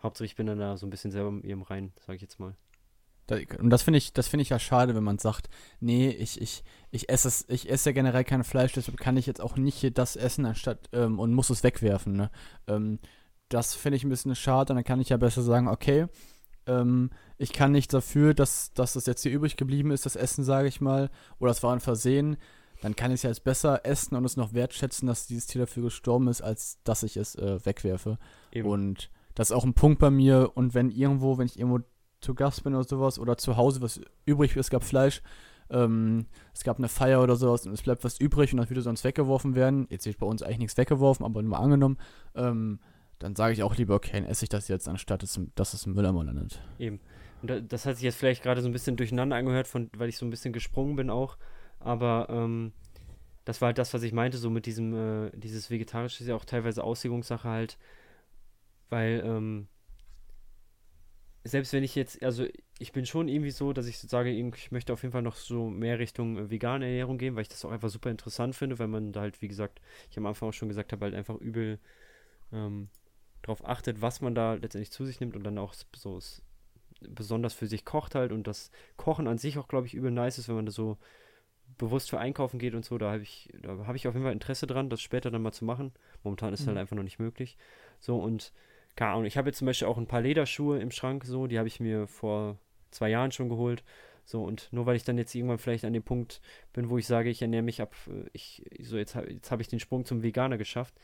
Hauptsache 0.03 0.27
ich 0.27 0.37
bin 0.37 0.47
dann 0.47 0.59
da 0.59 0.77
so 0.77 0.87
ein 0.87 0.91
bisschen 0.91 1.11
selber 1.13 1.31
mit 1.31 1.45
ihrem 1.45 1.63
rein, 1.63 1.95
sage 2.01 2.17
ich 2.17 2.23
jetzt 2.23 2.39
mal. 2.39 2.55
Da, 3.27 3.37
und 3.59 3.71
das 3.71 3.83
finde 3.83 3.99
ich, 3.99 4.13
das 4.13 4.29
finde 4.29 4.43
ich 4.43 4.51
ja 4.51 4.59
schade, 4.59 4.95
wenn 4.95 5.03
man 5.03 5.19
sagt, 5.19 5.49
nee, 5.81 6.11
ich, 6.11 6.41
ich, 6.41 6.63
ich 6.91 7.09
esse 7.09 7.29
es, 7.29 7.45
ich 7.49 7.69
esse 7.69 7.91
ja 7.91 7.95
generell 7.95 8.25
kein 8.25 8.45
Fleisch, 8.45 8.73
deshalb 8.73 8.99
kann 8.99 9.17
ich 9.17 9.27
jetzt 9.27 9.41
auch 9.41 9.57
nicht 9.57 9.77
hier 9.77 9.91
das 9.91 10.15
essen, 10.15 10.47
anstatt 10.47 10.89
ähm, 10.93 11.19
und 11.19 11.35
muss 11.35 11.51
es 11.51 11.65
wegwerfen. 11.65 12.17
Ne? 12.17 12.31
Ähm, 12.69 13.01
das 13.49 13.75
finde 13.75 13.97
ich 13.97 14.05
ein 14.05 14.11
bisschen 14.11 14.35
schade, 14.37 14.73
und 14.73 14.77
dann 14.77 14.85
kann 14.85 15.01
ich 15.01 15.09
ja 15.09 15.17
besser 15.17 15.43
sagen, 15.43 15.67
okay, 15.69 16.07
ähm, 16.67 17.11
ich 17.39 17.53
kann 17.53 17.73
nicht 17.73 17.93
dafür, 17.93 18.33
dass, 18.33 18.73
dass 18.75 18.93
das 18.93 19.07
jetzt 19.07 19.23
hier 19.23 19.33
übrig 19.33 19.57
geblieben 19.57 19.91
ist, 19.91 20.07
das 20.07 20.17
Essen, 20.17 20.45
sage 20.45 20.69
ich 20.69 20.81
mal, 20.81 21.11
oder 21.39 21.51
es 21.51 21.63
war 21.63 21.73
ein 21.73 21.81
Versehen, 21.81 22.37
dann 22.81 22.95
kann 22.95 23.11
ich 23.11 23.17
es 23.17 23.23
ja 23.23 23.31
jetzt 23.31 23.45
besser 23.45 23.85
essen 23.85 24.17
und 24.17 24.25
es 24.25 24.37
noch 24.37 24.53
wertschätzen, 24.53 25.09
dass 25.09 25.27
dieses 25.27 25.47
Tier 25.47 25.63
dafür 25.63 25.85
gestorben 25.85 26.29
ist, 26.29 26.43
als 26.43 26.79
dass 26.85 27.03
ich 27.03 27.17
es 27.17 27.35
äh, 27.35 27.65
wegwerfe. 27.65 28.19
Eben. 28.53 28.69
Und 28.69 29.11
das 29.35 29.51
ist 29.51 29.57
auch 29.57 29.65
ein 29.65 29.75
Punkt 29.75 29.99
bei 29.99 30.11
mir. 30.11 30.53
Und 30.55 30.75
wenn 30.75 30.91
irgendwo, 30.91 31.39
wenn 31.39 31.47
ich 31.47 31.59
irgendwo 31.59 31.81
zu 32.21 32.35
Gast 32.35 32.65
bin 32.65 32.75
oder 32.75 32.85
sowas 32.85 33.19
oder 33.19 33.37
zu 33.37 33.57
Hause 33.57 33.83
was 33.83 34.01
übrig 34.25 34.57
es 34.57 34.71
gab 34.71 34.83
Fleisch, 34.85 35.23
ähm, 35.71 36.27
es 36.55 36.65
gab 36.65 36.79
eine 36.79 36.89
Feier 36.89 37.23
oder 37.23 37.37
sowas 37.37 37.67
und 37.67 37.73
es 37.73 37.83
bleibt 37.83 38.05
was 38.05 38.19
übrig 38.21 38.53
und 38.53 38.59
das 38.59 38.71
würde 38.71 38.83
sonst 38.83 39.05
weggeworfen 39.05 39.55
werden. 39.55 39.87
Jetzt 39.91 40.07
ist 40.07 40.19
bei 40.19 40.27
uns 40.27 40.43
eigentlich 40.43 40.59
nichts 40.59 40.77
weggeworfen, 40.77 41.25
aber 41.27 41.43
nur 41.43 41.59
angenommen. 41.59 41.99
Ähm, 42.35 42.79
dann 43.19 43.35
sage 43.35 43.53
ich 43.55 43.63
auch 43.63 43.77
lieber, 43.77 43.95
okay, 43.95 44.13
dann 44.13 44.25
esse 44.27 44.45
ich 44.45 44.49
das 44.49 44.69
jetzt, 44.69 44.89
anstatt 44.89 45.25
im- 45.37 45.51
dass 45.55 45.75
es 45.75 45.87
im 45.87 45.95
Mülleimer 45.95 46.23
landet. 46.25 46.61
Eben. 46.79 47.01
Und 47.43 47.51
da, 47.51 47.61
das 47.61 47.85
hat 47.87 47.97
sich 47.97 48.05
jetzt 48.05 48.17
vielleicht 48.17 48.43
gerade 48.43 48.61
so 48.63 48.69
ein 48.69 48.73
bisschen 48.73 48.97
durcheinander 48.97 49.37
angehört, 49.37 49.67
von, 49.67 49.91
weil 49.97 50.09
ich 50.09 50.19
so 50.19 50.27
ein 50.27 50.31
bisschen 50.31 50.53
gesprungen 50.53 50.97
bin 50.97 51.11
auch. 51.11 51.37
Aber 51.81 52.29
ähm, 52.31 52.73
das 53.45 53.61
war 53.61 53.67
halt 53.67 53.79
das, 53.79 53.93
was 53.95 54.03
ich 54.03 54.13
meinte, 54.13 54.39
so 54.39 54.51
mit 54.51 54.67
diesem, 54.67 54.95
äh, 54.95 55.31
dieses 55.35 55.71
Vegetarische 55.71 56.23
ist 56.23 56.29
ja 56.29 56.35
auch 56.37 56.45
teilweise 56.45 56.83
Auslegungssache 56.85 57.49
halt, 57.49 57.79
weil 58.91 59.23
ähm, 59.25 59.69
selbst 61.47 61.73
wenn 61.73 61.85
ich 61.85 61.95
jetzt, 61.95 62.23
also 62.23 62.47
ich 62.79 62.93
bin 62.93 63.07
schon 63.07 63.29
irgendwie 63.29 63.51
so, 63.51 63.73
dass 63.73 63.87
ich 63.87 63.99
sage, 63.99 64.31
ich 64.31 64.71
möchte 64.71 64.93
auf 64.93 65.03
jeden 65.03 65.13
Fall 65.13 65.23
noch 65.23 65.37
so 65.37 65.69
mehr 65.69 65.99
Richtung 65.99 66.39
äh, 66.39 66.51
vegane 66.51 66.87
Ernährung 66.87 67.19
gehen, 67.19 67.35
weil 67.37 67.43
ich 67.43 67.49
das 67.49 67.65
auch 67.65 67.71
einfach 67.73 67.91
super 67.91 68.11
interessant 68.11 68.55
finde, 68.55 68.79
weil 68.79 68.89
man 68.89 69.13
da 69.13 69.21
halt, 69.23 69.43
wie 69.43 69.49
gesagt, 69.49 69.81
ich 70.11 70.19
am 70.19 70.27
Anfang 70.27 70.49
auch 70.51 70.53
schon 70.53 70.69
gesagt 70.69 70.93
habe, 70.93 71.05
halt 71.07 71.15
einfach 71.15 71.37
übel 71.37 71.79
ähm, 72.53 72.89
drauf 73.43 73.67
achtet, 73.67 74.03
was 74.03 74.21
man 74.21 74.35
da 74.35 74.55
letztendlich 74.55 74.91
zu 74.93 75.05
sich 75.05 75.21
nimmt 75.21 75.37
und 75.37 75.45
dann 75.45 75.59
auch 75.59 75.75
so 75.95 76.21
besonders 77.01 77.55
für 77.55 77.67
sich 77.67 77.85
kocht 77.85 78.15
halt 78.15 78.33
und 78.33 78.47
das 78.47 78.71
Kochen 78.97 79.29
an 79.29 79.39
sich 79.39 79.59
auch, 79.59 79.69
glaube 79.69 79.87
ich, 79.87 79.95
übel 79.95 80.11
nice 80.11 80.39
ist, 80.39 80.49
wenn 80.49 80.57
man 80.57 80.67
da 80.67 80.73
so 80.73 80.99
bewusst 81.79 82.11
für 82.11 82.19
einkaufen 82.19 82.59
geht 82.59 82.75
und 82.75 82.85
so, 82.85 82.97
da 82.99 83.13
habe 83.13 83.23
ich, 83.23 83.53
da 83.61 83.87
habe 83.87 83.97
ich 83.97 84.09
auf 84.09 84.15
jeden 84.15 84.25
Fall 84.25 84.33
Interesse 84.33 84.67
dran, 84.67 84.89
das 84.89 85.01
später 85.03 85.31
dann 85.31 85.43
mal 85.43 85.53
zu 85.53 85.65
machen. 85.65 85.93
Momentan 86.23 86.55
ist 86.55 86.61
es 86.61 86.67
halt 86.67 86.77
Mhm. 86.77 86.81
einfach 86.81 86.97
noch 86.97 87.03
nicht 87.03 87.19
möglich. 87.19 87.59
So 88.01 88.19
und 88.19 88.53
keine 88.97 89.13
Ahnung, 89.13 89.27
ich 89.27 89.37
habe 89.37 89.49
jetzt 89.49 89.59
zum 89.59 89.67
Beispiel 89.67 89.89
auch 89.89 89.99
ein 89.99 90.07
paar 90.07 90.23
Lederschuhe 90.23 90.79
im 90.81 90.91
Schrank, 90.91 91.25
so, 91.25 91.47
die 91.47 91.59
habe 91.59 91.69
ich 91.69 91.81
mir 91.81 92.07
vor 92.07 92.59
zwei 92.91 93.11
Jahren 93.11 93.31
schon 93.31 93.49
geholt. 93.49 93.85
So, 94.25 94.43
und 94.43 94.69
nur 94.73 94.87
weil 94.87 94.97
ich 94.97 95.05
dann 95.05 95.19
jetzt 95.19 95.35
irgendwann 95.35 95.59
vielleicht 95.59 95.85
an 95.85 95.93
dem 95.93 96.03
Punkt 96.03 96.41
bin, 96.73 96.91
wo 96.91 96.99
ich 96.99 97.07
sage, 97.07 97.31
ich 97.31 97.43
ernähre 97.43 97.63
mich 97.63 97.81
ab, 97.81 97.95
äh, 98.09 98.29
ich, 98.33 98.65
so 98.81 98.97
jetzt, 98.97 99.15
jetzt 99.15 99.53
habe 99.53 99.63
ich 99.63 99.69
den 99.69 99.79
Sprung 99.79 100.05
zum 100.05 100.25
Veganer 100.25 100.59
geschafft. 100.59 100.95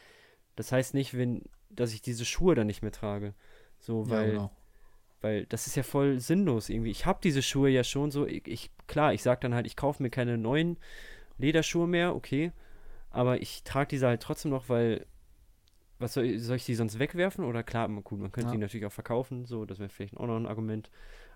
Das 0.56 0.72
heißt 0.72 0.94
nicht, 0.94 1.16
wenn, 1.16 1.42
dass 1.70 1.94
ich 1.94 2.02
diese 2.02 2.24
Schuhe 2.24 2.56
dann 2.56 2.66
nicht 2.66 2.82
mehr 2.82 2.90
trage. 2.90 3.34
So, 3.78 4.10
weil, 4.10 4.30
genau. 4.32 4.50
weil 5.20 5.46
das 5.46 5.68
ist 5.68 5.76
ja 5.76 5.84
voll 5.84 6.18
sinnlos 6.18 6.68
irgendwie. 6.68 6.90
Ich 6.90 7.06
habe 7.06 7.20
diese 7.22 7.42
Schuhe 7.42 7.70
ja 7.70 7.84
schon 7.84 8.10
so. 8.10 8.26
Ich, 8.26 8.46
ich 8.48 8.70
klar, 8.88 9.14
ich 9.14 9.22
sag 9.22 9.40
dann 9.40 9.54
halt, 9.54 9.66
ich 9.66 9.76
kaufe 9.76 10.02
mir 10.02 10.10
keine 10.10 10.36
neuen 10.36 10.76
Lederschuhe 11.38 11.86
mehr, 11.86 12.16
okay. 12.16 12.52
Aber 13.10 13.40
ich 13.40 13.62
trage 13.62 13.88
diese 13.88 14.08
halt 14.08 14.22
trotzdem 14.22 14.50
noch, 14.50 14.68
weil. 14.68 15.06
Was 16.02 16.14
soll, 16.14 16.38
soll 16.38 16.56
ich 16.56 16.64
die 16.66 16.74
sonst 16.74 16.98
wegwerfen? 16.98 17.44
Oder 17.44 17.62
klar, 17.62 17.88
gut, 17.88 18.18
man 18.20 18.32
könnte 18.32 18.48
Ja. 18.48 18.52
die 18.52 18.58
natürlich 18.58 18.86
auch 18.86 18.92
verkaufen, 18.92 19.44
so, 19.46 19.64
das 19.64 19.78
wäre 19.78 19.88
vielleicht 19.88 20.16
auch 20.16 20.26
noch 20.26 20.36
ein 20.36 20.46
Argument. 20.46 20.90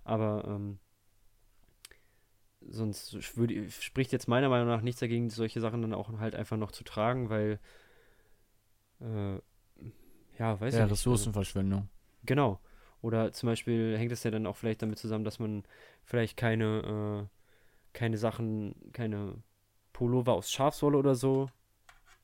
Aber 0.05 0.45
ähm, 0.47 0.79
sonst 2.69 3.37
würde, 3.37 3.71
spricht 3.71 4.13
jetzt 4.13 4.29
meiner 4.29 4.49
Meinung 4.49 4.69
nach 4.69 4.83
nichts 4.83 5.01
dagegen, 5.01 5.31
solche 5.31 5.61
Sachen 5.61 5.83
dann 5.83 5.95
auch 5.95 6.11
halt 6.19 6.35
einfach 6.35 6.57
noch 6.57 6.73
zu 6.73 6.85
tragen, 6.85 7.31
weil 7.31 7.61
äh, 9.01 9.35
ja, 10.39 10.61
weiß 10.61 10.61
Ja, 10.61 10.67
ich 10.67 10.73
nicht. 10.73 10.81
also- 10.83 10.95
Ressourcenverschwendung. 10.95 11.89
Genau. 12.25 12.61
Oder 13.03 13.33
zum 13.33 13.49
Beispiel 13.49 13.97
hängt 13.97 14.11
es 14.11 14.25
ja 14.25 14.31
dann 14.31 14.47
auch 14.47 14.57
vielleicht 14.57 14.83
damit 14.83 14.99
zusammen, 14.99 15.25
dass 15.25 15.39
man 15.39 15.65
vielleicht 16.05 16.37
keine, 16.37 17.29
äh, 17.29 17.93
keine 17.93 18.19
Sachen, 18.19 18.75
keine 18.93 19.43
Pullover 19.93 20.33
aus 20.35 20.51
Schafswolle 20.51 20.99
oder 20.99 21.15
so 21.15 21.49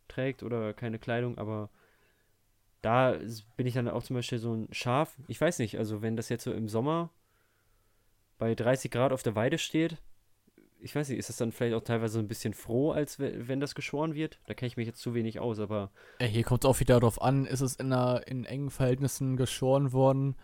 trägt 0.09 0.43
oder 0.43 0.75
keine 0.75 0.99
Kleidung, 0.99 1.39
aber 1.39 1.71
da 2.83 3.17
bin 3.57 3.67
ich 3.67 3.75
dann 3.75 3.89
auch 3.89 4.03
zum 4.03 4.15
Beispiel 4.15 4.39
so 4.39 4.55
ein 4.55 4.69
Schaf. 4.73 5.17
Ich 5.29 5.41
weiß 5.41 5.61
nicht, 5.61 5.79
also 5.79 6.03
wenn 6.03 6.17
das 6.17 6.29
jetzt 6.29 6.45
so 6.45 6.53
im 6.53 6.69
Sommer 6.69 7.11
bei 8.39 8.55
30 8.55 8.91
Grad 8.91 9.13
auf 9.13 9.23
der 9.23 9.37
Weide 9.37 9.59
steht, 9.59 9.97
ich 10.81 10.97
weiß 10.97 11.09
nicht, 11.09 11.19
ist 11.19 11.29
das 11.29 11.37
dann 11.37 11.53
vielleicht 11.53 11.77
auch 11.77 11.85
teilweise 11.85 12.19
ein 12.19 12.27
bisschen 12.27 12.55
froh, 12.55 12.91
als 12.91 13.21
wenn 13.21 13.61
das 13.61 13.77
geschoren 13.77 14.15
wird? 14.15 14.41
Da 14.47 14.55
kenne 14.55 14.67
ich 14.67 14.77
mich 14.77 14.89
jetzt 14.89 15.01
zu 15.01 15.15
wenig 15.15 15.39
aus, 15.39 15.61
aber. 15.61 15.93
Ja, 16.21 16.27
hier 16.27 16.43
kommt 16.43 16.65
es 16.65 16.69
auch 16.69 16.81
wieder 16.81 16.99
darauf 16.99 17.23
an, 17.23 17.47
ist 17.47 17.61
es 17.61 17.77
in, 17.77 17.93
einer, 17.93 18.27
in 18.27 18.45
engen 18.45 18.71
Verhältnissen 18.71 19.37
geschoren 19.37 19.93
worden? 19.93 20.35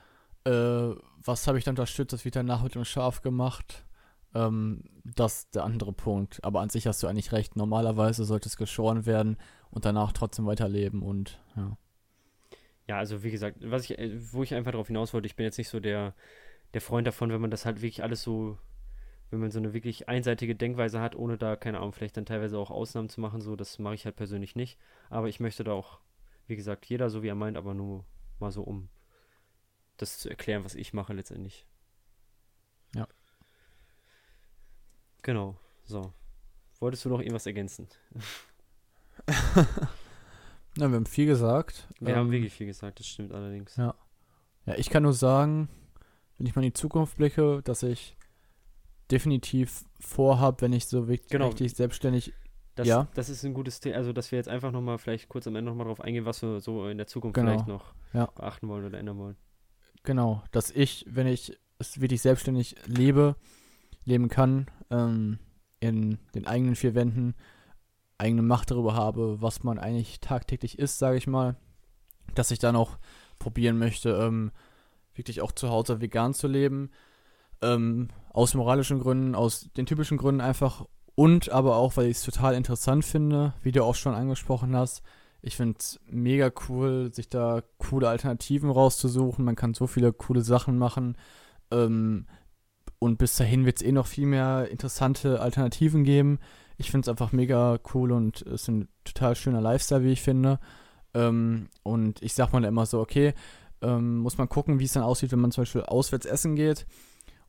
Äh, 0.44 0.50
was 0.50 1.48
habe 1.48 1.58
ich 1.58 1.64
dann 1.64 1.72
unterstützt? 1.72 2.12
Das 2.12 2.24
wird 2.24 2.36
danach 2.36 2.62
mit 2.62 2.76
dem 2.76 2.84
Schaf 2.84 3.20
gemacht. 3.20 3.84
Ähm, 4.32 4.84
das 5.04 5.40
ist 5.40 5.54
der 5.56 5.64
andere 5.64 5.92
Punkt. 5.92 6.42
Aber 6.44 6.60
an 6.60 6.70
sich 6.70 6.86
hast 6.86 7.02
du 7.02 7.08
eigentlich 7.08 7.32
recht. 7.32 7.56
Normalerweise 7.56 8.24
sollte 8.24 8.48
es 8.48 8.56
geschoren 8.56 9.06
werden 9.06 9.38
und 9.70 9.84
danach 9.84 10.12
trotzdem 10.12 10.46
weiterleben 10.46 11.02
und 11.02 11.40
ja. 11.56 11.76
Ja, 12.88 12.98
also 12.98 13.22
wie 13.22 13.30
gesagt, 13.30 13.58
was 13.60 13.84
ich, 13.84 13.98
äh, 13.98 14.10
wo 14.32 14.42
ich 14.42 14.54
einfach 14.54 14.72
darauf 14.72 14.86
hinaus 14.88 15.12
wollte, 15.14 15.26
ich 15.26 15.36
bin 15.36 15.44
jetzt 15.44 15.58
nicht 15.58 15.68
so 15.68 15.80
der, 15.80 16.14
der 16.74 16.80
Freund 16.80 17.06
davon, 17.06 17.30
wenn 17.30 17.40
man 17.40 17.50
das 17.50 17.66
halt 17.66 17.82
wirklich 17.82 18.02
alles 18.02 18.22
so 18.22 18.58
wenn 19.30 19.40
man 19.40 19.50
so 19.50 19.58
eine 19.58 19.74
wirklich 19.74 20.08
einseitige 20.08 20.54
Denkweise 20.54 21.00
hat, 21.00 21.14
ohne 21.14 21.36
da, 21.36 21.56
keine 21.56 21.78
Ahnung, 21.78 21.92
vielleicht 21.92 22.16
dann 22.16 22.26
teilweise 22.26 22.58
auch 22.58 22.70
Ausnahmen 22.70 23.08
zu 23.08 23.20
machen, 23.20 23.40
so, 23.40 23.56
das 23.56 23.78
mache 23.78 23.94
ich 23.94 24.04
halt 24.04 24.16
persönlich 24.16 24.56
nicht. 24.56 24.78
Aber 25.10 25.28
ich 25.28 25.40
möchte 25.40 25.64
da 25.64 25.72
auch, 25.72 26.00
wie 26.46 26.56
gesagt, 26.56 26.86
jeder 26.86 27.10
so 27.10 27.22
wie 27.22 27.28
er 27.28 27.34
meint, 27.34 27.56
aber 27.56 27.74
nur 27.74 28.04
mal 28.38 28.50
so, 28.50 28.62
um 28.62 28.88
das 29.98 30.18
zu 30.18 30.30
erklären, 30.30 30.64
was 30.64 30.74
ich 30.74 30.94
mache 30.94 31.12
letztendlich. 31.12 31.66
Ja. 32.94 33.06
Genau, 35.22 35.58
so. 35.84 36.12
Wolltest 36.78 37.04
du 37.04 37.08
noch 37.08 37.20
irgendwas 37.20 37.46
ergänzen? 37.46 37.88
Na, 40.78 40.88
wir 40.88 40.96
haben 40.96 41.06
viel 41.06 41.26
gesagt. 41.26 41.88
Wir 41.98 42.10
ähm, 42.10 42.16
haben 42.16 42.30
wirklich 42.30 42.52
viel 42.52 42.68
gesagt, 42.68 43.00
das 43.00 43.06
stimmt 43.06 43.32
allerdings. 43.32 43.74
Ja. 43.76 43.96
Ja, 44.64 44.74
ich 44.76 44.90
kann 44.90 45.02
nur 45.02 45.12
sagen, 45.12 45.68
wenn 46.36 46.46
ich 46.46 46.54
mal 46.54 46.62
in 46.62 46.68
die 46.68 46.74
Zukunft 46.74 47.16
blicke, 47.16 47.62
dass 47.64 47.82
ich 47.82 48.16
definitiv 49.10 49.84
vorhabe, 49.98 50.60
wenn 50.60 50.72
ich 50.72 50.86
so 50.86 51.08
wirklich 51.08 51.28
genau. 51.30 51.48
richtig 51.48 51.74
selbstständig. 51.74 52.32
Das, 52.76 52.86
ja. 52.86 53.08
das 53.14 53.28
ist 53.28 53.44
ein 53.44 53.54
gutes 53.54 53.80
Thema. 53.80 53.96
Also, 53.96 54.12
dass 54.12 54.30
wir 54.30 54.38
jetzt 54.38 54.48
einfach 54.48 54.70
nochmal 54.70 54.98
vielleicht 54.98 55.28
kurz 55.28 55.48
am 55.48 55.56
Ende 55.56 55.68
nochmal 55.68 55.86
drauf 55.86 56.00
eingehen, 56.00 56.26
was 56.26 56.42
wir 56.42 56.60
so 56.60 56.86
in 56.86 56.96
der 56.96 57.08
Zukunft 57.08 57.34
genau. 57.34 57.50
vielleicht 57.50 57.66
noch 57.66 57.92
ja. 58.12 58.26
beachten 58.26 58.68
wollen 58.68 58.84
oder 58.84 58.98
ändern 58.98 59.18
wollen. 59.18 59.36
Genau, 60.04 60.44
dass 60.52 60.70
ich, 60.70 61.04
wenn 61.08 61.26
ich 61.26 61.58
es 61.80 62.00
wirklich 62.00 62.22
selbstständig 62.22 62.76
lebe, 62.86 63.34
leben 64.04 64.28
kann, 64.28 64.70
ähm, 64.90 65.40
in 65.80 66.18
den 66.36 66.46
eigenen 66.46 66.76
vier 66.76 66.94
Wänden, 66.94 67.34
eigene 68.18 68.42
Macht 68.42 68.70
darüber 68.70 68.94
habe, 68.94 69.40
was 69.40 69.62
man 69.62 69.78
eigentlich 69.78 70.20
tagtäglich 70.20 70.78
isst, 70.78 70.98
sage 70.98 71.16
ich 71.16 71.26
mal, 71.26 71.56
dass 72.34 72.50
ich 72.50 72.58
dann 72.58 72.76
auch 72.76 72.98
probieren 73.38 73.78
möchte, 73.78 74.10
ähm, 74.10 74.50
wirklich 75.14 75.40
auch 75.40 75.52
zu 75.52 75.70
Hause 75.70 76.00
vegan 76.00 76.34
zu 76.34 76.48
leben. 76.48 76.90
Ähm, 77.62 78.08
aus 78.32 78.54
moralischen 78.54 79.00
Gründen, 79.00 79.34
aus 79.34 79.68
den 79.76 79.86
typischen 79.86 80.18
Gründen 80.18 80.40
einfach 80.40 80.84
und 81.14 81.48
aber 81.48 81.76
auch, 81.76 81.96
weil 81.96 82.06
ich 82.06 82.18
es 82.18 82.22
total 82.22 82.54
interessant 82.54 83.04
finde, 83.04 83.52
wie 83.62 83.72
du 83.72 83.82
auch 83.82 83.96
schon 83.96 84.14
angesprochen 84.14 84.76
hast. 84.76 85.02
Ich 85.42 85.56
finde 85.56 85.76
es 85.80 85.98
mega 86.06 86.50
cool, 86.68 87.12
sich 87.12 87.28
da 87.28 87.62
coole 87.78 88.08
Alternativen 88.08 88.70
rauszusuchen. 88.70 89.44
Man 89.44 89.56
kann 89.56 89.74
so 89.74 89.88
viele 89.88 90.12
coole 90.12 90.42
Sachen 90.42 90.78
machen. 90.78 91.16
Ähm, 91.72 92.26
und 93.00 93.18
bis 93.18 93.36
dahin 93.36 93.64
wird 93.66 93.80
es 93.80 93.86
eh 93.86 93.92
noch 93.92 94.06
viel 94.06 94.26
mehr 94.26 94.68
interessante 94.70 95.40
Alternativen 95.40 96.04
geben. 96.04 96.38
Ich 96.78 96.90
finde 96.90 97.04
es 97.04 97.08
einfach 97.08 97.32
mega 97.32 97.78
cool 97.92 98.12
und 98.12 98.42
es 98.42 98.62
ist 98.62 98.68
ein 98.68 98.88
total 99.04 99.36
schöner 99.36 99.60
Lifestyle, 99.60 100.04
wie 100.04 100.12
ich 100.12 100.22
finde. 100.22 100.58
Ähm, 101.14 101.68
und 101.82 102.22
ich 102.22 102.34
sag 102.34 102.52
mal 102.52 102.64
immer 102.64 102.86
so, 102.86 103.00
okay, 103.00 103.34
ähm, 103.82 104.18
muss 104.18 104.38
man 104.38 104.48
gucken, 104.48 104.78
wie 104.78 104.84
es 104.84 104.92
dann 104.92 105.02
aussieht, 105.02 105.32
wenn 105.32 105.40
man 105.40 105.50
zum 105.50 105.62
Beispiel 105.62 105.82
auswärts 105.82 106.26
essen 106.26 106.56
geht. 106.56 106.86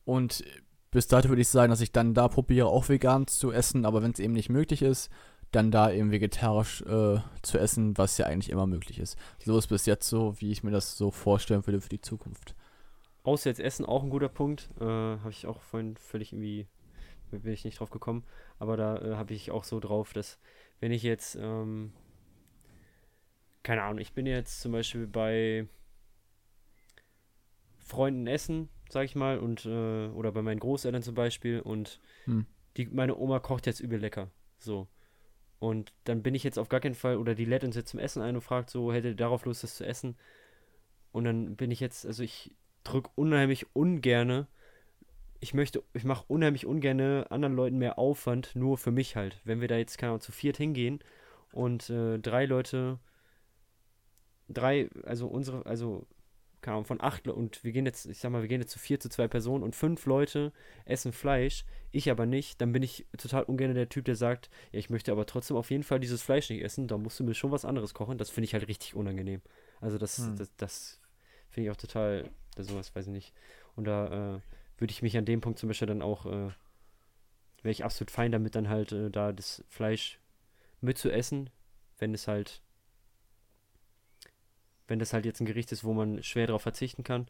Und 0.04 0.44
bis 0.90 1.06
dato 1.06 1.28
würde 1.28 1.42
ich 1.42 1.48
sagen, 1.48 1.70
dass 1.70 1.80
ich 1.80 1.92
dann 1.92 2.14
da 2.14 2.28
probiere, 2.28 2.66
auch 2.66 2.88
vegan 2.88 3.26
zu 3.26 3.52
essen, 3.52 3.84
aber 3.84 4.02
wenn 4.02 4.12
es 4.12 4.18
eben 4.18 4.32
nicht 4.34 4.48
möglich 4.48 4.82
ist, 4.82 5.10
dann 5.52 5.70
da 5.70 5.90
eben 5.90 6.10
vegetarisch 6.10 6.82
äh, 6.82 7.18
zu 7.42 7.58
essen, 7.58 7.98
was 7.98 8.18
ja 8.18 8.26
eigentlich 8.26 8.50
immer 8.50 8.66
möglich 8.66 8.98
ist. 8.98 9.16
So 9.44 9.58
ist 9.58 9.66
bis 9.66 9.86
jetzt 9.86 10.08
so, 10.08 10.34
wie 10.40 10.52
ich 10.52 10.62
mir 10.62 10.70
das 10.70 10.96
so 10.96 11.10
vorstellen 11.10 11.66
würde 11.66 11.80
für 11.80 11.88
die 11.88 12.00
Zukunft. 12.00 12.54
Auswärts 13.22 13.58
essen 13.58 13.84
auch 13.84 14.02
ein 14.02 14.10
guter 14.10 14.28
Punkt. 14.28 14.70
Äh, 14.80 14.84
habe 14.84 15.30
ich 15.30 15.46
auch 15.46 15.60
vorhin 15.60 15.96
völlig 15.96 16.32
irgendwie, 16.32 16.66
bin 17.30 17.52
ich 17.52 17.64
nicht 17.64 17.80
drauf 17.80 17.90
gekommen, 17.90 18.24
aber 18.58 18.76
da 18.76 18.98
äh, 18.98 19.14
habe 19.16 19.34
ich 19.34 19.50
auch 19.50 19.64
so 19.64 19.80
drauf, 19.80 20.12
dass 20.12 20.38
wenn 20.80 20.92
ich 20.92 21.02
jetzt, 21.02 21.36
ähm, 21.36 21.92
keine 23.62 23.82
Ahnung, 23.82 23.98
ich 23.98 24.12
bin 24.12 24.26
jetzt 24.26 24.60
zum 24.60 24.72
Beispiel 24.72 25.06
bei 25.06 25.66
Freunden 27.78 28.26
essen 28.26 28.68
sag 28.92 29.04
ich 29.04 29.14
mal, 29.14 29.38
und 29.38 29.64
äh, 29.66 30.08
oder 30.08 30.32
bei 30.32 30.42
meinen 30.42 30.60
Großeltern 30.60 31.02
zum 31.02 31.14
Beispiel 31.14 31.60
und 31.60 32.00
hm. 32.24 32.46
die, 32.76 32.86
meine 32.86 33.16
Oma 33.16 33.38
kocht 33.38 33.66
jetzt 33.66 33.80
übel 33.80 34.00
lecker. 34.00 34.30
So. 34.58 34.88
Und 35.58 35.92
dann 36.04 36.22
bin 36.22 36.34
ich 36.34 36.42
jetzt 36.42 36.58
auf 36.58 36.68
gar 36.68 36.80
keinen 36.80 36.94
Fall, 36.94 37.16
oder 37.16 37.34
die 37.34 37.44
lädt 37.44 37.64
uns 37.64 37.76
jetzt 37.76 37.90
zum 37.90 38.00
Essen 38.00 38.22
ein 38.22 38.34
und 38.34 38.40
fragt 38.40 38.70
so, 38.70 38.92
hätte 38.92 39.14
darauf 39.14 39.44
Lust, 39.44 39.62
das 39.62 39.76
zu 39.76 39.86
essen? 39.86 40.16
Und 41.12 41.24
dann 41.24 41.56
bin 41.56 41.70
ich 41.70 41.80
jetzt, 41.80 42.06
also 42.06 42.22
ich 42.22 42.52
drück 42.82 43.10
unheimlich 43.14 43.66
ungerne, 43.74 44.48
ich 45.40 45.54
möchte, 45.54 45.82
ich 45.94 46.04
mache 46.04 46.24
unheimlich 46.28 46.66
ungerne 46.66 47.26
anderen 47.30 47.54
Leuten 47.54 47.78
mehr 47.78 47.98
Aufwand, 47.98 48.54
nur 48.54 48.78
für 48.78 48.90
mich 48.90 49.16
halt. 49.16 49.40
Wenn 49.44 49.60
wir 49.60 49.68
da 49.68 49.76
jetzt, 49.76 49.98
keine 49.98 50.10
Ahnung, 50.10 50.20
zu 50.20 50.32
viert 50.32 50.58
hingehen 50.58 51.00
und 51.52 51.88
äh, 51.90 52.18
drei 52.18 52.44
Leute, 52.44 52.98
drei, 54.48 54.90
also 55.04 55.26
unsere, 55.26 55.64
also 55.66 56.06
keine 56.60 56.74
Ahnung, 56.74 56.84
von 56.84 57.00
acht 57.00 57.26
und 57.26 57.64
wir 57.64 57.72
gehen 57.72 57.86
jetzt, 57.86 58.06
ich 58.06 58.18
sag 58.18 58.30
mal, 58.30 58.42
wir 58.42 58.48
gehen 58.48 58.60
jetzt 58.60 58.72
zu 58.72 58.78
vier, 58.78 59.00
zu 59.00 59.08
zwei 59.08 59.28
Personen 59.28 59.64
und 59.64 59.74
fünf 59.74 60.04
Leute 60.04 60.52
essen 60.84 61.12
Fleisch, 61.12 61.64
ich 61.90 62.10
aber 62.10 62.26
nicht, 62.26 62.60
dann 62.60 62.72
bin 62.72 62.82
ich 62.82 63.06
total 63.16 63.44
ungern 63.44 63.74
der 63.74 63.88
Typ, 63.88 64.04
der 64.04 64.16
sagt, 64.16 64.50
ja, 64.72 64.78
ich 64.78 64.90
möchte 64.90 65.10
aber 65.10 65.24
trotzdem 65.24 65.56
auf 65.56 65.70
jeden 65.70 65.82
Fall 65.82 66.00
dieses 66.00 66.22
Fleisch 66.22 66.50
nicht 66.50 66.62
essen, 66.62 66.86
da 66.86 66.98
musst 66.98 67.18
du 67.18 67.24
mir 67.24 67.34
schon 67.34 67.50
was 67.50 67.64
anderes 67.64 67.94
kochen. 67.94 68.18
Das 68.18 68.30
finde 68.30 68.44
ich 68.44 68.52
halt 68.52 68.68
richtig 68.68 68.94
unangenehm. 68.94 69.40
Also 69.80 69.96
das, 69.96 70.18
hm. 70.18 70.36
das, 70.36 70.54
das 70.56 71.00
finde 71.48 71.66
ich 71.66 71.70
auch 71.70 71.80
total, 71.80 72.30
das 72.56 72.66
sowas 72.66 72.94
weiß 72.94 73.06
ich 73.06 73.12
nicht. 73.12 73.34
Und 73.74 73.84
da 73.86 74.36
äh, 74.36 74.40
würde 74.80 74.92
ich 74.92 75.02
mich 75.02 75.16
an 75.16 75.24
dem 75.24 75.40
Punkt 75.40 75.58
zum 75.58 75.68
Beispiel 75.68 75.88
dann 75.88 76.02
auch, 76.02 76.26
äh, 76.26 76.50
wäre 77.62 77.72
ich 77.72 77.84
absolut 77.84 78.10
fein 78.10 78.32
damit, 78.32 78.54
dann 78.54 78.68
halt 78.68 78.92
äh, 78.92 79.10
da 79.10 79.32
das 79.32 79.64
Fleisch 79.68 80.18
mitzuessen, 80.80 81.50
wenn 81.98 82.14
es 82.14 82.26
halt 82.26 82.62
wenn 84.90 84.98
das 84.98 85.12
halt 85.12 85.24
jetzt 85.24 85.40
ein 85.40 85.46
Gericht 85.46 85.70
ist, 85.72 85.84
wo 85.84 85.94
man 85.94 86.22
schwer 86.22 86.48
darauf 86.48 86.62
verzichten 86.62 87.04
kann. 87.04 87.28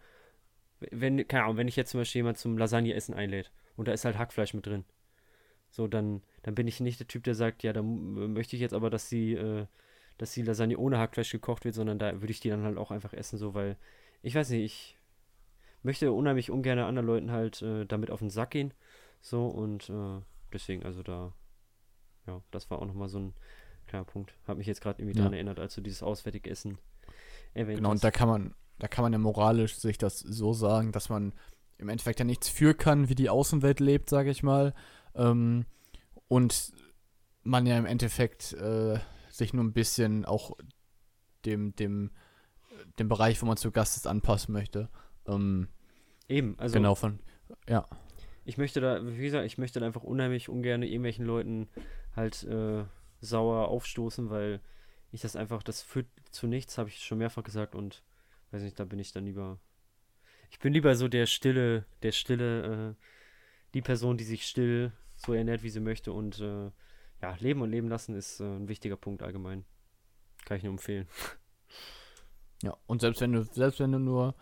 Wenn, 0.90 1.28
keine 1.28 1.44
Ahnung, 1.44 1.58
wenn 1.58 1.68
ich 1.68 1.76
jetzt 1.76 1.90
zum 1.90 2.00
Beispiel 2.00 2.20
jemand 2.20 2.38
zum 2.38 2.56
Lasagne-Essen 2.56 3.14
einlädt 3.14 3.52
und 3.76 3.86
da 3.86 3.92
ist 3.92 4.06
halt 4.06 4.16
Hackfleisch 4.16 4.54
mit 4.54 4.64
drin, 4.64 4.84
so, 5.70 5.86
dann, 5.86 6.22
dann 6.42 6.54
bin 6.54 6.66
ich 6.66 6.80
nicht 6.80 6.98
der 6.98 7.06
Typ, 7.06 7.22
der 7.22 7.34
sagt, 7.34 7.62
ja, 7.62 7.74
da 7.74 7.82
möchte 7.82 8.56
ich 8.56 8.62
jetzt 8.62 8.72
aber, 8.72 8.88
dass 8.88 9.10
die, 9.10 9.34
äh, 9.34 9.66
dass 10.16 10.32
die 10.32 10.42
Lasagne 10.42 10.78
ohne 10.78 10.98
Hackfleisch 10.98 11.30
gekocht 11.30 11.66
wird, 11.66 11.74
sondern 11.74 11.98
da 11.98 12.20
würde 12.22 12.32
ich 12.32 12.40
die 12.40 12.48
dann 12.48 12.64
halt 12.64 12.78
auch 12.78 12.90
einfach 12.90 13.12
essen, 13.12 13.38
so, 13.38 13.52
weil, 13.52 13.76
ich 14.22 14.34
weiß 14.34 14.48
nicht, 14.50 14.64
ich 14.64 14.98
möchte 15.82 16.12
unheimlich 16.12 16.50
ungern 16.50 16.78
anderen 16.78 17.06
Leuten 17.06 17.30
halt 17.30 17.62
äh, 17.62 17.86
damit 17.86 18.10
auf 18.10 18.20
den 18.20 18.30
Sack 18.30 18.50
gehen, 18.50 18.74
so, 19.20 19.46
und 19.46 19.88
äh, 19.90 20.20
deswegen, 20.52 20.82
also 20.84 21.02
da, 21.02 21.32
ja, 22.26 22.42
das 22.50 22.70
war 22.70 22.80
auch 22.80 22.86
nochmal 22.86 23.08
so 23.08 23.18
ein 23.18 23.34
kleiner 23.86 24.04
Punkt. 24.04 24.34
Hat 24.46 24.56
mich 24.56 24.66
jetzt 24.66 24.80
gerade 24.80 25.00
irgendwie 25.00 25.16
ja. 25.16 25.22
daran 25.22 25.34
erinnert, 25.34 25.58
als 25.58 25.74
du 25.74 25.80
dieses 25.80 26.02
auswärtige 26.02 26.50
Essen 26.50 26.78
erwähnt 27.54 27.78
Genau, 27.78 27.90
hast. 27.90 27.96
und 27.96 28.04
da 28.04 28.10
kann 28.10 28.28
man, 28.28 28.54
da 28.78 28.88
kann 28.88 29.02
man 29.02 29.12
ja 29.12 29.18
moralisch 29.18 29.76
sich 29.76 29.98
das 29.98 30.20
so 30.20 30.52
sagen, 30.52 30.92
dass 30.92 31.08
man 31.08 31.32
im 31.78 31.88
Endeffekt 31.88 32.18
ja 32.18 32.24
nichts 32.24 32.48
für 32.48 32.74
kann, 32.74 33.08
wie 33.08 33.14
die 33.14 33.30
Außenwelt 33.30 33.80
lebt, 33.80 34.10
sage 34.10 34.30
ich 34.30 34.42
mal. 34.42 34.74
Ähm, 35.14 35.66
und 36.28 36.72
man 37.42 37.66
ja 37.66 37.78
im 37.78 37.86
Endeffekt 37.86 38.52
äh, 38.52 38.98
sich 39.30 39.52
nur 39.52 39.64
ein 39.64 39.72
bisschen 39.72 40.24
auch 40.24 40.52
dem, 41.44 41.74
dem, 41.76 42.10
dem 42.98 43.08
Bereich, 43.08 43.40
wo 43.40 43.46
man 43.46 43.56
zu 43.56 43.70
Gast 43.70 43.96
ist, 43.96 44.06
anpassen 44.06 44.52
möchte. 44.52 44.90
Ähm, 45.26 45.68
Eben, 46.30 46.54
also. 46.58 46.74
Genau, 46.74 46.94
von, 46.94 47.18
ja. 47.68 47.86
Ich 48.44 48.56
möchte 48.56 48.80
da, 48.80 49.04
wie 49.04 49.22
gesagt, 49.22 49.44
ich 49.46 49.58
möchte 49.58 49.80
da 49.80 49.86
einfach 49.86 50.04
unheimlich 50.04 50.48
ungern 50.48 50.82
irgendwelchen 50.82 51.26
Leuten 51.26 51.68
halt 52.14 52.44
äh, 52.44 52.84
sauer 53.20 53.68
aufstoßen, 53.68 54.30
weil 54.30 54.60
ich 55.10 55.20
das 55.20 55.36
einfach, 55.36 55.62
das 55.62 55.82
führt 55.82 56.06
zu 56.30 56.46
nichts, 56.46 56.78
habe 56.78 56.88
ich 56.88 57.00
schon 57.00 57.18
mehrfach 57.18 57.42
gesagt 57.42 57.74
und 57.74 58.02
weiß 58.52 58.62
nicht, 58.62 58.78
da 58.78 58.84
bin 58.84 58.98
ich 58.98 59.12
dann 59.12 59.26
lieber. 59.26 59.58
Ich 60.50 60.58
bin 60.60 60.72
lieber 60.72 60.94
so 60.94 61.08
der 61.08 61.26
stille, 61.26 61.84
der 62.02 62.12
stille, 62.12 62.90
äh, 62.90 63.04
die 63.74 63.82
Person, 63.82 64.16
die 64.16 64.24
sich 64.24 64.46
still 64.46 64.92
so 65.16 65.32
ernährt, 65.32 65.62
wie 65.62 65.70
sie 65.70 65.80
möchte 65.80 66.12
und 66.12 66.40
äh, 66.40 66.70
ja, 67.22 67.36
leben 67.40 67.60
und 67.60 67.70
leben 67.70 67.88
lassen 67.88 68.14
ist 68.14 68.40
äh, 68.40 68.44
ein 68.44 68.68
wichtiger 68.68 68.96
Punkt 68.96 69.22
allgemein. 69.22 69.64
Kann 70.44 70.56
ich 70.56 70.62
nur 70.62 70.72
empfehlen. 70.72 71.08
Ja, 72.62 72.76
und 72.86 73.00
selbst 73.00 73.20
wenn 73.20 73.32
du, 73.32 73.42
selbst 73.44 73.80
wenn 73.80 73.92
du 73.92 73.98
nur 73.98 74.34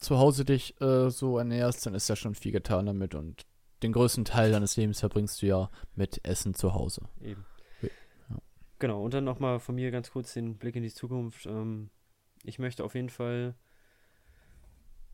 zu 0.00 0.18
Hause 0.18 0.44
dich 0.44 0.80
äh, 0.80 1.10
so 1.10 1.38
ernährst, 1.38 1.84
dann 1.86 1.94
ist 1.94 2.08
ja 2.08 2.16
schon 2.16 2.34
viel 2.34 2.52
getan 2.52 2.86
damit 2.86 3.14
und 3.14 3.46
den 3.82 3.92
größten 3.92 4.24
Teil 4.24 4.50
deines 4.50 4.76
Lebens 4.76 5.00
verbringst 5.00 5.40
du 5.40 5.46
ja 5.46 5.70
mit 5.94 6.24
Essen 6.24 6.54
zu 6.54 6.74
Hause. 6.74 7.08
Eben. 7.20 7.46
Genau, 8.78 9.02
und 9.04 9.12
dann 9.12 9.24
nochmal 9.24 9.60
von 9.60 9.74
mir 9.74 9.90
ganz 9.90 10.10
kurz 10.10 10.32
den 10.32 10.56
Blick 10.56 10.74
in 10.74 10.82
die 10.82 10.92
Zukunft. 10.92 11.44
Ähm, 11.44 11.90
ich 12.44 12.58
möchte 12.58 12.82
auf 12.82 12.94
jeden 12.94 13.10
Fall 13.10 13.54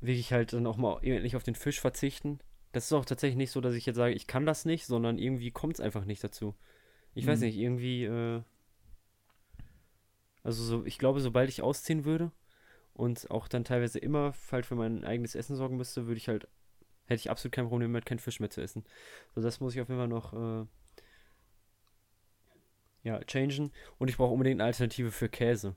wirklich 0.01 0.33
halt 0.33 0.53
dann 0.53 0.67
auch 0.69 0.77
mal 0.77 1.03
endlich 1.03 1.35
auf 1.35 1.43
den 1.43 1.57
Fisch 1.57 1.81
verzichten. 1.81 2.39
das 2.73 2.85
ist 2.85 2.93
auch 2.93 3.05
tatsächlich 3.05 3.37
nicht 3.37 3.51
so, 3.51 3.61
dass 3.61 3.75
ich 3.75 3.87
jetzt 3.87 3.97
sage, 3.97 4.15
ich 4.15 4.29
kann 4.29 4.47
das 4.47 4.67
nicht, 4.67 4.87
sondern 4.87 5.19
irgendwie 5.19 5.51
kommt 5.51 5.75
es 5.75 5.81
einfach 5.81 6.05
nicht 6.05 6.23
dazu. 6.23 6.55
Ich 7.15 7.25
mhm. 7.25 7.31
weiß 7.31 7.41
nicht, 7.41 7.57
irgendwie, 7.57 8.05
äh, 8.05 8.43
also 10.45 10.63
so, 10.63 10.85
ich 10.85 10.99
glaube, 10.99 11.21
sobald 11.21 11.49
ich 11.49 11.63
ausziehen 11.63 12.05
würde 12.05 12.31
und 12.97 13.31
auch 13.31 13.47
dann 13.47 13.65
teilweise 13.65 13.99
immer 13.99 14.33
halt 14.51 14.65
für 14.65 14.75
mein 14.75 15.05
eigenes 15.05 15.35
Essen 15.35 15.55
sorgen 15.55 15.77
müsste, 15.77 16.07
würde 16.07 16.17
ich 16.17 16.29
halt, 16.29 16.49
hätte 17.05 17.21
ich 17.21 17.31
absolut 17.31 17.53
kein 17.53 17.69
Problem 17.69 17.93
mit, 17.93 18.07
keinen 18.07 18.19
Fisch 18.19 18.41
mehr 18.41 18.51
zu 18.51 18.63
essen. 18.63 18.85
So, 19.35 19.43
das 19.43 19.61
muss 19.61 19.75
ich 19.75 19.81
auf 19.83 19.89
jeden 19.89 20.01
Fall 20.01 20.09
noch, 20.09 20.33
äh, 20.33 20.67
ja, 23.03 23.21
changen. 23.25 23.71
Und 23.99 24.09
ich 24.09 24.17
brauche 24.17 24.33
unbedingt 24.33 24.61
eine 24.61 24.67
Alternative 24.67 25.13
für 25.13 25.29
Käse. 25.29 25.77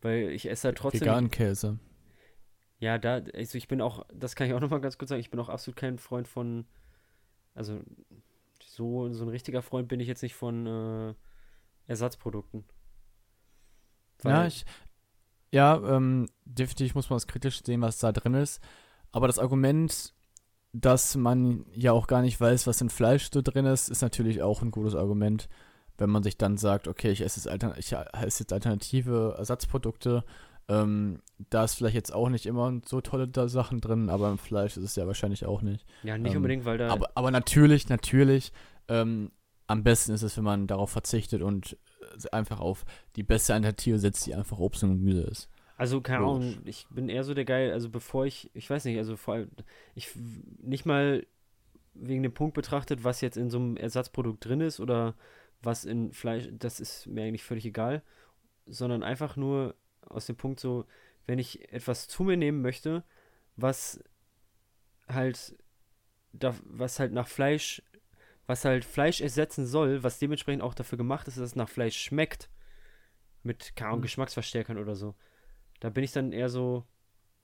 Weil 0.00 0.30
ich 0.30 0.48
esse 0.48 0.68
halt 0.68 0.78
trotzdem. 0.78 1.02
Vegan 1.02 1.30
Käse. 1.30 1.78
Ja, 2.78 2.96
da, 2.96 3.20
also 3.34 3.58
ich 3.58 3.68
bin 3.68 3.82
auch, 3.82 4.06
das 4.14 4.36
kann 4.36 4.46
ich 4.46 4.54
auch 4.54 4.60
nochmal 4.60 4.80
ganz 4.80 4.96
kurz 4.96 5.10
sagen, 5.10 5.20
ich 5.20 5.30
bin 5.30 5.40
auch 5.40 5.50
absolut 5.50 5.76
kein 5.76 5.98
Freund 5.98 6.26
von, 6.26 6.64
also 7.54 7.80
so, 8.62 9.12
so 9.12 9.24
ein 9.24 9.28
richtiger 9.28 9.60
Freund 9.60 9.88
bin 9.88 10.00
ich 10.00 10.08
jetzt 10.08 10.22
nicht 10.22 10.34
von 10.34 10.66
äh, 10.66 11.14
Ersatzprodukten. 11.88 12.64
Weil 14.22 14.32
ja, 14.32 14.46
ich, 14.46 14.64
ja, 15.52 15.76
ähm, 15.76 16.28
definitiv 16.44 16.94
muss 16.94 17.10
man 17.10 17.16
es 17.16 17.26
kritisch 17.26 17.62
sehen, 17.64 17.82
was 17.82 17.98
da 17.98 18.12
drin 18.12 18.34
ist. 18.34 18.60
Aber 19.12 19.26
das 19.26 19.38
Argument, 19.38 20.14
dass 20.72 21.16
man 21.16 21.66
ja 21.72 21.92
auch 21.92 22.06
gar 22.06 22.22
nicht 22.22 22.40
weiß, 22.40 22.66
was 22.66 22.80
in 22.80 22.90
Fleisch 22.90 23.28
so 23.32 23.42
drin 23.42 23.66
ist, 23.66 23.88
ist 23.88 24.02
natürlich 24.02 24.42
auch 24.42 24.62
ein 24.62 24.70
gutes 24.70 24.94
Argument, 24.94 25.48
wenn 25.98 26.10
man 26.10 26.22
sich 26.22 26.38
dann 26.38 26.56
sagt, 26.56 26.86
okay, 26.86 27.10
ich 27.10 27.20
esse 27.20 27.40
jetzt, 27.40 27.48
Altern 27.48 27.74
ich 27.76 27.92
esse 27.92 28.44
jetzt 28.44 28.52
alternative 28.52 29.34
Ersatzprodukte 29.36 30.24
ähm, 30.70 31.20
da 31.50 31.64
ist 31.64 31.74
vielleicht 31.74 31.96
jetzt 31.96 32.14
auch 32.14 32.28
nicht 32.28 32.46
immer 32.46 32.80
so 32.86 33.00
tolle 33.00 33.28
Sachen 33.48 33.80
drin, 33.80 34.08
aber 34.08 34.30
im 34.30 34.38
Fleisch 34.38 34.76
ist 34.76 34.84
es 34.84 34.94
ja 34.94 35.06
wahrscheinlich 35.06 35.44
auch 35.44 35.62
nicht. 35.62 35.84
Ja, 36.04 36.16
nicht 36.16 36.30
ähm, 36.30 36.38
unbedingt, 36.38 36.64
weil 36.64 36.78
da. 36.78 36.88
Aber, 36.88 37.10
aber 37.16 37.32
natürlich, 37.32 37.88
natürlich, 37.88 38.52
ähm, 38.86 39.32
am 39.66 39.82
besten 39.82 40.12
ist 40.12 40.22
es, 40.22 40.36
wenn 40.36 40.44
man 40.44 40.68
darauf 40.68 40.90
verzichtet 40.90 41.42
und 41.42 41.76
einfach 42.32 42.60
auf 42.60 42.84
die 43.16 43.22
beste 43.22 43.54
Alternative 43.54 43.98
setzt, 43.98 44.26
die 44.26 44.34
einfach 44.34 44.58
Obst 44.58 44.82
und 44.82 44.90
Gemüse 44.90 45.22
ist. 45.22 45.48
Also, 45.76 46.02
keine 46.02 46.26
Ahnung, 46.26 46.58
ich 46.66 46.86
bin 46.90 47.08
eher 47.08 47.24
so 47.24 47.32
der 47.32 47.46
Geil, 47.46 47.72
also 47.72 47.88
bevor 47.88 48.26
ich, 48.26 48.50
ich 48.52 48.68
weiß 48.68 48.84
nicht, 48.84 48.98
also 48.98 49.16
vor 49.16 49.34
allem, 49.34 49.50
ich 49.94 50.10
nicht 50.62 50.84
mal 50.84 51.26
wegen 51.94 52.22
dem 52.22 52.34
Punkt 52.34 52.54
betrachtet, 52.54 53.02
was 53.02 53.22
jetzt 53.22 53.38
in 53.38 53.48
so 53.48 53.58
einem 53.58 53.76
Ersatzprodukt 53.76 54.44
drin 54.44 54.60
ist 54.60 54.80
oder 54.80 55.14
was 55.62 55.84
in 55.84 56.12
Fleisch, 56.12 56.48
das 56.52 56.80
ist 56.80 57.06
mir 57.06 57.24
eigentlich 57.24 57.44
völlig 57.44 57.64
egal, 57.64 58.02
sondern 58.66 59.02
einfach 59.02 59.36
nur, 59.36 59.74
aus 60.02 60.26
dem 60.26 60.36
Punkt 60.36 60.60
so, 60.60 60.84
wenn 61.26 61.38
ich 61.38 61.72
etwas 61.72 62.08
zu 62.08 62.24
mir 62.24 62.36
nehmen 62.36 62.62
möchte, 62.62 63.04
was 63.56 64.02
halt, 65.08 65.56
da, 66.32 66.54
was 66.64 66.98
halt 66.98 67.12
nach 67.12 67.28
Fleisch, 67.28 67.82
was 68.50 68.64
halt 68.64 68.84
Fleisch 68.84 69.20
ersetzen 69.20 69.64
soll, 69.64 70.02
was 70.02 70.18
dementsprechend 70.18 70.64
auch 70.64 70.74
dafür 70.74 70.98
gemacht 70.98 71.28
ist, 71.28 71.36
dass 71.36 71.44
es 71.44 71.54
nach 71.54 71.68
Fleisch 71.68 71.96
schmeckt, 71.96 72.50
mit 73.44 73.76
kaum 73.76 73.98
mhm. 73.98 74.02
Geschmacksverstärkern 74.02 74.76
oder 74.76 74.96
so. 74.96 75.14
Da 75.78 75.88
bin 75.88 76.02
ich 76.02 76.10
dann 76.10 76.32
eher 76.32 76.48
so, 76.48 76.84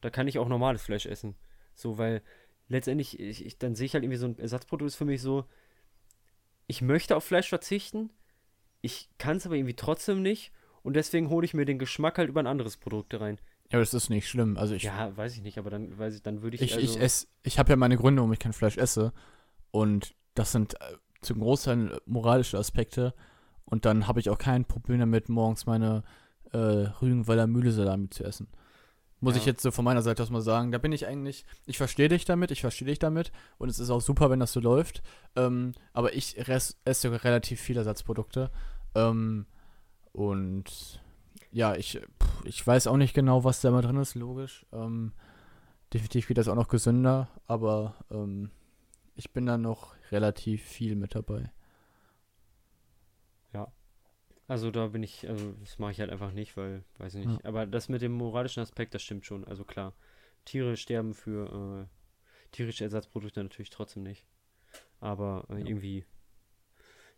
da 0.00 0.10
kann 0.10 0.26
ich 0.26 0.40
auch 0.40 0.48
normales 0.48 0.82
Fleisch 0.82 1.06
essen. 1.06 1.36
So, 1.76 1.96
weil 1.96 2.22
letztendlich, 2.66 3.20
ich, 3.20 3.46
ich, 3.46 3.56
dann 3.56 3.76
sehe 3.76 3.86
ich 3.86 3.94
halt 3.94 4.02
irgendwie 4.02 4.18
so 4.18 4.26
ein 4.26 4.36
Ersatzprodukt 4.36 4.88
ist 4.88 4.96
für 4.96 5.04
mich 5.04 5.22
so, 5.22 5.44
ich 6.66 6.82
möchte 6.82 7.14
auf 7.14 7.22
Fleisch 7.22 7.48
verzichten, 7.48 8.10
ich 8.80 9.08
kann 9.16 9.36
es 9.36 9.46
aber 9.46 9.54
irgendwie 9.54 9.76
trotzdem 9.76 10.22
nicht 10.22 10.50
und 10.82 10.96
deswegen 10.96 11.30
hole 11.30 11.44
ich 11.44 11.54
mir 11.54 11.66
den 11.66 11.78
Geschmack 11.78 12.18
halt 12.18 12.30
über 12.30 12.40
ein 12.40 12.48
anderes 12.48 12.78
Produkt 12.78 13.14
rein. 13.14 13.38
Ja, 13.70 13.78
das 13.78 13.94
ist 13.94 14.10
nicht 14.10 14.28
schlimm. 14.28 14.56
Also 14.56 14.74
ich, 14.74 14.82
ja, 14.82 15.16
weiß 15.16 15.36
ich 15.36 15.42
nicht, 15.42 15.58
aber 15.58 15.70
dann 15.70 15.96
weiß 15.96 16.16
ich, 16.16 16.22
dann 16.22 16.42
würde 16.42 16.56
ich. 16.56 16.62
Ich, 16.62 16.74
also 16.74 16.84
ich 16.84 17.00
esse, 17.00 17.28
ich 17.44 17.60
habe 17.60 17.70
ja 17.70 17.76
meine 17.76 17.96
Gründe, 17.96 18.22
warum 18.22 18.32
ich 18.32 18.40
kein 18.40 18.52
Fleisch 18.52 18.76
esse. 18.76 19.12
Und 19.70 20.16
das 20.38 20.52
sind 20.52 20.74
äh, 20.74 20.94
zum 21.22 21.40
Großteil 21.40 22.00
moralische 22.06 22.58
Aspekte. 22.58 23.14
Und 23.64 23.84
dann 23.84 24.06
habe 24.06 24.20
ich 24.20 24.30
auch 24.30 24.38
kein 24.38 24.64
Problem 24.64 25.00
damit, 25.00 25.28
morgens 25.28 25.66
meine 25.66 26.04
äh, 26.52 26.58
Rügenwalder 26.58 27.46
Mühlesalami 27.46 28.10
zu 28.10 28.24
essen. 28.24 28.48
Muss 29.20 29.34
ja. 29.34 29.40
ich 29.40 29.46
jetzt 29.46 29.62
so 29.62 29.70
von 29.70 29.84
meiner 29.84 30.02
Seite 30.02 30.22
aus 30.22 30.30
mal 30.30 30.42
sagen. 30.42 30.70
Da 30.70 30.78
bin 30.78 30.92
ich 30.92 31.06
eigentlich, 31.06 31.44
ich 31.64 31.78
verstehe 31.78 32.08
dich 32.08 32.24
damit, 32.24 32.50
ich 32.50 32.60
verstehe 32.60 32.86
dich 32.86 32.98
damit. 32.98 33.32
Und 33.58 33.68
es 33.68 33.78
ist 33.78 33.90
auch 33.90 34.00
super, 34.00 34.30
wenn 34.30 34.40
das 34.40 34.52
so 34.52 34.60
läuft. 34.60 35.02
Ähm, 35.34 35.72
aber 35.92 36.14
ich 36.14 36.36
esse 36.38 37.24
relativ 37.24 37.60
viele 37.60 37.80
Ersatzprodukte. 37.80 38.50
Ähm, 38.94 39.46
und 40.12 41.00
ja, 41.50 41.74
ich, 41.74 42.00
ich 42.44 42.64
weiß 42.64 42.86
auch 42.86 42.98
nicht 42.98 43.14
genau, 43.14 43.42
was 43.42 43.62
da 43.62 43.70
mal 43.70 43.82
drin 43.82 43.96
ist, 43.96 44.14
logisch. 44.14 44.66
Ähm, 44.72 45.12
definitiv 45.92 46.28
geht 46.28 46.38
das 46.38 46.48
auch 46.48 46.54
noch 46.54 46.68
gesünder, 46.68 47.28
aber 47.46 47.94
ähm, 48.10 48.50
ich 49.14 49.32
bin 49.32 49.46
da 49.46 49.56
noch 49.56 49.95
relativ 50.12 50.62
viel 50.62 50.96
mit 50.96 51.14
dabei. 51.14 51.50
Ja. 53.52 53.72
Also 54.48 54.70
da 54.70 54.88
bin 54.88 55.02
ich, 55.02 55.28
also 55.28 55.52
das 55.60 55.78
mache 55.78 55.92
ich 55.92 56.00
halt 56.00 56.10
einfach 56.10 56.32
nicht, 56.32 56.56
weil, 56.56 56.84
weiß 56.98 57.14
ich 57.16 57.26
nicht. 57.26 57.42
Ja. 57.42 57.48
Aber 57.48 57.66
das 57.66 57.88
mit 57.88 58.02
dem 58.02 58.12
moralischen 58.12 58.62
Aspekt, 58.62 58.94
das 58.94 59.02
stimmt 59.02 59.26
schon. 59.26 59.44
Also 59.44 59.64
klar, 59.64 59.94
Tiere 60.44 60.76
sterben 60.76 61.14
für 61.14 61.88
äh, 61.88 62.52
tierische 62.52 62.84
Ersatzprodukte 62.84 63.42
natürlich 63.42 63.70
trotzdem 63.70 64.02
nicht. 64.02 64.24
Aber 65.00 65.46
äh, 65.50 65.54
ja. 65.54 65.66
irgendwie 65.66 66.04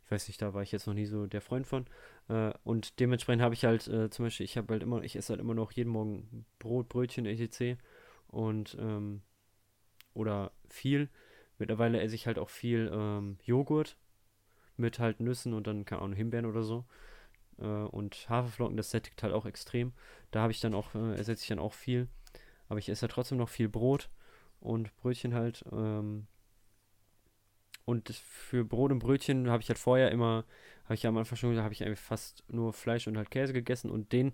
ich 0.08 0.12
weiß 0.12 0.28
nicht, 0.28 0.40
da 0.40 0.54
war 0.54 0.62
ich 0.62 0.72
jetzt 0.72 0.86
noch 0.86 0.94
nie 0.94 1.04
so 1.04 1.26
der 1.26 1.42
Freund 1.42 1.66
von. 1.66 1.84
Äh, 2.30 2.54
und 2.64 2.98
dementsprechend 2.98 3.42
habe 3.42 3.52
ich 3.52 3.66
halt 3.66 3.86
äh, 3.88 4.08
zum 4.08 4.24
Beispiel, 4.24 4.44
ich 4.44 4.56
habe 4.56 4.72
halt 4.72 4.82
immer, 4.82 5.02
ich 5.02 5.16
esse 5.16 5.34
halt 5.34 5.40
immer 5.40 5.52
noch 5.52 5.70
jeden 5.72 5.90
Morgen 5.90 6.46
Brot, 6.58 6.88
Brötchen, 6.88 7.26
etc. 7.26 7.78
Und 8.28 8.74
ähm, 8.80 9.20
oder 10.14 10.50
viel. 10.70 11.10
Mittlerweile 11.58 12.00
esse 12.00 12.14
ich 12.14 12.26
halt 12.26 12.38
auch 12.38 12.48
viel 12.50 12.90
ähm, 12.92 13.38
Joghurt 13.44 13.96
mit 14.76 14.98
halt 14.98 15.20
Nüssen 15.20 15.54
und 15.54 15.66
dann, 15.66 15.84
keine 15.84 16.02
Ahnung, 16.02 16.16
Himbeeren 16.16 16.46
oder 16.46 16.62
so. 16.62 16.84
Äh, 17.58 17.64
und 17.64 18.28
Haferflocken, 18.28 18.76
das 18.76 18.90
sättigt 18.90 19.22
halt 19.22 19.32
auch 19.34 19.46
extrem. 19.46 19.92
Da 20.30 20.40
habe 20.40 20.52
ich 20.52 20.60
dann 20.60 20.74
auch, 20.74 20.94
äh, 20.94 21.16
ersetze 21.16 21.42
ich 21.42 21.48
dann 21.48 21.58
auch 21.58 21.74
viel. 21.74 22.08
Aber 22.68 22.78
ich 22.78 22.88
esse 22.88 23.02
halt 23.02 23.12
trotzdem 23.12 23.38
noch 23.38 23.48
viel 23.48 23.68
Brot 23.68 24.08
und 24.60 24.94
Brötchen 24.96 25.34
halt. 25.34 25.64
Ähm, 25.72 26.26
und 27.84 28.10
für 28.10 28.64
Brot 28.64 28.92
und 28.92 28.98
Brötchen 28.98 29.50
habe 29.50 29.62
ich 29.62 29.68
halt 29.68 29.78
vorher 29.78 30.12
immer, 30.12 30.44
habe 30.84 30.94
ich 30.94 31.02
ja 31.02 31.08
am 31.08 31.16
Anfang 31.16 31.36
schon 31.36 31.50
gesagt, 31.50 31.64
habe 31.64 31.72
ich 31.72 31.82
eigentlich 31.82 31.98
fast 31.98 32.44
nur 32.48 32.72
Fleisch 32.72 33.06
und 33.06 33.16
halt 33.16 33.30
Käse 33.30 33.52
gegessen. 33.52 33.90
Und 33.90 34.12
den, 34.12 34.32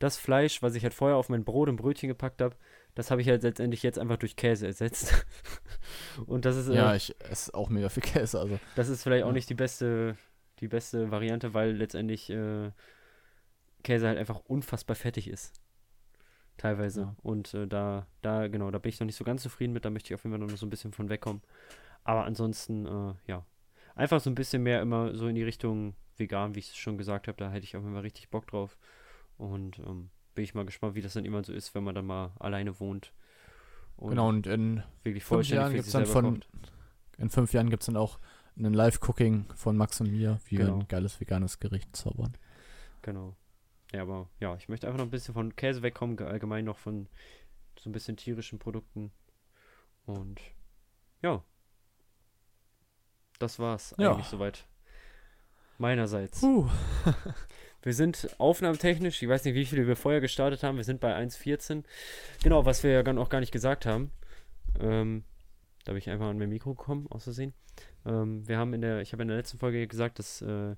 das 0.00 0.18
Fleisch, 0.18 0.62
was 0.62 0.74
ich 0.74 0.82
halt 0.82 0.94
vorher 0.94 1.16
auf 1.16 1.28
mein 1.28 1.44
Brot 1.44 1.68
und 1.68 1.76
Brötchen 1.76 2.08
gepackt 2.08 2.42
habe, 2.42 2.56
das 2.98 3.12
habe 3.12 3.20
ich 3.20 3.28
halt 3.28 3.44
letztendlich 3.44 3.84
jetzt 3.84 3.96
einfach 3.96 4.16
durch 4.16 4.34
Käse 4.34 4.66
ersetzt. 4.66 5.24
und 6.26 6.44
das 6.44 6.56
ist. 6.56 6.68
Ja, 6.68 6.92
äh, 6.92 6.96
ich 6.96 7.14
esse 7.20 7.54
auch 7.54 7.68
mega 7.68 7.88
viel 7.90 8.02
Käse. 8.02 8.40
Also. 8.40 8.58
Das 8.74 8.88
ist 8.88 9.04
vielleicht 9.04 9.22
auch 9.22 9.30
nicht 9.30 9.48
die 9.48 9.54
beste, 9.54 10.16
die 10.58 10.66
beste 10.66 11.12
Variante, 11.12 11.54
weil 11.54 11.76
letztendlich 11.76 12.28
äh, 12.28 12.72
Käse 13.84 14.08
halt 14.08 14.18
einfach 14.18 14.40
unfassbar 14.40 14.96
fettig 14.96 15.28
ist. 15.28 15.52
Teilweise. 16.56 17.02
Ja. 17.02 17.16
Und 17.22 17.54
äh, 17.54 17.68
da, 17.68 18.08
da, 18.20 18.48
genau, 18.48 18.72
da 18.72 18.78
bin 18.78 18.88
ich 18.88 18.98
noch 18.98 19.06
nicht 19.06 19.14
so 19.14 19.22
ganz 19.22 19.44
zufrieden 19.44 19.72
mit. 19.72 19.84
Da 19.84 19.90
möchte 19.90 20.08
ich 20.08 20.14
auf 20.16 20.24
jeden 20.24 20.36
Fall 20.36 20.44
noch 20.44 20.56
so 20.56 20.66
ein 20.66 20.70
bisschen 20.70 20.92
von 20.92 21.08
wegkommen. 21.08 21.42
Aber 22.02 22.24
ansonsten, 22.24 22.84
äh, 22.84 23.14
ja. 23.28 23.46
Einfach 23.94 24.20
so 24.20 24.28
ein 24.28 24.34
bisschen 24.34 24.64
mehr 24.64 24.82
immer 24.82 25.14
so 25.14 25.28
in 25.28 25.36
die 25.36 25.44
Richtung 25.44 25.94
vegan, 26.16 26.56
wie 26.56 26.58
ich 26.58 26.70
es 26.70 26.76
schon 26.76 26.98
gesagt 26.98 27.28
habe. 27.28 27.38
Da 27.38 27.52
hätte 27.52 27.62
ich 27.62 27.76
auch 27.76 27.84
immer 27.84 28.02
richtig 28.02 28.28
Bock 28.28 28.48
drauf. 28.48 28.76
Und 29.36 29.78
ähm, 29.78 30.10
bin 30.38 30.44
ich 30.44 30.54
mal 30.54 30.64
gespannt, 30.64 30.94
wie 30.94 31.02
das 31.02 31.14
dann 31.14 31.24
immer 31.24 31.42
so 31.42 31.52
ist, 31.52 31.74
wenn 31.74 31.82
man 31.82 31.96
dann 31.96 32.06
mal 32.06 32.30
alleine 32.38 32.78
wohnt. 32.78 33.12
Und 33.96 34.10
genau, 34.10 34.28
und 34.28 34.46
in 34.46 34.84
wirklich 35.02 35.24
fünf 35.24 35.48
Jahren 35.48 35.72
gibt 35.74 35.86
es 35.86 35.92
dann 35.92 36.06
von. 36.06 36.38
Kocht. 36.38 36.72
In 37.16 37.28
fünf 37.28 37.52
Jahren 37.52 37.70
gibt 37.70 37.82
es 37.82 37.86
dann 37.86 37.96
auch 37.96 38.20
ein 38.56 38.72
Live-Cooking 38.72 39.46
von 39.56 39.76
Max 39.76 40.00
und 40.00 40.12
mir, 40.12 40.38
wie 40.46 40.54
genau. 40.54 40.76
wir 40.76 40.82
ein 40.82 40.86
geiles 40.86 41.20
veganes 41.20 41.58
Gericht 41.58 41.96
zaubern. 41.96 42.36
Genau. 43.02 43.34
Ja, 43.92 44.02
aber 44.02 44.28
ja, 44.38 44.54
ich 44.54 44.68
möchte 44.68 44.86
einfach 44.86 44.98
noch 44.98 45.06
ein 45.06 45.10
bisschen 45.10 45.34
von 45.34 45.56
Käse 45.56 45.82
wegkommen, 45.82 46.16
allgemein 46.20 46.64
noch 46.64 46.78
von 46.78 47.08
so 47.76 47.90
ein 47.90 47.92
bisschen 47.92 48.16
tierischen 48.16 48.60
Produkten. 48.60 49.10
Und 50.06 50.40
ja, 51.20 51.42
das 53.40 53.58
war's 53.58 53.92
ja. 53.98 54.12
eigentlich 54.12 54.28
soweit. 54.28 54.68
Meinerseits. 55.78 56.38
Puh. 56.38 56.70
wir 57.82 57.92
sind 57.92 58.28
aufnahmetechnisch, 58.38 59.22
ich 59.22 59.28
weiß 59.28 59.44
nicht, 59.44 59.54
wie 59.54 59.64
viele 59.64 59.86
wir 59.86 59.96
vorher 59.96 60.20
gestartet 60.20 60.62
haben, 60.62 60.76
wir 60.76 60.84
sind 60.84 61.00
bei 61.00 61.14
1,14. 61.14 61.84
Genau, 62.42 62.64
was 62.64 62.82
wir 62.82 62.90
ja 62.90 63.18
auch 63.18 63.28
gar 63.28 63.40
nicht 63.40 63.52
gesagt 63.52 63.86
haben. 63.86 64.10
Ähm, 64.80 65.24
da 65.84 65.92
bin 65.92 65.98
ich 65.98 66.10
einfach 66.10 66.26
an 66.26 66.38
mein 66.38 66.48
Mikro 66.48 66.74
gekommen, 66.74 67.06
aus 67.10 67.24
Versehen. 67.24 67.54
Ähm, 68.04 68.46
wir 68.46 68.58
haben 68.58 68.74
in 68.74 68.80
der, 68.80 69.00
ich 69.00 69.12
habe 69.12 69.22
in 69.22 69.28
der 69.28 69.36
letzten 69.36 69.58
Folge 69.58 69.86
gesagt, 69.86 70.18
dass 70.18 70.42
äh, 70.42 70.74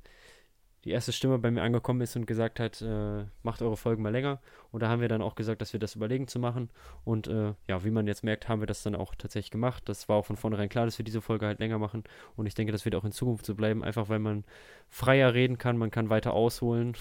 die 0.84 0.90
erste 0.90 1.12
Stimme 1.12 1.38
bei 1.38 1.50
mir 1.50 1.62
angekommen 1.62 2.00
ist 2.00 2.16
und 2.16 2.26
gesagt 2.26 2.58
hat, 2.58 2.80
äh, 2.80 3.24
macht 3.42 3.60
eure 3.60 3.76
Folgen 3.76 4.02
mal 4.02 4.12
länger. 4.12 4.40
Und 4.72 4.82
da 4.82 4.88
haben 4.88 5.02
wir 5.02 5.08
dann 5.08 5.20
auch 5.20 5.34
gesagt, 5.34 5.60
dass 5.60 5.74
wir 5.74 5.80
das 5.80 5.94
überlegen 5.94 6.26
zu 6.26 6.38
machen. 6.38 6.70
Und 7.04 7.26
äh, 7.26 7.52
ja, 7.68 7.84
wie 7.84 7.90
man 7.90 8.06
jetzt 8.06 8.24
merkt, 8.24 8.48
haben 8.48 8.60
wir 8.60 8.66
das 8.66 8.82
dann 8.82 8.94
auch 8.94 9.14
tatsächlich 9.14 9.50
gemacht. 9.50 9.82
Das 9.90 10.08
war 10.08 10.16
auch 10.16 10.24
von 10.24 10.36
vornherein 10.36 10.70
klar, 10.70 10.86
dass 10.86 10.96
wir 10.96 11.04
diese 11.04 11.20
Folge 11.20 11.46
halt 11.46 11.58
länger 11.58 11.78
machen. 11.78 12.04
Und 12.34 12.46
ich 12.46 12.54
denke, 12.54 12.72
das 12.72 12.86
wird 12.86 12.94
auch 12.94 13.04
in 13.04 13.12
Zukunft 13.12 13.44
so 13.44 13.54
bleiben, 13.54 13.84
einfach 13.84 14.08
weil 14.08 14.20
man 14.20 14.44
freier 14.88 15.34
reden 15.34 15.58
kann, 15.58 15.76
man 15.76 15.90
kann 15.90 16.08
weiter 16.08 16.32
ausholen. 16.32 16.96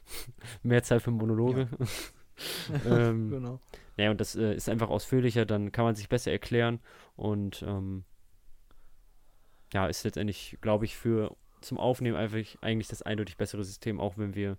Mehr 0.62 0.82
Zeit 0.82 1.02
für 1.02 1.10
Monologe. 1.10 1.68
Ja. 2.86 3.08
ähm, 3.08 3.30
genau. 3.30 3.60
Ja, 3.98 4.10
und 4.10 4.20
das 4.20 4.34
äh, 4.34 4.54
ist 4.54 4.70
einfach 4.70 4.88
ausführlicher, 4.88 5.44
dann 5.44 5.72
kann 5.72 5.84
man 5.84 5.94
sich 5.94 6.08
besser 6.08 6.32
erklären. 6.32 6.80
Und 7.16 7.62
ähm, 7.68 8.04
ja, 9.74 9.86
ist 9.88 10.04
letztendlich, 10.04 10.56
glaube 10.62 10.86
ich, 10.86 10.96
für 10.96 11.36
zum 11.60 11.78
Aufnehmen 11.78 12.16
einfach 12.16 12.38
eigentlich 12.60 12.88
das 12.88 13.02
eindeutig 13.02 13.36
bessere 13.36 13.64
System, 13.64 14.00
auch 14.00 14.18
wenn 14.18 14.34
wir, 14.34 14.56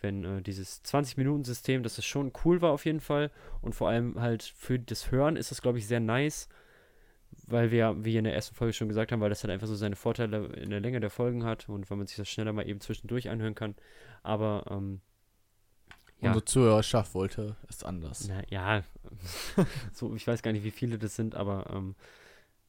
wenn 0.00 0.24
äh, 0.24 0.42
dieses 0.42 0.84
20-Minuten-System, 0.84 1.82
dass 1.82 1.98
es 1.98 2.04
schon 2.04 2.32
cool 2.44 2.62
war 2.62 2.72
auf 2.72 2.84
jeden 2.84 3.00
Fall 3.00 3.30
und 3.60 3.74
vor 3.74 3.88
allem 3.88 4.20
halt 4.20 4.42
für 4.42 4.78
das 4.78 5.10
Hören 5.10 5.36
ist 5.36 5.50
das, 5.50 5.62
glaube 5.62 5.78
ich, 5.78 5.86
sehr 5.86 6.00
nice, 6.00 6.48
weil 7.46 7.70
wir, 7.70 8.04
wie 8.04 8.16
in 8.16 8.24
der 8.24 8.34
ersten 8.34 8.54
Folge 8.54 8.72
schon 8.72 8.88
gesagt 8.88 9.12
haben, 9.12 9.20
weil 9.20 9.30
das 9.30 9.42
halt 9.42 9.52
einfach 9.52 9.66
so 9.66 9.74
seine 9.74 9.96
Vorteile 9.96 10.46
in 10.56 10.70
der 10.70 10.80
Länge 10.80 11.00
der 11.00 11.10
Folgen 11.10 11.44
hat 11.44 11.68
und 11.68 11.90
weil 11.90 11.98
man 11.98 12.06
sich 12.06 12.16
das 12.16 12.28
schneller 12.28 12.52
mal 12.52 12.68
eben 12.68 12.80
zwischendurch 12.80 13.30
anhören 13.30 13.54
kann. 13.54 13.74
Aber 14.22 14.64
ähm, 14.70 15.00
ja. 16.20 16.30
Unsere 16.30 16.44
Zuhörerschaft 16.44 17.14
wollte 17.14 17.56
es 17.68 17.84
anders. 17.84 18.26
Na, 18.28 18.42
ja, 18.50 18.82
so, 19.92 20.14
ich 20.16 20.26
weiß 20.26 20.42
gar 20.42 20.52
nicht, 20.52 20.64
wie 20.64 20.72
viele 20.72 20.98
das 20.98 21.14
sind, 21.14 21.36
aber 21.36 21.70
ähm, 21.72 21.94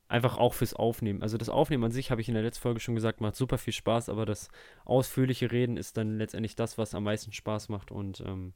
einfach 0.10 0.38
auch 0.38 0.54
fürs 0.54 0.74
Aufnehmen. 0.74 1.22
Also 1.22 1.38
das 1.38 1.50
Aufnehmen 1.50 1.86
an 1.86 1.92
sich, 1.92 2.12
habe 2.12 2.20
ich 2.20 2.28
in 2.28 2.34
der 2.34 2.44
letzten 2.44 2.64
Folge 2.64 2.80
schon 2.80 2.96
gesagt, 2.96 3.22
macht 3.22 3.36
super 3.36 3.58
viel 3.58 3.74
Spaß, 3.74 4.10
aber 4.10 4.26
das 4.26 4.50
ausführliche 4.84 5.52
Reden 5.52 5.78
ist 5.78 5.96
dann 5.96 6.18
letztendlich 6.18 6.56
das, 6.56 6.78
was 6.78 6.96
am 6.96 7.04
meisten 7.04 7.32
Spaß 7.32 7.70
macht 7.70 7.92
und 7.92 8.22
ähm, 8.22 8.54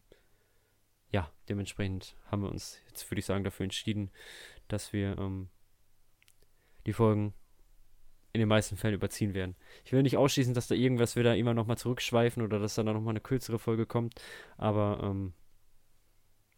ja, 1.12 1.30
dementsprechend 1.48 2.16
haben 2.26 2.42
wir 2.42 2.50
uns 2.50 2.80
jetzt, 2.90 3.10
würde 3.10 3.20
ich 3.20 3.26
sagen, 3.26 3.44
dafür 3.44 3.66
entschieden, 3.66 4.10
dass 4.68 4.94
wir 4.94 5.16
ähm, 5.20 5.48
die 6.88 6.94
Folgen 6.94 7.36
in 8.34 8.40
den 8.40 8.50
meisten 8.50 8.76
Fällen 8.76 8.96
überziehen 8.96 9.36
werden. 9.36 9.56
Ich 9.86 9.92
will 9.92 10.02
nicht 10.02 10.18
ausschließen, 10.18 10.56
dass 10.56 10.68
da 10.68 10.74
irgendwas 10.74 11.16
wieder 11.16 11.38
immer 11.38 11.54
nochmal 11.54 11.78
zurückschweifen 11.78 12.42
oder 12.42 12.58
dass 12.58 12.74
da 12.74 12.84
nochmal 12.84 13.12
eine 13.12 13.22
kürzere 13.22 13.60
Folge 13.60 13.86
kommt, 13.86 14.20
aber 14.58 15.02
ähm, 15.04 15.34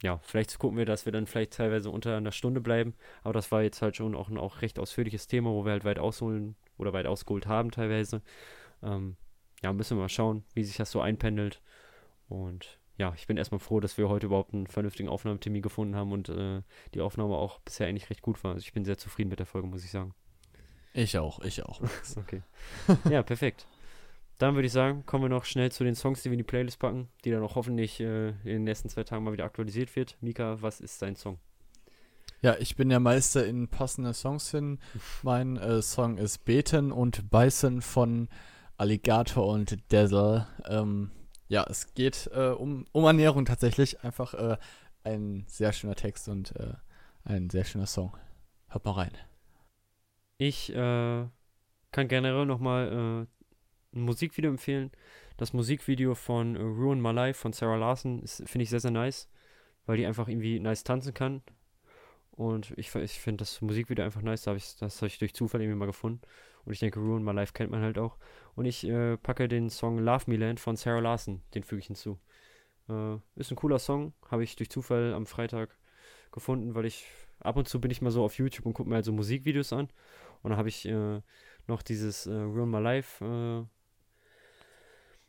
ja, 0.04 0.20
vielleicht 0.24 0.58
gucken 0.60 0.78
wir, 0.78 0.86
dass 0.86 1.06
wir 1.06 1.12
dann 1.12 1.26
vielleicht 1.26 1.54
teilweise 1.54 1.90
unter 1.90 2.18
einer 2.18 2.32
Stunde 2.32 2.62
bleiben. 2.62 2.94
Aber 3.24 3.34
das 3.34 3.52
war 3.52 3.64
jetzt 3.64 3.82
halt 3.82 3.96
schon 3.96 4.16
auch 4.16 4.30
ein 4.30 4.38
auch 4.38 4.62
recht 4.62 4.80
ausführliches 4.80 5.28
Thema, 5.28 5.52
wo 5.52 5.66
wir 5.66 5.72
halt 5.72 5.86
weit 5.86 6.00
ausholen 6.00 6.56
oder 6.78 6.94
weit 6.94 7.06
ausgeholt 7.06 7.48
haben 7.48 7.72
teilweise. 7.72 8.22
Ähm, 8.84 9.16
ja, 9.64 9.72
müssen 9.74 9.98
wir 9.98 10.02
mal 10.02 10.10
schauen, 10.10 10.44
wie 10.54 10.64
sich 10.64 10.78
das 10.78 10.92
so 10.92 11.02
einpendelt. 11.02 11.62
Und 12.28 12.80
ja, 12.98 13.14
ich 13.16 13.28
bin 13.28 13.38
erstmal 13.38 13.60
froh, 13.60 13.80
dass 13.80 13.98
wir 13.98 14.10
heute 14.10 14.28
überhaupt 14.28 14.54
einen 14.54 14.68
vernünftigen 14.68 15.10
Aufnahmetermin 15.10 15.62
gefunden 15.62 15.96
haben 15.96 16.12
und 16.12 16.30
äh, 16.30 16.62
die 16.94 17.02
Aufnahme 17.02 17.36
auch 17.36 17.60
bisher 17.60 17.88
eigentlich 17.88 18.10
recht 18.10 18.22
gut 18.22 18.44
war. 18.44 18.54
Also 18.54 18.64
ich 18.64 18.74
bin 18.74 18.86
sehr 18.86 18.98
zufrieden 18.98 19.30
mit 19.30 19.40
der 19.40 19.46
Folge, 19.46 19.68
muss 19.68 19.84
ich 19.84 19.92
sagen. 19.92 20.14
Ich 20.94 21.18
auch, 21.18 21.40
ich 21.40 21.64
auch. 21.64 21.82
okay. 22.18 22.42
Ja, 23.10 23.24
perfekt. 23.24 23.68
Dann 24.38 24.56
würde 24.56 24.66
ich 24.66 24.74
sagen, 24.74 25.06
kommen 25.06 25.24
wir 25.24 25.30
noch 25.30 25.46
schnell 25.46 25.72
zu 25.72 25.84
den 25.84 25.96
Songs, 25.96 26.22
die 26.22 26.30
wir 26.30 26.34
in 26.34 26.40
die 26.40 26.44
Playlist 26.44 26.80
packen, 26.80 27.08
die 27.24 27.32
dann 27.32 27.44
auch 27.44 27.56
hoffentlich 27.56 28.00
äh, 28.02 28.30
in 28.30 28.44
den 28.44 28.64
nächsten 28.66 28.90
zwei 28.90 29.04
Tagen 29.04 29.24
mal 29.24 29.32
wieder 29.32 29.46
aktualisiert 29.46 29.96
wird. 29.96 30.18
Mika, 30.20 30.62
was 30.62 30.82
ist 30.82 31.02
dein 31.02 31.16
Song? 31.16 31.40
Ja, 32.42 32.56
ich 32.60 32.76
bin 32.76 32.92
ja 32.92 33.00
Meister 33.00 33.46
in 33.46 33.70
passende 33.70 34.14
Songs 34.14 34.52
hin. 34.52 34.80
mein 35.24 35.58
äh, 35.58 35.82
Song 35.82 36.18
ist 36.18 36.46
Beten 36.46 36.92
und 36.92 37.30
Beißen 37.30 37.82
von 37.82 38.28
Alligator 38.78 39.48
und 39.48 39.78
Dazzle. 39.92 40.46
Ähm, 40.68 41.12
ja, 41.48 41.66
es 41.70 41.94
geht 41.94 42.30
äh, 42.34 42.50
um, 42.50 42.86
um 42.92 43.06
Ernährung 43.06 43.46
tatsächlich. 43.46 44.04
Einfach 44.04 44.34
äh, 44.34 44.58
ein 45.04 45.46
sehr 45.48 45.72
schöner 45.72 45.96
Text 45.96 46.28
und 46.28 46.56
äh, 46.58 46.74
ein 47.24 47.50
sehr 47.50 47.64
schöner 47.64 47.88
Song. 47.88 48.16
Hört 48.68 48.84
mal 48.84 48.92
rein. 48.92 49.12
Ich 50.38 50.72
äh, 50.72 51.26
kann 51.92 52.08
generell 52.10 52.46
nochmal 52.46 53.28
ein 53.96 54.02
Musikvideo 54.02 54.50
empfehlen. 54.50 54.92
Das 55.38 55.54
Musikvideo 55.54 56.16
von 56.16 56.56
uh, 56.56 56.62
Ruin 56.62 57.02
My 57.02 57.12
Life 57.12 57.40
von 57.40 57.54
Sarah 57.54 57.78
Larson 57.78 58.24
finde 58.26 58.64
ich 58.64 58.70
sehr, 58.70 58.80
sehr 58.80 58.92
nice, 58.92 59.30
weil 59.86 59.98
die 59.98 60.06
einfach 60.06 60.28
irgendwie 60.28 60.60
nice 60.60 60.84
tanzen 60.84 61.14
kann. 61.14 61.42
Und 62.32 62.74
ich, 62.78 62.94
ich 62.96 63.20
finde 63.20 63.44
das 63.44 63.62
Musikvideo 63.62 64.04
einfach 64.04 64.22
nice. 64.22 64.44
Das 64.44 64.48
habe 64.48 64.58
ich, 64.58 65.02
hab 65.02 65.08
ich 65.08 65.20
durch 65.20 65.34
Zufall 65.34 65.62
irgendwie 65.62 65.80
mal 65.80 65.86
gefunden. 65.86 66.22
Und 66.66 66.74
ich 66.74 66.80
denke, 66.80 67.00
Ruin 67.00 67.24
My 67.24 67.32
Life 67.32 67.54
kennt 67.54 67.72
man 67.72 67.82
halt 67.82 67.98
auch. 67.98 68.18
Und 68.56 68.66
ich 68.66 68.86
äh, 68.86 69.18
packe 69.18 69.48
den 69.48 69.70
Song 69.70 70.00
Love 70.00 70.26
Me 70.28 70.38
Land 70.38 70.60
von 70.60 70.76
Sarah 70.76 71.00
Larson. 71.00 71.42
Den 71.54 71.64
füge 71.64 71.80
ich 71.80 71.88
hinzu. 71.88 72.20
Äh, 72.90 73.16
ist 73.36 73.52
ein 73.52 73.56
cooler 73.56 73.80
Song. 73.80 74.14
Habe 74.30 74.44
ich 74.44 74.56
durch 74.56 74.70
Zufall 74.70 75.14
am 75.14 75.26
Freitag 75.26 75.78
gefunden, 76.32 76.76
weil 76.76 76.86
ich 76.86 77.06
ab 77.40 77.56
und 77.56 77.68
zu 77.68 77.80
bin 77.80 77.92
ich 77.92 78.02
mal 78.02 78.12
so 78.12 78.24
auf 78.24 78.38
YouTube 78.38 78.66
und 78.66 78.74
gucke 78.74 78.90
mir 78.90 78.96
halt 78.96 79.08
Musikvideos 79.08 79.72
an. 79.74 79.90
Und 80.42 80.50
dann 80.50 80.58
habe 80.58 80.70
ich 80.70 80.86
äh, 80.86 81.22
noch 81.68 81.82
dieses 81.82 82.28
äh, 82.28 82.34
Ruin 82.34 82.70
My 82.70 82.80
Life 82.80 83.24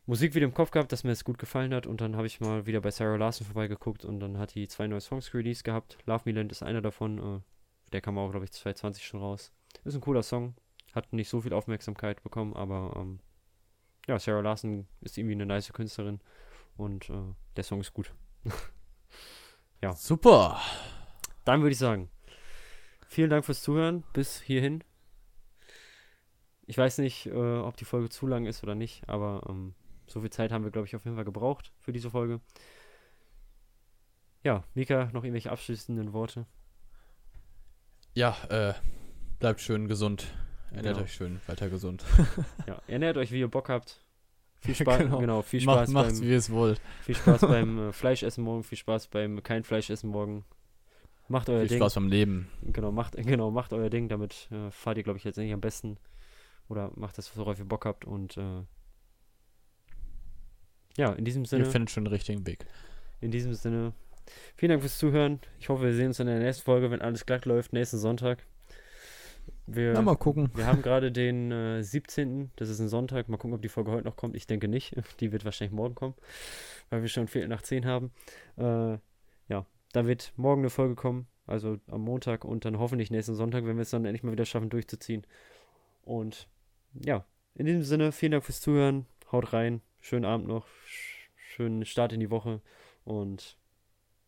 äh, 0.07 0.09
Musikvideo 0.09 0.47
im 0.47 0.53
Kopf 0.53 0.71
gehabt, 0.71 0.91
das 0.91 1.03
mir 1.03 1.11
jetzt 1.11 1.25
gut 1.25 1.37
gefallen 1.37 1.73
hat 1.73 1.87
und 1.87 2.01
dann 2.01 2.15
habe 2.15 2.27
ich 2.27 2.39
mal 2.39 2.65
wieder 2.65 2.81
bei 2.81 2.91
Sarah 2.91 3.17
Larson 3.17 3.45
vorbeigeguckt 3.45 4.05
und 4.05 4.19
dann 4.19 4.37
hat 4.37 4.55
die 4.55 4.67
zwei 4.67 4.87
neue 4.87 5.01
Songs 5.01 5.33
released 5.33 5.63
gehabt. 5.63 5.97
Love 6.05 6.23
Me 6.25 6.31
Land 6.31 6.51
ist 6.51 6.63
einer 6.63 6.81
davon, 6.81 7.17
äh, 7.17 7.41
der 7.91 8.01
kam 8.01 8.17
auch, 8.17 8.31
glaube 8.31 8.45
ich, 8.45 8.51
2020 8.51 9.05
schon 9.05 9.19
raus. 9.19 9.51
Ist 9.83 9.95
ein 9.95 10.01
cooler 10.01 10.23
Song, 10.23 10.55
hat 10.93 11.13
nicht 11.13 11.29
so 11.29 11.41
viel 11.41 11.53
Aufmerksamkeit 11.53 12.23
bekommen, 12.23 12.55
aber 12.55 12.93
ähm, 12.97 13.19
ja, 14.07 14.17
Sarah 14.19 14.41
Larson 14.41 14.87
ist 15.01 15.17
irgendwie 15.17 15.35
eine 15.35 15.45
nice 15.45 15.73
Künstlerin 15.73 16.21
und 16.77 17.09
äh, 17.09 17.33
der 17.55 17.63
Song 17.63 17.81
ist 17.81 17.93
gut. 17.93 18.13
ja. 19.81 19.93
Super. 19.93 20.59
Dann 21.43 21.61
würde 21.61 21.71
ich 21.71 21.77
sagen, 21.77 22.09
vielen 23.07 23.29
Dank 23.29 23.45
fürs 23.45 23.61
Zuhören 23.61 24.03
bis 24.13 24.41
hierhin. 24.41 24.83
Ich 26.65 26.77
weiß 26.77 26.97
nicht, 26.97 27.27
äh, 27.27 27.57
ob 27.57 27.77
die 27.77 27.85
Folge 27.85 28.09
zu 28.09 28.27
lang 28.27 28.45
ist 28.45 28.63
oder 28.63 28.75
nicht, 28.75 29.07
aber 29.07 29.45
ähm, 29.49 29.73
so 30.07 30.21
viel 30.21 30.29
Zeit 30.29 30.51
haben 30.51 30.63
wir, 30.63 30.71
glaube 30.71 30.87
ich, 30.87 30.95
auf 30.95 31.03
jeden 31.03 31.15
Fall 31.15 31.25
gebraucht 31.25 31.71
für 31.79 31.91
diese 31.91 32.09
Folge. 32.09 32.39
Ja, 34.43 34.63
Mika, 34.73 35.05
noch 35.13 35.23
irgendwelche 35.23 35.51
abschließenden 35.51 36.13
Worte? 36.13 36.45
Ja, 38.13 38.35
äh, 38.49 38.73
bleibt 39.39 39.61
schön 39.61 39.87
gesund. 39.87 40.27
Ernährt 40.71 40.95
genau. 40.95 41.05
euch 41.05 41.13
schön 41.13 41.39
weiter 41.47 41.69
gesund. 41.69 42.03
ja, 42.67 42.81
ernährt 42.87 43.17
euch, 43.17 43.31
wie 43.31 43.39
ihr 43.39 43.47
Bock 43.47 43.69
habt. 43.69 44.03
Viel 44.59 44.75
Spaß, 44.75 44.97
genau. 44.99 45.19
genau 45.19 45.41
viel 45.41 45.61
Spaß 45.61 45.89
Macht, 45.89 46.09
beim, 46.09 46.21
wie 46.21 46.33
es 46.33 46.49
wollt. 46.49 46.81
Viel 47.01 47.15
Spaß 47.15 47.41
beim 47.41 47.89
äh, 47.89 47.93
Fleischessen 47.93 48.43
morgen, 48.43 48.63
viel 48.63 48.77
Spaß 48.77 49.07
beim 49.07 49.43
kein 49.43 49.63
Fleischessen 49.63 50.09
morgen. 50.09 50.45
Macht 51.27 51.49
euer 51.49 51.59
viel 51.59 51.67
Ding. 51.67 51.75
Viel 51.75 51.77
Spaß 51.77 51.95
beim 51.95 52.07
Leben. 52.07 52.49
Genau, 52.63 52.91
macht, 52.91 53.17
genau, 53.17 53.51
macht 53.51 53.73
euer 53.73 53.89
Ding, 53.89 54.07
damit 54.07 54.49
äh, 54.51 54.71
fahrt 54.71 54.97
ihr, 54.97 55.03
glaube 55.03 55.19
ich, 55.19 55.25
jetzt 55.25 55.37
nicht 55.37 55.53
am 55.53 55.61
besten. 55.61 55.97
Oder 56.69 56.91
macht 56.95 57.17
das, 57.17 57.35
worauf 57.37 57.59
ihr 57.59 57.65
Bock 57.65 57.85
habt 57.85 58.05
und 58.05 58.37
äh, 58.37 58.63
ja, 60.97 61.13
in 61.13 61.23
diesem 61.23 61.45
Sinne. 61.45 61.63
Ihr 61.63 61.71
findet 61.71 61.91
schon 61.91 62.03
den 62.03 62.13
richtigen 62.13 62.45
Weg. 62.45 62.65
In 63.21 63.31
diesem 63.31 63.53
Sinne, 63.53 63.93
vielen 64.55 64.71
Dank 64.71 64.81
fürs 64.81 64.97
Zuhören. 64.97 65.39
Ich 65.59 65.69
hoffe, 65.69 65.83
wir 65.83 65.93
sehen 65.93 66.07
uns 66.07 66.19
in 66.19 66.27
der 66.27 66.39
nächsten 66.39 66.63
Folge, 66.63 66.91
wenn 66.91 67.01
alles 67.01 67.25
glatt 67.25 67.45
läuft, 67.45 67.71
nächsten 67.71 67.97
Sonntag. 67.97 68.43
Wir, 69.65 69.93
Na, 69.93 70.01
mal 70.01 70.15
gucken. 70.15 70.49
Wir 70.55 70.65
haben 70.65 70.81
gerade 70.81 71.11
den 71.11 71.51
äh, 71.51 71.83
17. 71.83 72.51
Das 72.55 72.69
ist 72.69 72.79
ein 72.79 72.87
Sonntag. 72.87 73.29
Mal 73.29 73.37
gucken, 73.37 73.53
ob 73.53 73.61
die 73.61 73.69
Folge 73.69 73.91
heute 73.91 74.05
noch 74.05 74.15
kommt. 74.15 74.35
Ich 74.35 74.47
denke 74.47 74.67
nicht. 74.67 74.95
Die 75.19 75.31
wird 75.31 75.45
wahrscheinlich 75.45 75.75
morgen 75.75 75.95
kommen, 75.95 76.15
weil 76.89 77.01
wir 77.01 77.09
schon 77.09 77.27
Viertel 77.27 77.47
nach 77.47 77.61
10 77.61 77.85
haben. 77.85 78.11
Äh, 78.57 78.97
ja, 79.49 79.65
da 79.93 80.05
wird 80.05 80.33
morgen 80.35 80.61
eine 80.61 80.69
Folge 80.69 80.95
kommen. 80.95 81.27
Also 81.45 81.77
am 81.87 82.01
Montag 82.01 82.43
und 82.43 82.65
dann 82.65 82.77
hoffentlich 82.77 83.09
nächsten 83.09 83.35
Sonntag, 83.35 83.65
wenn 83.65 83.77
wir 83.77 83.83
es 83.83 83.89
dann 83.89 84.03
endlich 84.03 84.23
mal 84.23 84.33
wieder 84.33 84.45
schaffen, 84.45 84.69
durchzuziehen. 84.69 85.25
Und 86.03 86.49
ja, 87.05 87.25
in 87.55 87.65
diesem 87.65 87.83
Sinne, 87.83 88.11
vielen 88.11 88.33
Dank 88.33 88.43
fürs 88.43 88.59
Zuhören. 88.59 89.05
Haut 89.31 89.53
rein 89.53 89.81
schönen 90.07 90.23
Abend 90.23 90.47
noch, 90.47 90.65
schönen 91.35 91.85
Start 91.85 92.13
in 92.13 92.21
die 92.21 92.29
Woche 92.29 92.61
und 93.03 93.57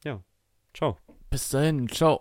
ja, 0.03 0.21
ciao. 0.73 0.97
Bis 1.29 1.47
dahin, 1.49 1.87
ciao. 1.87 2.17